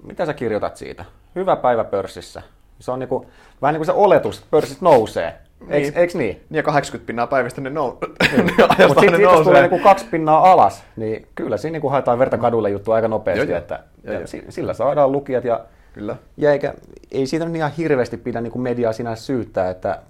mitä 0.05 0.27
sä 0.27 0.35
kirjoitat 0.35 0.77
siitä? 0.77 1.05
Hyvä 1.35 1.57
päivä 1.57 1.85
pörssissä. 1.85 2.43
Se 2.81 2.91
on 2.91 2.99
niinku, 2.99 3.27
vähän 3.63 3.73
niin 3.73 3.79
kuin 3.79 3.87
se 3.87 3.93
oletus, 3.93 4.37
että 4.39 4.49
pörssit 4.51 4.81
nousee. 4.81 5.35
Niin. 5.67 5.93
Eiks, 5.97 6.15
niin? 6.15 6.37
Niin 6.37 6.57
ja 6.57 6.63
80 6.63 7.07
pinnaa 7.07 7.27
päivästä 7.27 7.61
ne, 7.61 7.71
nou... 7.71 7.97
niin. 8.33 8.45
Mutta 8.89 9.01
sitten 9.01 9.21
jos 9.21 9.41
tulee 9.41 9.63
niinku 9.63 9.79
kaksi 9.79 10.07
pinnaa 10.11 10.53
alas, 10.53 10.85
niin 10.97 11.27
kyllä 11.35 11.57
siinä 11.57 11.73
niinku 11.73 11.89
haetaan 11.89 12.19
verta 12.19 12.39
kadulle 12.39 12.71
juttu 12.71 12.93
aika 12.93 13.09
nopeasti. 13.09 13.51
Joo, 13.51 13.59
että, 13.59 13.81
joo, 14.05 14.15
joo. 14.15 14.27
Sillä 14.49 14.75
saadaan 14.75 15.13
lukijat 15.13 15.45
ja 15.45 15.61
Kyllä. 15.99 16.17
Ja 16.37 16.53
eikä, 16.53 16.75
ei 17.11 17.27
siitä 17.27 17.45
nyt 17.45 17.57
ihan 17.57 17.73
hirveästi 17.73 18.17
pidä 18.17 18.41
niin 18.41 18.51
kuin 18.51 18.63
mediaa 18.63 18.93
sinänsä 18.93 19.23
syyttää, 19.23 19.71
että 19.71 20.03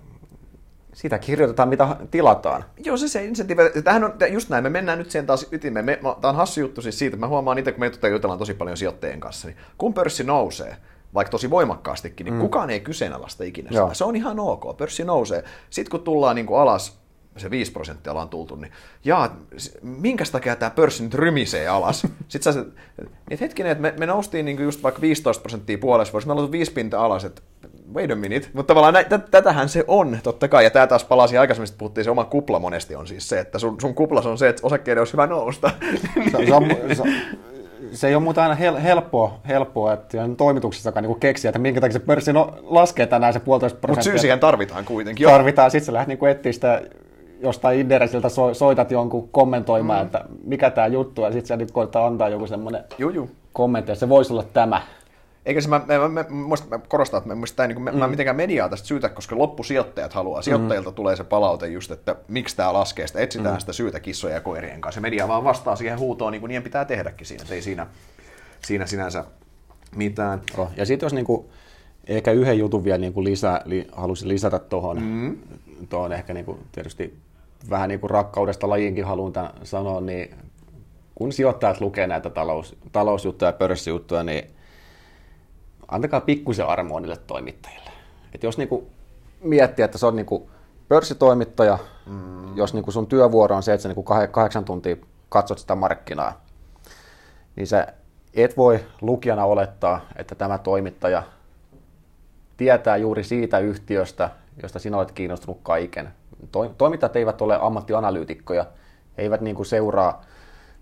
sitä 0.94 1.18
kirjoitetaan, 1.18 1.68
mitä 1.68 1.96
tilataan. 2.10 2.64
Joo, 2.84 2.96
se 2.96 3.08
se 3.08 3.24
insentiivi. 3.24 3.62
Tähän 3.84 4.04
on 4.04 4.12
just 4.30 4.48
näin, 4.48 4.64
me 4.64 4.70
mennään 4.70 4.98
nyt 4.98 5.10
siihen 5.10 5.26
taas 5.26 5.46
ytimeen. 5.52 5.84
Me, 5.84 5.98
tämä 6.02 6.30
on 6.30 6.34
hassu 6.34 6.60
juttu 6.60 6.82
siis 6.82 6.98
siitä, 6.98 7.14
että 7.14 7.26
mä 7.26 7.28
huomaan 7.28 7.58
itse, 7.58 7.72
kun 7.72 7.80
me 7.80 8.08
jutellaan 8.08 8.38
tosi 8.38 8.54
paljon 8.54 8.76
sijoittajien 8.76 9.20
kanssa, 9.20 9.48
niin 9.48 9.56
kun 9.78 9.94
pörssi 9.94 10.24
nousee, 10.24 10.76
vaikka 11.14 11.30
tosi 11.30 11.50
voimakkaastikin, 11.50 12.24
niin 12.24 12.34
mm. 12.34 12.40
kukaan 12.40 12.70
ei 12.70 12.80
kyseenalaista 12.80 13.44
ikinä 13.44 13.70
sitä. 13.70 13.94
Se 13.94 14.04
on 14.04 14.16
ihan 14.16 14.40
ok, 14.40 14.76
pörssi 14.76 15.04
nousee. 15.04 15.44
Sitten 15.70 15.90
kun 15.90 16.00
tullaan 16.00 16.36
niin 16.36 16.46
kuin 16.46 16.60
alas, 16.60 16.98
se 17.40 17.50
5 17.50 17.72
prosenttia 17.72 18.12
ollaan 18.12 18.28
tultu, 18.28 18.56
niin 18.56 18.72
jaa, 19.04 19.36
minkä 19.82 20.24
takia 20.32 20.56
tämä 20.56 20.70
pörssi 20.70 21.02
nyt 21.02 21.14
rymisee 21.14 21.68
alas? 21.68 22.06
Sitten 22.28 22.52
sä, 22.52 22.64
että 23.30 23.44
hetkinen, 23.44 23.72
että 23.72 23.82
me, 23.82 23.94
me 23.98 24.06
noustiin 24.06 24.44
niin 24.44 24.62
just 24.62 24.82
vaikka 24.82 25.00
15 25.00 25.42
prosenttia 25.42 25.78
puolessa 25.78 26.12
vuodessa, 26.12 26.26
me 26.26 26.32
ollaan 26.32 26.52
5 26.52 26.72
pinta 26.72 27.04
alas, 27.04 27.24
että 27.24 27.42
wait 27.94 28.10
a 28.10 28.16
minute, 28.16 28.48
mutta 28.52 28.74
tavallaan 28.74 28.94
nä, 28.94 29.18
t- 29.18 29.30
tätähän 29.30 29.68
se 29.68 29.84
on, 29.86 30.18
totta 30.22 30.48
kai, 30.48 30.64
ja 30.64 30.70
tämä 30.70 30.86
taas 30.86 31.04
palasi 31.04 31.38
aikaisemmin, 31.38 31.68
että 31.68 31.78
puhuttiin, 31.78 32.04
se 32.04 32.10
oma 32.10 32.24
kupla 32.24 32.58
monesti 32.58 32.94
on 32.94 33.06
siis 33.06 33.28
se, 33.28 33.40
että 33.40 33.58
sun, 33.58 33.80
sun 33.80 33.94
kuplas 33.94 34.26
on 34.26 34.38
se, 34.38 34.48
että 34.48 34.66
osakkeiden 34.66 35.00
olisi 35.00 35.12
hyvä 35.12 35.26
nousta. 35.26 35.70
Se, 36.30 36.46
se, 36.46 36.54
on, 36.54 36.66
se, 36.92 37.02
se 37.92 38.08
ei 38.08 38.14
ole 38.14 38.22
muuta 38.22 38.42
aina 38.42 38.54
hel, 38.54 38.76
helppoa, 38.76 39.40
helppoa 39.48 39.92
että 39.92 40.18
toimituksessa 40.36 41.00
niin 41.00 41.20
keksiä, 41.20 41.48
että 41.48 41.58
minkä 41.58 41.80
takia 41.80 41.92
se 41.92 41.98
pörssi 41.98 42.32
no, 42.32 42.58
laskee 42.62 43.06
tänään 43.06 43.32
se 43.32 43.40
puolitoista 43.40 43.78
prosenttia. 43.78 44.10
Mutta 44.10 44.18
syy 44.18 44.18
siihen 44.18 44.40
tarvitaan 44.40 44.84
kuitenkin. 44.84 45.28
Tarvitaan, 45.28 45.70
sitten 45.70 45.86
sä 45.86 45.92
lähdet 45.92 46.08
niin 46.08 46.30
etsiä 46.30 46.52
sitä 46.52 46.82
jostain 47.40 47.80
Inderesiltä 47.80 48.28
so, 48.28 48.54
soitat 48.54 48.90
jonkun 48.90 49.28
kommentoimaan, 49.28 50.00
mm. 50.00 50.06
että 50.06 50.24
mikä 50.44 50.70
tämä 50.70 50.86
juttu, 50.86 51.22
ja 51.22 51.32
sitten 51.32 51.46
sä 51.46 51.56
nyt 51.56 51.70
koittaa 51.70 52.06
antaa 52.06 52.28
joku 52.28 52.46
semmoinen 52.46 52.84
kommentti, 53.52 53.96
se 53.96 54.08
voisi 54.08 54.32
olla 54.32 54.42
tämä. 54.42 54.82
Eikä 55.46 55.60
se, 55.60 55.68
mä, 55.68 55.80
mä, 55.86 56.08
mä, 56.08 56.24
mä 56.70 56.78
korostan, 56.88 57.18
että 57.18 57.28
mä, 57.28 57.34
mä, 57.34 57.66
niin 57.66 57.82
mä, 57.82 57.92
mm. 57.92 57.98
mä 57.98 58.08
mitenkään 58.08 58.36
mediaa 58.36 58.68
tästä 58.68 58.86
syytä, 58.86 59.08
koska 59.08 59.38
loppusijoittajat 59.38 60.12
haluaa. 60.12 60.42
Sijoittajilta 60.42 60.90
mm. 60.90 60.94
tulee 60.94 61.16
se 61.16 61.24
palaute 61.24 61.66
just, 61.66 61.90
että 61.90 62.16
miksi 62.28 62.56
tämä 62.56 62.72
laskee, 62.72 63.06
sitä 63.06 63.20
etsitään 63.20 63.54
mm. 63.54 63.60
sitä 63.60 63.72
syytä 63.72 64.00
kissoja 64.00 64.34
ja 64.34 64.40
koirien 64.40 64.80
kanssa. 64.80 64.98
Ja 64.98 65.02
media 65.02 65.28
vaan 65.28 65.44
vastaa 65.44 65.76
siihen 65.76 65.98
huutoon, 65.98 66.32
niin 66.32 66.40
kuin 66.40 66.48
niiden 66.48 66.62
pitää 66.62 66.84
tehdäkin 66.84 67.26
siinä. 67.26 67.44
Se 67.44 67.54
ei 67.54 67.62
siinä, 67.62 67.86
siinä 68.64 68.86
sinänsä 68.86 69.24
mitään. 69.96 70.40
Oh. 70.56 70.70
Ja 70.76 70.86
sitten 70.86 71.06
jos 71.06 71.12
niin 71.12 71.26
kuin, 71.26 71.46
ehkä 72.06 72.32
yhden 72.32 72.58
jutun 72.58 72.84
vielä 72.84 72.98
niin 72.98 73.12
kuin 73.12 73.24
lisä, 73.24 73.60
li, 73.64 73.86
halusin 73.92 74.28
lisätä 74.28 74.58
tuohon, 74.58 75.02
mm. 75.02 75.36
tuohon 75.88 76.12
ehkä 76.12 76.34
niin 76.34 76.46
kuin, 76.46 76.58
tietysti 76.72 77.18
vähän 77.70 77.88
niin 77.88 78.00
kuin 78.00 78.10
rakkaudesta 78.10 78.68
lajiinkin 78.68 79.04
haluan 79.04 79.32
tämän 79.32 79.52
sanoa, 79.62 80.00
niin 80.00 80.34
kun 81.14 81.32
sijoittajat 81.32 81.80
lukee 81.80 82.06
näitä 82.06 82.30
talous, 82.30 82.76
talousjuttuja 82.92 83.48
ja 83.48 83.52
pörssijuttuja, 83.52 84.22
niin 84.22 84.50
antakaa 85.88 86.20
pikkusen 86.20 86.66
armoa 86.66 87.00
niille 87.00 87.16
toimittajille. 87.26 87.90
Et 88.34 88.42
jos 88.42 88.58
niin 88.58 88.68
kuin 88.68 88.86
miettii, 89.40 89.82
että 89.84 89.98
se 89.98 90.06
on 90.06 90.16
niin 90.16 90.26
kuin 90.26 90.50
pörssitoimittaja, 90.88 91.78
mm. 92.06 92.56
jos 92.56 92.74
niin 92.74 92.84
kuin 92.84 92.94
sun 92.94 93.06
työvuoro 93.06 93.56
on 93.56 93.62
se, 93.62 93.72
että 93.72 93.82
sä 93.82 93.88
niin 93.88 94.04
kuin 94.04 94.30
kahdeksan 94.30 94.64
tuntia 94.64 94.96
katsot 95.28 95.58
sitä 95.58 95.74
markkinaa, 95.74 96.40
niin 97.56 97.66
sä 97.66 97.86
et 98.34 98.56
voi 98.56 98.84
lukijana 99.00 99.44
olettaa, 99.44 100.00
että 100.16 100.34
tämä 100.34 100.58
toimittaja 100.58 101.22
tietää 102.56 102.96
juuri 102.96 103.24
siitä 103.24 103.58
yhtiöstä, 103.58 104.30
josta 104.62 104.78
sinä 104.78 104.96
olet 104.96 105.12
kiinnostunut 105.12 105.58
kaiken 105.62 106.08
toimittajat 106.78 107.16
eivät 107.16 107.42
ole 107.42 107.58
ammattianalyytikkoja, 107.60 108.66
he 109.16 109.22
eivät 109.22 109.40
niin 109.40 109.56
kuin 109.56 109.66
seuraa, 109.66 110.22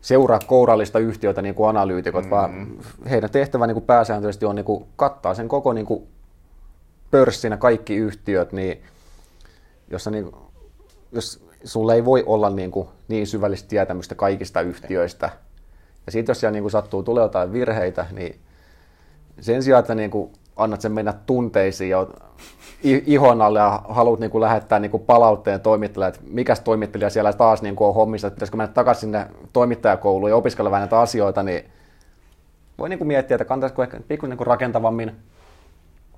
seuraa 0.01 0.39
kourallista 0.47 0.99
yhtiötä 0.99 1.43
niin 1.43 1.55
kuin 1.55 1.69
analyytikot, 1.69 2.25
mm. 2.25 2.31
vaan 2.31 2.67
heidän 3.11 3.31
tehtävä 3.31 3.67
niin 3.67 3.75
kuin 3.75 3.87
pääsääntöisesti 3.87 4.47
on 4.47 4.57
niin 4.57 4.65
kuin 4.65 4.87
kattaa 4.97 5.35
sen 5.35 5.49
koko 5.49 5.73
niin 5.73 5.87
kuin 5.87 6.09
pörssinä 7.11 7.57
kaikki 7.57 7.97
yhtiöt, 7.97 8.53
niin 8.53 8.83
jossa 9.91 10.11
niin, 10.11 10.33
jos 11.13 11.47
sulla 11.65 11.95
ei 11.95 12.05
voi 12.05 12.23
olla 12.27 12.51
niin, 12.51 12.71
kuin 12.71 12.89
niin 13.09 13.27
syvällistä 13.27 13.69
tietämystä 13.69 14.15
kaikista 14.15 14.61
yhtiöistä, 14.61 15.31
ja 16.07 16.13
sitten 16.13 16.31
jos 16.31 16.41
siellä 16.41 16.53
niin 16.53 16.63
kuin 16.63 16.71
sattuu 16.71 17.03
tulee 17.03 17.23
jotain 17.23 17.53
virheitä, 17.53 18.07
niin 18.13 18.41
sen 19.41 19.63
sijaan, 19.63 19.81
että 19.81 19.95
niin 19.95 20.11
kuin 20.11 20.33
annat 20.57 20.81
sen 20.81 20.93
mennä 20.93 21.13
tunteisiin 21.27 21.91
ja 21.91 22.07
ihon 22.83 23.43
alle 23.43 23.59
ja 23.59 23.83
haluat 23.89 24.21
niin 24.21 24.31
kuin 24.31 24.43
lähettää 24.43 24.79
niin 24.79 24.91
kuin 24.91 25.03
palautteen 25.03 25.61
toimittajalle, 25.61 26.09
että 26.09 26.21
mikä 26.31 26.55
toimittelija 26.65 27.11
siellä 27.11 27.33
taas 27.33 27.63
niin 27.63 27.77
kuin 27.77 27.89
on 27.89 27.95
hommissa, 27.95 28.27
että 28.27 28.35
pitäisikö 28.35 28.57
mennä 28.57 28.75
takaisin 28.75 29.01
sinne 29.01 29.27
toimittajakouluun 29.53 30.31
ja 30.31 30.37
opiskella 30.37 30.71
vähän 30.71 30.83
näitä 30.83 31.01
asioita, 31.01 31.43
niin 31.43 31.65
voi 32.79 32.89
niin 32.89 32.99
kuin 32.99 33.09
miettiä, 33.09 33.35
että 33.35 33.45
kantaisiko 33.45 33.83
ehkä 33.83 34.01
pikkuisen 34.09 34.37
niin 34.37 34.47
rakentavammin 34.47 35.17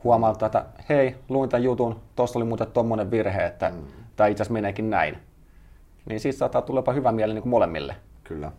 huomauttaa, 0.04 0.46
että 0.46 0.64
hei, 0.88 1.16
luin 1.28 1.50
tämän 1.50 1.62
jutun, 1.62 2.00
tuossa 2.16 2.38
oli 2.38 2.46
muuten 2.46 2.72
tuommoinen 2.72 3.10
virhe, 3.10 3.46
että 3.46 3.70
mm. 3.70 3.76
tämä 4.16 4.26
itse 4.26 4.42
asiassa 4.42 4.52
meneekin 4.52 4.90
näin. 4.90 5.18
Niin 6.08 6.20
siitä 6.20 6.38
saattaa 6.38 6.62
tulla 6.62 6.78
jopa 6.78 6.92
hyvä 6.92 7.12
mieli 7.12 7.34
niin 7.34 7.42
kuin 7.42 7.50
molemmille. 7.50 7.96
Kyllä. 8.24 8.52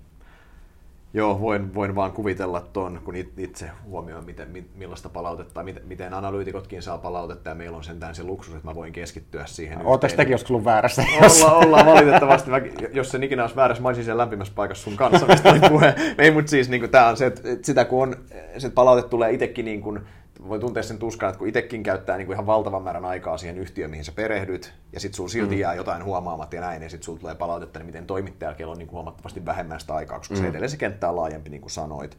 Joo, 1.14 1.42
voin, 1.42 1.74
voin 1.74 1.96
vaan 1.96 2.12
kuvitella 2.12 2.62
tuon, 2.62 3.02
kun 3.04 3.16
itse 3.16 3.72
huomioon, 3.86 4.26
miten, 4.26 4.66
millaista 4.76 5.10
palautetta, 5.10 5.64
miten, 5.64 5.84
miten 5.88 6.14
analyytikotkin 6.14 6.82
saa 6.82 6.98
palautetta, 6.98 7.50
ja 7.50 7.56
meillä 7.56 7.78
on 7.78 7.84
sentään 7.84 8.16
se 8.16 8.24
luksus, 8.24 8.56
että 8.56 8.68
mä 8.68 8.76
voin 8.76 8.94
keskittyä 8.94 9.46
siihen. 9.46 9.86
Oletteko 9.86 10.16
tekin 10.16 10.32
joskus 10.32 10.52
ollut 10.52 10.66
väärässä? 10.66 11.04
Olla, 11.22 11.54
ollaan 11.54 11.86
valitettavasti. 11.86 12.50
Mä, 12.50 12.62
jos 12.94 13.12
se 13.12 13.26
ikinä 13.26 13.44
olisi 13.44 13.56
väärässä, 13.56 13.84
mä 13.84 13.90
olisin 13.90 14.06
siellä 14.06 14.22
lämpimässä 14.22 14.54
paikassa 14.56 14.84
sun 14.84 14.98
kanssa, 14.98 15.26
mistä 15.26 15.50
oli 15.50 15.70
puhe. 15.70 15.96
Ei, 16.18 16.32
mutta 16.32 16.50
siis 16.50 16.70
niin 16.70 16.90
tämä 16.90 17.08
on 17.08 17.18
se, 17.18 17.26
että 17.26 17.42
sitä 17.62 17.86
kun 17.86 18.04
on, 18.04 18.16
se 18.58 18.70
palaute 18.70 19.10
tulee 19.10 19.32
itsekin 19.32 19.66
niin 19.66 19.82
kuin, 19.82 20.00
voi 20.48 20.60
tuntea 20.60 20.84
sen 20.84 21.00
tuskan, 21.00 21.30
että 21.30 21.40
kun 21.40 21.48
itsekin 21.48 21.84
käyttää 21.84 22.18
niin 22.18 22.26
kuin 22.26 22.34
ihan 22.34 22.46
valtavan 22.46 22.84
määrän 22.84 23.06
aikaa 23.06 23.38
siihen 23.38 23.58
yhtiöön, 23.58 23.92
mihin 23.92 24.06
sä 24.06 24.12
perehdyt, 24.12 24.74
ja 24.94 25.00
sitten 25.00 25.16
sulla 25.16 25.30
silti 25.30 25.56
mm. 25.56 25.62
jää 25.62 25.74
jotain 25.74 26.04
huomaamatta 26.04 26.56
ja 26.56 26.62
näin, 26.62 26.84
ja 26.84 26.90
sitten 26.90 27.06
sulla 27.06 27.20
tulee 27.20 27.36
palautetta, 27.36 27.80
niin 27.80 27.86
miten 27.86 28.06
toimittajalla 28.06 28.72
on 28.72 28.78
niin 28.78 28.88
kuin 28.88 28.96
huomattavasti 28.96 29.46
vähemmän 29.46 29.80
sitä 29.80 29.96
aikaa, 29.96 30.18
koska 30.18 30.36
mm. 30.36 30.42
se 30.42 30.48
edelleen 30.48 30.70
se 30.70 30.78
kenttä 30.78 31.10
on 31.10 31.16
laajempi, 31.16 31.50
niin 31.50 31.62
kuin 31.62 31.72
sanoit. 31.72 32.18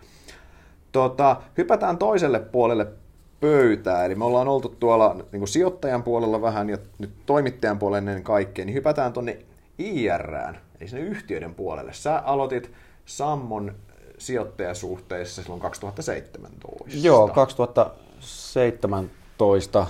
Tota, 0.93 1.37
hypätään 1.59 1.99
toiselle 1.99 2.39
puolelle 2.41 2.87
pöytää, 3.41 4.05
eli 4.05 4.15
me 4.15 4.25
ollaan 4.25 4.49
oltu 4.49 4.77
tuolla 4.81 5.15
niin 5.15 5.41
kuin 5.41 5.49
sijoittajan 5.49 6.03
puolella 6.03 6.43
vähän 6.43 6.71
ja 6.71 6.79
nyt 6.99 7.11
toimittajan 7.27 7.79
puolella 7.79 7.99
ennen 7.99 8.23
kaikkea, 8.23 8.65
niin 8.65 8.75
hypätään 8.75 9.13
tuonne 9.13 9.39
IRään, 9.79 10.59
eli 10.81 10.89
sinne 10.89 11.05
yhtiöiden 11.05 11.55
puolelle. 11.55 11.93
Sä 11.93 12.19
aloitit 12.19 12.73
Sammon 13.05 13.75
sijoittajasuhteissa 14.19 15.43
silloin 15.43 15.61
2017. 15.61 17.07
Joo, 17.07 17.29
2017 18.21 19.87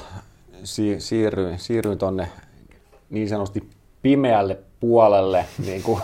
si- 0.64 1.00
siirryin, 1.00 1.58
siirryin 1.58 1.98
tuonne 1.98 2.28
niin 3.10 3.28
sanotusti 3.28 3.70
pimeälle 4.02 4.58
puolelle, 4.80 5.46
niin 5.66 5.82
kuin 5.82 6.02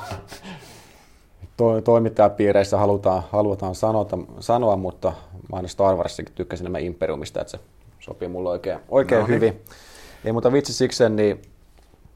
to- 1.57 1.81
toimittajapiireissä 1.81 2.79
halutaan, 2.79 3.23
halutaan 3.33 3.75
sanota, 3.75 4.19
sanoa, 4.41 4.77
mutta 4.77 5.13
mä 5.53 5.57
aina 5.57 5.69
Star 5.69 5.97
Warsissakin 5.97 6.35
tykkäsin 6.35 6.65
enemmän 6.65 6.83
Imperiumista, 6.83 7.41
että 7.41 7.51
se 7.51 7.59
sopii 8.01 8.29
mulle 8.29 8.51
oikein, 8.51 8.79
oikein 8.89 9.21
no, 9.21 9.27
niin. 9.27 9.35
hyvin. 9.35 9.61
Ei 10.25 10.33
muuta 10.33 10.53
vitsi 10.53 10.73
siksi, 10.73 11.09
niin 11.09 11.43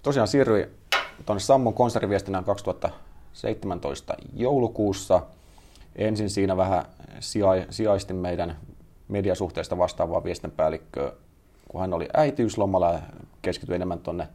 tosiaan 0.03 0.29
siirryin 0.29 0.67
tuonne 1.27 1.41
Sammon 1.41 1.75
konserviestinään 1.75 2.45
2017 2.45 4.15
joulukuussa. 4.37 5.23
Ensin 5.97 6.31
siinä 6.31 6.57
vähän 6.57 6.85
sijaistin 7.71 8.17
meidän 8.17 8.57
mediasuhteista 9.11 9.79
vastaavaa 9.79 10.25
viestinpäällikköä, 10.25 11.13
kun 11.69 11.81
hän 11.81 11.95
oli 11.95 12.09
äitiyslomalla 12.15 12.93
ja 12.93 13.01
keskityi 13.43 13.75
enemmän 13.75 13.99
tuonne 13.99 14.29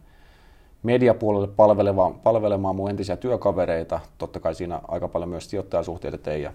mediapuolelle 0.84 1.48
palvelemaan, 1.48 2.14
palvelemaan 2.14 2.76
mun 2.76 2.90
entisiä 2.90 3.18
työkavereita. 3.18 4.00
Totta 4.18 4.40
kai 4.40 4.56
siinä 4.56 4.82
aika 4.88 5.08
paljon 5.08 5.30
myös 5.30 5.50
sijoittajasuhteita 5.50 6.18
tein. 6.18 6.42
Ja 6.42 6.54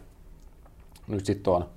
nyt 1.08 1.26
sitten 1.26 1.52
on 1.52 1.68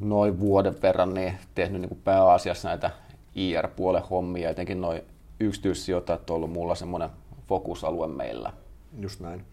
noin 0.00 0.40
vuoden 0.40 0.82
verran 0.82 1.14
niin 1.14 1.34
tehnyt 1.54 1.80
niin 1.80 1.88
kuin 1.88 2.00
pääasiassa 2.04 2.68
näitä 2.68 2.90
IR-puolen 3.34 4.02
hommia. 4.10 4.50
Etenkin 4.50 4.80
noin 4.80 5.02
yksityissijoittajat 5.40 6.30
on 6.30 6.36
ollut 6.36 6.52
mulla 6.52 6.74
semmoinen 6.74 7.10
fokusalue 7.48 8.06
meillä. 8.08 8.52
Just 9.00 9.20
näin. 9.20 9.44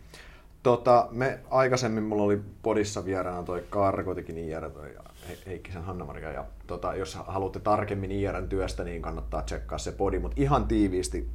Tota, 0.64 1.08
me 1.12 1.39
aikaisemmin 1.49 2.03
mulla 2.03 2.24
oli 2.24 2.41
podissa 2.62 3.05
vieraana 3.05 3.43
toi 3.43 3.66
Karkotikin 3.70 4.38
IR, 4.38 4.72
toi 4.72 4.95
Heikkisen 5.47 5.84
hanna 5.84 6.19
ja 6.19 6.45
tota, 6.67 6.95
jos 6.95 7.15
haluatte 7.28 7.59
tarkemmin 7.59 8.11
IRn 8.11 8.49
työstä, 8.49 8.84
niin 8.84 9.01
kannattaa 9.01 9.41
tsekkaa 9.41 9.78
se 9.78 9.91
podi, 9.91 10.19
mutta 10.19 10.41
ihan 10.41 10.67
tiiviisti, 10.67 11.30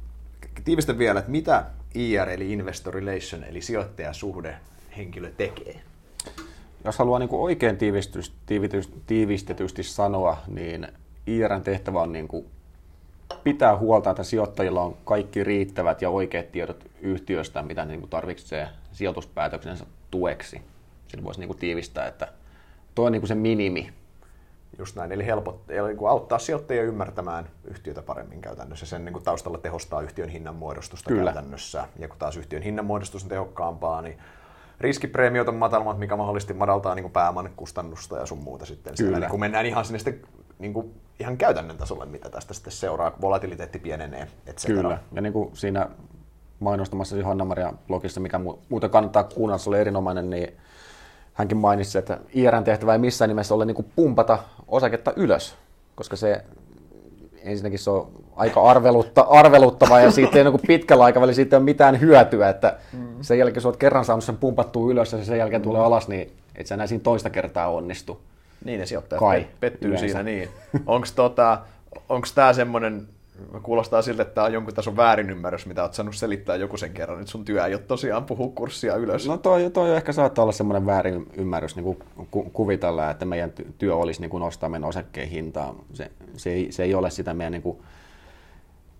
tiivistä 0.65 0.97
vielä, 0.97 1.19
että 1.19 1.31
mitä 1.31 1.65
IR 1.95 2.29
eli 2.29 2.53
Investor 2.53 2.93
Relation 2.93 3.43
eli 3.43 3.61
sijoittajasuhde 3.61 4.57
henkilö 4.97 5.31
tekee? 5.37 5.79
Jos 6.85 6.97
haluaa 6.97 7.19
niin 7.19 7.29
oikein 7.31 7.77
tiivistetysti 9.07 9.83
sanoa, 9.83 10.37
niin 10.47 10.87
IRn 11.27 11.61
tehtävä 11.61 12.01
on 12.01 12.11
niin 12.11 12.27
kuin 12.27 12.45
pitää 13.43 13.77
huolta, 13.77 14.09
että 14.09 14.23
sijoittajilla 14.23 14.81
on 14.81 14.97
kaikki 15.05 15.43
riittävät 15.43 16.01
ja 16.01 16.09
oikeat 16.09 16.51
tiedot 16.51 16.85
yhtiöstä, 17.01 17.61
mitä 17.61 17.85
ne 17.85 17.97
niin 17.97 18.09
tarvitsee 18.09 18.67
sijoituspäätöksensä 18.91 19.85
tueksi. 20.11 20.61
Sillä 21.07 21.23
voisi 21.23 21.39
niin 21.39 21.47
kuin 21.47 21.59
tiivistää, 21.59 22.07
että 22.07 22.27
tuo 22.95 23.05
on 23.05 23.11
niin 23.11 23.21
kuin 23.21 23.27
se 23.27 23.35
minimi. 23.35 23.93
Just 24.77 24.95
näin, 24.95 25.11
eli, 25.11 25.25
helpot, 25.25 25.61
eli 25.69 25.87
niin 25.87 25.97
kuin 25.97 26.09
auttaa 26.09 26.39
sijoittajia 26.39 26.83
ymmärtämään 26.83 27.49
yhtiötä 27.63 28.01
paremmin 28.01 28.41
käytännössä. 28.41 28.85
Sen 28.85 29.05
niin 29.05 29.13
kuin 29.13 29.23
taustalla 29.23 29.57
tehostaa 29.57 30.01
yhtiön 30.01 30.29
hinnanmuodostusta 30.29 31.09
Kyllä. 31.09 31.33
käytännössä. 31.33 31.87
Ja 31.99 32.07
kun 32.07 32.17
taas 32.17 32.37
yhtiön 32.37 32.63
hinnanmuodostus 32.63 33.23
on 33.23 33.29
tehokkaampaa, 33.29 34.01
niin 34.01 34.17
riskipreemiot 34.79 35.47
on 35.47 35.55
matalammat, 35.55 35.99
mikä 35.99 36.15
mahdollisesti 36.15 36.53
madaltaa 36.53 36.95
niin 36.95 37.03
kuin 37.03 37.11
pääoman 37.11 37.49
kustannusta 37.55 38.17
ja 38.17 38.25
sun 38.25 38.43
muuta 38.43 38.65
sitten. 38.65 38.97
Siellä, 38.97 39.19
niin 39.19 39.29
kun 39.29 39.39
mennään 39.39 39.65
ihan 39.65 39.85
sinne 39.85 39.99
sitten 39.99 40.21
niin 40.59 40.73
kuin 40.73 40.93
ihan 41.19 41.37
käytännön 41.37 41.77
tasolle, 41.77 42.05
mitä 42.05 42.29
tästä 42.29 42.53
sitten 42.53 42.73
seuraa, 42.73 43.11
volatiliteetti 43.21 43.79
pienenee, 43.79 44.27
etc. 44.47 44.65
Kyllä, 44.65 44.97
ja 45.11 45.21
niin 45.21 45.33
kuin 45.33 45.55
siinä 45.55 45.89
mainostamassa 46.59 47.15
Hanna-Maria 47.23 47.73
blogissa, 47.87 48.19
mikä 48.19 48.39
muuten 48.69 48.89
kannattaa 48.89 49.23
kuunnella, 49.23 49.57
se 49.57 49.69
oli 49.69 49.79
erinomainen, 49.79 50.29
niin 50.29 50.53
hänkin 51.33 51.57
mainitsi, 51.57 51.97
että 51.97 52.19
IRN 52.33 52.63
tehtävä 52.63 52.93
ei 52.93 52.99
missään 52.99 53.29
nimessä 53.29 53.55
ole 53.55 53.65
niin 53.65 53.75
kuin 53.75 53.91
pumpata 53.95 54.39
osaketta 54.67 55.13
ylös, 55.15 55.55
koska 55.95 56.15
se 56.15 56.43
ensinnäkin 57.43 57.79
se 57.79 57.89
on 57.89 58.11
aika 58.35 58.61
arvelutta, 58.61 59.21
arveluttava 59.21 59.99
ja 59.99 60.11
siitä 60.11 60.37
ei 60.37 60.43
niin 60.43 60.59
pitkällä 60.67 61.03
aikavälillä 61.03 61.35
siitä 61.35 61.55
ei 61.55 61.57
ole 61.57 61.63
mitään 61.63 61.99
hyötyä, 61.99 62.49
että 62.49 62.77
mm. 62.93 63.07
sen 63.21 63.39
jälkeen 63.39 63.61
kun 63.61 63.69
olet 63.69 63.79
kerran 63.79 64.05
saanut 64.05 64.23
sen 64.23 64.37
pumpattua 64.37 64.91
ylös 64.91 65.11
ja 65.11 65.17
se 65.17 65.25
sen 65.25 65.37
jälkeen 65.37 65.61
mm. 65.61 65.63
tulee 65.63 65.81
alas, 65.81 66.07
niin 66.07 66.31
et 66.55 66.67
sä 66.67 66.75
enää 66.75 66.87
siinä 66.87 67.03
toista 67.03 67.29
kertaa 67.29 67.67
onnistu. 67.67 68.21
Niin 68.65 68.79
ne 68.79 68.85
sijoittajat 68.85 69.19
Kai, 69.19 69.47
pettyy 69.59 69.89
yleensä. 69.89 70.07
siinä. 70.07 70.23
Niin. 70.23 70.49
Onko 70.85 71.07
tota, 71.15 71.59
tämä 72.35 72.53
semmoinen, 72.53 73.07
kuulostaa 73.63 74.01
siltä, 74.01 74.21
että 74.21 74.33
tämä 74.33 74.45
on 74.45 74.53
jonkun 74.53 74.73
tason 74.73 74.97
väärinymmärrys, 74.97 75.65
mitä 75.65 75.81
olet 75.81 75.93
saanut 75.93 76.15
selittää 76.15 76.55
joku 76.55 76.77
sen 76.77 76.93
kerran, 76.93 77.19
että 77.19 77.31
sun 77.31 77.45
työ 77.45 77.65
ei 77.65 77.73
ole 77.73 77.81
tosiaan 77.81 78.25
puhu 78.25 78.49
kurssia 78.49 78.95
ylös. 78.95 79.27
No 79.27 79.37
toi, 79.37 79.69
toi 79.69 79.95
ehkä 79.95 80.11
saattaa 80.11 80.43
olla 80.43 80.51
semmoinen 80.51 80.85
väärinymmärrys 80.85 81.75
niin 81.75 81.83
kuin 81.83 81.97
kuvitella, 82.53 83.09
että 83.09 83.25
meidän 83.25 83.53
työ 83.77 83.95
olisi 83.95 84.21
niin 84.21 84.39
nostaa 84.39 84.69
meidän 84.69 84.89
osakkeen 84.89 85.29
hintaa. 85.29 85.75
Se, 85.93 86.11
se, 86.37 86.53
ei, 86.53 86.71
se 86.71 86.83
ei 86.83 86.95
ole 86.95 87.09
sitä 87.09 87.33
meidän 87.33 87.51
niin 87.51 87.61
kuin, 87.61 87.77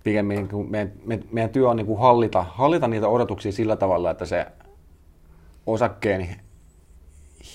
pikemmin 0.04 0.38
niin 0.38 0.48
kuin 0.48 0.72
meidän, 0.72 0.92
meidän 1.32 1.50
työ 1.50 1.70
on 1.70 1.76
niin 1.78 1.88
kuin 1.88 2.00
hallita, 2.00 2.46
hallita 2.50 2.88
niitä 2.88 3.08
odotuksia 3.08 3.52
sillä 3.52 3.76
tavalla, 3.76 4.12
että 4.12 4.26
se 4.26 4.46
osakkeen 5.66 6.36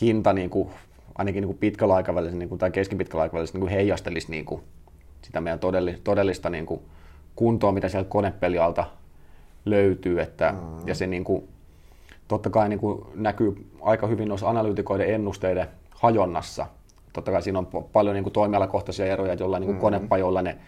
hinta 0.01 0.33
niin 0.33 0.51
kuin 0.51 0.68
ainakin 1.14 1.41
niin 1.41 1.49
kuin 1.49 1.59
pitkällä 1.59 1.95
aikavälillä 1.95 2.37
niin 2.37 2.49
kuin, 2.49 2.59
tai 2.59 2.70
keskipitkällä 2.70 3.22
aikavälillä 3.22 3.53
niin 3.53 3.61
kuin 3.61 3.72
heijastelisi 3.72 4.31
niin 4.31 4.45
kuin, 4.45 4.62
sitä 5.23 5.41
meidän 5.41 5.59
todellista, 5.59 6.01
todellista 6.05 6.51
niin 6.51 6.66
kuin, 6.66 6.81
kuntoa, 7.37 7.73
mitä 7.73 7.89
sieltä 7.89 8.09
konepelialta 8.09 8.85
löytyy. 9.64 10.21
Että, 10.21 10.53
mm. 10.53 10.89
Ja 10.89 10.95
se 10.95 11.07
niin 11.07 11.25
kuin, 11.25 11.49
totta 12.29 12.51
kai 12.51 12.69
niin 12.69 12.79
kuin, 12.79 13.05
näkyy 13.14 13.66
aika 13.81 14.07
hyvin 14.07 14.29
noissa 14.29 14.49
analyytikoiden 14.49 15.14
ennusteiden 15.14 15.69
hajonnassa. 15.91 16.66
Totta 17.12 17.31
kai 17.31 17.43
siinä 17.43 17.59
on 17.59 17.66
paljon 17.93 18.14
niin 18.14 18.25
kuin, 18.25 18.33
toimialakohtaisia 18.33 19.07
eroja, 19.07 19.35
joilla 19.35 19.59
niin 19.59 19.66
kuin, 19.66 19.77
mm. 19.77 19.81
konepajoilla 19.81 20.43
ne 20.43 20.59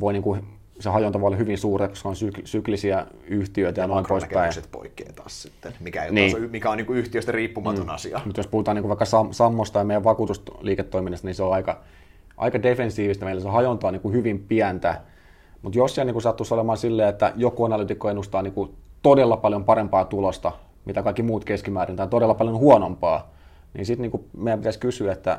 voi 0.00 0.12
niin 0.12 0.22
kuin, 0.22 0.44
se 0.80 0.90
hajonta 0.90 1.20
voi 1.20 1.26
olla 1.26 1.36
hyvin 1.36 1.58
suuri, 1.58 1.88
koska 1.88 2.08
on 2.08 2.14
syk- 2.16 2.42
syklisiä 2.44 3.06
yhtiöitä 3.26 3.80
ja, 3.80 3.82
ja 3.82 3.88
noin 3.88 4.04
poispäin. 4.08 4.52
poikkeaa 4.70 5.12
taas 5.12 5.42
sitten, 5.42 5.72
mikä, 5.80 6.04
ei 6.04 6.12
niin. 6.12 6.32
taas, 6.32 6.50
mikä 6.50 6.70
on 6.70 6.76
niin 6.76 6.86
kuin 6.86 6.98
yhtiöstä 6.98 7.32
riippumaton 7.32 7.86
mm. 7.86 7.94
asia. 7.94 8.20
Nyt 8.24 8.36
jos 8.36 8.46
puhutaan 8.46 8.74
niin 8.74 8.82
kuin 8.82 8.88
vaikka 8.88 9.04
Sam- 9.04 9.32
Sammosta 9.32 9.78
ja 9.78 9.84
meidän 9.84 10.04
vakuutusliiketoiminnasta, 10.04 11.26
niin 11.26 11.34
se 11.34 11.42
on 11.42 11.52
aika, 11.52 11.80
aika 12.36 12.62
defensiivistä. 12.62 13.24
Meillä 13.24 13.42
se 13.42 13.48
hajonta 13.48 13.86
on 13.86 13.92
niin 13.92 14.00
kuin 14.00 14.14
hyvin 14.14 14.38
pientä. 14.38 15.00
Mutta 15.62 15.78
jos 15.78 15.94
siellä 15.94 16.12
niin 16.12 16.22
sattuisi 16.22 16.54
olemaan 16.54 16.78
silleen, 16.78 17.08
että 17.08 17.32
joku 17.36 17.64
analytikko 17.64 18.10
ennustaa 18.10 18.42
niin 18.42 18.52
kuin 18.52 18.70
todella 19.02 19.36
paljon 19.36 19.64
parempaa 19.64 20.04
tulosta, 20.04 20.52
mitä 20.84 21.02
kaikki 21.02 21.22
muut 21.22 21.44
keskimäärin, 21.44 21.96
tai 21.96 22.08
todella 22.08 22.34
paljon 22.34 22.58
huonompaa, 22.58 23.30
niin 23.74 23.86
sitten 23.86 24.10
niin 24.10 24.24
meidän 24.36 24.58
pitäisi 24.58 24.78
kysyä, 24.78 25.12
että 25.12 25.38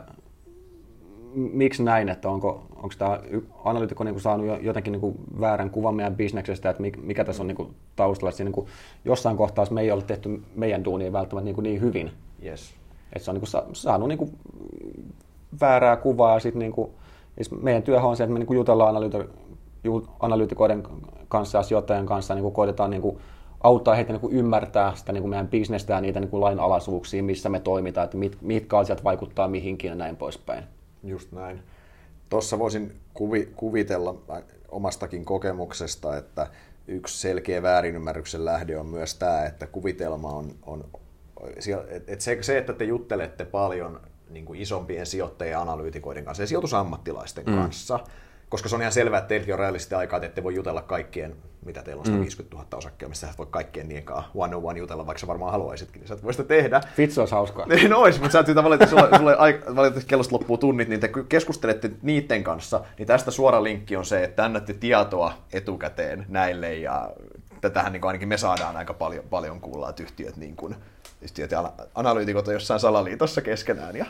miksi 1.35 1.83
näin, 1.83 2.09
että 2.09 2.29
onko, 2.29 2.63
onko 2.75 2.95
tämä 2.97 3.19
analytikko 3.63 4.03
niin 4.03 4.19
saanut 4.19 4.47
jotenkin 4.61 4.91
niin 4.91 5.15
väärän 5.39 5.69
kuvan 5.69 5.95
meidän 5.95 6.15
bisneksestä, 6.15 6.69
että 6.69 6.83
mikä 7.01 7.23
tässä 7.23 7.43
on 7.43 7.47
niin 7.47 7.75
taustalla, 7.95 8.29
että 8.29 8.43
niin 8.43 8.67
jossain 9.05 9.37
kohtaa 9.37 9.65
me 9.71 9.81
ei 9.81 9.91
ole 9.91 10.01
tehty 10.01 10.41
meidän 10.55 10.85
duunia 10.85 11.13
välttämättä 11.13 11.51
niin, 11.51 11.63
niin 11.63 11.81
hyvin. 11.81 12.11
Yes. 12.45 12.73
Että 13.13 13.25
se 13.25 13.31
on 13.31 13.37
niin 13.37 13.73
saanut 13.73 14.09
niin 14.09 14.37
väärää 15.62 15.97
kuvaa 15.97 16.39
sitten 16.39 16.60
niin 16.60 16.72
kuin, 16.72 16.91
meidän 17.62 17.84
työhän 17.84 18.10
on 18.10 18.18
se, 18.18 18.24
että 18.24 18.34
me 18.34 18.39
niin 18.39 18.56
jutellaan 18.56 18.95
analyytikoiden 20.20 20.84
kanssa 21.28 21.58
ja 21.58 21.64
sijoittajien 21.64 22.06
kanssa 22.06 22.36
niin 22.36 22.43
kuin 22.43 22.54
koitetaan 22.54 22.89
niin 22.89 23.18
auttaa 23.64 23.95
heitä 23.95 24.14
niin 24.14 24.32
ymmärtää 24.32 24.95
sitä 24.95 25.12
niin 25.12 25.30
meidän 25.30 25.47
bisnestä 25.47 25.93
ja 25.93 26.01
niitä 26.01 26.20
niin 26.20 26.41
lainalaisuuksia, 26.41 27.24
missä 27.24 27.49
me 27.49 27.60
toimitaan, 27.60 28.06
että 28.06 28.18
mit, 28.18 28.38
mitkä 28.41 28.78
asiat 28.78 29.04
vaikuttaa 29.04 29.47
mihinkin 29.47 29.89
ja 29.89 29.95
näin 29.95 30.16
poispäin. 30.16 30.64
Just 31.04 31.32
näin. 31.32 31.64
Tuossa 32.30 32.60
voisin 32.60 32.95
kuvi, 33.14 33.51
kuvitella 33.56 34.16
omastakin 34.70 35.26
kokemuksesta, 35.26 36.18
että 36.18 36.47
yksi 36.88 37.20
selkeä 37.20 37.62
väärinymmärryksen 37.62 38.45
lähde 38.45 38.78
on 38.78 38.86
myös 38.86 39.16
tämä, 39.16 39.45
että 39.45 39.68
kuvitelma 39.68 40.30
on, 40.30 40.51
on 40.66 40.86
että 42.08 42.26
se, 42.41 42.58
että 42.58 42.74
te 42.74 42.84
juttelette 42.84 43.45
paljon 43.45 43.99
niin 44.34 44.45
kuin 44.45 44.61
isompien 44.61 45.05
sijoittajien 45.05 45.51
ja 45.51 45.61
analyytikoiden 45.61 46.25
kanssa 46.25 46.43
ja 46.43 46.47
sijoitusammattilaisten 46.47 47.45
mm. 47.45 47.55
kanssa, 47.55 47.99
koska 48.49 48.69
se 48.69 48.75
on 48.75 48.81
ihan 48.81 48.91
selvää, 48.91 49.17
että 49.17 49.27
teilläkin 49.27 49.53
on 49.53 49.59
realistisesti 49.59 49.95
aikaa, 49.95 50.17
että 50.17 50.27
ette 50.27 50.43
voi 50.43 50.55
jutella 50.55 50.81
kaikkien, 50.81 51.36
mitä 51.65 51.84
teillä 51.84 51.99
on 51.99 52.05
150 52.05 52.55
000 52.55 52.77
osakkeja, 52.77 53.09
missä 53.09 53.27
sä 53.27 53.31
et 53.31 53.38
voi 53.38 53.47
kaikkien 53.49 53.89
niinkaan 53.89 54.23
one 54.36 54.55
on 54.55 54.63
one 54.65 54.79
jutella, 54.79 55.07
vaikka 55.07 55.19
sä 55.19 55.27
varmaan 55.27 55.51
haluaisitkin, 55.51 55.99
niin 55.99 56.07
sä 56.07 56.13
et 56.13 56.23
voi 56.23 56.34
sitä 56.34 56.47
tehdä. 56.47 56.81
Vitsi 56.97 57.19
olisi 57.19 57.36
hauskaa. 57.36 57.65
Niin 57.73 57.93
olisi, 57.93 58.19
mutta 58.19 58.31
sä 58.31 58.39
et 58.39 58.89
sulle, 58.89 59.17
sulle 59.17 59.36
aika- 59.36 59.75
valitettavasti 59.75 60.09
kellosta 60.09 60.36
loppuu 60.36 60.57
tunnit, 60.57 60.88
niin 60.88 60.99
te 60.99 61.09
keskustelette 61.29 61.91
niiden 62.01 62.43
kanssa, 62.43 62.81
niin 62.97 63.07
tästä 63.07 63.31
suora 63.31 63.63
linkki 63.63 63.95
on 63.95 64.05
se, 64.05 64.23
että 64.23 64.45
annatte 64.45 64.73
tietoa 64.73 65.34
etukäteen 65.53 66.25
näille 66.27 66.75
ja 66.75 67.11
tätähän 67.61 67.93
niin 67.93 68.05
ainakin 68.05 68.27
me 68.27 68.38
saadaan 68.38 68.77
aika 68.77 68.93
paljon, 68.93 69.23
paljon 69.29 69.61
kuulla, 69.61 69.89
että 69.89 70.03
yhtiöt, 70.03 70.38
niin 70.38 70.55
kuin, 70.55 70.75
ala- 71.57 71.74
analyytikot 71.95 72.47
on 72.47 72.53
jossain 72.53 72.80
salaliitossa 72.80 73.41
keskenään 73.41 73.95
ja 73.95 74.05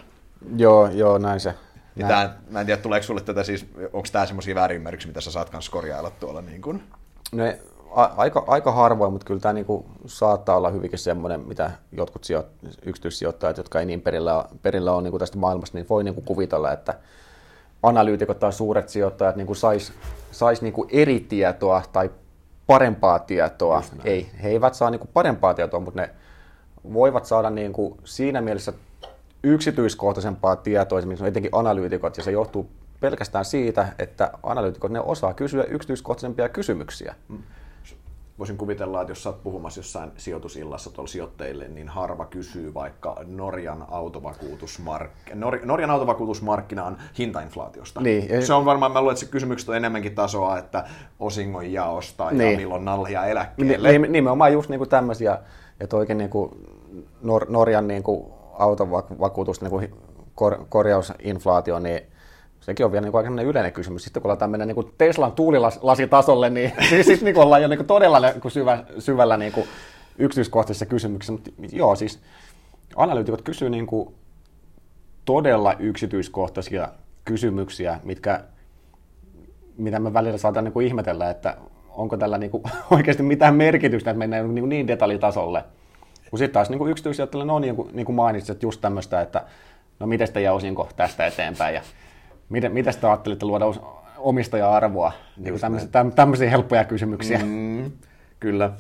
Joo, 0.58 0.88
joo, 0.88 1.18
näin 1.18 1.40
se. 1.40 1.54
Näin. 1.96 2.08
tää, 2.08 2.38
mä 2.50 2.60
en 2.60 2.66
tiedä, 2.66 2.82
tuleeko 2.82 3.04
sulle 3.04 3.22
tätä 3.22 3.44
siis, 3.44 3.66
onko 3.94 4.08
tämä 4.12 4.26
semmoisia 4.26 4.56
väärinymmärryksiä, 4.56 5.08
mitä 5.08 5.22
sä 5.22 5.32
saat 5.32 5.50
kanssa 5.50 5.72
korjailla 5.72 6.12
tuolla 6.12 6.42
niin 6.42 6.62
kuin? 6.62 6.84
Ne, 7.32 7.60
a, 7.96 8.04
aika, 8.18 8.44
aika 8.48 8.72
harvoin, 8.72 9.12
mutta 9.14 9.26
kyllä 9.26 9.40
tämä 9.40 9.54
niinku 9.54 9.86
saattaa 10.06 10.58
olla 10.58 10.70
hyvinkin 10.70 11.00
semmoinen, 11.00 11.40
mitä 11.40 11.72
jotkut 11.92 12.24
sijo, 12.24 12.46
yksityissijoittajat, 12.86 13.58
jotka 13.58 13.80
ei 13.80 13.86
niin 13.86 14.02
perillä, 14.02 14.46
perillä 14.62 14.94
ole 14.94 15.04
niinku 15.04 15.20
tästä 15.20 15.38
maailmasta, 15.38 15.78
niin 15.78 15.90
voi 15.90 16.04
niinku 16.04 16.22
kuvitella, 16.22 16.72
että 16.72 16.94
analyytikot 17.84 18.40
tai 18.40 18.54
suuret 18.54 18.90
sijoittajat 18.90 19.36
niinku 19.36 19.56
sais, 19.56 19.94
sais 20.32 20.62
niinku 20.62 20.88
eri 20.90 21.20
tietoa 21.20 21.84
tai 21.94 22.10
parempaa 22.68 23.20
tietoa. 23.20 23.84
Ei, 24.04 24.32
he 24.44 24.50
eivät 24.50 24.74
saa 24.74 24.90
niinku 24.90 25.10
parempaa 25.14 25.54
tietoa, 25.54 25.80
mutta 25.80 26.02
ne 26.02 26.10
voivat 26.94 27.26
saada 27.26 27.50
niinku 27.50 27.98
siinä 28.04 28.42
mielessä 28.42 28.74
yksityiskohtaisempaa 29.44 30.56
tietoa, 30.56 31.00
esimerkiksi 31.00 31.28
etenkin 31.28 31.52
analyytikot, 31.54 32.18
ja 32.18 32.24
se 32.24 32.32
johtuu 32.32 32.70
pelkästään 33.00 33.46
siitä, 33.46 33.88
että 34.00 34.32
analyytikot 34.44 34.92
ne 34.92 35.00
osaa 35.00 35.34
kysyä 35.34 35.64
yksityiskohtaisempia 35.64 36.50
kysymyksiä. 36.50 37.16
Voisin 38.40 38.58
kuvitella, 38.58 39.02
että 39.02 39.12
jos 39.12 39.24
sä 39.24 39.30
oot 39.30 39.44
puhumassa 39.44 39.80
jossain 39.80 40.12
sijoitusillassa 40.18 40.90
tuolla 40.90 41.08
sijoittajille, 41.08 41.68
niin 41.68 41.90
harva 41.90 42.26
kysyy 42.26 42.74
vaikka 42.74 43.18
Norjan 43.28 43.82
autovakuutusmark- 43.92 45.34
Nor- 45.34 45.66
Norjan 45.66 45.90
autovakuutusmarkkinan 45.92 46.98
hintainflaatiosta. 47.18 48.02
Niin, 48.02 48.30
ja- 48.30 48.46
Se 48.46 48.54
on 48.54 48.66
varmaan, 48.66 48.92
mä 48.92 49.00
luulen, 49.02 49.14
että 49.14 49.26
se 49.26 49.32
kysymykset 49.32 49.70
on 49.70 49.76
enemmänkin 49.76 50.16
tasoa, 50.16 50.58
että 50.58 50.84
osingon 51.20 51.72
jaosta 51.74 52.24
ja 52.24 52.32
Niin. 52.32 52.58
milloin 52.60 52.86
Ni- 52.86 53.30
eläkkeelle. 53.32 53.98
ni- 54.00 54.08
Nimenomaan 54.08 54.54
just 54.54 54.70
niinku 54.70 54.86
tämmöisiä, 54.86 55.38
että 55.80 55.98
oikein 55.98 56.18
niinku 56.18 56.58
Nor- 57.22 57.46
Norjan 57.50 57.88
niinku 57.88 58.34
autovakuutus, 58.54 59.62
niinku 59.62 59.80
hi- 59.80 59.94
kor- 60.36 60.66
korjausinflaatio, 60.70 61.80
niin 61.80 62.02
sekin 62.60 62.86
on 62.86 62.92
vielä 62.92 63.04
niinku 63.04 63.18
aika 63.18 63.30
yleinen 63.30 63.74
kysymys. 63.74 64.04
Sitten 64.04 64.22
kun 64.22 64.28
ollaan 64.28 64.40
tämmöinen 64.40 64.68
niinku 64.68 64.84
Teslan 64.84 65.32
tuulilasitasolle, 65.32 66.50
niin, 66.50 66.72
niin 66.92 67.04
sitten 67.04 67.26
niinku 67.26 67.42
ollaan 67.42 67.62
jo 67.62 67.68
niinku 67.68 67.84
todella 67.84 68.20
niinku 68.20 68.50
syvä, 68.50 68.84
syvällä 69.00 69.38
niinku 69.38 69.68
yksityiskohtaisissa 70.18 70.86
kysymyksissä. 70.86 71.32
Mutta 71.32 71.52
joo, 71.72 71.96
siis 71.96 72.20
analyytikot 72.96 73.42
kysyy 73.42 73.70
niinku 73.70 74.14
todella 75.26 75.74
yksityiskohtaisia 75.80 76.88
kysymyksiä, 77.26 78.00
mitkä 78.04 78.44
mitä 79.78 80.00
me 80.00 80.14
välillä 80.14 80.38
saadaan 80.38 80.66
niin 80.66 80.74
kuin 80.74 80.88
ihmetellä, 80.88 81.30
että 81.30 81.58
onko 81.90 82.18
tällä 82.18 82.38
niin 82.38 82.52
kuin 82.52 82.64
oikeasti 82.92 83.24
mitään 83.24 83.56
merkitystä, 83.56 84.12
että 84.12 84.20
mennään 84.20 84.56
niin, 84.56 84.70
niin 84.70 84.88
detaljitasolle. 84.88 85.64
Kun 86.34 86.38
sitten 86.38 86.54
taas 86.54 86.70
niin 86.70 86.90
yksityissijoittajille 86.90 87.54
on 87.54 87.62
niin 87.62 87.76
kuin, 87.76 87.90
niin 87.96 88.06
kuin 88.06 88.16
mainitsit 88.16 88.64
just 88.64 88.82
tämmöistä, 88.82 89.22
että 89.22 89.46
no 90.00 90.08
miten 90.08 90.34
teidän 90.34 90.56
osinko 90.56 90.90
tästä 90.96 91.26
eteenpäin 91.26 91.76
ja 91.76 91.82
miten, 92.50 92.72
miten 92.72 92.94
te 93.02 93.08
ajattelitte 93.08 93.46
luoda 93.46 93.66
omistaja-arvoa, 94.18 95.12
niin 95.38 95.54
kuin 95.54 95.62
tämmöisiä, 95.62 95.90
täm- 95.90 96.14
tämmöisiä 96.16 96.50
helppoja 96.50 96.86
kysymyksiä. 96.86 97.40
Mm. 97.44 97.92
Kyllä. 98.40 98.72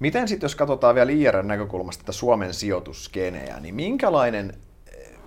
Miten 0.00 0.28
sitten, 0.28 0.44
jos 0.44 0.54
katsotaan 0.54 0.94
vielä 0.94 1.12
IRN 1.12 1.48
näkökulmasta 1.48 2.02
tätä 2.02 2.12
Suomen 2.12 2.54
sijoitusskeneä, 2.54 3.60
niin 3.60 3.74
minkälainen 3.74 4.54
eh, 4.96 5.18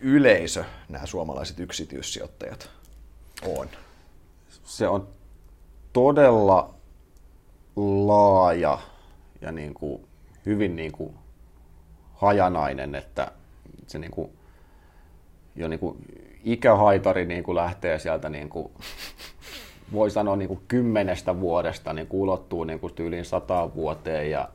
yleisö 0.00 0.64
nämä 0.88 1.06
suomalaiset 1.06 1.60
yksityissijoittajat 1.60 2.70
on? 3.56 3.68
Se 4.64 4.88
on 4.88 5.08
todella 5.92 6.74
laaja 7.76 8.78
ja 9.42 9.52
niin 9.52 9.74
kuin, 9.74 10.04
hyvin 10.46 10.76
niin 10.76 10.92
kuin 10.92 11.14
hajanainen, 12.14 12.94
että 12.94 13.32
se 13.86 13.98
niin 13.98 14.10
kuin, 14.10 14.30
jo 15.56 15.68
niin 15.68 15.80
kuin 15.80 15.96
ikähaitari 16.44 17.26
niin 17.26 17.44
kuin 17.44 17.56
lähtee 17.56 17.98
sieltä 17.98 18.28
niin 18.28 18.48
kuin, 18.48 18.70
voi 19.92 20.10
sanoa 20.10 20.36
niin 20.36 20.48
kuin 20.48 20.60
kymmenestä 20.68 21.40
vuodesta 21.40 21.92
niin 21.92 22.06
kuin 22.06 22.20
ulottuu 22.20 22.64
niin 22.64 22.80
kuin 22.80 22.94
tyyliin 22.94 23.24
sataan 23.24 23.74
vuoteen 23.74 24.30
ja 24.30 24.48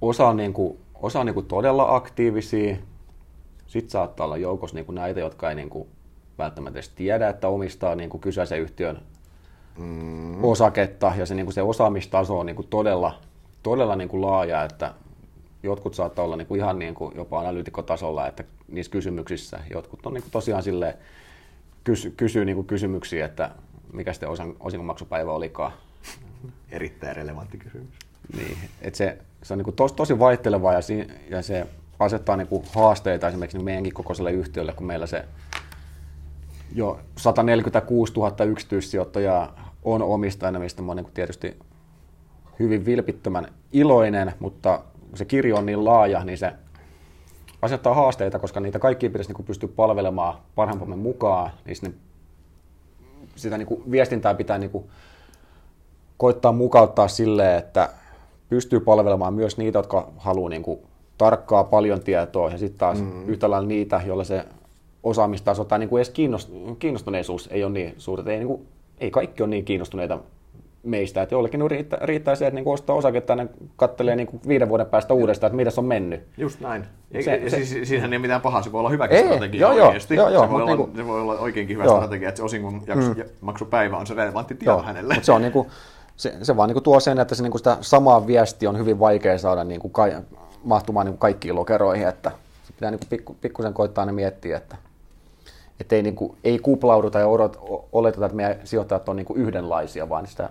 osa 0.00 0.28
on, 0.28 0.36
niin 0.36 0.52
kuin, 0.52 0.78
osa 0.94 1.20
on 1.20 1.26
niin 1.26 1.34
kuin 1.34 1.46
todella 1.46 1.94
aktiivisia. 1.96 2.76
Sitten 3.66 3.90
saattaa 3.90 4.24
olla 4.24 4.36
joukossa 4.36 4.74
niin 4.74 4.86
kuin 4.86 4.94
näitä, 4.94 5.20
jotka 5.20 5.48
ei 5.48 5.54
niin 5.54 5.70
kuin 5.70 5.88
välttämättä 6.38 6.78
edes 6.78 6.88
tiedä, 6.88 7.28
että 7.28 7.48
omistaa 7.48 7.94
niin 7.94 8.10
kuin 8.10 8.20
kyseisen 8.20 8.60
yhtiön 8.60 9.02
mm. 9.78 10.44
osaketta 10.44 11.12
ja 11.16 11.26
se, 11.26 11.34
niin 11.34 11.46
kuin 11.46 11.54
se 11.54 11.62
osaamistaso 11.62 12.38
on 12.38 12.46
niin 12.46 12.56
kuin 12.56 12.68
todella, 12.68 13.18
todella 13.62 13.96
niin 13.96 14.08
kuin 14.08 14.22
laaja, 14.22 14.64
että 14.64 14.94
jotkut 15.62 15.94
saattaa 15.94 16.24
olla 16.24 16.36
niin 16.36 16.46
kuin 16.46 16.60
ihan 16.60 16.78
niin 16.78 16.94
kuin 16.94 17.16
jopa 17.16 17.40
analyytikotasolla, 17.40 18.26
että 18.26 18.44
niissä 18.68 18.92
kysymyksissä 18.92 19.60
jotkut 19.70 20.06
on 20.06 20.14
niin 20.14 20.22
kuin 20.22 20.32
tosiaan 20.32 20.62
silleen, 20.62 20.94
kysy, 21.84 22.10
kysyy 22.10 22.44
niin 22.44 22.56
kuin 22.56 22.66
kysymyksiä, 22.66 23.26
että 23.26 23.50
mikä 23.92 24.12
sitten 24.12 24.28
osan, 24.28 24.54
osingonmaksupäivä 24.60 25.32
olikaan. 25.32 25.72
Erittäin 26.70 27.16
relevantti 27.16 27.58
kysymys. 27.58 27.94
Niin, 28.36 28.58
että 28.82 28.98
se, 28.98 29.18
se 29.42 29.54
on 29.54 29.58
niin 29.58 29.64
kuin 29.64 29.76
tos, 29.76 29.92
tosi 29.92 30.18
vaihtelevaa 30.18 30.72
ja, 30.72 30.80
si, 30.80 31.06
ja 31.30 31.42
se 31.42 31.66
asettaa 31.98 32.36
niin 32.36 32.48
kuin 32.48 32.64
haasteita 32.74 33.28
esimerkiksi 33.28 33.58
niin 33.58 33.64
meidänkin 33.64 33.92
kokoiselle 33.92 34.32
yhtiölle, 34.32 34.72
kun 34.72 34.86
meillä 34.86 35.06
se 35.06 35.24
jo 36.74 37.00
146 37.16 38.12
000 38.12 38.44
yksityissijoittajaa 38.44 39.67
on 39.94 40.02
omistajana, 40.02 40.58
mistä 40.58 40.82
mä 40.82 40.88
oon 40.88 40.96
niin 40.96 41.12
tietysti 41.14 41.58
hyvin 42.58 42.84
vilpittömän 42.84 43.48
iloinen, 43.72 44.32
mutta 44.40 44.82
kun 45.08 45.18
se 45.18 45.24
kirjo 45.24 45.56
on 45.56 45.66
niin 45.66 45.84
laaja, 45.84 46.24
niin 46.24 46.38
se 46.38 46.52
asettaa 47.62 47.94
haasteita, 47.94 48.38
koska 48.38 48.60
niitä 48.60 48.78
kaikkia 48.78 49.10
pitäisi 49.10 49.32
niin 49.32 49.44
pystyä 49.44 49.68
palvelemaan 49.76 50.34
parhaimpamme 50.54 50.96
mukaan, 50.96 51.50
niin 51.64 51.76
sinne, 51.76 51.94
sitä 53.36 53.58
niin 53.58 53.68
kuin 53.68 53.90
viestintää 53.90 54.34
pitää 54.34 54.58
niin 54.58 54.70
kuin 54.70 54.84
koittaa 56.16 56.52
mukauttaa 56.52 57.08
silleen, 57.08 57.58
että 57.58 57.90
pystyy 58.48 58.80
palvelemaan 58.80 59.34
myös 59.34 59.58
niitä, 59.58 59.78
jotka 59.78 60.12
haluaa 60.16 60.50
niin 60.50 60.62
kuin 60.62 60.78
tarkkaa 61.18 61.64
paljon 61.64 62.00
tietoa, 62.00 62.50
ja 62.50 62.58
sitten 62.58 62.78
taas 62.78 63.00
mm. 63.00 63.28
yhtä 63.28 63.50
lailla 63.50 63.68
niitä, 63.68 64.00
joilla 64.06 64.24
se 64.24 64.44
osaamistaso 65.02 65.64
tai 65.64 65.78
niin 65.78 65.88
kuin 65.88 66.00
edes 66.00 66.12
kiinnost- 66.12 66.76
kiinnostuneisuus 66.78 67.48
ei 67.52 67.64
ole 67.64 67.72
niin 67.72 67.94
suurta. 67.98 68.32
Ei, 68.32 68.38
niin 68.38 68.48
kuin, 68.48 68.66
ei 69.00 69.10
kaikki 69.10 69.42
ole 69.42 69.50
niin 69.50 69.64
kiinnostuneita 69.64 70.18
meistä, 70.82 71.22
että 71.22 71.34
jollekin 71.34 71.70
riittää, 71.70 71.98
riittää 72.02 72.34
se, 72.34 72.46
että 72.46 72.54
niin 72.54 72.64
kuin 72.64 72.74
ostaa 72.74 72.96
osaketta 72.96 73.32
ja 73.32 73.46
kattelee 73.76 74.16
niin 74.16 74.26
kuin 74.26 74.40
viiden 74.48 74.68
vuoden 74.68 74.86
päästä 74.86 75.14
uudestaan, 75.14 75.48
että 75.48 75.56
mitä 75.56 75.70
se 75.70 75.80
on 75.80 75.86
mennyt. 75.86 76.20
Just 76.36 76.60
näin. 76.60 76.84
Se- 77.12 77.22
se, 77.22 77.50
se- 77.50 77.64
siis, 77.64 77.88
siinähän 77.88 78.12
ei 78.12 78.16
ole 78.16 78.22
mitään 78.22 78.40
pahaa, 78.40 78.62
se 78.62 78.72
voi 78.72 78.78
olla 78.78 78.88
hyväkin 78.90 79.16
Ei, 79.16 79.24
strategia 79.24 79.60
joo, 79.60 79.72
joo, 79.76 79.86
oikeasti. 79.86 80.14
joo, 80.14 80.28
joo, 80.28 80.44
se, 80.44 80.50
voi 80.50 80.62
olla, 80.62 80.76
niinku- 80.76 80.96
se 80.96 81.06
voi 81.06 81.20
olla 81.20 81.38
oikeinkin 81.38 81.76
hyvä 81.76 81.84
Joo. 81.84 81.96
strategia, 81.96 82.28
että 82.28 82.36
se 82.36 82.42
osingon 82.42 82.82
jakso, 82.86 83.14
mm. 83.14 83.22
maksupäivä 83.40 83.96
on 83.96 84.06
se 84.06 84.14
relevantti 84.14 84.54
tieto 84.54 84.82
hänelle. 84.82 85.14
mutta 85.14 85.26
se, 85.26 85.32
on 85.32 85.42
niinku, 85.42 85.66
se, 86.16 86.34
se 86.42 86.56
vaan 86.56 86.68
niinku 86.68 86.80
tuo 86.80 87.00
sen, 87.00 87.18
että 87.18 87.34
se 87.34 87.42
niinku 87.42 87.58
sitä 87.58 87.76
samaa 87.80 88.26
viestiä 88.26 88.68
on 88.68 88.78
hyvin 88.78 88.98
vaikea 88.98 89.38
saada 89.38 89.64
niinku 89.64 89.88
kai, 89.88 90.16
mahtumaan 90.64 91.06
niinku 91.06 91.18
kaikkiin 91.18 91.54
lokeroihin, 91.54 92.08
että 92.08 92.30
pitää 92.66 92.90
niinku 92.90 93.06
pikku, 93.10 93.36
pikkusen 93.40 93.74
koittaa 93.74 94.06
ne 94.06 94.12
miettiä, 94.12 94.56
että 94.56 94.76
et 95.80 95.92
ei, 95.92 96.02
niinku, 96.02 96.36
ei 96.44 96.58
kuplauduta 96.58 97.18
ja 97.18 97.28
odot, 97.28 97.58
oleteta, 97.92 98.26
että 98.26 98.36
meidän 98.36 98.56
sijoittajat 98.64 99.08
on 99.08 99.16
niinku 99.16 99.34
yhdenlaisia, 99.34 100.08
vaan 100.08 100.26
sitä, 100.26 100.50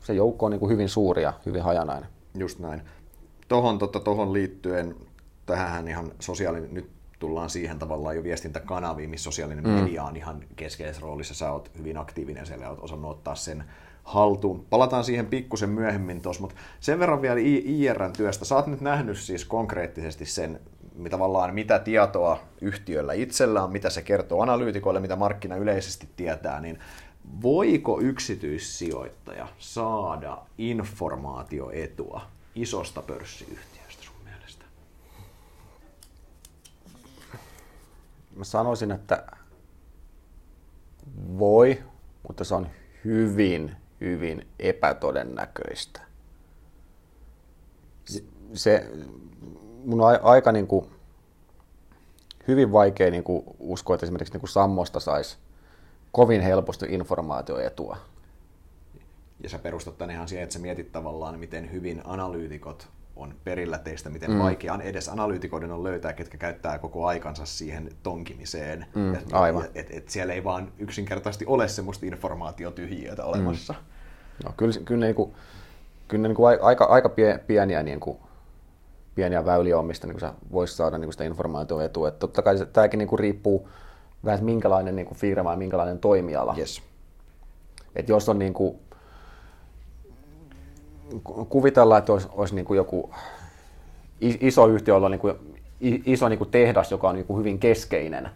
se 0.00 0.14
joukko 0.14 0.46
on 0.46 0.52
niinku 0.52 0.68
hyvin 0.68 0.88
suuri 0.88 1.22
ja 1.22 1.32
hyvin 1.46 1.62
hajanainen. 1.62 2.08
Just 2.34 2.58
näin. 2.58 2.82
Tohon, 3.48 3.78
totta, 3.78 4.00
tohon 4.00 4.32
liittyen, 4.32 4.94
tähän 5.46 5.88
ihan 5.88 6.12
sosiaalinen, 6.20 6.74
nyt 6.74 6.90
tullaan 7.18 7.50
siihen 7.50 7.78
tavallaan 7.78 8.16
jo 8.16 8.22
viestintäkanaviin, 8.22 9.10
missä 9.10 9.24
sosiaalinen 9.24 9.64
mm. 9.64 9.70
media 9.70 10.04
on 10.04 10.16
ihan 10.16 10.44
keskeisessä 10.56 11.02
roolissa. 11.02 11.34
Sä 11.34 11.52
oot 11.52 11.70
hyvin 11.78 11.96
aktiivinen 11.96 12.46
siellä 12.46 12.64
ja 12.64 12.70
oot 12.70 12.82
osannut 12.82 13.10
ottaa 13.10 13.34
sen 13.34 13.64
haltuun. 14.04 14.66
Palataan 14.70 15.04
siihen 15.04 15.26
pikkusen 15.26 15.70
myöhemmin 15.70 16.20
tuossa, 16.20 16.40
mutta 16.40 16.56
sen 16.80 16.98
verran 16.98 17.22
vielä 17.22 17.40
IRN 17.40 18.12
työstä. 18.16 18.44
Sä 18.44 18.56
oot 18.56 18.66
nyt 18.66 18.80
nähnyt 18.80 19.18
siis 19.18 19.44
konkreettisesti 19.44 20.24
sen, 20.24 20.60
tavallaan 21.10 21.54
mitä 21.54 21.78
tietoa 21.78 22.40
yhtiöllä 22.60 23.12
itsellä 23.12 23.64
on, 23.64 23.72
mitä 23.72 23.90
se 23.90 24.02
kertoo 24.02 24.42
analyytikoille, 24.42 25.00
mitä 25.00 25.16
markkina 25.16 25.56
yleisesti 25.56 26.08
tietää, 26.16 26.60
niin 26.60 26.78
voiko 27.42 28.00
yksityissijoittaja 28.00 29.48
saada 29.58 30.38
informaatioetua 30.58 32.26
isosta 32.54 33.02
pörssiyhtiöstä 33.02 34.02
sun 34.02 34.16
mielestä? 34.24 34.64
Mä 38.36 38.44
sanoisin, 38.44 38.90
että 38.90 39.26
mutta 42.28 42.44
se 42.44 42.54
on 42.54 42.66
hyvin, 43.04 43.76
hyvin 44.00 44.46
epätodennäköistä. 44.58 46.00
Se, 48.54 48.90
mun 49.84 50.00
on 50.00 50.18
aika 50.22 50.52
niin 50.52 50.66
kuin, 50.66 50.86
hyvin 52.48 52.72
vaikea 52.72 53.10
niin 53.10 53.24
kuin, 53.24 53.44
uskoa, 53.58 53.94
että 53.94 54.06
esimerkiksi 54.06 54.32
niin 54.32 54.40
kuin 54.40 54.50
Sammosta 54.50 55.00
saisi 55.00 55.36
kovin 56.12 56.40
helposti 56.40 56.86
informaatioetua. 56.88 57.96
Ja 59.40 59.48
sä 59.48 59.58
perustat 59.58 59.98
tänne 59.98 60.14
ihan 60.14 60.28
siihen, 60.28 60.42
että 60.42 60.52
sä 60.52 60.58
mietit 60.58 60.92
tavallaan, 60.92 61.38
miten 61.38 61.72
hyvin 61.72 62.02
analyytikot 62.04 62.88
on 63.16 63.34
perillä 63.44 63.78
teistä, 63.78 64.10
miten 64.10 64.30
mm. 64.30 64.38
vaikea 64.38 64.78
edes 64.82 65.08
analyytikoiden 65.08 65.72
on 65.72 65.84
löytää, 65.84 66.12
ketkä 66.12 66.38
käyttää 66.38 66.78
koko 66.78 67.06
aikansa 67.06 67.46
siihen 67.46 67.90
tonkimiseen. 68.02 68.86
Mm, 68.94 69.16
aivan. 69.32 69.64
Et, 69.74 69.86
et 69.90 70.08
siellä 70.08 70.34
ei 70.34 70.44
vaan 70.44 70.72
yksinkertaisesti 70.78 71.46
ole 71.46 71.68
semmoista 71.68 72.06
informaatiotyhjiötä 72.06 73.24
olemassa. 73.24 73.72
Mm. 73.72 74.44
No, 74.44 74.54
kyllä, 74.56 74.74
kyllä, 74.84 75.06
niin 75.06 75.14
kuin, 75.14 75.32
kyllä 76.08 76.22
ne 76.22 76.28
niin 76.28 76.36
kuin 76.36 76.58
aika, 76.62 76.84
aika 76.84 77.10
pieniä, 77.46 77.82
niin 77.82 78.00
kuin, 78.00 78.18
pieniä 79.14 79.44
väyliä 79.44 79.78
on, 79.78 79.86
mistä 79.86 80.06
niin 80.06 80.20
sä 80.20 80.32
voisi 80.52 80.76
saada 80.76 80.98
niin 80.98 81.12
sitä 81.12 81.24
informaatioetua. 81.24 82.08
Et 82.08 82.18
totta 82.18 82.42
kai 82.42 82.66
tämäkin 82.72 82.98
niin 82.98 83.18
riippuu 83.18 83.68
vähän, 84.24 84.44
minkälainen 84.44 84.96
niin 84.96 85.14
firma 85.14 85.50
ja 85.50 85.56
minkälainen 85.56 85.98
toimiala. 85.98 86.54
Yes. 86.58 86.82
Et 87.96 88.08
jos 88.08 88.28
on 88.28 88.38
niin 88.38 88.54
kuin, 88.54 88.78
kuvitellaan, 91.48 91.98
että 91.98 92.12
olisi, 92.12 92.28
olisi 92.32 92.54
niin 92.54 92.64
kuin 92.64 92.76
joku 92.76 93.14
iso 94.20 94.66
yhtiö, 94.66 94.94
jolla 94.94 95.06
on 95.06 95.10
niin 95.10 95.20
kuin 95.20 95.34
iso 95.80 96.28
niin 96.28 96.38
kuin 96.38 96.50
tehdas, 96.50 96.90
joka 96.90 97.08
on 97.08 97.14
niin 97.14 97.26
kuin 97.26 97.38
hyvin 97.38 97.58
keskeinen. 97.58 98.30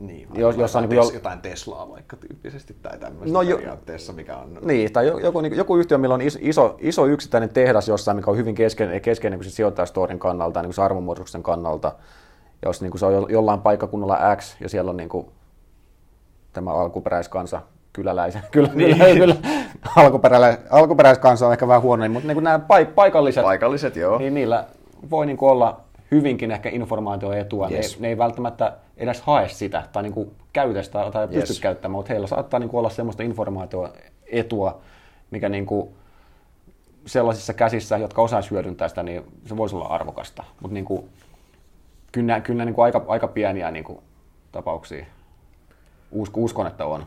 Niin, 0.00 0.28
jos, 0.34 0.56
jos 0.56 0.76
on 0.76 0.88
niin 0.88 1.00
tes, 1.02 1.14
jotain 1.14 1.40
Teslaa 1.40 1.90
vaikka 1.90 2.16
tyyppisesti 2.16 2.76
tai 2.82 2.98
tämmöistä 2.98 3.32
no, 3.32 3.42
jo, 3.42 3.56
periaatteessa, 3.56 4.12
mikä 4.12 4.36
on... 4.36 4.58
Niin, 4.62 4.92
tai 4.92 5.06
joku, 5.06 5.40
niin, 5.40 5.56
joku 5.56 5.76
yhtiö, 5.76 5.98
millä 5.98 6.14
on 6.14 6.20
iso, 6.40 6.76
iso 6.78 7.06
yksittäinen 7.06 7.48
tehdas 7.48 7.88
jossain, 7.88 8.16
mikä 8.16 8.30
on 8.30 8.36
hyvin 8.36 8.54
keskeinen, 8.54 9.00
keskeinen 9.00 9.40
niin 9.40 9.50
sijoittajastorin 9.50 10.18
kannalta, 10.18 10.62
niin 10.62 10.72
arvonmuodostuksen 10.82 11.42
kannalta. 11.42 11.92
Jos 12.64 12.82
niin 12.82 12.90
kuin 12.90 12.98
se 12.98 13.06
on 13.06 13.26
jollain 13.28 13.60
paikkakunnalla 13.60 14.36
X 14.36 14.56
ja 14.60 14.68
siellä 14.68 14.90
on 14.90 14.96
niin 14.96 15.08
kuin, 15.08 15.26
tämä 16.52 16.72
alkuperäiskansa 16.72 17.60
kyläläisen, 17.92 18.42
kyllä, 18.52 18.70
niin. 18.74 18.98
kyllä, 18.98 19.14
kyllä 19.14 19.36
alkuperäis, 19.96 20.58
alkuperäiskansa 20.70 21.46
on 21.46 21.52
ehkä 21.52 21.68
vähän 21.68 21.82
huono, 21.82 22.08
mutta 22.08 22.26
niin 22.26 22.36
kuin 22.36 22.44
nämä 22.44 22.60
paikalliset, 22.94 23.44
paikalliset 23.44 23.96
joo. 23.96 24.18
niin 24.18 24.34
niillä 24.34 24.64
voi 25.10 25.26
niin 25.26 25.36
kuin 25.36 25.50
olla 25.50 25.80
hyvinkin 26.10 26.50
ehkä 26.50 26.68
informaatioetua. 26.68 27.68
Yes. 27.68 27.96
Ne, 27.96 28.02
ne 28.02 28.08
ei 28.08 28.18
välttämättä 28.18 28.76
edes 28.96 29.20
hae 29.20 29.48
sitä 29.48 29.82
tai 29.92 30.02
niin 30.02 30.12
kuin 30.12 30.30
käytä 30.52 30.82
sitä 30.82 31.10
tai 31.12 31.28
pysty 31.28 31.52
yes. 31.52 31.60
käyttämään, 31.60 31.96
mutta 31.96 32.12
heillä 32.12 32.26
saattaa 32.26 32.60
niin 32.60 32.70
kuin 32.70 32.78
olla 32.78 32.90
sellaista 32.90 33.22
informaatioetua, 33.22 34.80
mikä 35.30 35.48
niin 35.48 35.66
kuin 35.66 35.88
sellaisissa 37.06 37.54
käsissä, 37.54 37.96
jotka 37.96 38.22
osaisi 38.22 38.50
hyödyntää 38.50 38.88
sitä, 38.88 39.02
niin 39.02 39.24
se 39.46 39.56
voisi 39.56 39.76
olla 39.76 39.86
arvokasta. 39.86 40.44
Mutta 40.60 40.74
niin 40.74 40.84
kuin, 40.84 41.08
kyllä, 42.12 42.40
kyllä 42.40 42.64
niin 42.64 42.74
kuin 42.74 42.84
aika, 42.84 43.04
aika 43.08 43.28
pieniä 43.28 43.70
niin 43.70 43.84
kuin 43.84 43.98
tapauksia 44.52 45.06
uskon, 46.36 46.66
että 46.66 46.86
on. 46.86 47.06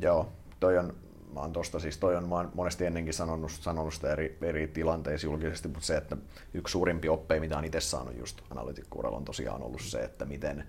Joo, 0.00 0.28
toi 0.60 0.78
on, 0.78 0.94
mä 1.38 1.42
oon 1.42 1.52
tosta, 1.52 1.78
siis 1.78 1.98
toi 1.98 2.16
on, 2.16 2.28
mä 2.28 2.34
oon 2.34 2.50
monesti 2.54 2.86
ennenkin 2.86 3.14
sanonut, 3.14 3.50
sanonut 3.50 3.94
sitä 3.94 4.12
eri, 4.12 4.38
eri 4.42 4.68
tilanteissa 4.68 5.26
julkisesti, 5.26 5.68
mutta 5.68 5.86
se, 5.86 5.96
että 5.96 6.16
yksi 6.54 6.72
suurimpi 6.72 7.08
oppeja, 7.08 7.40
mitä 7.40 7.58
on 7.58 7.64
itse 7.64 7.80
saanut 7.80 8.18
just 8.18 8.40
analytikkuuralla, 8.50 9.18
on 9.18 9.24
tosiaan 9.24 9.62
ollut 9.62 9.82
se, 9.82 9.98
että 9.98 10.24
miten 10.24 10.64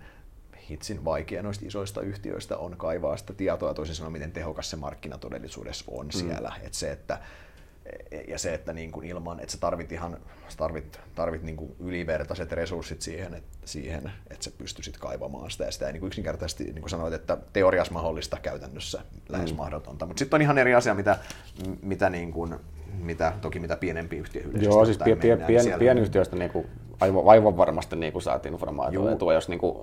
hitsin 0.70 1.04
vaikea 1.04 1.42
noista 1.42 1.66
isoista 1.66 2.00
yhtiöistä 2.00 2.56
on 2.56 2.76
kaivaa 2.76 3.16
sitä 3.16 3.32
tietoa, 3.32 3.74
toisin 3.74 3.94
sanoen, 3.94 4.12
miten 4.12 4.32
tehokas 4.32 4.70
se 4.70 4.76
markkina 4.76 5.18
todellisuudessa 5.18 5.84
on 5.88 6.06
mm. 6.06 6.12
siellä. 6.12 6.52
Että 6.62 6.78
se, 6.78 6.92
että 6.92 7.18
ja 8.28 8.38
se, 8.38 8.54
että 8.54 8.72
niin 8.72 8.92
kuin 8.92 9.06
ilman, 9.06 9.40
että 9.40 9.52
sä 9.52 9.58
tarvit 9.60 9.92
ihan 9.92 10.16
sä 10.48 10.56
tarvit, 10.56 11.00
tarvit 11.14 11.42
niin 11.42 11.56
kuin 11.56 11.76
ylivertaiset 11.80 12.52
resurssit 12.52 13.02
siihen, 13.02 13.34
että, 13.34 13.56
siihen, 13.64 14.12
että 14.30 14.44
sä 14.44 14.50
pystyisit 14.58 14.96
kaivamaan 14.98 15.50
sitä. 15.50 15.64
Ja 15.64 15.70
sitä 15.70 15.86
ei 15.86 15.92
niin 15.92 16.00
kuin 16.00 16.08
yksinkertaisesti, 16.08 16.64
niin 16.64 16.80
kuin 16.80 16.90
sanoit, 16.90 17.14
että 17.14 17.38
teoriassa 17.52 17.92
mahdollista, 17.92 18.36
käytännössä 18.42 19.00
lähes 19.28 19.52
mm. 19.52 19.56
mahdotonta. 19.56 20.06
Mutta 20.06 20.18
sitten 20.18 20.36
on 20.36 20.42
ihan 20.42 20.58
eri 20.58 20.74
asia, 20.74 20.94
mitä, 20.94 21.18
mitä, 21.82 22.10
niin 22.10 22.32
kuin, 22.32 22.54
mitä 22.98 23.32
toki 23.40 23.60
mitä 23.60 23.76
pienempi 23.76 24.16
yhtiö 24.16 24.42
yleisesti 24.42 24.64
Joo, 24.64 24.84
siis 24.84 24.98
pien, 24.98 25.18
pien, 25.18 25.44
pien, 25.46 25.78
pienyhtiöistä 25.78 26.36
niin 26.36 26.50
kuin, 26.50 26.66
aivan, 27.00 27.22
aivan 27.26 27.56
varmasti 27.56 27.96
niin 27.96 28.12
kuin 28.12 28.22
saat 28.22 28.46
informaatiota. 28.46 29.34
Jos, 29.34 29.48
niin 29.48 29.60
kuin, 29.60 29.76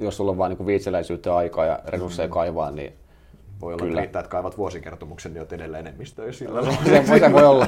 jos 0.00 0.16
sulla 0.16 0.30
on 0.30 0.38
vain 0.38 0.56
niin 0.56 0.66
viitseläisyyttä 0.66 1.36
aikaa 1.36 1.64
ja 1.64 1.80
resursseja 1.86 2.28
mm. 2.28 2.32
kaivaa, 2.32 2.70
niin 2.70 2.92
voi 3.60 3.74
olla, 3.74 3.84
Kyllä. 3.84 4.00
riittää, 4.00 4.20
että 4.20 4.30
kaivat 4.30 4.58
vuosikertomuksen, 4.58 5.32
niin 5.32 5.40
olet 5.40 5.52
edelleen 5.52 5.86
enemmistöä 5.86 6.32
sillä. 6.32 6.72
Se, 6.84 7.18
se 7.18 7.32
voi 7.32 7.44
olla. 7.44 7.66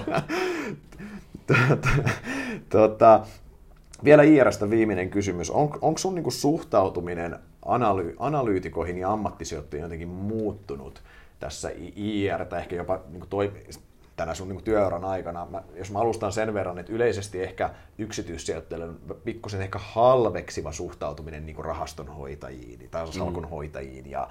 tuota, 2.70 3.26
vielä 4.04 4.22
IRstä 4.22 4.70
viimeinen 4.70 5.10
kysymys. 5.10 5.50
On, 5.50 5.78
onko 5.80 5.98
sun 5.98 6.14
niinku 6.14 6.30
suhtautuminen 6.30 7.38
analy, 7.64 8.16
analyytikoihin 8.18 8.98
ja 8.98 9.12
ammattisijoittajiin 9.12 9.82
jotenkin 9.82 10.08
muuttunut 10.08 11.02
tässä 11.40 11.70
IR, 11.96 12.44
tai 12.44 12.60
ehkä 12.60 12.76
jopa 12.76 13.00
niinku 13.10 13.26
toi, 13.26 13.52
tänä 14.22 14.34
sun 14.34 14.48
niin 14.48 14.64
työuran 14.64 15.04
aikana, 15.04 15.46
mä, 15.50 15.62
jos 15.74 15.90
mä 15.90 15.98
alustan 15.98 16.32
sen 16.32 16.54
verran, 16.54 16.78
että 16.78 16.92
yleisesti 16.92 17.42
ehkä 17.42 17.70
yksityissijoittajille 17.98 18.94
pikkusen 19.24 19.62
ehkä 19.62 19.78
halveksiva 19.78 20.72
suhtautuminen 20.72 21.46
niin 21.46 21.64
rahastonhoitajiin 21.64 22.88
tai 22.90 23.06
mm. 23.06 23.12
salkunhoitajiin 23.12 24.10
ja 24.10 24.28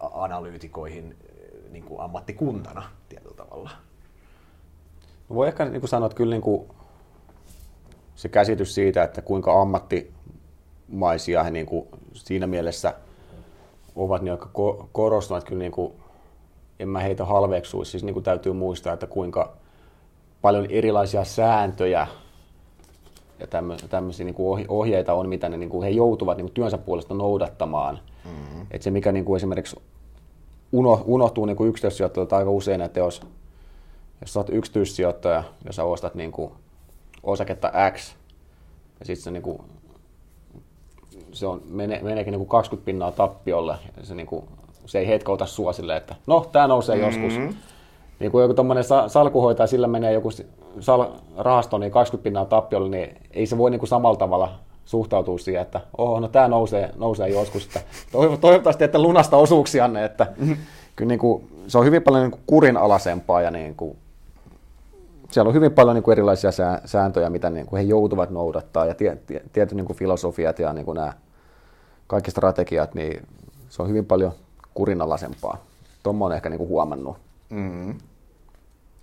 analyytikoihin 0.00 1.16
niin 1.70 1.84
kuin 1.84 2.00
ammattikuntana 2.00 2.82
tietyllä 3.08 3.36
tavalla. 3.36 3.70
No 5.28 5.36
voi 5.36 5.48
ehkä 5.48 5.64
niin 5.64 5.80
kuin 5.80 5.88
sanoa, 5.88 6.06
että 6.06 6.16
kyllä 6.16 6.34
niin 6.34 6.42
kuin 6.42 6.68
se 8.14 8.28
käsitys 8.28 8.74
siitä, 8.74 9.02
että 9.02 9.22
kuinka 9.22 9.62
ammattimaisia 9.62 11.42
he 11.42 11.50
niin 11.50 11.66
kuin 11.66 11.88
siinä 12.12 12.46
mielessä 12.46 12.94
ovat, 13.96 14.22
niin 14.22 14.32
aika 14.32 14.50
korostuvat 14.92 15.44
kyllä 15.44 15.58
niin 15.58 15.72
kuin 15.72 15.92
en 16.80 16.88
mä 16.88 17.00
heitä 17.00 17.24
halveksuisi. 17.24 17.90
Siis 17.90 18.04
niin 18.04 18.14
kuin 18.14 18.24
täytyy 18.24 18.52
muistaa, 18.52 18.92
että 18.92 19.06
kuinka 19.06 19.56
paljon 20.42 20.66
erilaisia 20.70 21.24
sääntöjä 21.24 22.06
ja 23.40 23.46
tämmöisiä 23.88 24.24
niin 24.24 24.34
kuin 24.34 24.64
ohjeita 24.68 25.14
on, 25.14 25.28
mitä 25.28 25.48
ne, 25.48 25.56
niin 25.56 25.70
kuin 25.70 25.82
he 25.82 25.90
joutuvat 25.90 26.36
niin 26.36 26.44
kuin 26.44 26.54
työnsä 26.54 26.78
puolesta 26.78 27.14
noudattamaan. 27.14 27.98
Mm-hmm. 28.24 28.66
Että 28.70 28.84
se, 28.84 28.90
mikä 28.90 29.12
niin 29.12 29.24
kuin 29.24 29.36
esimerkiksi 29.36 29.76
uno, 30.72 31.02
unohtuu 31.06 31.46
niin 31.46 31.66
yksityissijoittajilta 31.68 32.36
aika 32.36 32.50
usein, 32.50 32.80
että 32.80 33.00
jos, 33.00 33.20
jos 34.20 34.36
olet 34.36 34.48
yksityissijoittaja 34.48 35.44
ja 35.64 35.72
sä 35.72 35.84
ostat 35.84 36.14
niin 36.14 36.32
kuin 36.32 36.52
osaketta 37.22 37.72
X, 37.92 38.16
ja 39.00 39.06
sitten 39.06 39.24
se, 39.24 39.30
niin 39.30 39.42
kuin, 39.42 39.58
se 41.32 41.46
on, 41.46 41.62
mene, 41.68 42.00
meneekin 42.02 42.32
niin 42.32 42.38
kuin 42.38 42.48
20 42.48 42.86
pinnaa 42.86 43.12
tappiolle, 43.12 43.78
ja 43.96 44.04
se 44.04 44.14
niin 44.14 44.26
kuin 44.26 44.44
se 44.88 44.98
ei 44.98 45.08
hetkouta 45.08 45.46
sua 45.46 45.72
silleen, 45.72 45.98
että 45.98 46.14
no, 46.26 46.48
tämä 46.52 46.66
nousee 46.66 46.96
mm-hmm. 46.96 47.22
joskus. 47.22 47.40
Niin 48.20 48.30
kuin 48.32 48.42
joku 48.42 48.54
tuommoinen 48.54 48.84
salkuhoitaja, 49.06 49.66
sillä 49.66 49.86
menee 49.86 50.12
joku 50.12 50.30
sal- 50.80 51.12
rahasto, 51.36 51.78
niin 51.78 51.92
20 51.92 52.24
pinnaa 52.24 52.44
tappiolle, 52.44 52.88
niin 52.88 53.16
ei 53.30 53.46
se 53.46 53.58
voi 53.58 53.70
niin 53.70 53.78
kuin 53.78 53.88
samalla 53.88 54.16
tavalla 54.16 54.52
suhtautua 54.84 55.38
siihen, 55.38 55.62
että 55.62 55.80
oh, 55.98 56.20
no 56.20 56.28
tämä 56.28 56.48
nousee, 56.48 56.90
nousee 56.96 57.28
joskus. 57.28 57.66
Että 57.66 57.80
toivottavasti, 58.40 58.84
että 58.84 59.02
lunasta 59.02 59.36
osuuksianne, 59.36 60.04
että 60.04 60.26
mm-hmm. 60.36 60.56
kyllä 60.96 61.08
niin 61.08 61.18
kuin, 61.18 61.48
se 61.66 61.78
on 61.78 61.84
hyvin 61.84 62.02
paljon 62.02 62.22
niin 62.22 62.30
kuin 62.30 62.42
kurinalaisempaa 62.46 63.42
ja 63.42 63.50
niin 63.50 63.74
kuin, 63.74 63.96
siellä 65.30 65.48
on 65.48 65.54
hyvin 65.54 65.72
paljon 65.72 65.94
niin 65.94 66.02
kuin 66.02 66.12
erilaisia 66.12 66.50
sääntöjä, 66.84 67.30
mitä 67.30 67.50
niin 67.50 67.66
kuin 67.66 67.78
he 67.78 67.84
joutuvat 67.88 68.30
noudattaa 68.30 68.86
ja 68.86 68.94
tie, 68.94 69.18
tie, 69.26 69.42
tietyt 69.52 69.76
niin 69.76 69.86
kuin 69.86 69.96
filosofiat 69.96 70.58
ja 70.58 70.72
niin 70.72 70.84
kuin 70.84 70.96
nämä 70.96 71.12
kaikki 72.06 72.30
strategiat, 72.30 72.94
niin 72.94 73.26
se 73.68 73.82
on 73.82 73.88
hyvin 73.88 74.06
paljon 74.06 74.32
kurinalaisempaa. 74.78 75.64
Tuommoinen 76.02 76.34
on 76.34 76.36
ehkä 76.36 76.48
niin 76.48 76.58
kuin 76.58 76.68
huomannut. 76.68 77.16
Mm-hmm. 77.50 77.98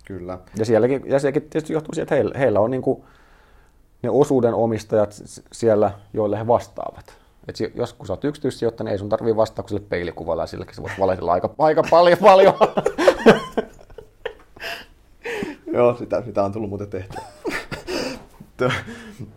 Kyllä. 0.04 0.38
Ja 0.58 0.64
sielläkin, 0.64 1.02
ja 1.06 1.18
sielläkin 1.18 1.42
tietysti 1.42 1.72
johtuu 1.72 1.94
siitä, 1.94 2.02
että 2.02 2.14
heillä, 2.14 2.38
heillä 2.38 2.60
on 2.60 2.70
niin 2.70 2.82
kuin 2.82 3.04
ne 4.02 4.10
osuuden 4.10 4.54
omistajat 4.54 5.22
siellä, 5.52 5.90
joille 6.12 6.38
he 6.38 6.46
vastaavat. 6.46 7.18
Et 7.48 7.56
jos 7.74 7.92
kun 7.92 8.06
sä 8.06 8.12
oot 8.12 8.24
yksityissijoittaja, 8.24 8.84
niin 8.84 8.92
ei 8.92 8.98
sun 8.98 9.08
tarvii 9.08 9.36
vastaa 9.36 9.62
kuin 9.62 9.68
sille 9.68 9.86
peilikuvalla 9.88 10.42
ja 10.42 10.46
silläkin 10.46 10.74
sä 10.74 10.82
voit 10.82 11.00
valitella 11.00 11.32
aika, 11.32 11.54
aika 11.58 11.82
paljon. 11.90 12.18
paljon. 12.18 12.54
Joo, 15.74 15.96
sitä, 15.96 16.22
sitä 16.22 16.44
on 16.44 16.52
tullut 16.52 16.70
muuten 16.70 16.88
tehtyä. 16.88 17.22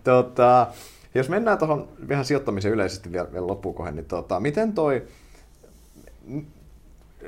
tota, 0.03 0.67
jos 1.15 1.29
mennään 1.29 1.57
tuohon 1.57 1.87
vähän 2.09 2.25
sijoittamiseen 2.25 2.73
yleisesti 2.73 3.11
vielä, 3.11 3.31
vielä 3.31 3.47
loppuun 3.47 3.75
kohden, 3.75 3.95
niin 3.95 4.05
tota, 4.05 4.39
miten 4.39 4.73
toi 4.73 5.07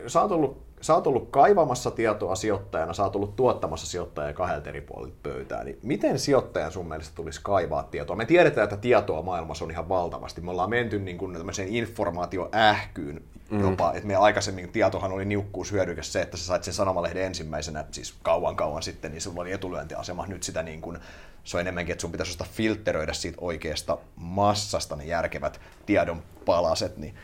sä 0.07 0.21
oot 0.21 0.31
ollut 0.31 0.71
sä 0.81 0.95
oot 0.95 1.07
ollut 1.07 1.29
kaivamassa 1.31 1.91
tietoa 1.91 2.35
sijoittajana, 2.35 2.93
sä 2.93 3.03
oot 3.03 3.15
ollut 3.15 3.35
tuottamassa 3.35 3.87
sijoittajia 3.87 4.33
kahdelta 4.33 4.69
eri 4.69 4.81
puolilta 4.81 5.17
pöytää, 5.23 5.63
niin 5.63 5.79
miten 5.83 6.19
sijoittajan 6.19 6.71
sun 6.71 6.87
mielestä 6.87 7.15
tulisi 7.15 7.39
kaivaa 7.43 7.83
tietoa? 7.83 8.15
Me 8.15 8.25
tiedetään, 8.25 8.63
että 8.63 8.77
tietoa 8.77 9.21
maailmassa 9.21 9.65
on 9.65 9.71
ihan 9.71 9.89
valtavasti. 9.89 10.41
Me 10.41 10.51
ollaan 10.51 10.69
menty 10.69 10.99
niin 10.99 11.17
kuin 11.17 11.35
informaatioähkyyn 11.67 13.23
mm. 13.49 13.61
jopa, 13.61 13.93
että 13.93 14.07
me 14.07 14.15
aikaisemmin 14.15 14.69
tietohan 14.69 15.11
oli 15.11 15.25
niukkuushyödykäs 15.25 16.13
se, 16.13 16.21
että 16.21 16.37
sä 16.37 16.45
sait 16.45 16.63
sen 16.63 16.73
sanomalehden 16.73 17.23
ensimmäisenä, 17.23 17.85
siis 17.91 18.15
kauan 18.23 18.55
kauan 18.55 18.83
sitten, 18.83 19.11
niin 19.11 19.21
sulla 19.21 19.41
oli 19.41 19.51
etulyöntiasema. 19.51 20.27
Nyt 20.27 20.43
sitä 20.43 20.63
niin 20.63 20.81
kuin, 20.81 20.97
se 21.43 21.57
on 21.57 21.61
enemmänkin, 21.61 21.93
että 21.93 22.01
sun 22.01 22.11
pitäisi 22.11 22.31
osata 22.31 22.49
filtteröidä 22.51 23.13
siitä 23.13 23.37
oikeasta 23.41 23.97
massasta 24.15 24.95
ne 24.95 25.05
järkevät 25.05 25.59
tiedon 25.85 26.23
palaset, 26.45 26.97
niin 26.97 27.15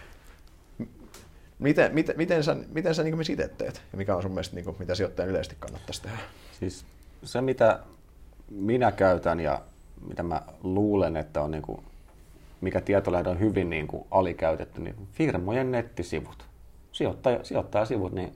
Miten, 1.59 1.93
miten, 1.93 2.17
miten 2.17 2.43
sä, 2.43 2.55
miten 2.73 2.95
sä 2.95 3.03
niin 3.03 3.31
itse 3.31 3.47
teet? 3.47 3.81
Ja 3.91 3.97
mikä 3.97 4.15
on 4.15 4.21
sun 4.21 4.31
mielestä, 4.31 4.55
niin 4.55 4.65
kuin, 4.65 4.75
mitä 4.79 4.95
sijoittajan 4.95 5.29
yleisesti 5.29 5.55
kannattaisi 5.59 6.01
tehdä? 6.01 6.17
Siis 6.59 6.85
se, 7.23 7.41
mitä 7.41 7.79
minä 8.51 8.91
käytän 8.91 9.39
ja 9.39 9.61
mitä 10.09 10.23
mä 10.23 10.41
luulen, 10.63 11.17
että 11.17 11.41
on 11.41 11.51
niin 11.51 11.61
kuin, 11.61 11.81
mikä 12.61 12.81
tietolähde 12.81 13.29
on 13.29 13.39
hyvin 13.39 13.69
niin 13.69 13.87
kuin 13.87 14.05
alikäytetty, 14.11 14.81
niin 14.81 14.95
firmojen 15.11 15.71
nettisivut, 15.71 16.45
sijoittaja, 16.91 17.39
sijoittajasivut, 17.43 18.11
niin 18.11 18.33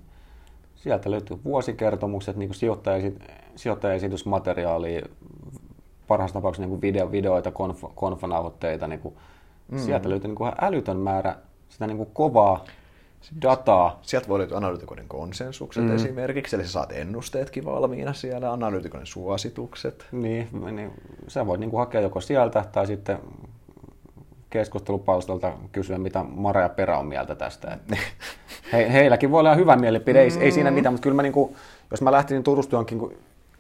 sieltä 0.76 1.11
löytyy 1.11 1.39
vuosikertomukset, 1.43 2.36
niin 2.36 2.53
sijoittaja, 2.53 3.11
sijoittajaesitysmateriaalia, 3.55 5.01
parhaassa 6.07 6.34
tapauksessa 6.34 6.67
niin 6.67 6.82
video, 6.82 7.11
videoita, 7.11 7.51
konf, 7.51 7.84
konfanauhoitteita, 7.95 8.88
niin 8.88 8.99
kuin, 8.99 9.15
mm. 9.72 9.78
sieltä 9.78 10.09
löytyy 10.09 10.28
niin 10.28 10.36
kuin 10.36 10.51
älytön 10.61 10.97
määrä 10.97 11.36
sitä 11.69 11.88
niin 11.88 11.97
kuin 11.97 12.09
kovaa 12.13 12.65
dataa. 13.41 13.99
Sieltä 14.01 14.28
voi 14.28 14.39
löytyä 14.39 14.57
analyytikoiden 14.57 15.07
konsensukset 15.07 15.84
mm. 15.84 15.95
esimerkiksi, 15.95 16.55
eli 16.55 16.63
sä 16.63 16.72
saat 16.72 16.91
ennusteetkin 16.91 17.65
valmiina 17.65 18.13
siellä, 18.13 18.51
analyytikoiden 18.51 19.07
suositukset. 19.07 20.05
Niin, 20.11 20.47
niin 20.72 20.91
sä 21.28 21.47
voit 21.47 21.59
niin 21.59 21.69
kuin 21.69 21.80
hakea 21.80 22.01
joko 22.01 22.22
sieltä 22.22 22.65
tai 22.72 22.88
sitten 22.88 23.19
keskustelupalstalta 24.49 25.53
kysyä, 25.72 25.97
mitä 25.97 26.24
Mara 26.24 26.61
ja 26.61 26.69
Perä 26.69 26.97
on 26.97 27.05
mieltä 27.05 27.36
tästä. 27.36 27.78
he, 28.74 28.93
heilläkin 28.93 29.32
voi 29.32 29.39
olla 29.39 29.55
hyvä 29.55 29.76
mielipide, 29.76 30.22
ei, 30.22 30.30
mm. 30.30 30.41
ei 30.41 30.51
siinä 30.51 30.72
mitään, 30.72 30.93
mutta 30.93 31.03
kyllä 31.03 31.15
mä, 31.15 31.22
niin 31.22 31.34
kuin, 31.34 31.55
jos 31.91 32.01
mä 32.01 32.11
lähtisin 32.11 32.43
tutustumaan 32.43 32.86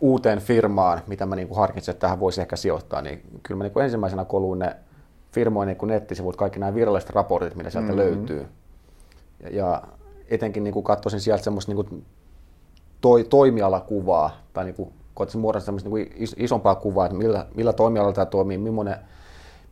uuteen 0.01 0.39
firmaan, 0.39 1.01
mitä 1.07 1.25
mä 1.25 1.35
niin 1.35 1.47
kuin 1.47 1.57
harkitsen, 1.57 1.93
että 1.93 2.01
tähän 2.01 2.19
voisi 2.19 2.41
ehkä 2.41 2.55
sijoittaa, 2.55 3.01
niin 3.01 3.21
kyllä 3.43 3.57
mä 3.57 3.63
niin 3.63 3.73
kuin 3.73 3.83
ensimmäisenä 3.83 4.25
koluun 4.25 4.59
ne 4.59 4.75
firmojen 5.31 5.67
niin 5.67 5.87
nettisivut, 5.87 6.35
kaikki 6.35 6.59
nämä 6.59 6.75
viralliset 6.75 7.09
raportit, 7.09 7.55
mitä 7.55 7.69
sieltä 7.69 7.91
mm-hmm. 7.91 8.01
löytyy. 8.01 8.47
Ja, 9.49 9.81
etenkin 10.29 10.63
niin 10.63 10.73
kuin 10.73 10.83
katsoisin 10.83 11.21
sieltä 11.21 11.43
semmoista 11.43 11.71
niin 11.71 11.85
kuin 11.85 12.05
toi, 13.01 13.23
toimialakuvaa, 13.23 14.31
tai 14.53 14.65
niin 14.65 14.75
kuin, 14.75 14.93
koettaisin 15.13 15.41
muodostaa 15.41 15.65
semmoista 15.65 15.89
niin 15.89 16.09
kuin 16.09 16.29
isompaa 16.37 16.75
kuvaa, 16.75 17.05
että 17.05 17.17
millä, 17.17 17.45
millä 17.55 17.73
toimialalla 17.73 18.13
tämä 18.13 18.25
toimii, 18.25 18.57
millainen, 18.57 18.95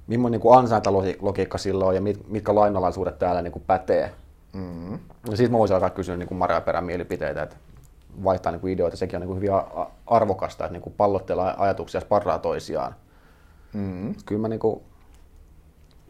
millainen 0.07 0.41
niin 0.41 0.57
ansaintalogiikka 0.57 1.57
sillä 1.57 1.85
on 1.85 1.95
ja 1.95 2.01
mit, 2.01 2.27
mitkä 2.27 2.55
lainalaisuudet 2.55 3.19
täällä 3.19 3.41
niin 3.41 3.51
kuin 3.51 3.63
pätee. 3.67 4.11
Mm-hmm. 4.53 4.99
Ja 5.29 5.37
sitten 5.37 5.51
mä 5.51 5.57
voisin 5.57 5.75
alkaa 5.75 5.89
kysyä 5.89 6.17
niin 6.17 6.27
kuin 6.27 6.37
Maria 6.37 6.61
Perän 6.61 6.83
mielipiteitä, 6.83 7.43
että 7.43 7.55
vaihtaa 8.23 8.51
niin 8.51 8.61
kuin 8.61 8.73
ideoita, 8.73 8.97
sekin 8.97 9.17
on 9.17 9.21
niin 9.21 9.27
kuin 9.27 9.37
hyvin 9.37 9.51
arvokasta, 10.07 10.65
että 10.65 10.73
niin 10.73 10.81
kuin 10.81 10.93
pallotteella 10.97 11.55
ajatuksia 11.57 12.01
sparraa 12.01 12.39
toisiaan. 12.39 12.95
Mm-hmm. 13.73 14.15
Kyllä 14.25 14.41
mä 14.41 14.47
niin 14.47 14.59
kuin, 14.59 14.81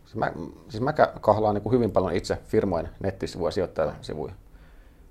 Siis 0.10 0.16
mä, 0.16 0.32
siis 0.70 0.84
mä 0.84 0.94
kahlaan 1.22 1.56
niin 1.56 1.64
kuin 1.64 1.74
hyvin 1.74 1.92
paljon 1.92 2.16
itse 2.16 2.38
firmojen 2.48 2.90
nettisivuja, 3.00 3.52
sijoittajasivuja. 3.52 4.34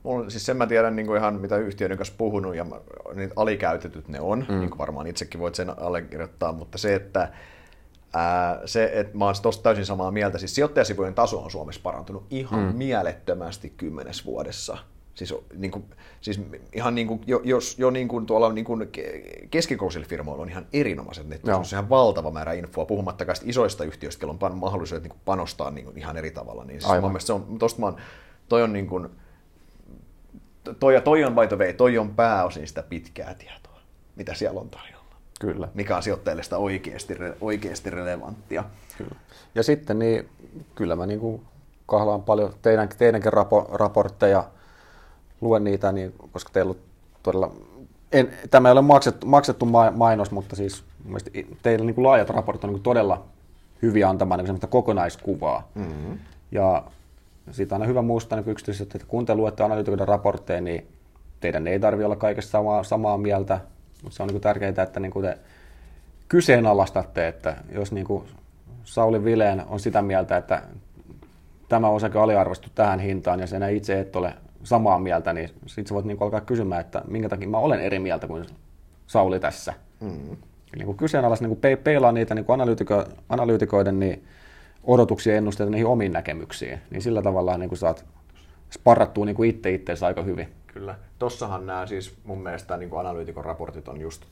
Mulla, 0.02 0.30
siis 0.30 0.46
sen 0.46 0.56
mä 0.56 0.66
tiedän 0.66 0.96
niin 0.96 1.06
kuin 1.06 1.18
ihan 1.18 1.34
mitä 1.34 1.56
yhtiöiden 1.56 1.96
kanssa 1.96 2.14
puhunut 2.18 2.56
ja 2.56 2.66
niin 3.14 3.30
alikäytetyt 3.36 4.08
ne 4.08 4.20
on, 4.20 4.46
mm. 4.48 4.58
niin 4.58 4.70
kuin 4.70 4.78
varmaan 4.78 5.06
itsekin 5.06 5.40
voit 5.40 5.54
sen 5.54 5.82
allekirjoittaa, 5.82 6.52
mutta 6.52 6.78
se, 6.78 6.94
että 6.94 7.32
ää, 8.14 8.60
se, 8.64 8.90
että 8.94 9.18
mä 9.18 9.24
oon 9.24 9.34
tosta 9.42 9.62
täysin 9.62 9.86
samaa 9.86 10.10
mieltä, 10.10 10.38
siis 10.38 10.54
sijoittajasivujen 10.54 11.14
taso 11.14 11.40
on 11.40 11.50
Suomessa 11.50 11.80
parantunut 11.82 12.26
ihan 12.30 12.60
mm. 12.60 12.76
mielettömästi 12.76 13.70
kymmenes 13.76 14.26
vuodessa. 14.26 14.78
Siis, 15.18 15.34
niin 15.56 15.70
kuin, 15.70 15.84
siis 16.20 16.40
ihan 16.72 16.94
niin 16.94 17.06
kuin, 17.06 17.20
jos 17.44 17.78
jo 17.78 17.90
niin 17.90 18.08
kuin 18.08 18.26
tuolla 18.26 18.52
niin 18.52 18.64
kuin 18.64 18.88
keskikokoisilla 19.50 20.06
firmoilla 20.06 20.42
on 20.42 20.48
ihan 20.48 20.66
erinomaiset 20.72 21.28
netti, 21.28 21.46
se 21.46 21.54
on 21.54 21.64
ihan 21.72 21.88
valtava 21.88 22.30
määrä 22.30 22.52
infoa, 22.52 22.84
puhumattakaan 22.84 23.36
isoista 23.44 23.84
yhtiöistä, 23.84 24.26
joilla 24.26 24.46
on 24.46 24.58
mahdollisuudet 24.58 25.02
niin 25.02 25.10
kuin 25.10 25.20
panostaa 25.24 25.70
niin 25.70 25.84
kuin 25.84 25.98
ihan 25.98 26.16
eri 26.16 26.30
tavalla. 26.30 26.64
Niin 26.64 26.80
siis 26.80 27.00
mun 27.00 27.20
se 27.20 27.32
on, 27.32 27.58
tosta 27.58 27.80
mä 27.80 27.86
on, 27.86 27.96
toi 28.48 28.62
on 28.62 28.72
niin 28.72 28.86
kuin, 28.86 29.08
toi, 30.80 31.00
toi 31.04 31.24
on 31.24 31.34
by 31.34 31.46
the 31.46 31.56
way, 31.56 31.72
toi 31.72 31.98
on 31.98 32.14
pääosin 32.14 32.68
sitä 32.68 32.82
pitkää 32.82 33.34
tietoa, 33.34 33.80
mitä 34.16 34.34
siellä 34.34 34.60
on 34.60 34.70
tarjolla. 34.70 35.16
Kyllä. 35.40 35.68
Mikä 35.74 35.96
on 35.96 36.02
sijoittajille 36.02 36.42
sitä 36.42 36.58
oikeasti, 36.58 37.16
oikeasti 37.40 37.90
relevanttia. 37.90 38.64
Kyllä. 38.98 39.16
Ja 39.54 39.62
sitten 39.62 39.98
niin, 39.98 40.28
kyllä 40.74 40.96
mä 40.96 41.06
niin 41.06 41.20
kuin 41.20 41.42
kahlaan 41.86 42.22
paljon 42.22 42.54
teidän, 42.62 42.88
teidänkin 42.98 43.32
rapo, 43.32 43.68
raportteja, 43.72 44.44
luen 45.40 45.64
niitä, 45.64 45.92
niin, 45.92 46.14
koska 46.32 46.50
teillä 46.52 46.70
on 46.70 46.76
todella, 47.22 47.52
en, 48.12 48.32
tämä 48.50 48.68
ei 48.68 48.72
ole 48.72 48.82
maksettu, 48.82 49.26
maksettu 49.26 49.66
mainos, 49.92 50.30
mutta 50.30 50.56
siis 50.56 50.84
teillä 51.62 51.84
niin 51.84 51.94
kuin 51.94 52.06
laajat 52.06 52.30
raportit 52.30 52.64
on 52.64 52.68
niin 52.68 52.74
kuin 52.74 52.82
todella 52.82 53.24
hyviä 53.82 54.08
antamaan 54.08 54.44
niin 54.44 54.60
kokonaiskuvaa. 54.68 55.68
Mm-hmm. 55.74 56.18
Ja 56.52 56.82
siitä 57.50 57.74
on 57.74 57.80
aina 57.80 57.88
hyvä 57.88 58.02
muistaa 58.02 58.40
niin 58.40 58.50
yksityisesti, 58.50 58.98
että 58.98 59.08
kun 59.08 59.26
te 59.26 59.34
luette 59.34 59.62
analytikoiden 59.62 60.08
raportteja, 60.08 60.60
niin 60.60 60.86
teidän 61.40 61.66
ei 61.66 61.80
tarvitse 61.80 62.04
olla 62.04 62.16
kaikesta 62.16 62.50
samaa, 62.50 62.82
samaa 62.82 63.18
mieltä, 63.18 63.60
mutta 64.02 64.16
se 64.16 64.22
on 64.22 64.28
niin 64.28 64.40
tärkeää, 64.40 64.82
että 64.82 65.00
niin 65.00 65.12
kuin 65.12 65.26
te 65.26 65.38
kyseenalaistatte, 66.28 67.28
että 67.28 67.56
jos 67.72 67.92
niin 67.92 68.06
kuin 68.06 68.24
Sauli 68.84 69.24
Vileen 69.24 69.64
on 69.68 69.80
sitä 69.80 70.02
mieltä, 70.02 70.36
että 70.36 70.62
tämä 71.68 71.88
osake 71.88 72.18
aliarvostettu 72.18 72.72
tähän 72.74 73.00
hintaan 73.00 73.40
ja 73.40 73.46
sen 73.46 73.76
itse 73.76 74.00
et 74.00 74.16
ole 74.16 74.34
samaa 74.62 74.98
mieltä, 74.98 75.32
niin 75.32 75.50
sitten 75.66 75.86
sä 75.86 75.94
voit 75.94 76.06
niin 76.06 76.18
alkaa 76.20 76.40
kysymään, 76.40 76.80
että 76.80 77.02
minkä 77.08 77.28
takia 77.28 77.48
mä 77.48 77.58
olen 77.58 77.80
eri 77.80 77.98
mieltä 77.98 78.26
kuin 78.26 78.46
Sauli 79.06 79.40
tässä. 79.40 79.74
Mm. 80.00 80.36
Eli 80.74 80.84
niin 80.84 80.96
kyseenalaista 80.96 81.46
niin 81.46 81.56
pe- 81.56 81.76
peilaa 81.76 82.12
niitä 82.12 82.34
niin 82.34 82.44
analyytiko- 82.44 83.12
analyytikoiden 83.28 84.00
niin 84.00 84.24
odotuksia 84.84 85.32
ja 85.32 85.38
ennusteita 85.38 85.70
niihin 85.70 85.86
omiin 85.86 86.12
näkemyksiin, 86.12 86.80
niin 86.90 87.02
sillä 87.02 87.22
tavalla 87.22 87.58
niin 87.58 87.68
kuin 87.68 87.78
saat 87.78 88.04
sparrattua 88.70 89.24
niin 89.24 89.36
kuin 89.36 89.50
itse 89.50 89.70
itseensä 89.70 90.06
aika 90.06 90.22
hyvin. 90.22 90.48
Kyllä. 90.66 90.94
Tossahan 91.18 91.66
nämä 91.66 91.86
siis 91.86 92.18
mun 92.24 92.42
mielestä 92.42 92.76
niin 92.76 92.90
kuin 92.90 93.00
analyytikon 93.00 93.44
raportit 93.44 93.88
on 93.88 94.00
just 94.00 94.24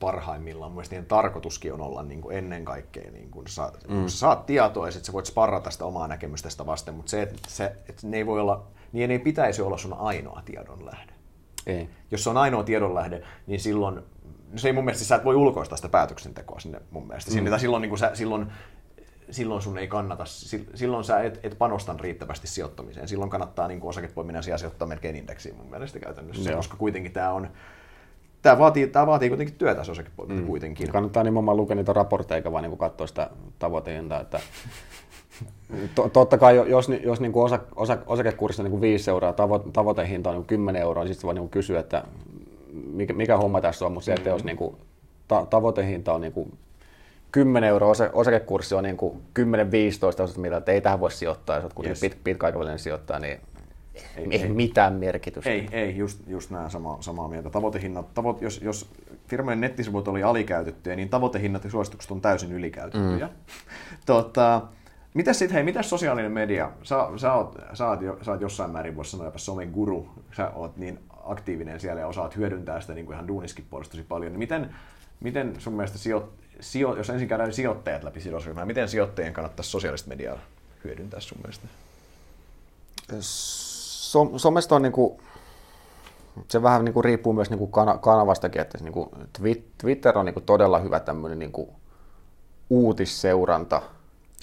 parhaimmillaan. 0.00 0.72
Mun 0.72 0.84
niiden 0.90 1.06
tarkoituskin 1.06 1.72
on 1.72 1.80
olla 1.80 2.02
niin 2.02 2.20
kuin 2.20 2.36
ennen 2.36 2.64
kaikkea, 2.64 3.10
niin 3.10 3.30
kuin 3.30 3.46
sä, 3.48 3.72
mm. 3.88 4.06
sä 4.06 4.18
saat 4.18 4.46
tietoa 4.46 4.88
ja 4.88 4.92
sit 4.92 5.04
sä 5.04 5.12
voit 5.12 5.26
sparrata 5.26 5.70
sitä 5.70 5.84
omaa 5.84 6.08
näkemystä 6.08 6.50
sitä 6.50 6.66
vasten, 6.66 6.94
mutta 6.94 7.10
se, 7.10 7.22
että, 7.22 7.38
se, 7.48 7.64
että 7.88 8.06
ne 8.06 8.16
ei 8.16 8.26
voi 8.26 8.40
olla 8.40 8.66
niin 8.92 9.10
ei 9.10 9.18
pitäisi 9.18 9.62
olla 9.62 9.78
sun 9.78 9.92
ainoa 9.92 10.42
tiedonlähde. 10.44 11.12
Ei. 11.66 11.88
Jos 12.10 12.24
se 12.24 12.30
on 12.30 12.36
ainoa 12.36 12.64
tiedonlähde, 12.64 13.22
niin 13.46 13.60
silloin, 13.60 13.94
no 13.94 14.58
se 14.58 14.68
ei 14.68 14.72
mun 14.72 14.84
mielestä, 14.84 15.04
sä 15.04 15.16
et 15.16 15.24
voi 15.24 15.34
ulkoistaa 15.34 15.76
sitä 15.76 15.88
päätöksentekoa 15.88 16.60
sinne 16.60 16.80
mun 16.90 17.06
mielestä. 17.06 17.30
Mm. 17.30 17.34
Sinne, 17.34 17.58
silloin, 17.58 17.80
niin 17.80 17.88
kuin 17.88 17.98
sä, 17.98 18.10
silloin, 18.14 18.46
silloin 19.30 19.62
sun 19.62 19.78
ei 19.78 19.88
kannata, 19.88 20.24
silloin 20.74 21.04
sä 21.04 21.22
et, 21.22 21.40
et 21.42 21.58
panosta 21.58 21.94
riittävästi 22.00 22.46
sijoittamiseen. 22.46 23.08
Silloin 23.08 23.30
kannattaa 23.30 23.68
niin 23.68 23.82
osakepoiminen 23.82 24.42
sijaan 24.42 24.58
sijoittaa 24.58 24.88
melkein 24.88 25.16
indeksiin 25.16 25.56
mun 25.56 25.70
mielestä 25.70 25.98
käytännössä, 25.98 26.50
Joo. 26.50 26.56
koska 26.56 26.76
kuitenkin 26.76 27.12
tämä 27.12 27.32
on, 27.32 27.48
Tämä 28.42 28.58
vaatii, 28.58 28.86
tämä 28.86 29.06
vaatii 29.06 29.28
kuitenkin 29.28 29.54
työtä 29.54 29.84
se 29.84 29.90
osakepoiminta 29.90 30.42
mm. 30.42 30.46
kuitenkin. 30.46 30.92
Kannattaa 30.92 31.22
nimenomaan 31.22 31.56
lukea 31.56 31.76
niitä 31.76 31.92
raportteja, 31.92 32.36
eikä 32.36 32.52
vaan 32.52 32.64
niin 32.64 32.78
katsoa 32.78 33.06
sitä 33.06 33.30
tavoiteinta, 33.58 34.20
että 34.20 34.40
Totta 36.12 36.38
kai, 36.38 36.56
jos, 36.56 36.88
jos 37.02 37.20
niin 37.20 37.32
kuin 37.32 37.44
osa, 37.44 37.58
osa, 37.76 37.98
osakekurssissa 38.06 38.62
niin 38.62 38.80
5 38.80 39.10
euroa, 39.10 39.32
tavo, 39.32 39.58
tavoitehinta 39.58 40.30
on 40.30 40.36
niin 40.36 40.46
10 40.46 40.82
euroa, 40.82 41.04
niin 41.04 41.14
sitten 41.14 41.26
voi 41.26 41.34
niin 41.34 41.48
kysyä, 41.48 41.80
että 41.80 42.04
mikä, 42.92 43.12
mikä 43.12 43.36
homma 43.36 43.60
tässä 43.60 43.86
on, 43.86 43.92
mutta 43.92 44.04
se, 44.04 44.12
että 44.12 44.30
jos 44.30 44.44
niin 44.44 44.56
kuin, 44.56 44.76
ta, 45.28 45.46
tavoitehinta 45.50 46.12
on 46.12 46.20
niin 46.20 46.32
kuin 46.32 46.52
10 47.32 47.68
euroa, 47.68 47.90
osa, 47.90 48.10
osakekurssi 48.12 48.74
on 48.74 48.84
niin 48.84 48.96
10-15, 49.38 50.38
mitä 50.40 50.56
että 50.56 50.72
ei 50.72 50.80
tähän 50.80 51.00
voi 51.00 51.10
sijoittaa, 51.10 51.56
jos 51.56 51.64
olet 51.64 51.74
kuitenkin 51.74 52.04
yes. 52.04 52.14
pit, 52.14 52.24
pitkäaikavälinen 52.24 52.78
sijoittaa, 52.78 53.18
niin 53.18 53.40
ei, 54.16 54.26
ei, 54.30 54.42
ei 54.42 54.48
mitään 54.48 54.92
merkitystä. 54.92 55.50
Ei, 55.50 55.68
ei 55.72 55.96
just, 55.96 56.20
just 56.26 56.50
nämä 56.50 56.68
sama, 56.68 56.96
samaa 57.00 57.28
mieltä. 57.28 57.50
Tavoitehinnat, 57.50 58.14
tavoite, 58.14 58.44
jos, 58.44 58.60
jos 58.62 58.90
firmojen 59.26 59.60
nettisivut 59.60 60.08
oli 60.08 60.22
alikäytettyjä, 60.22 60.96
niin 60.96 61.08
tavoitehinnat 61.08 61.64
ja 61.64 61.70
suositukset 61.70 62.10
on 62.10 62.20
täysin 62.20 62.52
ylikäytettyjä. 62.52 63.26
Mm. 63.26 63.32
tota, 64.06 64.62
Mitäs 65.14 65.38
sitten, 65.38 65.54
hei, 65.54 65.62
mitäs 65.62 65.90
sosiaalinen 65.90 66.32
media? 66.32 66.70
Sä, 66.82 66.96
sä, 67.16 67.32
oot, 67.32 67.56
sä, 67.74 67.88
oot, 67.88 68.00
sä 68.22 68.30
oot 68.30 68.40
jossain 68.40 68.70
määrin, 68.70 68.96
voisi 68.96 69.10
sanoa 69.10 69.26
jopa 69.26 69.38
somen 69.38 69.70
guru. 69.70 70.08
Sä 70.36 70.50
oot 70.54 70.76
niin 70.76 70.98
aktiivinen 71.24 71.80
siellä 71.80 72.00
ja 72.00 72.06
osaat 72.06 72.36
hyödyntää 72.36 72.80
sitä 72.80 72.94
niin 72.94 73.06
kuin 73.06 73.14
ihan 73.14 73.28
duuniskin 73.28 73.66
puolesta 73.70 73.90
tosi 73.90 74.02
paljon. 74.02 74.32
Niin 74.32 74.38
miten, 74.38 74.74
miten 75.20 75.54
sun 75.58 75.72
mielestä, 75.72 75.98
sijo, 75.98 76.32
sijo, 76.60 76.96
jos 76.96 77.10
ensin 77.10 77.28
käydään 77.28 77.52
sijoittajat 77.52 78.04
läpi 78.04 78.20
sidosryhmää, 78.20 78.64
miten 78.64 78.88
sijoittajien 78.88 79.32
kannattaisi 79.32 79.70
sosiaalista 79.70 80.08
mediaa 80.08 80.38
hyödyntää 80.84 81.20
sun 81.20 81.38
mielestä? 81.38 81.66
So, 83.20 84.30
somesta 84.36 84.76
on 84.76 84.82
niin 84.82 84.92
kuin, 84.92 85.20
se 86.48 86.62
vähän 86.62 86.84
niin 86.84 86.92
kuin 86.92 87.04
riippuu 87.04 87.32
myös 87.32 87.50
niin 87.50 87.58
kuin 87.58 87.70
kanavastakin, 88.00 88.60
että 88.60 88.78
niin 88.78 88.92
kuin 88.92 89.08
Twitter 89.78 90.18
on 90.18 90.26
niin 90.26 90.34
kuin 90.34 90.44
todella 90.44 90.78
hyvä 90.78 91.00
tämmöinen 91.00 91.38
niin 91.38 91.52
kuin 91.52 91.70
uutisseuranta. 92.70 93.82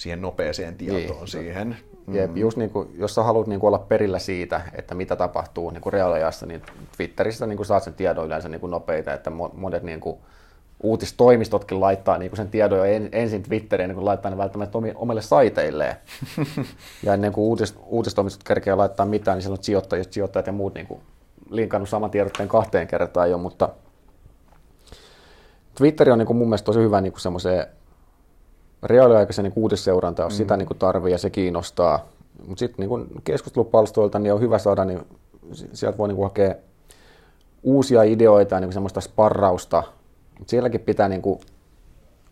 Siihen 0.00 0.22
nopeeseen 0.22 0.76
tietoon 0.76 1.18
niin. 1.18 1.28
siihen. 1.28 1.76
Jep, 2.12 2.30
mm. 2.30 2.36
just 2.36 2.56
niin 2.56 2.70
kuin, 2.70 2.88
jos 2.98 3.14
sä 3.14 3.22
haluat 3.22 3.46
niin 3.46 3.60
kuin 3.60 3.68
olla 3.68 3.78
perillä 3.78 4.18
siitä, 4.18 4.60
että 4.74 4.94
mitä 4.94 5.16
tapahtuu 5.16 5.70
niin 5.70 5.80
kuin 5.80 5.92
reaaliajassa, 5.92 6.46
niin 6.46 6.62
Twitterissä 6.96 7.46
niin 7.46 7.56
kuin 7.56 7.66
saat 7.66 7.82
sen 7.82 7.94
tiedon 7.94 8.26
yleensä 8.26 8.48
niin 8.48 8.60
kuin 8.60 8.70
nopeita, 8.70 9.12
että 9.12 9.30
monet 9.30 9.82
niin 9.82 10.00
kuin, 10.00 10.18
uutistoimistotkin 10.82 11.80
laittaa 11.80 12.18
niin 12.18 12.30
kuin 12.30 12.36
sen 12.36 12.48
tiedon 12.48 12.78
jo 12.78 12.84
en, 12.84 13.08
ensin 13.12 13.42
Twitteriin, 13.42 13.88
niin 13.88 13.94
kuin 13.94 14.04
laittaa 14.04 14.30
ne 14.30 14.36
välttämättä 14.36 14.78
omille 14.94 15.22
saiteilleen. 15.22 15.96
ja 17.02 17.14
ennen 17.14 17.32
kuin 17.32 17.44
uutis, 17.44 17.74
uutistoimistot 17.86 18.42
kerkeä 18.44 18.76
laittaa 18.76 19.06
mitään, 19.06 19.36
niin 19.36 19.42
silloin 19.42 19.64
sijoittajat, 19.64 20.12
sijoittajat 20.12 20.46
ja 20.46 20.52
muut 20.52 20.74
niin 20.74 20.86
kuin 20.86 21.00
linkannut 21.50 21.88
saman 21.88 22.10
tiedotteen 22.10 22.48
kahteen 22.48 22.86
kertaan 22.86 23.30
jo, 23.30 23.38
mutta 23.38 23.68
Twitter 25.74 26.10
on 26.10 26.18
niin 26.18 26.26
kuin 26.26 26.36
mun 26.36 26.48
mielestä 26.48 26.66
tosi 26.66 26.80
hyvä 26.80 27.00
niin 27.00 27.12
kuin 27.12 27.20
semmoiseen 27.20 27.66
reaaliaikaisen 28.82 29.42
niin 29.42 29.52
uutisseurantaan, 29.56 30.26
jos 30.26 30.32
mm. 30.32 30.36
sitä 30.36 30.56
niin 30.56 30.66
kuin 30.66 30.78
tarvii 30.78 31.12
ja 31.12 31.18
se 31.18 31.30
kiinnostaa. 31.30 32.06
Mutta 32.46 32.58
sitten 32.58 32.88
niin 32.88 33.06
keskustelupalstoilta 33.24 34.18
niin 34.18 34.32
on 34.32 34.40
hyvä 34.40 34.58
saada, 34.58 34.84
niin 34.84 35.00
sieltä 35.72 35.98
voi 35.98 36.08
niin 36.08 36.16
kuin 36.16 36.26
hakea 36.26 36.54
uusia 37.62 38.02
ideoita 38.02 38.54
ja 38.54 38.60
niin 38.60 38.68
kuin 38.68 38.74
semmoista 38.74 39.00
sparrausta. 39.00 39.82
Mutta 40.38 40.50
sielläkin 40.50 40.80
pitää 40.80 41.08
niin 41.08 41.22
kuin 41.22 41.40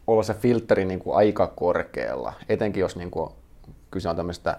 olla 0.07 0.23
se 0.23 0.35
filteri 0.35 0.85
niin 0.85 1.01
kuin 1.01 1.17
aika 1.17 1.47
korkealla, 1.47 2.33
etenkin 2.49 2.81
jos 2.81 2.97
niin 2.97 3.11
kuin 3.11 3.31
kyse 3.91 4.09
on 4.09 4.17
tämmöistä 4.17 4.59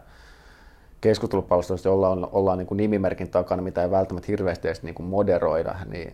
keskustelupalstoista, 1.02 1.88
jolla 1.88 2.10
on, 2.10 2.30
ollaan 2.32 2.58
niin 2.58 2.68
kuin 2.68 2.78
nimimerkin 2.78 3.30
takana, 3.30 3.62
mitä 3.62 3.84
ei 3.84 3.92
välttämättä 3.92 4.28
hirveästi 4.28 4.68
edes 4.68 4.84
niin 4.84 4.96
kuin 4.96 5.10
moderoida, 5.10 5.76
niin 5.86 6.14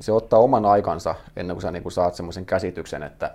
se 0.00 0.12
ottaa 0.12 0.38
oman 0.38 0.66
aikansa 0.66 1.14
ennen 1.36 1.56
kuin 1.56 1.62
sä 1.62 1.70
niin 1.70 1.82
kuin 1.82 1.92
saat 1.92 2.14
semmoisen 2.14 2.46
käsityksen, 2.46 3.02
että 3.02 3.34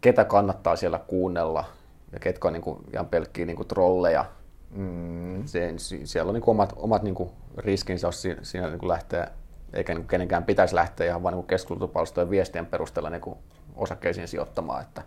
ketä 0.00 0.24
kannattaa 0.24 0.76
siellä 0.76 0.98
kuunnella 0.98 1.64
ja 2.12 2.20
ketkä 2.20 2.48
on 2.48 2.52
niin 2.52 2.62
kuin 2.62 2.78
ihan 2.92 3.06
pelkkiä 3.06 3.46
niin 3.46 3.56
kuin 3.56 3.68
trolleja. 3.68 4.24
Mm. 4.70 5.46
Se, 5.46 5.74
siellä 6.04 6.30
on 6.30 6.34
niin 6.34 6.42
kuin 6.42 6.54
omat, 6.54 6.72
omat 6.76 7.02
niin 7.02 7.14
kuin 7.14 7.30
riskinsä, 7.56 8.06
jos 8.06 8.22
siinä, 8.42 8.68
niin 8.68 8.78
kuin 8.78 8.88
lähtee, 8.88 9.28
eikä 9.72 9.94
niin 9.94 10.02
kuin 10.02 10.08
kenenkään 10.08 10.44
pitäisi 10.44 10.74
lähteä 10.74 11.06
ihan 11.06 11.22
vain 11.22 11.34
niin 11.34 11.46
keskustelupalstojen 11.46 12.30
viestien 12.30 12.66
perusteella 12.66 13.10
niin 13.10 13.20
kuin 13.20 13.38
osakkeisiin 13.76 14.28
sijoittamaan. 14.28 14.82
Että, 14.82 15.02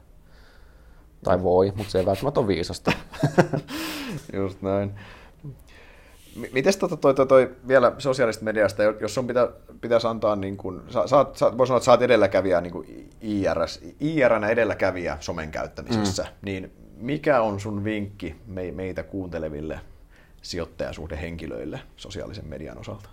tai 1.24 1.44
voi, 1.44 1.74
mutta 1.76 1.92
se 1.92 2.00
ei 2.00 2.06
välttämättä 2.06 2.40
ole 2.40 2.48
viisasta. 2.48 2.92
Just 4.34 4.62
näin. 4.62 4.96
Miten 6.54 6.74
tota 6.80 6.98
toi, 6.98 7.14
toi, 7.14 7.28
toi, 7.28 7.56
vielä 7.68 7.92
sosiaalista 7.98 8.46
mediasta, 8.46 8.84
jos 8.84 9.14
sun 9.14 9.28
pitä, 9.28 9.50
pitäisi 9.82 10.08
antaa, 10.08 10.36
niin 10.36 10.58
kun, 10.58 10.84
sä, 10.90 11.08
sä, 11.08 11.26
sä, 11.34 11.58
voi 11.58 11.68
sanoa, 11.68 11.78
että 11.78 11.86
sä 11.86 11.92
oot 11.92 12.02
edelläkävijä 12.02 12.62
niin 12.62 12.72
kuin 12.72 13.10
IRS, 13.22 13.82
IRnä 14.00 14.48
edelläkävijä 14.48 15.18
somen 15.20 15.52
käyttämisessä, 15.52 16.24
mm. 16.24 16.30
niin 16.42 16.72
mikä 16.98 17.42
on 17.42 17.60
sun 17.60 17.84
vinkki 17.84 18.36
me, 18.48 18.72
meitä 18.72 19.04
kuunteleville 19.04 19.80
sijoittajasuhdehenkilöille 20.42 21.80
sosiaalisen 21.98 22.48
median 22.48 22.78
osalta? 22.78 23.10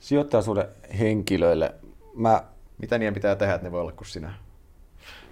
Sijoittajasuhdehenkilöille? 0.00 1.74
Mä... 2.14 2.44
Mitä 2.78 2.98
niiden 2.98 3.14
pitää 3.14 3.36
tehdä, 3.36 3.54
että 3.54 3.66
ne 3.66 3.72
voi 3.72 3.80
olla 3.80 3.92
kuin 3.92 4.08
sinä? 4.08 4.34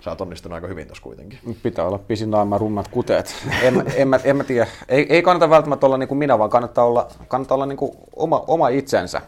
Sä 0.07 0.11
oot 0.11 0.21
onnistunut 0.21 0.55
aika 0.55 0.67
hyvin 0.67 0.87
tuossa 0.87 1.03
kuitenkin. 1.03 1.39
Pitää 1.63 1.87
olla 1.87 1.99
pisin 1.99 2.31
naima 2.31 2.59
rummat 2.59 2.89
kuteet. 2.89 3.35
En, 3.63 3.85
en, 3.97 4.09
mä, 4.09 4.21
en 4.25 4.37
mä 4.37 4.45
tiedä. 4.45 4.67
Ei, 4.89 5.07
ei 5.09 5.23
kannata 5.23 5.51
välttämättä 5.51 5.87
olla 5.87 5.99
niin 5.99 6.09
kuin 6.09 6.19
minä, 6.19 6.39
vaan 6.39 6.51
kannattaa 6.51 6.85
olla, 6.85 7.09
kannattaa 7.29 7.55
olla 7.55 7.67
niin 7.67 7.77
kuin 7.77 7.93
oma, 8.17 8.45
oma 8.47 8.69
itsensä. 8.69 9.23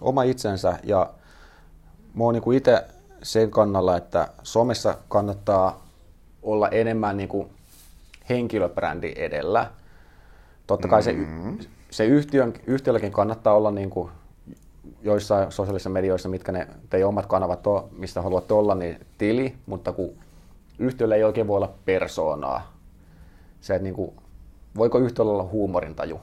Oma 0.00 0.22
itsensä. 0.22 0.78
Ja 0.84 1.10
mä 2.14 2.24
oon 2.24 2.34
niin 2.34 2.52
itse 2.52 2.84
sen 3.22 3.50
kannalla, 3.50 3.96
että 3.96 4.28
somessa 4.42 4.94
kannattaa 5.08 5.86
olla 6.42 6.68
enemmän 6.68 7.16
niin 7.16 7.28
kuin 7.28 7.48
henkilöbrändi 8.28 9.12
edellä. 9.16 9.70
Totta 10.66 10.88
kai 10.88 11.02
mm-hmm. 11.02 11.58
se, 11.60 11.68
se 11.90 12.04
yhtiön, 12.04 12.54
yhtiölläkin 12.66 13.12
kannattaa 13.12 13.54
olla 13.54 13.70
niin 13.70 13.90
kuin 13.90 14.10
joissain 15.02 15.52
sosiaalisissa 15.52 15.90
medioissa, 15.90 16.28
mitkä 16.28 16.52
ne 16.52 16.66
teidän 16.90 17.08
omat 17.08 17.26
kanavat 17.26 17.66
on, 17.66 17.88
mistä 17.92 18.22
haluatte 18.22 18.54
olla, 18.54 18.74
niin 18.74 19.06
tili, 19.18 19.54
mutta 19.66 19.92
kun 19.92 20.14
yhtiöllä 20.78 21.16
ei 21.16 21.24
oikein 21.24 21.46
voi 21.46 21.56
olla 21.56 21.74
persoonaa. 21.84 22.72
Se, 23.60 23.74
että 23.74 23.84
niin 23.84 23.94
kuin, 23.94 24.12
voiko 24.76 24.98
yhtiöllä 24.98 25.32
olla 25.32 25.48
huumorintaju? 25.52 26.20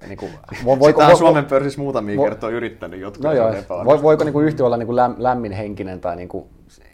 Ja 0.00 0.08
niin 0.08 0.18
kuin, 0.18 0.32
vo, 0.64 0.78
voiko, 0.78 1.00
Sitä 1.00 1.12
on 1.12 1.18
Suomen 1.18 1.44
pörssissä 1.44 1.80
muutamia 1.80 2.16
vo, 2.16 2.24
kertoa 2.24 2.50
yrittänyt, 2.50 3.00
jotka 3.00 3.28
no 3.28 3.34
joo, 3.34 3.52
vo, 3.84 4.02
voiko 4.02 4.24
niin 4.24 4.32
kuin 4.32 4.46
yhtiö 4.46 4.66
olla 4.66 4.76
niin 4.76 4.86
kuin 4.86 4.96
läm, 4.96 5.14
lämminhenkinen 5.18 6.00
tai 6.00 6.16
niin 6.16 6.28
kuin, 6.28 6.44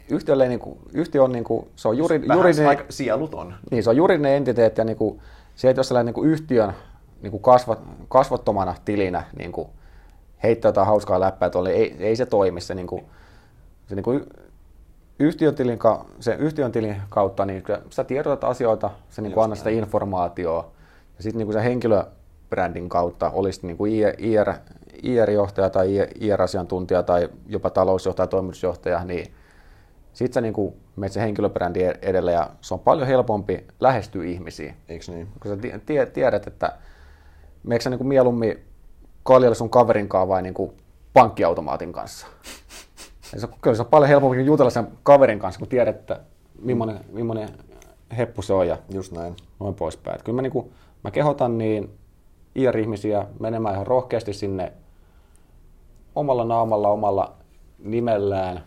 yhtiölle 0.09 0.47
niin 0.47 0.59
kuin, 0.59 0.79
yhtiö 0.93 1.23
on, 1.23 1.31
niin 1.31 1.43
kuin, 1.43 1.67
se 1.75 1.87
on 1.87 1.97
juri, 1.97 2.27
Vähän 2.27 2.37
juridinen, 2.37 2.67
aika 2.67 2.83
sieluton. 2.89 3.53
Niin, 3.71 3.83
se 3.83 3.89
on 3.89 3.97
juridinen 3.97 4.31
entiteetti 4.31 4.81
ja 4.81 4.85
niin 4.85 4.97
kuin, 4.97 5.19
se, 5.55 5.69
että 5.69 5.79
jos 5.79 5.87
sä 5.87 6.03
niin 6.03 6.13
kuin 6.13 6.29
yhtiön 6.29 6.73
niin 7.21 7.31
kuin 7.31 7.43
kasvat, 7.43 7.79
kasvottomana 8.09 8.75
tilinä 8.85 9.23
niin 9.37 9.51
kuin, 9.51 9.67
heittää 10.43 10.69
jotain 10.69 10.87
hauskaa 10.87 11.19
läppää 11.19 11.49
tuolle, 11.49 11.69
ei, 11.69 11.95
ei 11.99 12.15
se 12.15 12.25
toimi. 12.25 12.61
Se, 12.61 12.75
niin 12.75 12.87
kuin, 12.87 13.05
se 13.87 13.95
niin 13.95 14.03
kuin 14.03 14.25
yhtiön, 15.19 15.55
tilin, 15.55 15.79
se 16.19 16.35
yhtiön 16.35 16.71
tilin 16.71 17.01
kautta 17.09 17.45
niin 17.45 17.63
sä 17.89 18.03
tiedotat 18.03 18.43
asioita, 18.43 18.89
se 19.09 19.21
niin 19.21 19.33
kuin 19.33 19.43
annat 19.43 19.57
sitä 19.57 19.69
informaatiota. 19.69 20.67
Ja 21.17 21.23
sitten 21.23 21.47
niin 21.47 21.53
se 21.53 21.63
henkilöbrändin 21.63 22.89
kautta 22.89 23.29
olisi 23.29 23.67
niin 23.67 23.77
kuin 23.77 23.91
IR, 24.17 24.53
IR-johtaja 25.03 25.69
tai 25.69 26.07
IR-asiantuntija 26.19 27.03
tai 27.03 27.29
jopa 27.47 27.69
talousjohtaja, 27.69 28.27
toimitusjohtaja, 28.27 29.03
niin 29.03 29.33
sitten 30.13 30.33
sä 30.33 30.41
niin 30.41 30.53
kuin 30.53 30.73
menet 30.95 31.11
sen 31.11 31.23
henkilöbrändi 31.23 31.79
edelle 32.01 32.31
ja 32.31 32.49
se 32.61 32.73
on 32.73 32.79
paljon 32.79 33.07
helpompi 33.07 33.67
lähestyä 33.79 34.23
ihmisiä. 34.23 34.73
Eikö 34.89 35.05
niin? 35.11 35.27
Kun 35.39 35.51
sä 35.51 36.07
tiedät, 36.13 36.47
että 36.47 36.77
meneekö 37.63 37.83
sä 37.83 37.89
niin 37.89 37.97
kuin 37.97 38.07
mieluummin 38.07 38.70
kaljalle 39.23 39.55
sun 39.55 39.69
kaverin 39.69 40.09
kanssa 40.09 40.27
vai 40.27 40.41
niin 40.41 40.53
kuin 40.53 40.71
pankkiautomaatin 41.13 41.93
kanssa. 41.93 42.27
Ja 43.33 43.39
se, 43.39 43.47
kyllä 43.61 43.75
se 43.75 43.81
on 43.81 43.87
paljon 43.87 44.09
helpompi 44.09 44.45
jutella 44.45 44.69
sen 44.69 44.87
kaverin 45.03 45.39
kanssa, 45.39 45.59
kun 45.59 45.67
tiedät, 45.67 45.95
että 45.95 46.19
millainen, 46.61 47.05
millainen 47.11 47.49
heppu 48.17 48.41
se 48.41 48.53
on 48.53 48.67
ja 48.67 48.77
Just 48.89 49.11
näin. 49.11 49.35
noin 49.59 49.75
poispäin. 49.75 50.15
Että 50.15 50.25
kyllä 50.25 50.35
mä, 50.35 50.41
niin 50.41 50.51
kuin, 50.51 50.71
mä 51.03 51.11
kehotan 51.11 51.57
niin 51.57 51.97
IR-ihmisiä 52.55 53.25
menemään 53.39 53.75
ihan 53.75 53.87
rohkeasti 53.87 54.33
sinne 54.33 54.73
omalla 56.15 56.45
naamalla, 56.45 56.89
omalla 56.89 57.33
nimellään. 57.79 58.63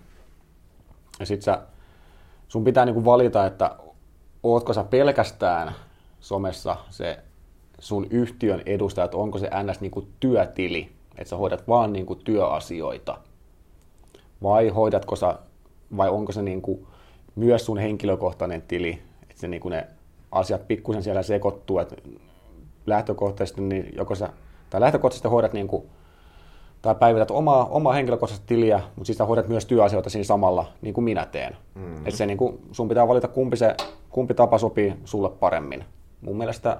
Ja 1.20 1.26
sit 1.26 1.42
sä, 1.42 1.58
sun 2.48 2.64
pitää 2.64 2.84
niin 2.84 2.94
kuin 2.94 3.04
valita, 3.04 3.46
että 3.46 3.76
ootko 4.42 4.72
sä 4.72 4.84
pelkästään 4.84 5.72
somessa 6.20 6.76
se 6.90 7.18
sun 7.84 8.06
yhtiön 8.10 8.62
edustajat, 8.66 9.14
onko 9.14 9.38
se 9.38 9.50
ns. 9.62 9.80
Niin 9.80 9.90
kuin 9.90 10.08
työtili, 10.20 10.88
että 11.18 11.30
sä 11.30 11.36
hoidat 11.36 11.68
vaan 11.68 11.92
niin 11.92 12.06
kuin 12.06 12.18
työasioita, 12.24 13.18
vai 14.42 14.68
hoidatko 14.68 15.16
sä, 15.16 15.38
vai 15.96 16.08
onko 16.08 16.32
se 16.32 16.42
niin 16.42 16.62
kuin 16.62 16.86
myös 17.36 17.66
sun 17.66 17.78
henkilökohtainen 17.78 18.62
tili, 18.62 19.02
että 19.22 19.40
se 19.40 19.48
niin 19.48 19.60
kuin 19.60 19.72
ne 19.72 19.86
asiat 20.32 20.68
pikkusen 20.68 21.02
siellä 21.02 21.22
sekoittuu, 21.22 21.78
että 21.78 21.96
lähtökohtaisesti 22.86 23.60
niin 23.60 23.92
joko 23.96 24.14
sä, 24.14 24.28
tai 24.70 24.80
lähtökohtaisesti 24.80 25.28
hoidat 25.28 25.52
niin 25.52 25.68
kuin, 25.68 25.84
tai 26.82 26.94
päivität 26.94 27.30
omaa, 27.30 27.64
omaa 27.66 27.92
henkilökohtaista 27.92 28.46
tiliä, 28.46 28.80
mutta 28.96 29.06
siis 29.06 29.18
hoidat 29.28 29.48
myös 29.48 29.66
työasioita 29.66 30.10
siinä 30.10 30.24
samalla, 30.24 30.72
niin 30.82 30.94
kuin 30.94 31.04
minä 31.04 31.26
teen. 31.26 31.56
Mm. 31.74 31.96
Että 31.96 32.16
se 32.16 32.26
niin 32.26 32.38
kuin, 32.38 32.58
sun 32.72 32.88
pitää 32.88 33.08
valita 33.08 33.28
kumpi, 33.28 33.56
se, 33.56 33.76
kumpi 34.10 34.34
tapa 34.34 34.58
sopii 34.58 34.94
sulle 35.04 35.30
paremmin. 35.30 35.84
Mun 36.20 36.38
mielestä 36.38 36.78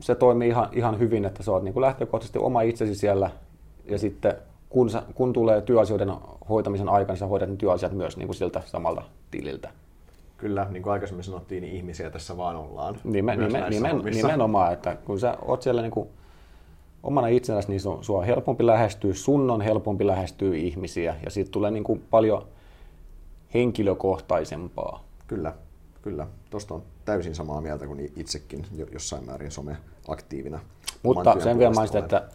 se 0.00 0.14
toimii 0.14 0.48
ihan, 0.48 0.68
ihan 0.72 0.98
hyvin, 0.98 1.24
että 1.24 1.42
sä 1.42 1.52
oot 1.52 1.62
niin 1.62 1.72
kuin 1.72 1.80
lähtökohtaisesti 1.80 2.38
oma 2.38 2.62
itsesi 2.62 2.94
siellä 2.94 3.30
ja 3.84 3.98
sitten 3.98 4.34
kun, 4.68 4.90
sä, 4.90 5.02
kun 5.14 5.32
tulee 5.32 5.60
työasioiden 5.60 6.12
hoitamisen 6.48 6.88
aikana, 6.88 7.12
niin 7.12 7.18
sä 7.18 7.26
hoidat 7.26 7.50
ne 7.50 7.56
työasiat 7.56 7.92
myös 7.92 8.16
niin 8.16 8.28
kuin 8.28 8.36
siltä 8.36 8.62
samalta 8.66 9.02
tililtä. 9.30 9.70
Kyllä, 10.36 10.66
niin 10.70 10.82
kuin 10.82 10.92
aikaisemmin 10.92 11.24
sanottiin, 11.24 11.62
niin 11.62 11.74
ihmisiä 11.74 12.10
tässä 12.10 12.36
vaan 12.36 12.56
ollaan. 12.56 12.96
Nimen, 13.04 13.38
nimen, 13.38 13.70
nimen, 13.70 14.04
nimenomaan, 14.04 14.72
että 14.72 14.96
kun 15.04 15.20
sä 15.20 15.36
oot 15.42 15.62
siellä 15.62 15.82
niin 15.82 15.90
kuin 15.90 16.08
omana 17.02 17.26
itsenäsi, 17.26 17.68
niin 17.68 17.80
sua 17.80 18.18
on 18.18 18.24
helpompi 18.24 18.66
lähestyä, 18.66 19.14
sun 19.14 19.50
on 19.50 19.60
helpompi 19.60 20.06
lähestyä 20.06 20.54
ihmisiä 20.54 21.16
ja 21.24 21.30
siitä 21.30 21.50
tulee 21.50 21.70
niin 21.70 21.84
kuin 21.84 22.04
paljon 22.10 22.46
henkilökohtaisempaa. 23.54 25.04
Kyllä, 25.26 25.52
kyllä. 26.02 26.26
Tuosta 26.50 26.74
on 26.74 26.82
täysin 27.08 27.34
samaa 27.34 27.60
mieltä 27.60 27.86
kuin 27.86 28.12
itsekin 28.16 28.66
jossain 28.92 29.26
määrin 29.26 29.50
some-aktiivina. 29.50 30.60
Mutta 31.02 31.40
sen 31.40 31.58
vielä 31.58 31.74
mainitsin, 31.74 32.00
että 32.00 32.28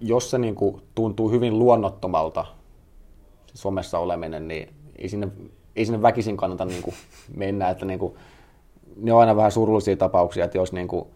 jos 0.00 0.30
se 0.30 0.38
niin 0.38 0.54
kuin 0.54 0.82
tuntuu 0.94 1.30
hyvin 1.30 1.58
luonnottomalta, 1.58 2.44
se 3.46 3.58
somessa 3.58 3.98
oleminen, 3.98 4.48
niin 4.48 4.68
ei 4.98 5.08
sinne, 5.08 5.28
ei 5.76 5.84
sinne 5.84 6.02
väkisin 6.02 6.36
kannata 6.36 6.64
niin 6.64 6.82
kuin 6.82 6.94
mennä. 7.36 7.70
Että 7.70 7.84
niin 7.84 7.98
kuin, 7.98 8.14
ne 8.96 9.12
on 9.12 9.20
aina 9.20 9.36
vähän 9.36 9.52
surullisia 9.52 9.96
tapauksia, 9.96 10.44
että 10.44 10.58
jos 10.58 10.72
niin 10.72 10.88
kuin, 10.88 11.06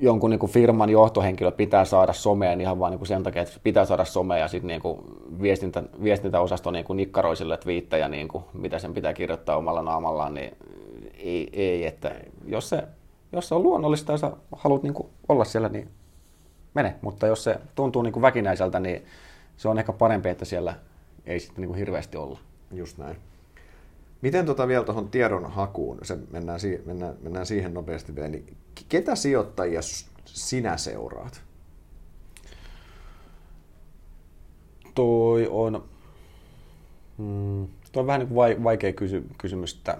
jonkun 0.00 0.30
niin 0.30 0.40
kuin 0.40 0.52
firman 0.52 0.90
johtohenkilö 0.90 1.50
pitää 1.50 1.84
saada 1.84 2.12
someen 2.12 2.60
ihan 2.60 2.78
vaan 2.78 2.90
niin 2.90 2.98
kuin 2.98 3.08
sen 3.08 3.22
takia, 3.22 3.42
että 3.42 3.60
pitää 3.62 3.84
saada 3.84 4.04
somea 4.04 4.38
ja 4.38 4.48
sitten 4.48 4.68
niin 4.68 4.80
kuin 4.82 5.00
viestintä, 5.42 5.82
viestintäosasto 6.02 6.70
niin 6.70 6.84
kuin 6.84 6.96
nikkaroi 6.96 7.36
sille 7.36 7.56
twiittejä, 7.56 8.08
niin 8.08 8.28
kuin, 8.28 8.44
mitä 8.52 8.78
sen 8.78 8.94
pitää 8.94 9.12
kirjoittaa 9.12 9.56
omalla 9.56 9.82
naamallaan, 9.82 10.34
niin 10.34 10.56
ei, 11.24 11.48
ei 11.52 11.86
että 11.86 12.14
jos 12.46 12.68
se, 12.68 12.82
jos 13.32 13.48
se 13.48 13.54
on 13.54 13.62
luonnollista 13.62 14.12
ja 14.12 14.18
sä 14.18 14.32
haluat 14.52 14.82
niin 14.82 14.94
kuin 14.94 15.08
olla 15.28 15.44
siellä, 15.44 15.68
niin 15.68 15.90
mene, 16.74 16.94
mutta 17.02 17.26
jos 17.26 17.44
se 17.44 17.60
tuntuu 17.74 18.02
niin 18.02 18.12
kuin 18.12 18.22
väkinäiseltä, 18.22 18.80
niin 18.80 19.06
se 19.56 19.68
on 19.68 19.78
ehkä 19.78 19.92
parempi, 19.92 20.28
että 20.28 20.44
siellä 20.44 20.74
ei 21.26 21.40
sitten 21.40 21.60
niin 21.62 21.68
kuin 21.68 21.78
hirveästi 21.78 22.16
olla. 22.16 22.38
Just 22.72 22.98
näin. 22.98 23.16
Miten 24.22 24.46
tota 24.46 24.68
vielä 24.68 24.84
tuohon 24.84 25.08
tiedon 25.08 25.50
hakuun, 25.50 25.98
se 26.02 26.18
mennään, 26.30 26.60
si- 26.60 26.82
mennään, 26.86 27.14
mennään 27.22 27.46
siihen 27.46 27.74
nopeasti 27.74 28.14
vielä, 28.14 28.28
niin 28.28 28.56
ketä 28.88 29.14
sijoittajia 29.14 29.80
sinä 30.24 30.76
seuraat? 30.76 31.42
Toi 34.94 35.48
on, 35.50 35.84
mm, 37.18 37.68
toi 37.92 38.00
on 38.00 38.06
vähän 38.06 38.20
niin 38.20 38.28
kuin 38.28 38.64
vaikea 38.64 38.92
kysy- 38.92 39.26
kysymys, 39.38 39.74
että 39.74 39.98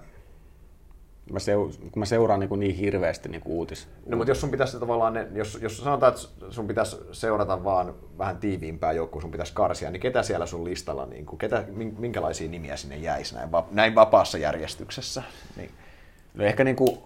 mä, 1.33 1.39
seu, 1.39 1.71
kun 1.81 2.01
mä 2.01 2.05
seuraan 2.05 2.41
niin, 2.41 2.61
niin 2.61 2.75
hirveästi 2.75 3.29
niin 3.29 3.41
kuin 3.41 3.53
uutis. 3.53 3.89
No 4.07 4.17
mutta 4.17 4.31
jos 4.31 4.41
sun 4.41 4.51
pitäisi 4.51 4.79
tavallaan, 4.79 5.15
ne, 5.15 5.29
jos, 5.35 5.59
jos 5.63 5.79
sanotaan, 5.79 6.13
että 6.13 6.27
sun 6.51 6.67
pitäisi 6.67 6.97
seurata 7.13 7.65
vaan 7.65 7.95
vähän 8.19 8.37
tiiviimpää 8.37 8.93
joukkoa, 8.93 9.23
sun 9.23 9.31
pitäisi 9.31 9.55
karsia, 9.55 9.91
niin 9.91 10.01
ketä 10.01 10.23
siellä 10.23 10.47
sun 10.47 10.65
listalla, 10.65 11.07
niin 11.07 11.27
kuin, 11.27 11.39
ketä, 11.39 11.65
minkälaisia 11.99 12.51
nimiä 12.51 12.77
sinne 12.77 12.97
jäisi 12.97 13.35
näin, 13.35 13.49
näin 13.71 13.95
vapaassa 13.95 14.39
järjestyksessä? 14.39 15.23
Niin. 15.57 15.71
No 16.35 16.45
ehkä 16.45 16.65
niin 16.65 16.77
kuin 16.77 16.99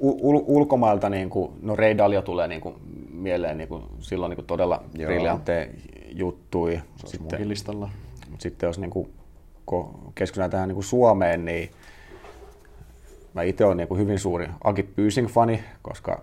ul- 0.00 0.44
ulkomailta, 0.46 1.10
niin 1.10 1.30
kuin, 1.30 1.52
no 1.62 1.76
Ray 1.76 1.98
Dalio 1.98 2.22
tulee 2.22 2.48
niin 2.48 2.60
kuin, 2.60 2.74
mieleen 3.10 3.58
niin 3.58 3.68
kuin, 3.68 3.82
silloin 4.00 4.30
niin 4.30 4.36
kuin 4.36 4.46
todella 4.46 4.82
briljantteja 4.92 5.66
juttui. 6.12 6.82
Se 6.96 7.06
sitten, 7.06 7.48
listalla. 7.48 7.90
Sitten 8.38 8.66
jos 8.66 8.78
niin 8.78 8.90
kuin, 8.90 9.12
keskitytään 10.14 10.50
tähän 10.50 10.68
niin 10.68 10.74
kuin 10.74 10.84
Suomeen, 10.84 11.44
niin 11.44 11.70
Mä 13.36 13.42
itse 13.42 13.64
olen 13.64 13.76
niin 13.76 13.88
kuin 13.88 14.00
hyvin 14.00 14.18
suuri 14.18 14.48
Aki 14.64 14.82
Pyysing-fani, 14.82 15.60
koska 15.82 16.22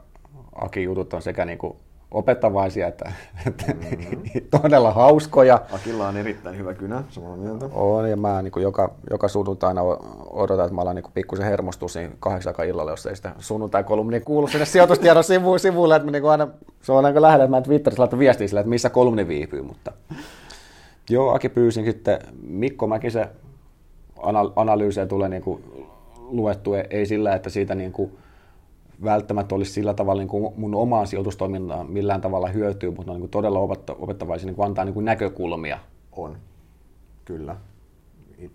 Aki 0.55 0.83
jutut 0.83 1.13
on 1.13 1.21
sekä 1.21 1.45
niin 1.45 1.57
kuin 1.57 1.77
opettavaisia 2.11 2.87
että, 2.87 3.11
että 3.47 3.65
mm-hmm. 3.73 4.21
todella 4.61 4.91
hauskoja. 4.91 5.61
Akilla 5.71 6.07
on 6.07 6.17
erittäin 6.17 6.57
hyvä 6.57 6.73
kynä, 6.73 7.03
samaa 7.09 7.35
mieltä. 7.35 7.65
On, 7.73 8.09
ja 8.09 8.17
mä 8.17 8.41
niin 8.41 8.51
kuin 8.51 8.63
joka, 8.63 8.93
joka 9.09 9.27
sunnuntaina 9.27 9.81
odotan, 10.29 10.65
että 10.65 10.75
mä 10.75 10.81
alan 10.81 10.95
niin 10.95 11.05
pikkusen 11.13 11.45
hermostus 11.45 11.95
niin 11.95 12.15
kahdeksan 12.19 12.53
illalla, 12.67 12.91
jos 12.91 13.05
ei 13.05 13.15
sitä 13.15 13.31
sunnuntai-kolumni 13.39 14.19
kuulu 14.19 14.47
sinne 14.47 14.65
sijoitustiedon 14.65 15.23
sivu, 15.23 15.57
sivuille, 15.57 15.95
että 15.95 16.05
mä 16.05 16.11
niin 16.11 16.25
aina, 16.25 16.47
se 16.81 16.91
on 16.91 17.05
aika 17.05 17.21
lähellä, 17.21 17.43
että 17.43 17.57
mä 17.57 17.61
Twitterissä 17.61 18.01
laitan 18.01 18.19
viestiä 18.19 18.47
sille, 18.47 18.59
että 18.59 18.69
missä 18.69 18.89
kolumni 18.89 19.27
viipyy, 19.27 19.61
mutta 19.61 19.91
joo, 21.09 21.33
Aki 21.33 21.49
pyysin 21.49 21.85
sitten 21.85 22.19
Mikko 22.41 22.87
Mäkisen 22.87 23.29
analyysejä 24.55 25.05
tulee 25.05 25.29
niin 25.29 25.43
kuin 25.43 25.63
luettu, 26.33 26.73
ei 26.89 27.05
sillä, 27.05 27.35
että 27.35 27.49
siitä 27.49 27.75
niin 27.75 27.91
kuin 27.91 28.17
välttämättä 29.03 29.55
olisi 29.55 29.71
sillä 29.71 29.93
tavalla 29.93 30.21
niin 30.21 30.29
kuin 30.29 30.53
mun 30.57 30.75
omaan 30.75 31.07
sijoitustoimintaan 31.07 31.91
millään 31.91 32.21
tavalla 32.21 32.47
hyötyy, 32.47 32.91
mutta 32.91 33.11
on 33.11 33.15
niin 33.15 33.21
kuin 33.21 33.31
todella 33.31 33.59
opettavaisia 33.99 34.45
niin 34.45 34.55
kuin 34.55 34.65
antaa 34.65 34.85
niin 34.85 34.93
kuin 34.93 35.05
näkökulmia. 35.05 35.79
On, 36.11 36.37
kyllä. 37.25 37.55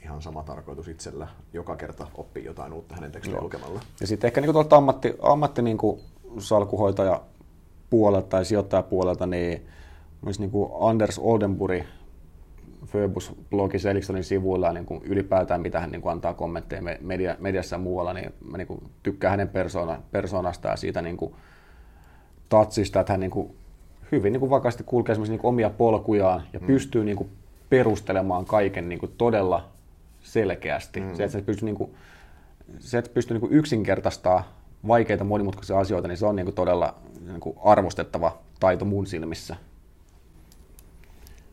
Ihan 0.03 0.23
sama 0.23 0.43
tarkoitus 0.43 0.89
itsellä. 0.89 1.29
Joka 1.53 1.77
kerta 1.77 2.07
oppii 2.15 2.45
jotain 2.45 2.73
uutta 2.73 2.95
hänen 2.95 3.13
tekstiä 3.13 3.41
lukemalla. 3.41 3.81
Ja 4.01 4.07
sitten 4.07 4.29
ehkä 4.29 4.41
niin 4.41 4.53
kuin 4.53 4.67
ammatti, 4.71 5.15
ammatti 5.23 5.63
niin 5.63 5.79
kuin 5.79 6.01
salkuhoitaja 6.39 7.21
puolelta 7.91 8.29
tai 8.29 8.45
sijoittajapuolelta, 8.45 9.27
niin 9.27 9.67
myös 10.23 10.41
niin 10.41 10.51
kuin 10.51 10.71
Anders 10.81 11.19
Oldenburg 11.19 11.83
Föbus-blogi 12.87 13.79
Seliksonin 13.79 14.25
sivuilla 14.25 14.73
niin 14.73 14.87
kuin 14.87 15.03
ylipäätään, 15.05 15.61
mitä 15.61 15.81
hän 15.81 15.91
niin 15.91 16.03
kuin 16.03 16.13
antaa 16.13 16.35
kommentteja 16.35 16.83
media, 17.01 17.37
mediassa 17.39 17.77
ja 17.77 17.81
muualla, 17.81 18.13
niin 18.13 18.33
mä 18.51 18.59
niin 18.59 18.67
kuin 18.69 18.83
tykkään 19.03 19.31
hänen 19.31 19.49
persona, 19.49 20.03
persoonasta 20.11 20.69
ja 20.69 20.77
siitä 20.77 21.03
niin 21.03 21.17
kuin 21.17 21.35
tatsista, 22.49 23.01
että 23.01 23.13
hän 23.13 23.21
niin 23.21 23.31
kuin 23.31 23.57
hyvin 24.13 24.33
niin 24.33 24.41
kuin 24.41 24.51
vakaasti 24.51 24.85
kulkee 24.87 25.15
niin 25.15 25.39
kuin 25.39 25.49
omia 25.49 25.71
polkujaan 25.71 26.43
ja 26.53 26.61
mm. 26.61 26.67
pystyy 26.67 27.05
niin 27.05 27.17
kuin 27.17 27.31
perustelemaan 27.71 28.45
kaiken 28.45 28.89
niin 28.89 28.99
kuin 28.99 29.13
todella 29.19 29.69
selkeästi. 30.21 31.01
Mm. 31.01 31.15
Se, 31.15 31.25
että 31.25 31.39
se 31.39 31.43
pystyy, 31.43 31.67
niin 31.67 31.77
kuin, 31.77 31.95
se, 32.79 32.99
että 32.99 33.11
pystyy 33.15 33.35
niin 33.35 33.41
kuin 33.41 33.53
yksinkertaistaa 33.53 34.59
vaikeita 34.89 35.25
monimutkaisia 35.25 35.79
asioita, 35.79 36.09
niin 36.09 36.19
se 36.19 36.27
on 36.27 36.37
niin 36.37 36.47
kuin 36.47 36.55
todella 36.55 36.95
niin 37.27 37.41
kuin 37.41 37.57
arvostettava 37.65 38.39
taito 38.61 38.85
mun 38.85 39.07
silmissä. 39.07 39.57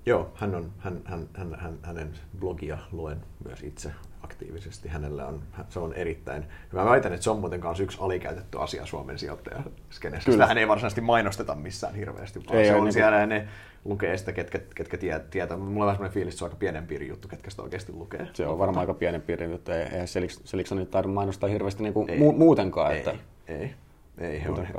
Joo, 0.05 0.31
hän 0.35 0.55
on, 0.55 0.71
hän, 0.79 1.01
hän, 1.05 1.27
hän, 1.33 1.55
hän, 1.59 1.79
hänen 1.83 2.13
blogia 2.39 2.77
luen 2.91 3.17
myös 3.45 3.63
itse 3.63 3.91
aktiivisesti. 4.21 4.89
Hänellä 4.89 5.27
on, 5.27 5.41
se 5.69 5.79
on 5.79 5.93
erittäin 5.93 6.45
Mä 6.73 6.85
väitän, 6.85 7.13
että 7.13 7.23
se 7.23 7.29
on 7.29 7.39
muuten 7.39 7.61
kanssa 7.61 7.83
yksi 7.83 7.97
alikäytetty 8.01 8.61
asia 8.61 8.85
Suomen 8.85 9.19
sijoittajaskenessä. 9.19 10.31
Sitä 10.31 10.47
hän 10.47 10.57
ei 10.57 10.67
varsinaisesti 10.67 11.01
mainosteta 11.01 11.55
missään 11.55 11.95
hirveästi, 11.95 12.39
vaan 12.47 12.59
ei 12.59 12.65
se 12.65 12.75
on 12.75 12.83
niin 12.83 12.93
siellä 12.93 13.17
kuin... 13.17 13.29
ne 13.29 13.47
lukee 13.85 14.17
sitä, 14.17 14.31
ketkä, 14.31 14.59
ketkä 14.75 14.97
tietää. 14.97 15.29
tietää. 15.29 15.57
Mulla 15.57 15.69
on 15.69 15.79
vähän 15.79 15.95
sellainen 15.95 16.13
fiilis, 16.13 16.33
että 16.33 16.39
se 16.39 16.45
on 16.45 16.49
aika 16.49 16.59
pienen 16.59 16.87
piirin 16.87 17.09
juttu, 17.09 17.27
ketkä 17.27 17.49
sitä 17.49 17.63
oikeasti 17.63 17.93
lukee. 17.93 18.27
Se 18.33 18.47
on 18.47 18.59
varmaan 18.59 18.79
aika 18.79 18.93
pienen 18.93 19.21
piirin 19.21 19.51
juttu. 19.51 19.71
Eihän 19.71 20.07
Selikson 20.43 20.87
tarvitse 20.87 21.13
mainostaa 21.13 21.49
hirveästi 21.49 21.83
niin 21.83 21.93
kuin 21.93 22.09
ei, 22.09 22.19
muutenkaan. 22.19 22.91
Ei, 22.91 22.97
että... 22.97 23.15
ei. 23.47 23.73
Ei, 24.17 24.43
he 24.43 24.49
on, 24.49 24.65
he, 24.65 24.73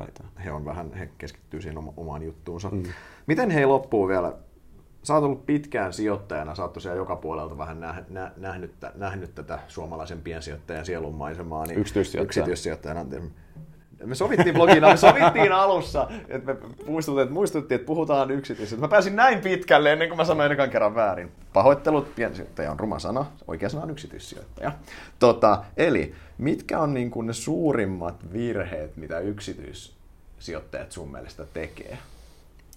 he, 0.45 0.53
on 0.53 0.65
vähän, 0.65 0.93
he 0.93 1.09
keskittyy 1.19 1.61
siihen 1.61 1.79
omaan 1.97 2.23
juttuunsa. 2.23 2.69
Mm. 2.69 2.83
Miten 3.27 3.51
he 3.51 3.67
loppuu 3.67 4.09
vielä 4.09 4.33
sä 5.07 5.15
oot 5.15 5.25
ollut 5.25 5.47
pitkään 5.47 5.93
sijoittajana, 5.93 6.55
sä 6.55 6.63
oot 6.63 6.73
tosiaan 6.73 6.97
joka 6.97 7.17
puolelta 7.17 7.59
vähän 7.59 7.81
nähnyt, 7.81 8.09
nähnyt, 8.37 8.73
nähnyt 8.95 9.35
tätä 9.35 9.59
suomalaisen 9.69 10.23
piensijoittajan 10.23 10.85
sielunmaisemaa. 10.85 11.67
Niin 11.67 11.79
yksityissijoittaja. 11.79 12.27
yksityissijoittajana. 12.27 13.07
Me 14.05 14.15
sovittiin 14.15 14.55
blogina, 14.55 14.89
me 14.89 14.97
sovittiin 14.97 15.53
alussa, 15.63 16.09
että 16.29 16.53
me 16.53 16.59
muistuttiin, 16.87 17.23
että, 17.23 17.35
muistuttiin, 17.35 17.77
että 17.77 17.87
puhutaan 17.87 18.31
yksityisistä. 18.31 18.81
Mä 18.81 18.89
pääsin 18.89 19.17
näin 19.17 19.41
pitkälle 19.41 19.93
ennen 19.93 20.09
kuin 20.09 20.17
mä 20.17 20.25
sanoin 20.25 20.53
ekan 20.53 20.71
kerran 20.71 20.95
väärin. 20.95 21.33
Pahoittelut, 21.53 22.15
piensijoittaja 22.15 22.71
on 22.71 22.81
ruma 22.81 22.99
sana, 22.99 23.27
oikea 23.47 23.69
sana 23.69 23.83
on 23.83 23.91
yksityissijoittaja. 23.91 24.73
Tota, 25.19 25.65
eli 25.77 26.15
mitkä 26.39 26.81
on 26.81 26.95
niin 26.95 27.11
kuin 27.11 27.27
ne 27.27 27.33
suurimmat 27.33 28.33
virheet, 28.33 28.97
mitä 28.97 29.19
yksityissijoittajat 29.19 30.93
sun 30.93 31.13
mielestä 31.13 31.45
tekee? 31.55 31.99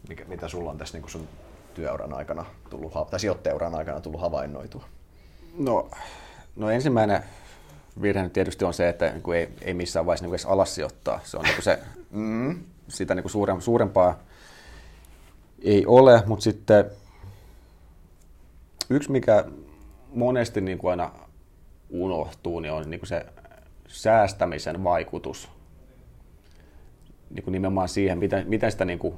Mikä, 0.09 0.25
mitä 0.27 0.47
sulla 0.47 0.71
on 0.71 0.77
tässä 0.77 0.97
niin 0.97 1.01
kuin 1.01 1.11
sun 1.11 1.27
työuran 1.73 2.13
aikana 2.13 2.45
tullut, 2.69 2.93
tai 3.09 3.19
sijoitteuran 3.19 3.75
aikana 3.75 4.01
tullut 4.01 4.21
havainnoitua? 4.21 4.83
No, 5.57 5.89
no 6.55 6.69
ensimmäinen 6.69 7.23
virhe 8.01 8.29
tietysti 8.29 8.65
on 8.65 8.73
se, 8.73 8.89
että 8.89 9.11
niin 9.11 9.35
ei, 9.35 9.49
ei 9.61 9.73
missään 9.73 10.05
vaiheessa 10.05 10.25
niin 10.25 10.33
edes 10.33 10.45
alas 10.45 10.75
sijoittaa. 10.75 11.19
Se 11.23 11.37
on 11.37 11.43
niin 11.43 11.63
se, 11.63 11.79
mm, 12.11 12.63
sitä 12.87 13.15
niin 13.15 13.29
suurem, 13.29 13.61
suurempaa 13.61 14.19
ei 15.61 15.85
ole, 15.85 16.23
mutta 16.25 16.43
sitten 16.43 16.85
yksi, 18.89 19.11
mikä 19.11 19.45
monesti 20.13 20.61
niin 20.61 20.77
kuin 20.77 20.91
aina 20.91 21.11
unohtuu, 21.89 22.59
niin 22.59 22.71
on 22.71 22.89
niin 22.89 22.99
kuin 22.99 23.07
se 23.07 23.25
säästämisen 23.87 24.83
vaikutus 24.83 25.49
niin 27.29 27.43
kuin 27.43 27.51
nimenomaan 27.51 27.89
siihen, 27.89 28.17
miten, 28.17 28.49
miten 28.49 28.71
sitä 28.71 28.85
niin 28.85 28.99
kuin 28.99 29.17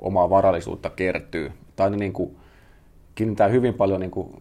omaa 0.00 0.30
varallisuutta 0.30 0.90
kertyy. 0.90 1.52
Tai 1.76 1.90
niin 1.90 2.12
kuin 2.12 2.36
kiinnittää 3.14 3.48
hyvin 3.48 3.74
paljon 3.74 4.00
niin 4.00 4.10
kuin 4.10 4.36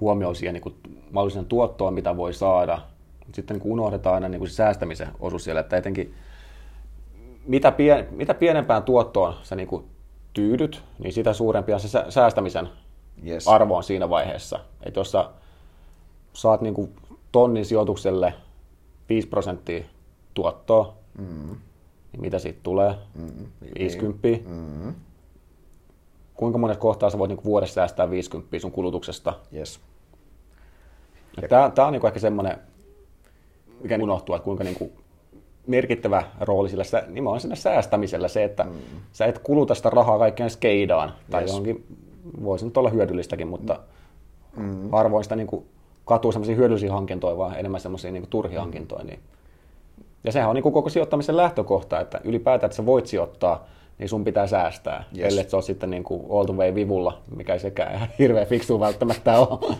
huomioon 0.00 0.36
siihen 0.36 0.54
niin 0.54 0.62
kuin 0.62 0.74
mahdollisen 1.10 1.46
tuottoon, 1.46 1.94
mitä 1.94 2.16
voi 2.16 2.34
saada. 2.34 2.78
Sitten 3.32 3.54
niin 3.54 3.62
kuin 3.62 3.72
unohdetaan 3.72 4.14
aina 4.14 4.28
niin 4.28 4.38
kuin 4.38 4.48
se 4.48 4.54
säästämisen 4.54 5.08
osuus 5.20 5.44
siellä, 5.44 5.60
että 5.60 5.76
etenkin 5.76 6.14
mitä, 7.46 7.72
pien, 7.72 8.08
mitä 8.10 8.34
pienempään 8.34 8.82
tuottoon 8.82 9.34
sä 9.42 9.56
niin 9.56 9.68
kuin 9.68 9.84
tyydyt, 10.32 10.82
niin 10.98 11.12
sitä 11.12 11.32
suurempi 11.32 11.72
on 11.72 11.80
se 11.80 12.04
säästämisen 12.08 12.68
yes. 13.26 13.48
arvo 13.48 13.76
on 13.76 13.84
siinä 13.84 14.08
vaiheessa. 14.08 14.60
Että 14.82 15.00
jos 15.00 15.12
sä 15.12 15.30
saat 16.32 16.60
niin 16.60 16.74
kuin 16.74 16.92
tonnin 17.32 17.64
sijoitukselle 17.64 18.34
5 19.08 19.28
prosenttia 19.28 19.84
tuottoa, 20.34 20.94
mm 21.18 21.56
niin 22.16 22.22
mitä 22.22 22.38
siitä 22.38 22.58
tulee? 22.62 22.94
Mm, 23.14 23.46
50. 23.78 24.28
Mm. 24.48 24.94
Kuinka 26.34 26.58
monessa 26.58 26.80
kohtaa 26.80 27.10
sä 27.10 27.18
voit 27.18 27.28
niinku 27.28 27.44
vuodessa 27.44 27.74
säästää 27.74 28.10
50 28.10 28.58
sun 28.58 28.72
kulutuksesta? 28.72 29.34
Yes. 29.54 29.80
Tämä, 31.48 31.70
tämä 31.74 31.86
on 31.86 31.92
niinku 31.92 32.06
ehkä 32.06 32.20
semmoinen, 32.20 32.58
mikä 33.80 33.98
unohtuu, 34.02 34.34
että 34.34 34.44
kuinka 34.44 34.64
niinku 34.64 34.92
merkittävä 35.66 36.22
rooli 36.40 36.68
sillä 36.68 36.84
nimenomaan 37.06 37.40
siinä 37.40 37.54
säästämisellä 37.56 38.28
se, 38.28 38.44
että 38.44 38.64
mm. 38.64 38.70
sä 39.12 39.26
et 39.26 39.38
kuluta 39.38 39.74
sitä 39.74 39.90
rahaa 39.90 40.18
kaikkeen 40.18 40.50
skeidaan 40.50 41.12
tai 41.30 41.40
yes. 41.40 41.50
johonkin, 41.50 41.86
voisi 42.44 42.64
nyt 42.64 42.76
olla 42.76 42.90
hyödyllistäkin, 42.90 43.48
mutta 43.48 43.80
mm. 44.56 44.90
harvoin 44.90 45.24
sitä 45.24 45.36
niin 45.36 45.46
kuin 45.46 45.66
katuu 46.04 46.32
sellaisia 46.32 46.56
hyödyllisiä 46.56 46.92
hankintoja, 46.92 47.36
vaan 47.36 47.58
enemmän 47.58 47.80
semmoisia 47.80 48.12
niin 48.12 48.26
turhia 48.30 48.58
mm. 48.58 48.62
hankintoja. 48.62 49.04
Niin 49.04 49.20
Ja 50.26 50.32
sehän 50.32 50.48
on 50.48 50.54
niin 50.54 50.62
kuin 50.62 50.72
koko 50.72 50.88
sijoittamisen 50.88 51.36
lähtökohta, 51.36 52.00
että 52.00 52.20
ylipäätään, 52.24 52.68
että 52.68 52.76
sä 52.76 52.86
voit 52.86 53.06
sijoittaa, 53.06 53.66
niin 53.98 54.08
sun 54.08 54.24
pitää 54.24 54.46
säästää. 54.46 55.04
Yes. 55.18 55.32
Ellei 55.32 55.50
se 55.50 55.56
ole 55.56 55.62
sitten 55.62 55.90
niin 55.90 56.04
kuin 56.04 56.26
all 56.30 56.44
the 56.44 56.54
way 56.54 56.74
vivulla, 56.74 57.22
mikä 57.36 57.52
ei 57.52 57.60
sekään 57.60 57.94
ihan 57.94 58.08
hirveän 58.18 58.46
fiksu 58.46 58.80
välttämättä 58.80 59.38
ole. 59.38 59.76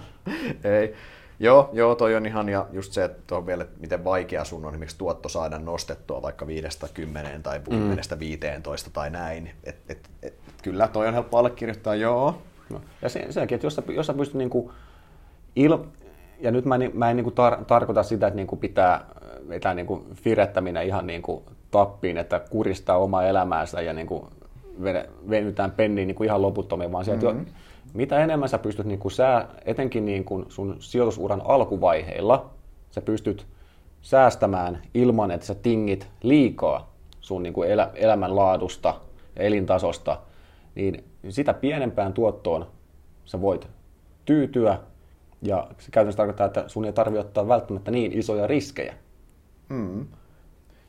ei. 0.80 0.94
Joo, 1.40 1.70
joo, 1.72 1.94
toi 1.94 2.14
on 2.14 2.26
ihan, 2.26 2.48
ja 2.48 2.66
just 2.72 2.92
se, 2.92 3.04
että 3.04 3.36
on 3.36 3.46
vielä, 3.46 3.62
että 3.62 3.80
miten 3.80 4.04
vaikea 4.04 4.44
sun 4.44 4.64
on 4.64 4.70
esimerkiksi 4.70 4.98
tuotto 4.98 5.28
saada 5.28 5.58
nostettua 5.58 6.22
vaikka 6.22 6.46
5-10 6.46 6.48
tai 7.42 7.58
10-15 7.58 7.62
mm. 7.70 8.92
tai 8.92 9.10
näin. 9.10 9.50
Et, 9.64 9.76
et, 9.88 10.10
et, 10.22 10.34
kyllä, 10.62 10.88
toi 10.88 11.08
on 11.08 11.14
helppo 11.14 11.38
allekirjoittaa, 11.38 11.94
joo. 11.94 12.42
No. 12.70 12.80
Ja 13.02 13.08
se, 13.08 13.26
senkin, 13.30 13.54
että 13.54 13.66
jos 13.66 13.74
sä, 13.74 13.82
jos 13.88 14.06
sä 14.06 14.14
pystyt 14.14 14.34
niinku 14.34 14.72
il, 15.56 15.78
ja 16.40 16.50
nyt 16.50 16.64
mä, 16.64 16.74
en, 16.74 16.90
mä 16.94 17.10
en 17.10 17.16
niinku 17.16 17.30
tar, 17.30 17.64
tarkoita 17.64 18.02
sitä, 18.02 18.26
että 18.26 18.36
niinku 18.36 18.56
pitää 18.56 19.06
vetää 19.48 19.74
niinku 19.74 20.06
firettäminen 20.14 20.86
ihan 20.86 21.06
niinku 21.06 21.42
tappiin, 21.70 22.18
että 22.18 22.40
kuristaa 22.50 22.98
omaa 22.98 23.26
elämäänsä 23.26 23.80
ja 23.80 23.92
niinku 23.92 24.28
venytään 25.30 25.70
penniin 25.70 26.08
niinku 26.08 26.24
ihan 26.24 26.42
loputtomiin, 26.42 26.92
vaan 26.92 27.04
se, 27.04 27.12
että 27.12 27.26
mm-hmm. 27.26 27.46
mitä 27.94 28.24
enemmän 28.24 28.48
sä 28.48 28.58
pystyt, 28.58 28.86
niinku 28.86 29.10
sää, 29.10 29.48
etenkin 29.64 30.04
niinku 30.04 30.44
sun 30.48 30.76
sijoitusuran 30.78 31.42
alkuvaiheilla, 31.44 32.50
sä 32.90 33.00
pystyt 33.00 33.46
säästämään 34.02 34.82
ilman, 34.94 35.30
että 35.30 35.46
sä 35.46 35.54
tingit 35.54 36.08
liikaa 36.22 36.92
sun 37.20 37.42
niinku 37.42 37.62
elä, 37.62 37.90
elämänlaadusta 37.94 38.94
ja 39.36 39.44
elintasosta, 39.44 40.18
niin 40.74 41.04
sitä 41.28 41.54
pienempään 41.54 42.12
tuottoon 42.12 42.66
sä 43.24 43.40
voit 43.40 43.68
tyytyä 44.24 44.78
ja 45.42 45.66
se 45.78 45.90
käytännössä 45.90 46.16
tarkoittaa, 46.16 46.46
että 46.46 46.64
sun 46.66 46.84
ei 46.84 46.92
tarvitse 46.92 47.20
ottaa 47.20 47.48
välttämättä 47.48 47.90
niin 47.90 48.12
isoja 48.12 48.46
riskejä. 48.46 48.94
Mm. 49.68 50.06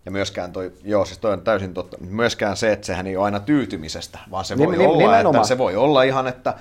Ja 0.06 0.11
myöskään 0.11 0.52
toi, 0.52 0.72
joo, 0.84 1.06
siis 1.06 1.19
toi 1.19 1.34
on 1.34 1.41
täysin 1.41 1.74
totta, 1.74 1.98
myöskään 1.99 2.57
se, 2.57 2.72
että 2.72 2.86
sehän 2.86 3.07
ei 3.07 3.18
ole 3.18 3.26
aina 3.26 3.40
tyytymisestä, 3.40 4.19
vaan 4.32 4.45
se 4.45 4.57
voi, 4.57 4.78
Nim, 4.78 4.90
olla, 4.90 5.19
että, 5.19 5.44
se 5.44 5.57
voi 5.57 5.76
olla 5.76 6.03
ihan, 6.03 6.28
että 6.28 6.53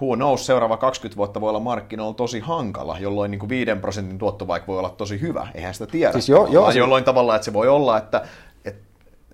who 0.00 0.16
knows, 0.16 0.46
seuraava 0.46 0.76
20 0.76 1.16
vuotta 1.16 1.40
voi 1.40 1.48
olla 1.48 1.60
markkinoilla 1.60 2.14
tosi 2.14 2.40
hankala, 2.40 2.98
jolloin 2.98 3.30
niin 3.30 3.38
kuin 3.38 3.48
5 3.48 3.70
prosentin 3.80 4.18
tuotto 4.18 4.46
vaikka 4.46 4.66
voi 4.66 4.78
olla 4.78 4.90
tosi 4.90 5.20
hyvä, 5.20 5.48
eihän 5.54 5.74
sitä 5.74 5.86
tiedä. 5.86 6.12
Siis 6.12 6.28
jo, 6.28 6.46
jo, 6.50 6.70
jolloin 6.70 7.04
tavallaan, 7.04 7.36
että 7.36 7.44
se 7.44 7.52
voi 7.52 7.68
olla, 7.68 7.98
että, 7.98 8.22
että 8.64 8.84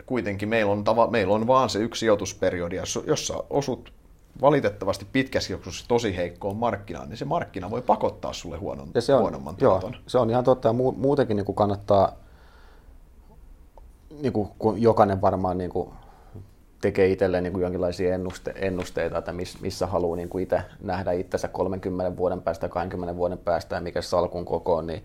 kuitenkin 0.06 0.48
meillä 0.48 0.72
on, 0.72 0.84
tava, 0.84 1.06
meillä 1.06 1.34
on 1.34 1.46
vaan 1.46 1.70
se 1.70 1.78
yksi 1.78 2.00
sijoitusperiodi, 2.00 2.76
jossa 3.06 3.44
osut 3.50 3.92
valitettavasti 4.40 5.06
pitkässä 5.12 5.52
juoksussa 5.52 5.88
tosi 5.88 6.16
heikkoon 6.16 6.56
markkinaan, 6.56 7.08
niin 7.08 7.16
se 7.16 7.24
markkina 7.24 7.70
voi 7.70 7.82
pakottaa 7.82 8.32
sulle 8.32 8.56
huonon, 8.56 8.88
ja 8.94 9.00
se 9.00 9.14
on, 9.14 9.20
huonomman 9.20 9.56
tuoton. 9.56 9.92
Joo, 9.92 10.02
se 10.06 10.18
on 10.18 10.30
ihan 10.30 10.44
totta, 10.44 10.68
ja 10.68 10.72
muutenkin 10.72 11.36
niin 11.36 11.44
kuin 11.44 11.56
kannattaa, 11.56 12.12
niin 14.22 14.32
kuin, 14.32 14.48
kun 14.58 14.82
jokainen 14.82 15.20
varmaan 15.20 15.58
niin 15.58 15.70
kuin 15.70 15.90
tekee 16.80 17.08
itselleen 17.08 17.44
niin 17.44 17.52
kuin 17.52 17.62
jonkinlaisia 17.62 18.14
ennuste, 18.14 18.54
ennusteita, 18.56 19.18
että 19.18 19.32
miss, 19.32 19.60
missä 19.60 19.86
haluaa 19.86 20.16
niin 20.16 20.28
kuin 20.28 20.42
itse 20.42 20.62
nähdä 20.80 21.12
itsensä 21.12 21.48
30 21.48 22.16
vuoden 22.16 22.42
päästä, 22.42 22.68
20 22.68 23.16
vuoden 23.16 23.38
päästä 23.38 23.74
ja 23.74 23.80
mikä 23.80 24.02
salkun 24.02 24.44
koko, 24.44 24.82
niin 24.82 25.04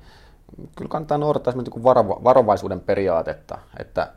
kyllä 0.76 0.90
kannattaa 0.90 1.18
noudattaa 1.18 1.54
niin 1.54 1.84
varo, 1.84 2.08
varovaisuuden 2.08 2.80
periaatetta, 2.80 3.58
että 3.80 4.12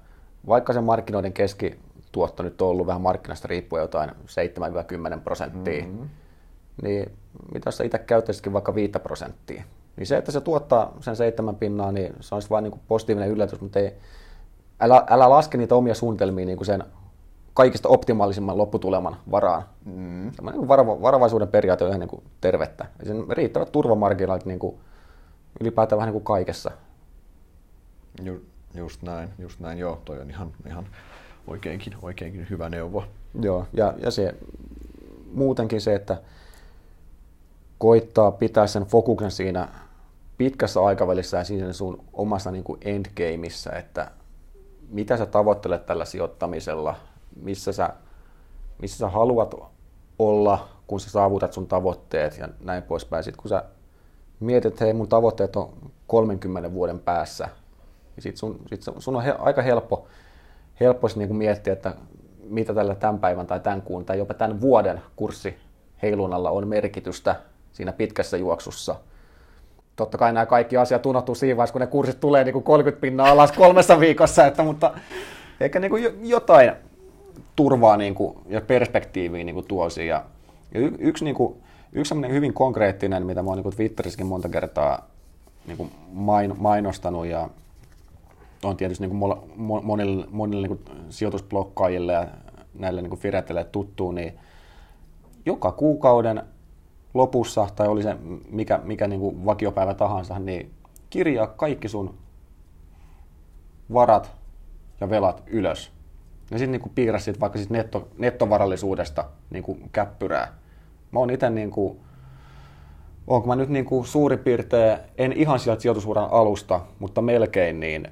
vaikka 0.49 0.73
se 0.73 0.81
markkinoiden 0.81 1.33
keski, 1.33 1.79
tuotto 2.13 2.43
nyt 2.43 2.63
on 2.63 2.69
ollut 2.69 2.87
vähän 2.87 3.03
markkinasta 3.03 3.49
riippuen 3.49 3.83
jotain 3.83 4.11
7-10 4.11 5.21
prosenttia, 5.25 5.85
mm-hmm. 5.85 6.09
niin 6.83 7.13
mitä 7.53 7.71
sä 7.71 7.85
itse 7.85 7.99
käyttäisitkin 7.99 8.53
vaikka 8.53 8.75
5 8.75 8.93
prosenttia, 8.93 9.65
niin 9.97 10.07
se, 10.07 10.17
että 10.17 10.33
se 10.33 10.41
tuottaa 10.41 10.93
sen 11.01 11.17
seitsemän 11.17 11.57
pinnaa, 11.57 11.93
niin 11.93 12.15
se 12.21 12.35
olisi 12.35 12.51
vain 12.51 12.65
niin 12.65 12.81
positiivinen 12.89 13.31
yllätys, 13.31 13.61
mutta 13.61 13.79
ei, 13.79 13.95
älä, 14.81 15.05
älä 15.11 15.31
laske 15.31 15.59
niitä 15.59 15.75
omia 15.75 15.95
suunnitelmia 15.95 16.47
niin 16.47 16.57
kuin 16.57 16.67
sen 16.67 16.85
kaikista 17.55 17.89
optimaalisimman 17.89 18.59
lopputuleman 18.59 19.17
varaan. 19.31 19.63
Mm. 19.85 20.31
Niin 20.53 20.69
varo, 20.69 21.03
varovaisuuden 21.03 21.49
periaate 21.49 21.85
on 21.85 21.91
ihan 21.91 22.01
niin 22.01 22.09
kuin 22.09 22.23
tervettä. 22.41 22.87
Ja 22.99 23.07
sen 23.07 23.25
riittävät 23.31 23.73
turvamarginaalit 23.73 24.45
niin 24.45 24.59
kuin 24.59 24.77
ylipäätään 25.61 25.97
vähän 25.97 26.07
niin 26.07 26.23
kuin 26.23 26.25
kaikessa. 26.25 26.71
Ju, 28.23 28.41
just 28.75 29.03
näin, 29.03 29.29
just 29.39 29.61
näin, 29.61 29.79
joo, 29.79 30.03
toi 30.05 30.21
on 30.21 30.31
ihan, 30.31 30.53
ihan 30.67 30.87
oikeinkin, 31.51 31.95
oikeinkin 32.03 32.47
hyvä 32.51 32.69
neuvo. 32.69 33.05
Joo, 33.41 33.67
ja, 33.73 33.95
ja 33.99 34.11
se 34.11 34.35
muutenkin 35.33 35.81
se, 35.81 35.95
että 35.95 36.23
koittaa 37.79 38.33
pitää 38.33 38.67
sen 38.67 38.83
fokuksen 38.83 39.31
siinä 39.31 39.69
pitkässä 40.39 40.81
aikavälissä 40.81 41.37
ja 41.37 41.45
siinä 41.45 41.73
sun 41.73 42.05
omassa 42.13 42.51
niin 42.51 42.65
kuin 42.65 42.81
endgameissa, 42.85 43.73
että 43.73 44.11
mitä 44.89 45.17
sä 45.17 45.27
tavoittelet 45.27 45.87
tällä 45.87 46.05
sijoittamisella, 46.05 46.97
missä 47.43 47.73
sä, 47.73 47.91
missä 48.83 48.99
sä 48.99 49.09
haluat 49.09 49.55
olla, 50.19 50.69
kun 50.87 51.01
sä 51.01 51.11
saavutat 51.11 51.53
sun 51.53 51.69
tavoitteet 51.69 52.39
ja 52.39 52.49
näin 52.61 52.83
poispäin. 52.83 53.25
Sitten 53.25 53.43
kun 53.43 53.49
sä 53.49 53.65
mietit, 54.41 54.73
että 54.73 54.85
hei 54.85 54.93
mun 54.95 55.09
tavoitteet 55.09 55.57
on 55.57 55.73
30 56.07 56.73
vuoden 56.73 56.99
päässä, 56.99 57.49
niin 58.17 58.23
sit 58.23 58.37
sun, 58.37 58.61
sit 58.67 58.83
sun 58.99 59.17
on 59.17 59.23
he, 59.23 59.35
aika 59.39 59.63
helppo 59.63 60.07
helposti 60.81 61.19
niin 61.19 61.29
kuin 61.29 61.39
miettiä, 61.39 61.73
että 61.73 61.95
mitä 62.49 62.75
tällä 62.75 62.95
tämän 62.95 63.19
päivän 63.19 63.47
tai 63.47 63.61
tämän 63.61 63.83
kuun 63.83 64.05
tai 64.05 64.19
jopa 64.19 64.35
tämän 64.35 64.61
vuoden 64.61 65.01
kurssi 65.17 65.55
heilunnalla 66.03 66.51
on 66.51 66.69
merkitystä 66.69 67.37
siinä 67.73 67.93
pitkässä 67.93 68.37
juoksussa. 68.37 68.95
Totta 69.97 70.19
kai 70.19 70.33
nämä 70.33 70.47
kaikki 70.47 70.77
asiat 70.77 71.07
unohtuu 71.07 71.35
siinä 71.35 71.57
vaiheessa, 71.57 71.73
kun 71.73 71.81
ne 71.81 71.87
kurssit 71.87 72.21
tulee 72.21 72.45
niin 72.45 72.53
kuin 72.53 72.63
30 72.63 73.01
pinnaa 73.01 73.31
alas 73.31 73.53
kolmessa 73.53 74.01
viikossa, 74.01 74.47
että, 74.47 74.63
mutta 74.63 74.95
ehkä 75.61 75.81
niin 75.81 75.91
kuin 75.91 76.29
jotain 76.29 76.73
turvaa 77.57 77.97
niin 77.97 78.15
kuin, 78.15 78.39
ja 78.49 78.61
perspektiiviä 78.61 79.45
niin 79.45 79.55
kuin 79.55 79.67
tuo 79.67 79.89
Ja 80.07 80.25
y- 80.75 80.97
yksi, 80.99 81.25
niin 81.25 81.35
kuin, 81.35 81.55
yksi 81.93 82.15
hyvin 82.29 82.55
konkreettinen, 82.55 83.27
mitä 83.27 83.43
mä 83.43 83.51
oon 83.51 83.63
niin 83.63 83.77
Twitterissäkin 83.77 84.27
monta 84.27 84.49
kertaa 84.49 85.09
niin 85.67 85.77
kuin 85.77 85.91
main, 86.13 86.55
mainostanut 86.59 87.27
ja 87.27 87.49
on 88.65 88.77
tietysti 88.77 89.07
niin 89.07 89.19
kuin 89.19 89.39
monille, 89.83 90.27
monille 90.31 90.69
niin 90.69 90.79
kuin 90.79 90.97
sijoitusblokkaajille 91.09 92.13
ja 92.13 92.29
näille 92.75 93.03
niin 93.03 93.19
fireteille 93.19 93.65
tuttuu, 93.65 94.13
niin 94.13 94.39
joka 95.47 95.73
kuukauden 95.73 96.43
lopussa, 97.15 97.69
tai 97.77 97.89
oli 97.89 98.03
se 98.03 98.17
mikä, 98.49 98.81
mikä 98.85 99.09
niin 99.09 99.21
kuin 99.21 99.45
vakiopäivä 99.45 99.95
tahansa, 99.95 100.39
niin 100.39 100.71
kirjaa 101.11 101.47
kaikki 101.47 101.89
sun 101.89 102.15
varat 103.93 104.31
ja 105.01 105.11
velat 105.11 105.43
ylös. 105.47 105.93
Ja 106.51 106.59
sitten 106.59 106.81
niin 106.81 106.93
piirrä 106.95 107.19
vaikka 107.41 107.59
sit 107.59 107.71
netto, 107.71 108.09
nettovarallisuudesta 108.19 109.25
niin 109.51 109.63
kuin 109.63 109.91
käppyrää. 109.93 110.55
Mä 111.13 111.19
oon 111.19 111.31
itse 111.31 111.51
niin 111.51 111.71
kuin, 111.71 112.01
onko 113.27 113.47
mä 113.47 113.57
nyt 113.57 113.69
niin 113.69 113.85
kuin 113.85 114.07
suurin 114.07 114.39
piirtein, 114.39 114.99
en 115.19 115.33
ihan 115.33 115.59
sieltä 115.59 115.83
sijoitusuran 115.83 116.29
alusta, 116.31 116.81
mutta 116.99 117.23
melkein, 117.23 117.81
niin 117.81 118.09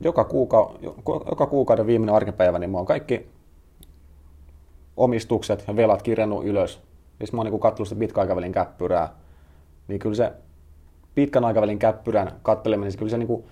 joka, 0.00 0.24
kuuka, 0.24 0.74
joka 1.06 1.46
kuukauden 1.46 1.86
viimeinen 1.86 2.14
arkipäivä, 2.14 2.58
niin 2.58 2.70
mä 2.70 2.76
oon 2.76 2.86
kaikki 2.86 3.26
omistukset 4.96 5.64
ja 5.68 5.76
velat 5.76 6.02
kirjannut 6.02 6.44
ylös. 6.44 6.80
Ja 7.20 7.26
mä 7.32 7.40
oon 7.40 7.46
niin 7.46 7.60
katsellut 7.60 7.88
sitä 7.88 7.98
pitkän 7.98 8.22
aikavälin 8.22 8.52
käppyrää. 8.52 9.14
Niin 9.88 9.98
kyllä 9.98 10.14
se 10.14 10.32
pitkän 11.14 11.44
aikavälin 11.44 11.78
käppyrän 11.78 12.32
katteleminen, 12.42 12.90
niin 12.90 12.98
kyllä 12.98 13.10
se 13.10 13.18
niin 13.18 13.26
kuin 13.26 13.44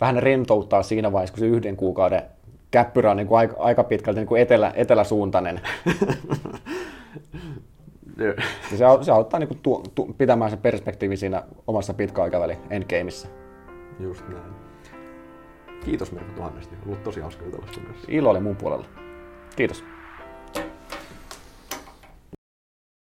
vähän 0.00 0.22
rentouttaa 0.22 0.82
siinä 0.82 1.12
vaiheessa, 1.12 1.34
kun 1.34 1.40
se 1.40 1.46
yhden 1.46 1.76
kuukauden 1.76 2.22
käppyrä 2.70 3.10
on 3.10 3.16
niin 3.16 3.26
kuin 3.26 3.38
aika, 3.38 3.56
aika 3.58 3.84
pitkälti 3.84 4.20
niin 4.20 4.28
kuin 4.28 4.42
etelä, 4.42 4.72
eteläsuuntainen. 4.76 5.60
se, 8.70 8.76
se 9.02 9.12
auttaa 9.12 9.40
niin 9.40 9.48
kuin 9.48 9.60
tu, 9.62 9.82
tu, 9.94 10.14
pitämään 10.18 10.50
sen 10.50 10.60
perspektiivin 10.60 11.18
siinä 11.18 11.42
omassa 11.66 11.94
pitkäaikavälin 11.94 12.58
endgameissa. 12.70 13.28
Just 14.00 14.28
näin. 14.28 14.67
Kiitos 15.84 16.12
Mirko 16.12 16.32
tuhannesti. 16.32 16.76
Ollut 16.86 17.02
tosi 17.02 17.20
hauska 17.20 17.44
jutella 17.44 17.66
sun 17.72 17.82
kanssa. 17.82 18.06
Ilo 18.08 18.30
oli 18.30 18.40
mun 18.40 18.56
puolella. 18.56 18.86
Kiitos. 19.56 19.84